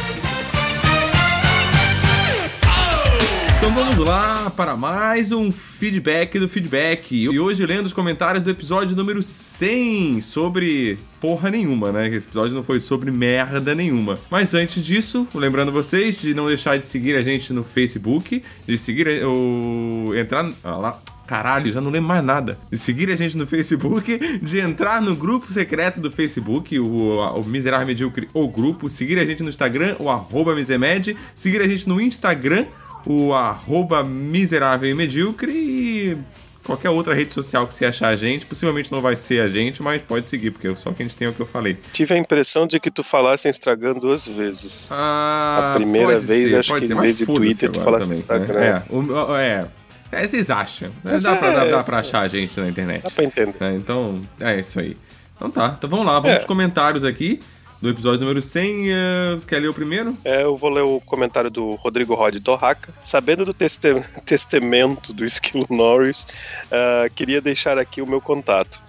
Então 3.55 3.71
vamos 3.75 3.97
lá 3.99 4.49
para 4.49 4.75
mais 4.75 5.31
um 5.31 5.51
feedback 5.51 6.39
do 6.39 6.49
feedback. 6.49 7.15
E 7.15 7.39
hoje 7.39 7.63
lendo 7.67 7.85
os 7.85 7.93
comentários 7.93 8.43
do 8.43 8.49
episódio 8.49 8.95
número 8.95 9.21
100 9.21 10.21
sobre 10.23 10.97
porra 11.21 11.51
nenhuma, 11.51 11.91
né? 11.91 12.07
Esse 12.07 12.25
episódio 12.25 12.55
não 12.55 12.63
foi 12.63 12.79
sobre 12.79 13.11
merda 13.11 13.75
nenhuma. 13.75 14.17
Mas 14.31 14.55
antes 14.55 14.83
disso, 14.83 15.27
lembrando 15.35 15.71
vocês 15.71 16.15
de 16.15 16.33
não 16.33 16.47
deixar 16.47 16.79
de 16.79 16.85
seguir 16.87 17.15
a 17.15 17.21
gente 17.21 17.53
no 17.53 17.61
Facebook, 17.61 18.41
de 18.67 18.75
seguir 18.75 19.23
o 19.23 20.15
entrar 20.15 20.49
ah, 20.63 20.77
lá 20.77 20.99
Caralho, 21.27 21.71
já 21.71 21.81
não 21.81 21.91
lembro 21.91 22.07
mais 22.07 22.23
nada. 22.23 22.57
De 22.71 22.77
seguir 22.77 23.11
a 23.11 23.15
gente 23.15 23.37
no 23.37 23.45
Facebook, 23.45 24.39
de 24.41 24.59
entrar 24.59 25.01
no 25.01 25.15
grupo 25.15 25.51
secreto 25.51 25.99
do 25.99 26.09
Facebook, 26.09 26.79
o, 26.79 27.19
o 27.19 27.43
Miserável 27.43 27.85
Medíocre, 27.85 28.27
o 28.33 28.47
grupo, 28.47 28.89
seguir 28.89 29.19
a 29.19 29.25
gente 29.25 29.43
no 29.43 29.49
Instagram, 29.49 29.97
o 29.99 30.09
arroba 30.09 30.55
Misemed, 30.55 31.15
seguir 31.35 31.61
a 31.61 31.67
gente 31.67 31.87
no 31.87 31.99
Instagram, 32.01 32.65
o 33.05 33.33
arroba 33.33 34.03
Miserável 34.03 34.89
e 34.89 34.93
Medíocre 34.93 35.51
e 35.51 36.17
qualquer 36.63 36.89
outra 36.89 37.13
rede 37.13 37.31
social 37.33 37.65
que 37.65 37.73
você 37.73 37.85
achar 37.85 38.09
a 38.09 38.15
gente. 38.15 38.45
Possivelmente 38.45 38.91
não 38.91 38.99
vai 39.01 39.15
ser 39.15 39.39
a 39.41 39.47
gente, 39.47 39.81
mas 39.81 40.01
pode 40.01 40.27
seguir, 40.27 40.51
porque 40.51 40.73
só 40.75 40.91
que 40.91 41.01
a 41.01 41.05
gente 41.05 41.15
tem 41.15 41.27
o 41.27 41.33
que 41.33 41.39
eu 41.41 41.45
falei. 41.45 41.77
Tive 41.93 42.13
a 42.13 42.17
impressão 42.17 42.67
de 42.67 42.77
que 42.79 42.91
tu 42.91 43.03
falasse 43.03 43.47
Instagram 43.49 43.93
duas 43.95 44.25
vezes. 44.27 44.89
Ah, 44.91 45.71
A 45.71 45.75
primeira 45.75 46.19
vez, 46.19 46.49
ser, 46.49 46.57
acho 46.57 46.73
que 46.75 46.85
em 46.85 46.95
vez 46.99 47.17
de 47.17 47.25
Twitter, 47.25 47.69
tu 47.69 47.79
falasse 47.81 48.03
também, 48.23 48.41
Instagram. 48.43 48.59
né? 48.59 48.83
É, 48.89 48.93
o- 48.93 49.35
é, 49.35 49.65
é, 50.11 50.27
vocês 50.27 50.49
acham. 50.49 50.89
né? 51.03 51.13
Mas 51.13 51.23
Dá, 51.23 51.35
pra, 51.35 51.51
dá, 51.51 51.65
é- 51.65 51.71
dá 51.71 51.83
pra 51.83 51.99
achar 51.99 52.21
a 52.21 52.27
gente 52.27 52.59
na 52.59 52.67
internet. 52.69 53.03
Dá 53.03 53.09
pra 53.11 53.23
entender. 53.23 53.55
É, 53.59 53.73
então, 53.73 54.21
é 54.39 54.59
isso 54.59 54.79
aí. 54.79 54.95
Então 55.35 55.51
tá, 55.51 55.75
então 55.77 55.89
vamos 55.89 56.05
lá, 56.05 56.13
vamos 56.13 56.29
É. 56.31 56.35
pros 56.35 56.47
comentários 56.47 57.03
aqui 57.03 57.39
do 57.79 57.89
episódio 57.89 58.21
número 58.21 58.41
100. 58.41 58.91
eh, 58.91 59.37
quer 59.47 59.59
ler 59.59 59.67
o 59.67 59.73
primeiro? 59.73 60.17
É, 60.25 60.41
eu 60.41 60.55
vou 60.57 60.69
ler 60.71 60.81
o 60.81 60.99
comentário 61.01 61.51
do 61.51 61.73
Rodrigo 61.75 62.15
Rod 62.15 62.35
Torraca. 62.43 62.91
Sabendo 63.03 63.45
do 63.45 63.53
testamento 64.25 65.13
do 65.13 65.23
Esquilo 65.23 65.65
Norris, 65.69 66.25
ah, 66.71 67.07
queria 67.13 67.39
deixar 67.39 67.77
aqui 67.77 68.01
o 68.01 68.07
meu 68.07 68.19
contato. 68.19 68.79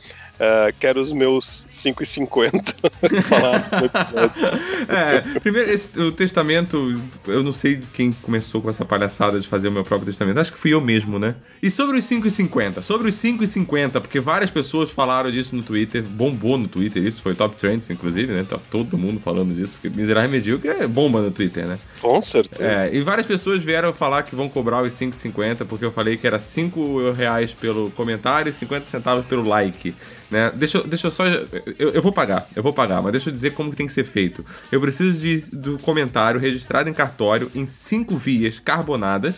Ah, 0.41 0.73
quero 0.79 1.01
os 1.01 1.13
meus 1.13 1.67
5,50 1.71 3.23
falados 3.23 3.73
no 3.73 3.85
episódio. 3.87 4.47
É, 4.89 5.21
primeiro, 5.41 5.71
esse- 5.71 5.99
o 6.01 6.13
testamento, 6.13 7.01
eu 7.27 7.43
não 7.43 7.53
sei 7.53 7.81
quem 7.95 8.13
começou 8.13 8.61
com 8.63 8.71
essa 8.71 8.85
palhaçada 8.85 9.41
de 9.41 9.47
fazer 9.49 9.69
o 9.69 9.73
meu 9.73 9.85
próprio 9.85 10.07
testamento. 10.07 10.39
Acho 10.39 10.53
que 10.53 10.59
fui 10.59 10.73
eu 10.73 10.81
mesmo, 10.81 11.19
né? 11.19 11.35
E 11.63 11.71
sobre 11.71 11.99
os 11.99 12.05
5,50? 12.05 12.83
Sobre 12.83 13.09
os 13.09 13.15
5,50, 13.17 14.01
porque 14.01 14.21
várias 14.21 14.51
pessoas 14.51 14.91
falaram 14.91 15.31
disso 15.31 15.57
no 15.57 15.63
Twitter, 15.63 16.03
bombou 16.03 16.57
no 16.57 16.69
Twitter, 16.69 17.03
isso 17.05 17.23
foi 17.23 17.35
top 17.35 17.57
trends, 17.57 17.91
inclusive, 17.91 18.33
né? 18.33 18.45
Tá 18.49 18.59
todo 18.71 18.97
mundo 18.97 19.21
falando 19.21 19.55
disso, 19.55 19.73
porque 19.81 19.89
Miserável 19.97 20.31
Medíocre 20.31 20.69
é 20.71 20.87
bomba 20.87 21.21
no 21.21 21.31
Twitter, 21.31 21.67
né? 21.67 21.79
Com 22.01 22.21
certeza. 22.23 22.87
É, 22.87 22.95
e 22.95 23.01
várias 23.01 23.27
pessoas 23.27 23.63
vieram 23.65 23.93
falar 23.93 24.23
que 24.23 24.37
vão 24.37 24.49
cobrar 24.49 24.83
os 24.83 24.95
5,50 24.95 25.65
porque 25.67 25.85
eu 25.85 25.91
falei 25.91 26.17
que 26.17 26.27
era 26.27 26.39
5 26.39 27.11
reais 27.13 27.53
pelo 27.53 27.91
comentário 27.91 28.51
e 28.51 28.53
50 28.53 28.85
centavos 28.85 29.27
pelo 29.27 29.43
like. 29.49 29.95
Né? 30.31 30.53
Deixa, 30.55 30.83
deixa 30.83 31.07
eu 31.07 31.11
só. 31.11 31.25
Eu, 31.27 31.91
eu 31.91 32.03
vou 32.03 32.13
pagar, 32.13 32.49
eu 32.55 32.63
vou 32.63 32.73
pagar, 32.73 33.03
mas 33.03 33.13
deixa 33.13 33.31
eu 33.31 33.33
dizer 33.33 33.53
como 33.53 33.71
que 33.71 33.77
tem 33.77 33.87
que 33.87 33.93
ser 33.93 34.05
feito. 34.05 34.45
Eu 34.71 34.81
preciso 34.81 35.19
de, 35.19 35.39
do 35.57 35.79
comentário 35.79 36.39
registrado 36.39 36.89
em 36.89 36.93
cartório 36.93 37.51
em 37.55 37.67
cinco 37.67 38.17
vias 38.17 38.59
carbonadas 38.59 39.37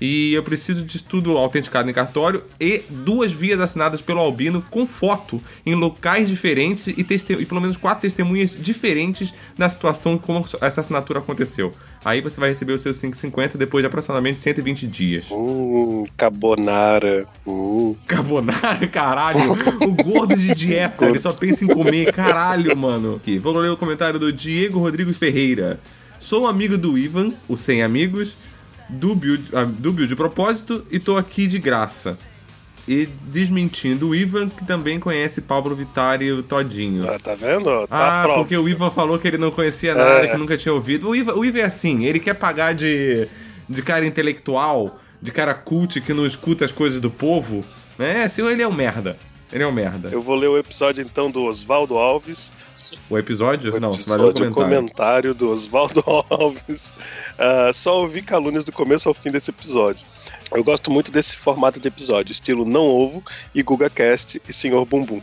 E 0.00 0.34
eu 0.34 0.42
preciso 0.42 0.84
de 0.84 1.02
tudo 1.02 1.36
autenticado 1.38 1.88
em 1.88 1.92
cartório 1.92 2.42
e 2.60 2.82
duas 2.88 3.32
vias 3.32 3.60
assinadas 3.60 4.00
pelo 4.00 4.20
Albino 4.20 4.64
com 4.70 4.86
foto 4.86 5.40
em 5.64 5.74
locais 5.74 6.28
diferentes 6.28 6.86
e, 6.88 6.94
e 6.98 7.46
pelo 7.46 7.60
menos 7.60 7.76
quatro 7.76 8.02
testemunhas 8.02 8.50
diferentes 8.50 9.32
da 9.56 9.68
situação 9.68 10.18
como 10.18 10.44
essa 10.60 10.80
assinatura 10.80 11.20
aconteceu. 11.20 11.72
Aí 12.04 12.20
você 12.20 12.38
vai 12.38 12.50
receber 12.50 12.72
os 12.72 12.82
seus 12.82 12.98
5,50 12.98 13.56
depois 13.56 13.82
de 13.82 13.86
aproximadamente 13.86 14.40
120 14.40 14.86
dias. 14.86 15.26
Hum, 15.30 16.04
carbonara. 16.16 17.26
Hum. 17.46 17.94
Carbonara, 18.06 18.86
caralho. 18.86 19.52
O 19.80 20.02
gordo 20.02 20.36
de 20.36 20.52
dieta, 20.54 21.06
ele 21.06 21.18
só 21.18 21.32
pensa 21.32 21.64
em 21.64 21.68
comer, 21.68 22.12
caralho, 22.12 22.76
mano. 22.76 23.16
Aqui, 23.16 23.38
vou 23.38 23.56
ler 23.56 23.70
o 23.70 23.76
comentário 23.76 24.18
do 24.18 24.32
Diego 24.32 24.78
Rodrigues 24.78 25.16
Ferreira. 25.16 25.80
Sou 26.20 26.46
amigo 26.46 26.76
do 26.76 26.98
Ivan, 26.98 27.32
o 27.48 27.56
Sem 27.56 27.82
Amigos, 27.82 28.36
do 28.88 29.14
Build, 29.14 29.48
ah, 29.54 29.64
do 29.64 29.92
Build 29.92 30.08
de 30.08 30.16
Propósito 30.16 30.84
e 30.90 30.98
tô 30.98 31.16
aqui 31.16 31.46
de 31.46 31.58
graça. 31.58 32.18
E 32.88 33.06
desmentindo 33.32 34.08
o 34.10 34.14
Ivan, 34.14 34.48
que 34.48 34.64
também 34.64 35.00
conhece 35.00 35.40
Pablo 35.40 35.74
Vittar 35.74 36.22
e 36.22 36.30
o 36.30 36.40
Todinho. 36.40 37.08
Ah, 37.10 37.18
tá 37.18 37.34
vendo? 37.34 37.64
Tá 37.88 38.20
Ah, 38.20 38.22
prova. 38.22 38.38
porque 38.40 38.56
o 38.56 38.68
Ivan 38.68 38.90
falou 38.92 39.18
que 39.18 39.26
ele 39.26 39.38
não 39.38 39.50
conhecia 39.50 39.92
nada, 39.92 40.24
É. 40.24 40.28
que 40.28 40.36
nunca 40.38 40.56
tinha 40.56 40.72
ouvido. 40.72 41.08
O 41.08 41.16
Ivan, 41.16 41.34
o 41.34 41.44
Ivan 41.44 41.58
é 41.58 41.64
assim, 41.64 42.04
ele 42.04 42.20
quer 42.20 42.34
pagar 42.34 42.74
de, 42.74 43.26
de 43.68 43.82
cara 43.82 44.06
intelectual, 44.06 45.00
de 45.20 45.32
cara 45.32 45.52
cult 45.52 46.00
que 46.00 46.14
não 46.14 46.24
escuta 46.24 46.64
as 46.64 46.70
coisas 46.70 47.00
do 47.00 47.10
povo. 47.10 47.64
Né? 47.98 48.22
Assim, 48.22 48.46
ele 48.46 48.62
é 48.62 48.68
um 48.68 48.72
merda. 48.72 49.16
Ele 49.52 49.62
é 49.62 49.66
um 49.66 49.72
merda. 49.72 50.08
Eu 50.08 50.20
vou 50.20 50.34
ler 50.34 50.48
o 50.48 50.58
episódio 50.58 51.02
então 51.02 51.30
do 51.30 51.44
Oswaldo 51.44 51.96
Alves. 51.96 52.52
O 53.08 53.16
episódio? 53.16 53.78
não, 53.80 53.92
você 53.92 54.08
vai 54.10 54.18
ler 54.18 54.24
o 54.24 54.30
Episódio 54.30 54.52
comentário. 54.52 54.80
comentário 54.80 55.34
do 55.34 55.50
Oswaldo 55.50 56.02
Alves. 56.28 56.94
Ah, 57.38 57.70
só 57.72 58.00
ouvi 58.00 58.22
calúnias 58.22 58.64
do 58.64 58.72
começo 58.72 59.08
ao 59.08 59.14
fim 59.14 59.30
desse 59.30 59.50
episódio. 59.50 60.04
Eu 60.52 60.64
gosto 60.64 60.90
muito 60.90 61.10
desse 61.10 61.36
formato 61.36 61.78
de 61.78 61.88
episódio, 61.88 62.32
estilo 62.32 62.64
Não 62.64 62.84
Ovo 62.84 63.22
e 63.54 63.62
GugaCast 63.62 64.42
e 64.48 64.52
Senhor 64.52 64.84
Bumbum. 64.84 65.20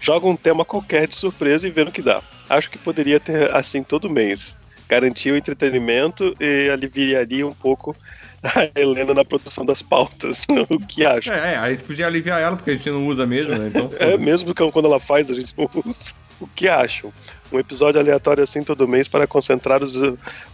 Joga 0.00 0.26
um 0.26 0.36
tema 0.36 0.64
qualquer 0.64 1.06
de 1.06 1.14
surpresa 1.14 1.66
e 1.66 1.70
vê 1.70 1.84
no 1.84 1.92
que 1.92 2.02
dá. 2.02 2.22
Acho 2.48 2.70
que 2.70 2.78
poderia 2.78 3.20
ter 3.20 3.54
assim 3.54 3.82
todo 3.82 4.10
mês. 4.10 4.56
Garantia 4.88 5.32
o 5.32 5.36
entretenimento 5.36 6.34
e 6.38 6.68
aliviaria 6.70 7.46
um 7.46 7.54
pouco 7.54 7.96
a 8.44 8.68
Helena 8.78 9.14
na 9.14 9.24
produção 9.24 9.64
das 9.64 9.80
pautas. 9.80 10.46
o 10.68 10.78
que 10.78 11.04
acha? 11.04 11.32
É, 11.34 11.54
é, 11.54 11.56
a 11.56 11.70
gente 11.70 11.84
podia 11.84 12.06
aliviar 12.06 12.40
ela, 12.40 12.56
porque 12.56 12.72
a 12.72 12.74
gente 12.74 12.90
não 12.90 13.06
usa 13.06 13.26
mesmo, 13.26 13.54
né? 13.54 13.68
Então, 13.68 13.90
É, 13.98 14.16
mesmo 14.18 14.54
que 14.54 14.70
quando 14.70 14.86
ela 14.86 15.00
faz, 15.00 15.30
a 15.30 15.34
gente 15.34 15.54
não 15.56 15.68
usa. 15.84 16.12
O 16.40 16.46
que 16.46 16.68
acham? 16.68 17.12
Um 17.50 17.58
episódio 17.58 18.00
aleatório 18.00 18.42
assim 18.42 18.62
todo 18.62 18.88
mês 18.88 19.08
para 19.08 19.26
concentrar 19.26 19.82
os, 19.82 19.94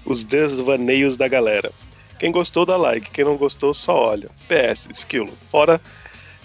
os 0.04 0.22
desvaneios 0.22 1.16
da 1.16 1.26
galera. 1.26 1.72
Quem 2.18 2.30
gostou, 2.30 2.66
dá 2.66 2.76
like. 2.76 3.10
Quem 3.10 3.24
não 3.24 3.36
gostou, 3.36 3.72
só 3.72 4.10
olha. 4.10 4.28
PS, 4.46 4.88
esquilo. 4.90 5.30
Fora. 5.50 5.80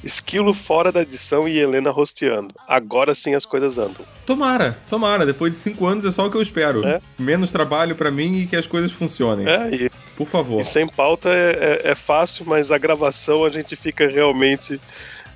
Esquilo 0.06 0.53
fora 0.53 0.91
da 0.91 1.02
edição 1.02 1.48
e 1.48 1.57
Helena 1.57 1.90
rosteando. 1.90 2.53
Agora 2.68 3.15
sim 3.15 3.34
as 3.34 3.44
coisas 3.45 3.80
andam. 3.80 4.06
Tomara, 4.26 4.77
tomara. 4.88 5.26
Depois 5.26 5.52
de 5.52 5.57
cinco 5.57 5.88
anos 5.88 6.06
é 6.06 6.11
só 6.11 6.27
o 6.27 6.30
que 6.32 6.38
eu 6.38 6.41
espero. 6.44 6.84
Menos 7.18 7.52
trabalho 7.52 7.95
pra 7.95 8.11
mim 8.11 8.41
e 8.41 8.45
que 8.48 8.56
as 8.56 8.68
coisas 8.68 8.91
funcionem. 8.91 9.48
É, 9.48 9.69
e, 9.73 9.91
Por 10.15 10.27
favor. 10.27 10.61
e 10.61 10.64
sem 10.64 10.88
pauta 10.88 11.30
é, 11.30 11.82
é- 11.86 11.91
é 11.91 11.95
fácil, 11.95 12.45
mas 12.48 12.72
a 12.72 12.77
gravação 12.77 13.44
a 13.44 13.49
gente 13.49 13.76
fica 13.76 14.07
realmente 14.07 14.80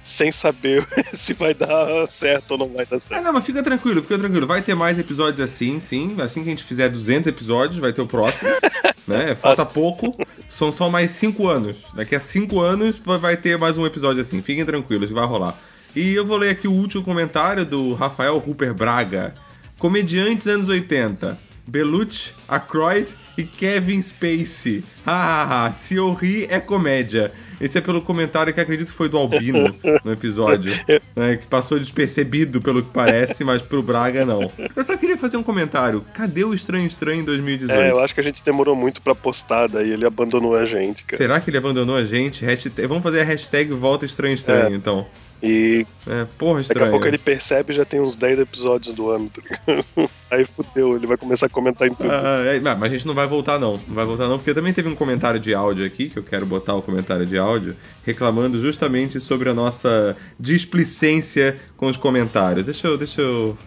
sem 0.01 0.31
saber 0.31 0.88
se 1.13 1.34
vai 1.34 1.53
dar 1.53 2.07
certo 2.07 2.51
ou 2.51 2.57
não 2.57 2.69
vai 2.69 2.85
dar 2.85 2.97
Ah, 2.97 2.99
certo. 2.99 3.23
não, 3.23 3.34
mas 3.34 3.45
fica 3.45 3.61
tranquilo, 3.61 4.01
fica 4.01 4.17
tranquilo. 4.17 4.47
Vai 4.47 4.61
ter 4.61 4.76
mais 4.76 4.97
episódios 4.97 5.39
assim, 5.39 5.80
sim. 5.80 6.15
Assim 6.19 6.41
que 6.43 6.49
a 6.49 6.51
gente 6.51 6.63
fizer 6.63 6.89
200 6.89 7.27
episódios, 7.27 7.80
vai 7.80 7.91
ter 7.93 8.01
o 8.01 8.07
próximo. 8.07 8.49
né? 9.07 9.35
Falta 9.35 9.61
Nossa. 9.63 9.73
pouco. 9.73 10.15
São 10.47 10.71
só 10.71 10.89
mais 10.89 11.11
5 11.11 11.47
anos. 11.47 11.84
Daqui 11.93 12.15
a 12.15 12.19
5 12.19 12.59
anos 12.59 12.95
vai- 13.03 13.35
ter 13.38 13.57
mais 13.57 13.77
um 13.77 13.85
episódio 13.85 14.21
assim. 14.21 14.41
Fiquem 14.41 14.65
tranquilos 14.65 15.09
vai 15.11 15.26
rolar. 15.26 15.57
E 15.95 16.13
eu 16.13 16.26
vou 16.26 16.38
ler 16.38 16.49
aqui 16.51 16.67
o 16.67 16.71
último 16.71 17.03
comentário 17.03 17.65
do 17.65 17.93
Rafael 17.93 18.38
Rupert 18.38 18.73
Braga. 18.73 19.34
Comediantes 19.77 20.45
anos 20.47 20.69
80. 20.69 21.38
Belucci, 21.67 22.31
Aykroyd 22.47 23.13
e 23.38 23.43
Kevin 23.43 24.01
Spacey. 24.01 24.84
Hahaha, 25.05 25.71
se 25.71 25.95
eu 25.95 26.11
rir 26.13 26.47
é 26.49 26.59
comédia. 26.59 27.31
Esse 27.60 27.77
é 27.77 27.81
pelo 27.81 28.02
comentário 28.02 28.53
que 28.53 28.60
acredito 28.60 28.88
que 28.88 28.94
foi 28.94 29.10
do 29.10 29.18
Albino 29.18 29.73
no 30.03 30.11
episódio. 30.11 30.72
né, 31.15 31.38
que 31.38 31.45
passou 31.48 31.77
despercebido 31.80 32.61
pelo 32.61 32.81
que 32.81 32.90
parece, 32.94 33.44
mas 33.44 33.61
pro 33.61 33.81
Braga 33.81 34.26
não. 34.26 34.52
Eu 34.76 34.84
só 34.86 34.95
queria 34.98 35.18
fazer 35.18 35.38
um 35.38 35.44
comentário. 35.44 36.03
Cadê 36.14 36.44
o 36.44 36.53
Estranho 36.53 36.88
Estranho 36.88 37.22
em 37.22 37.26
2018? 37.26 37.80
É, 37.80 37.91
eu 37.91 37.99
acho 37.99 38.14
que 38.14 38.19
a 38.22 38.23
gente 38.23 38.44
demorou 38.44 38.76
muito 38.76 39.02
pra 39.02 39.14
postar, 39.14 39.68
daí 39.68 39.91
ele 39.91 40.06
abandonou 40.06 40.56
a 40.56 40.65
gente, 40.65 41.03
cara. 41.03 41.18
Será 41.22 41.40
que 41.40 41.49
ele 41.49 41.57
abandonou 41.57 41.95
a 41.95 42.03
gente? 42.06 42.44
Hashtag- 42.45 42.88
Vamos 42.88 43.03
fazer 43.03 43.22
a 43.22 43.23
hashtag 43.26 43.72
Volta 43.73 44.06
Estranho 44.06 44.36
Estranho, 44.36 44.73
É. 44.73 44.76
então. 44.77 45.06
E 45.41 45.86
É, 46.06 46.26
porra, 46.38 46.60
daqui 46.60 46.72
estranho. 46.72 46.88
a 46.88 46.91
pouco 46.91 47.07
ele 47.07 47.18
percebe 47.18 47.74
já 47.74 47.86
tem 47.86 48.02
uns 48.02 48.16
10 48.16 48.40
episódios 48.40 48.94
do 48.94 49.10
ano, 49.10 49.30
tá 49.30 49.41
ligado? 49.41 50.10
Aí 50.30 50.45
fudeu, 50.45 50.95
ele 50.95 51.07
vai 51.07 51.18
começar 51.18 51.45
a 51.48 51.49
comentar 51.49 51.88
em 51.88 51.94
tudo. 51.94 52.11
Ah, 52.11 52.44
é, 52.45 52.60
mas 52.60 52.84
a 52.84 52.90
gente 52.90 53.07
não 53.07 53.16
vai 53.16 53.26
voltar 53.26 53.57
não, 53.57 53.80
não 53.88 53.95
vai 53.95 54.06
voltar 54.06 54.28
não, 54.28 54.38
porque 54.38 54.53
também 54.53 54.74
teve 54.74 54.90
um 54.90 54.95
comentário 54.95 55.40
de 55.40 55.53
áudio 55.53 55.86
aqui, 55.86 56.10
que 56.10 56.20
eu 56.20 56.24
quero 56.24 56.45
botar 56.45 56.76
o 56.76 56.82
comentário 56.82 57.26
de 57.26 57.38
áudio, 57.38 57.76
reclamando 58.06 58.60
justamente 58.60 59.20
sobre 59.20 59.49
a 59.49 59.53
nossa 59.53 60.16
displicência 60.40 61.60
com 61.78 61.88
os 61.88 61.98
comentários. 61.98 62.66
Deixa 62.66 62.88
eu, 62.88 62.98
deixa 62.98 63.22
eu 63.22 63.57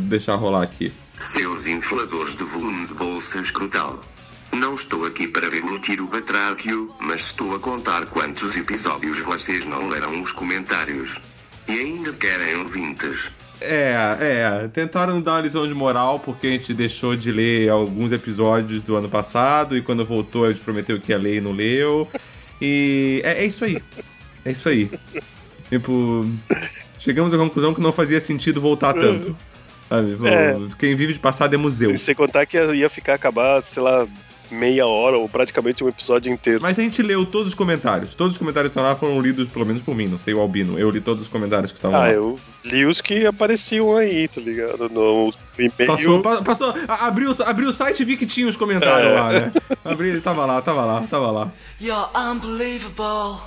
deixar 0.00 0.34
rolar 0.36 0.62
aqui. 0.62 0.92
Seus 1.14 1.66
infladores 1.66 2.34
de 2.34 2.44
volume 2.44 2.86
de 2.86 2.94
bolsa 2.94 3.38
escrotal. 3.40 4.02
Não 4.52 4.74
estou 4.74 5.04
aqui 5.04 5.28
para 5.28 5.48
deglutir 5.48 6.00
o 6.00 6.08
batráquio, 6.08 6.92
mas 6.98 7.26
estou 7.26 7.54
a 7.54 7.60
contar 7.60 8.06
quantos 8.06 8.56
episódios 8.56 9.20
vocês 9.20 9.64
não 9.64 9.88
leram 9.88 10.20
os 10.20 10.32
comentários. 10.32 11.20
E 11.68 11.72
ainda 11.72 12.12
querem 12.12 12.56
ouvintes. 12.56 13.30
É, 13.60 13.94
é, 14.20 14.68
tentaram 14.68 15.20
dar 15.20 15.32
uma 15.32 15.40
lição 15.42 15.68
de 15.68 15.74
moral 15.74 16.18
porque 16.18 16.46
a 16.46 16.50
gente 16.50 16.72
deixou 16.72 17.14
de 17.14 17.30
ler 17.30 17.68
alguns 17.68 18.10
episódios 18.10 18.82
do 18.82 18.96
ano 18.96 19.08
passado 19.08 19.76
e 19.76 19.82
quando 19.82 20.04
voltou 20.04 20.46
a 20.46 20.48
gente 20.48 20.62
prometeu 20.62 20.98
que 20.98 21.12
ia 21.12 21.18
ler 21.18 21.36
e 21.36 21.40
não 21.40 21.52
leu. 21.52 22.08
E 22.60 23.20
é, 23.24 23.42
é 23.42 23.46
isso 23.46 23.64
aí. 23.64 23.80
É 24.44 24.50
isso 24.50 24.68
aí. 24.68 24.90
Tipo, 25.68 26.26
chegamos 26.98 27.32
à 27.32 27.38
conclusão 27.38 27.72
que 27.72 27.80
não 27.80 27.92
fazia 27.92 28.20
sentido 28.20 28.60
voltar 28.60 28.94
tanto. 28.94 29.36
Sabe? 29.88 30.16
É. 30.26 30.56
Quem 30.78 30.96
vive 30.96 31.12
de 31.12 31.18
passado 31.18 31.54
é 31.54 31.56
museu. 31.56 31.90
E 31.92 31.98
sem 31.98 32.14
contar 32.14 32.46
que 32.46 32.56
ia 32.56 32.88
ficar 32.88 33.14
acabar, 33.14 33.62
sei 33.62 33.82
lá, 33.82 34.06
meia 34.50 34.86
hora 34.86 35.16
ou 35.18 35.28
praticamente 35.28 35.82
um 35.84 35.88
episódio 35.88 36.32
inteiro. 36.32 36.60
Mas 36.62 36.78
a 36.78 36.82
gente 36.82 37.02
leu 37.02 37.24
todos 37.24 37.48
os 37.48 37.54
comentários. 37.54 38.14
Todos 38.14 38.32
os 38.34 38.38
comentários 38.38 38.70
que 38.72 38.78
estão 38.78 38.88
lá 38.88 38.96
foram 38.96 39.20
lidos, 39.20 39.48
pelo 39.48 39.64
menos 39.66 39.82
por 39.82 39.94
mim, 39.94 40.06
não 40.08 40.18
sei 40.18 40.34
o 40.34 40.40
Albino. 40.40 40.78
Eu 40.78 40.90
li 40.90 41.00
todos 41.00 41.22
os 41.24 41.28
comentários 41.28 41.70
que 41.72 41.78
estavam 41.78 41.96
Ah, 41.96 42.00
lá. 42.04 42.10
eu 42.12 42.38
li 42.64 42.84
os 42.84 43.00
que 43.00 43.26
apareciam 43.26 43.96
aí, 43.96 44.28
tá 44.28 44.40
ligado? 44.40 44.88
No 44.88 45.30
e-mail. 45.58 45.72
Passou, 45.86 46.20
pa- 46.22 46.42
passou, 46.42 46.74
abriu, 46.88 47.34
abriu 47.44 47.68
o 47.68 47.72
site 47.72 48.00
e 48.00 48.04
vi 48.04 48.16
que 48.16 48.26
tinha 48.26 48.46
os 48.48 48.56
comentários 48.56 49.12
É. 49.12 49.20
lá, 49.20 49.32
né? 49.32 49.52
Abri, 49.84 50.20
tava 50.20 50.44
lá, 50.46 50.60
tava 50.60 50.84
lá, 50.84 51.02
tava 51.08 51.30
lá. 51.30 51.52
You're 51.80 52.08
unbelievable. 52.16 53.40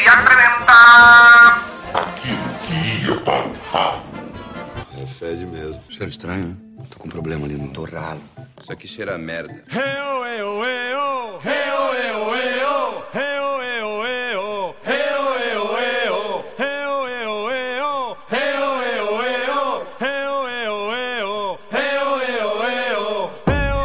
Orgulhosamente 0.00 0.08
apresenta. 0.08 0.72
É 5.02 5.06
fede 5.06 5.46
mesmo. 5.46 5.80
Cheiro 5.88 6.10
estranho, 6.10 6.48
né? 6.48 6.56
Tô 6.90 6.98
com 6.98 7.08
um 7.08 7.10
problema 7.10 7.44
ali 7.46 7.54
no 7.54 7.72
torralo. 7.72 8.20
Isso 8.62 8.72
aqui 8.72 8.88
cheira 8.88 9.14
a 9.14 9.18
merda. 9.18 9.62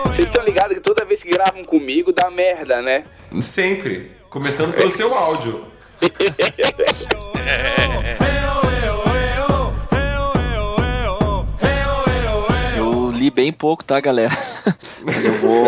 Vocês 0.06 0.28
estão 0.30 0.46
ligados 0.46 0.78
que 0.78 0.82
toda 0.82 1.04
vez 1.06 1.22
que 1.22 1.30
gravam 1.30 1.64
comigo 1.66 2.14
dá 2.14 2.32
merda, 2.32 2.82
né? 2.82 3.06
Sempre. 3.42 4.12
Começando 4.30 4.74
pelo 4.74 4.92
seu 4.92 5.14
áudio. 5.14 5.75
Eu 12.78 13.12
li 13.12 13.32
bem 13.32 13.54
pouco, 13.54 13.84
tá, 13.84 14.00
galera? 14.00 14.32
Mas 15.04 15.24
eu 15.24 15.34
vou. 15.34 15.68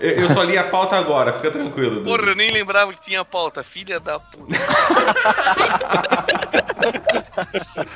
Eu 0.00 0.22
eu 0.22 0.28
só 0.30 0.42
li 0.42 0.56
a 0.56 0.64
pauta 0.64 0.96
agora, 0.96 1.32
fica 1.32 1.50
tranquilo. 1.50 2.02
Porra, 2.02 2.22
eu 2.22 2.34
nem 2.34 2.50
lembrava 2.50 2.92
que 2.92 3.02
tinha 3.02 3.24
pauta. 3.24 3.62
Filha 3.62 4.00
da 4.00 4.18
puta. 4.18 4.58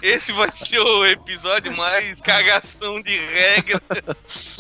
Esse 0.03 0.33
vai 0.33 0.51
ser 0.51 0.79
o 0.79 1.05
episódio 1.07 1.77
mais 1.77 2.21
cagação 2.21 3.01
de 3.01 3.17
regra. 3.17 3.81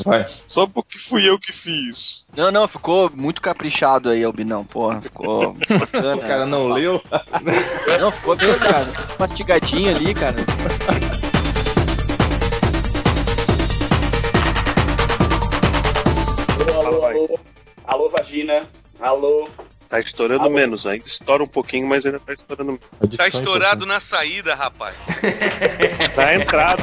Vai. 0.05 0.27
Só 0.47 0.67
porque 0.67 0.99
fui 0.99 1.29
eu 1.29 1.39
que 1.39 1.53
fiz. 1.53 2.25
Não, 2.37 2.51
não, 2.51 2.67
ficou 2.67 3.11
muito 3.15 3.41
caprichado 3.41 4.11
aí, 4.11 4.25
Albinão. 4.25 4.65
Porra, 4.65 5.01
ficou 5.01 5.55
bacana. 5.69 6.17
O 6.17 6.21
cara 6.21 6.47
não 6.47 6.69
leu. 6.69 7.03
Não, 8.01 8.11
ficou 8.11 8.37
bem, 8.37 8.59
cara. 8.59 8.87
Mastigadinho 9.19 9.95
ali, 9.95 10.15
cara. 10.15 10.35
Alô, 16.61 16.87
alô, 16.87 17.07
alô. 17.07 17.39
Alô, 17.85 18.11
vagina. 18.11 18.67
Alô. 19.01 19.49
Tá 19.89 20.01
estourando 20.01 20.51
menos, 20.51 20.87
ainda 20.87 21.07
estoura 21.07 21.43
um 21.45 21.49
pouquinho, 21.49 21.87
mas 21.87 22.05
ainda 22.05 22.19
tá 22.19 22.33
estourando 22.33 22.73
menos. 22.73 23.17
Tá 23.17 23.29
estourado 23.29 23.87
na 23.87 24.01
saída, 24.01 24.55
rapaz. 24.55 24.97
Na 26.17 26.35
entrada. 26.35 26.83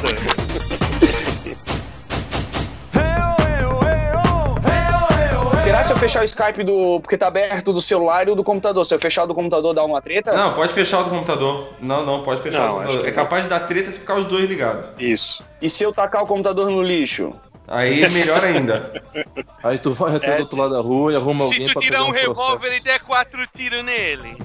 Será 5.63 5.83
se 5.83 5.93
eu 5.93 5.97
fechar 5.97 6.21
o 6.21 6.25
Skype 6.25 6.63
do. 6.63 6.99
Porque 7.01 7.17
tá 7.17 7.27
aberto 7.27 7.71
do 7.71 7.81
celular 7.81 8.27
e 8.27 8.31
o 8.31 8.35
do 8.35 8.43
computador? 8.43 8.83
Se 8.85 8.93
eu 8.93 8.99
fechar 8.99 9.23
o 9.23 9.27
do 9.27 9.35
computador, 9.35 9.73
dá 9.73 9.83
uma 9.83 10.01
treta? 10.01 10.33
Não, 10.33 10.53
pode 10.53 10.73
fechar 10.73 10.99
o 10.99 11.03
do 11.03 11.09
computador. 11.11 11.73
Não, 11.79 12.05
não, 12.05 12.23
pode 12.23 12.41
fechar 12.41 12.59
Não, 12.59 12.65
o 12.65 12.79
do 12.79 12.85
computador. 12.85 13.07
É 13.07 13.11
capaz 13.11 13.43
de 13.43 13.49
dar 13.49 13.61
treta 13.61 13.91
se 13.91 13.99
ficar 13.99 14.15
os 14.15 14.25
dois 14.25 14.49
ligados. 14.49 14.87
Isso. 14.99 15.43
E 15.61 15.69
se 15.69 15.83
eu 15.83 15.93
tacar 15.93 16.23
o 16.23 16.27
computador 16.27 16.69
no 16.69 16.81
lixo? 16.81 17.33
Aí 17.71 18.03
é 18.03 18.09
melhor 18.09 18.43
ainda. 18.43 19.01
Aí 19.63 19.79
tu 19.79 19.93
vai 19.93 20.15
até 20.15 20.35
do 20.35 20.41
outro 20.41 20.57
lado 20.57 20.73
da 20.73 20.81
rua 20.81 21.13
e 21.13 21.15
arruma 21.15 21.45
Se 21.47 21.53
alguém 21.53 21.67
tu 21.67 21.73
pra 21.73 21.81
tirar 21.81 21.97
fazer 21.99 22.09
um 22.09 22.13
processo. 22.13 22.41
revólver 22.41 22.75
e 22.75 22.79
der 22.81 22.99
quatro 22.99 23.47
tiros 23.55 23.85
nele. 23.85 24.37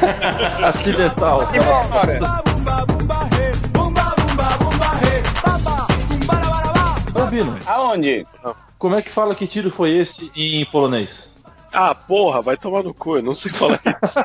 Acidental. 0.62 1.40
Albino, 7.14 7.58
Aonde? 7.66 8.26
como 8.78 8.94
é 8.96 9.02
que 9.02 9.10
fala 9.10 9.34
que 9.34 9.46
tiro 9.46 9.70
foi 9.70 9.90
esse 9.90 10.30
em 10.36 10.64
polonês? 10.66 11.30
Ah, 11.72 11.94
porra, 11.94 12.40
vai 12.40 12.56
tomar 12.56 12.82
no 12.82 12.94
cu, 12.94 13.16
eu 13.16 13.22
não 13.22 13.34
sei 13.34 13.52
falar 13.52 13.78
isso. 14.02 14.18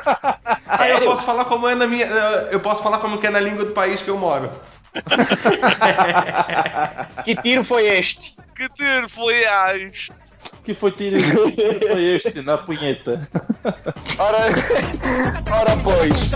Ah, 0.66 0.88
eu 0.88 1.02
posso 1.02 1.22
falar 1.24 1.44
como 1.44 1.68
é 1.68 1.74
na 1.74 1.86
minha. 1.86 2.06
Eu 2.50 2.60
posso 2.60 2.82
falar 2.82 2.98
como 2.98 3.18
que 3.18 3.26
é 3.26 3.30
na 3.30 3.40
língua 3.40 3.64
do 3.64 3.72
país 3.72 4.00
que 4.00 4.08
eu 4.08 4.16
moro. 4.16 4.50
Que 7.24 7.34
tiro 7.36 7.64
foi 7.64 7.86
este? 7.86 8.34
Que 8.54 8.68
tiro 8.68 9.08
foi 9.08 9.42
as? 9.44 10.08
Que 10.64 10.74
foi 10.74 10.92
tiro, 10.92 11.16
que 11.20 11.52
tiro 11.52 11.80
foi 11.92 12.04
este 12.04 12.42
na 12.42 12.58
punheta? 12.58 13.26
Ora, 14.18 14.38
ora 15.50 15.76
pois. 15.82 16.30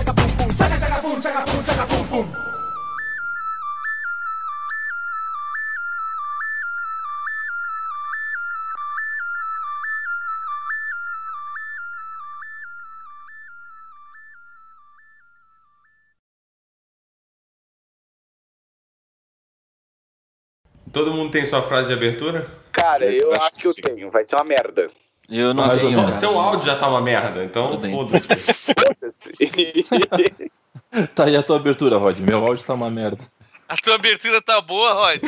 Todo 20.96 21.12
mundo 21.12 21.30
tem 21.30 21.44
sua 21.44 21.60
frase 21.60 21.88
de 21.88 21.92
abertura? 21.92 22.46
Cara, 22.72 23.04
eu 23.04 23.30
acho 23.32 23.42
acho 23.42 23.50
que 23.56 23.60
que 23.60 23.68
eu 23.68 23.72
sim. 23.72 23.82
tenho. 23.82 24.10
Vai 24.10 24.24
ser 24.24 24.34
uma 24.34 24.44
merda. 24.44 24.90
Eu 25.28 25.52
não 25.52 25.66
Mais 25.66 25.84
ou 25.84 25.90
tenho. 25.90 26.10
Seu 26.10 26.40
áudio 26.40 26.64
já 26.64 26.74
tá 26.74 26.88
uma 26.88 27.02
merda, 27.02 27.44
então 27.44 27.78
foda-se. 27.78 28.72
Tá 31.14 31.24
aí 31.24 31.36
a 31.36 31.42
tua 31.42 31.56
abertura, 31.56 31.98
Rod. 31.98 32.20
Meu 32.20 32.42
áudio 32.42 32.64
tá 32.64 32.72
uma 32.72 32.88
merda. 32.88 33.22
A 33.68 33.76
tua 33.76 33.96
abertura 33.96 34.40
tá 34.40 34.58
boa, 34.62 34.94
Rod. 34.94 35.20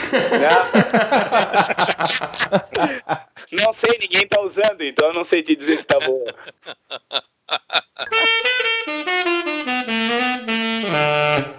não 3.52 3.72
sei, 3.74 3.98
ninguém 4.00 4.26
tá 4.26 4.40
usando, 4.40 4.80
então 4.80 5.08
eu 5.08 5.14
não 5.14 5.24
sei 5.24 5.42
te 5.42 5.54
dizer 5.54 5.80
se 5.80 5.84
tá 5.84 5.98
boa. 6.00 6.34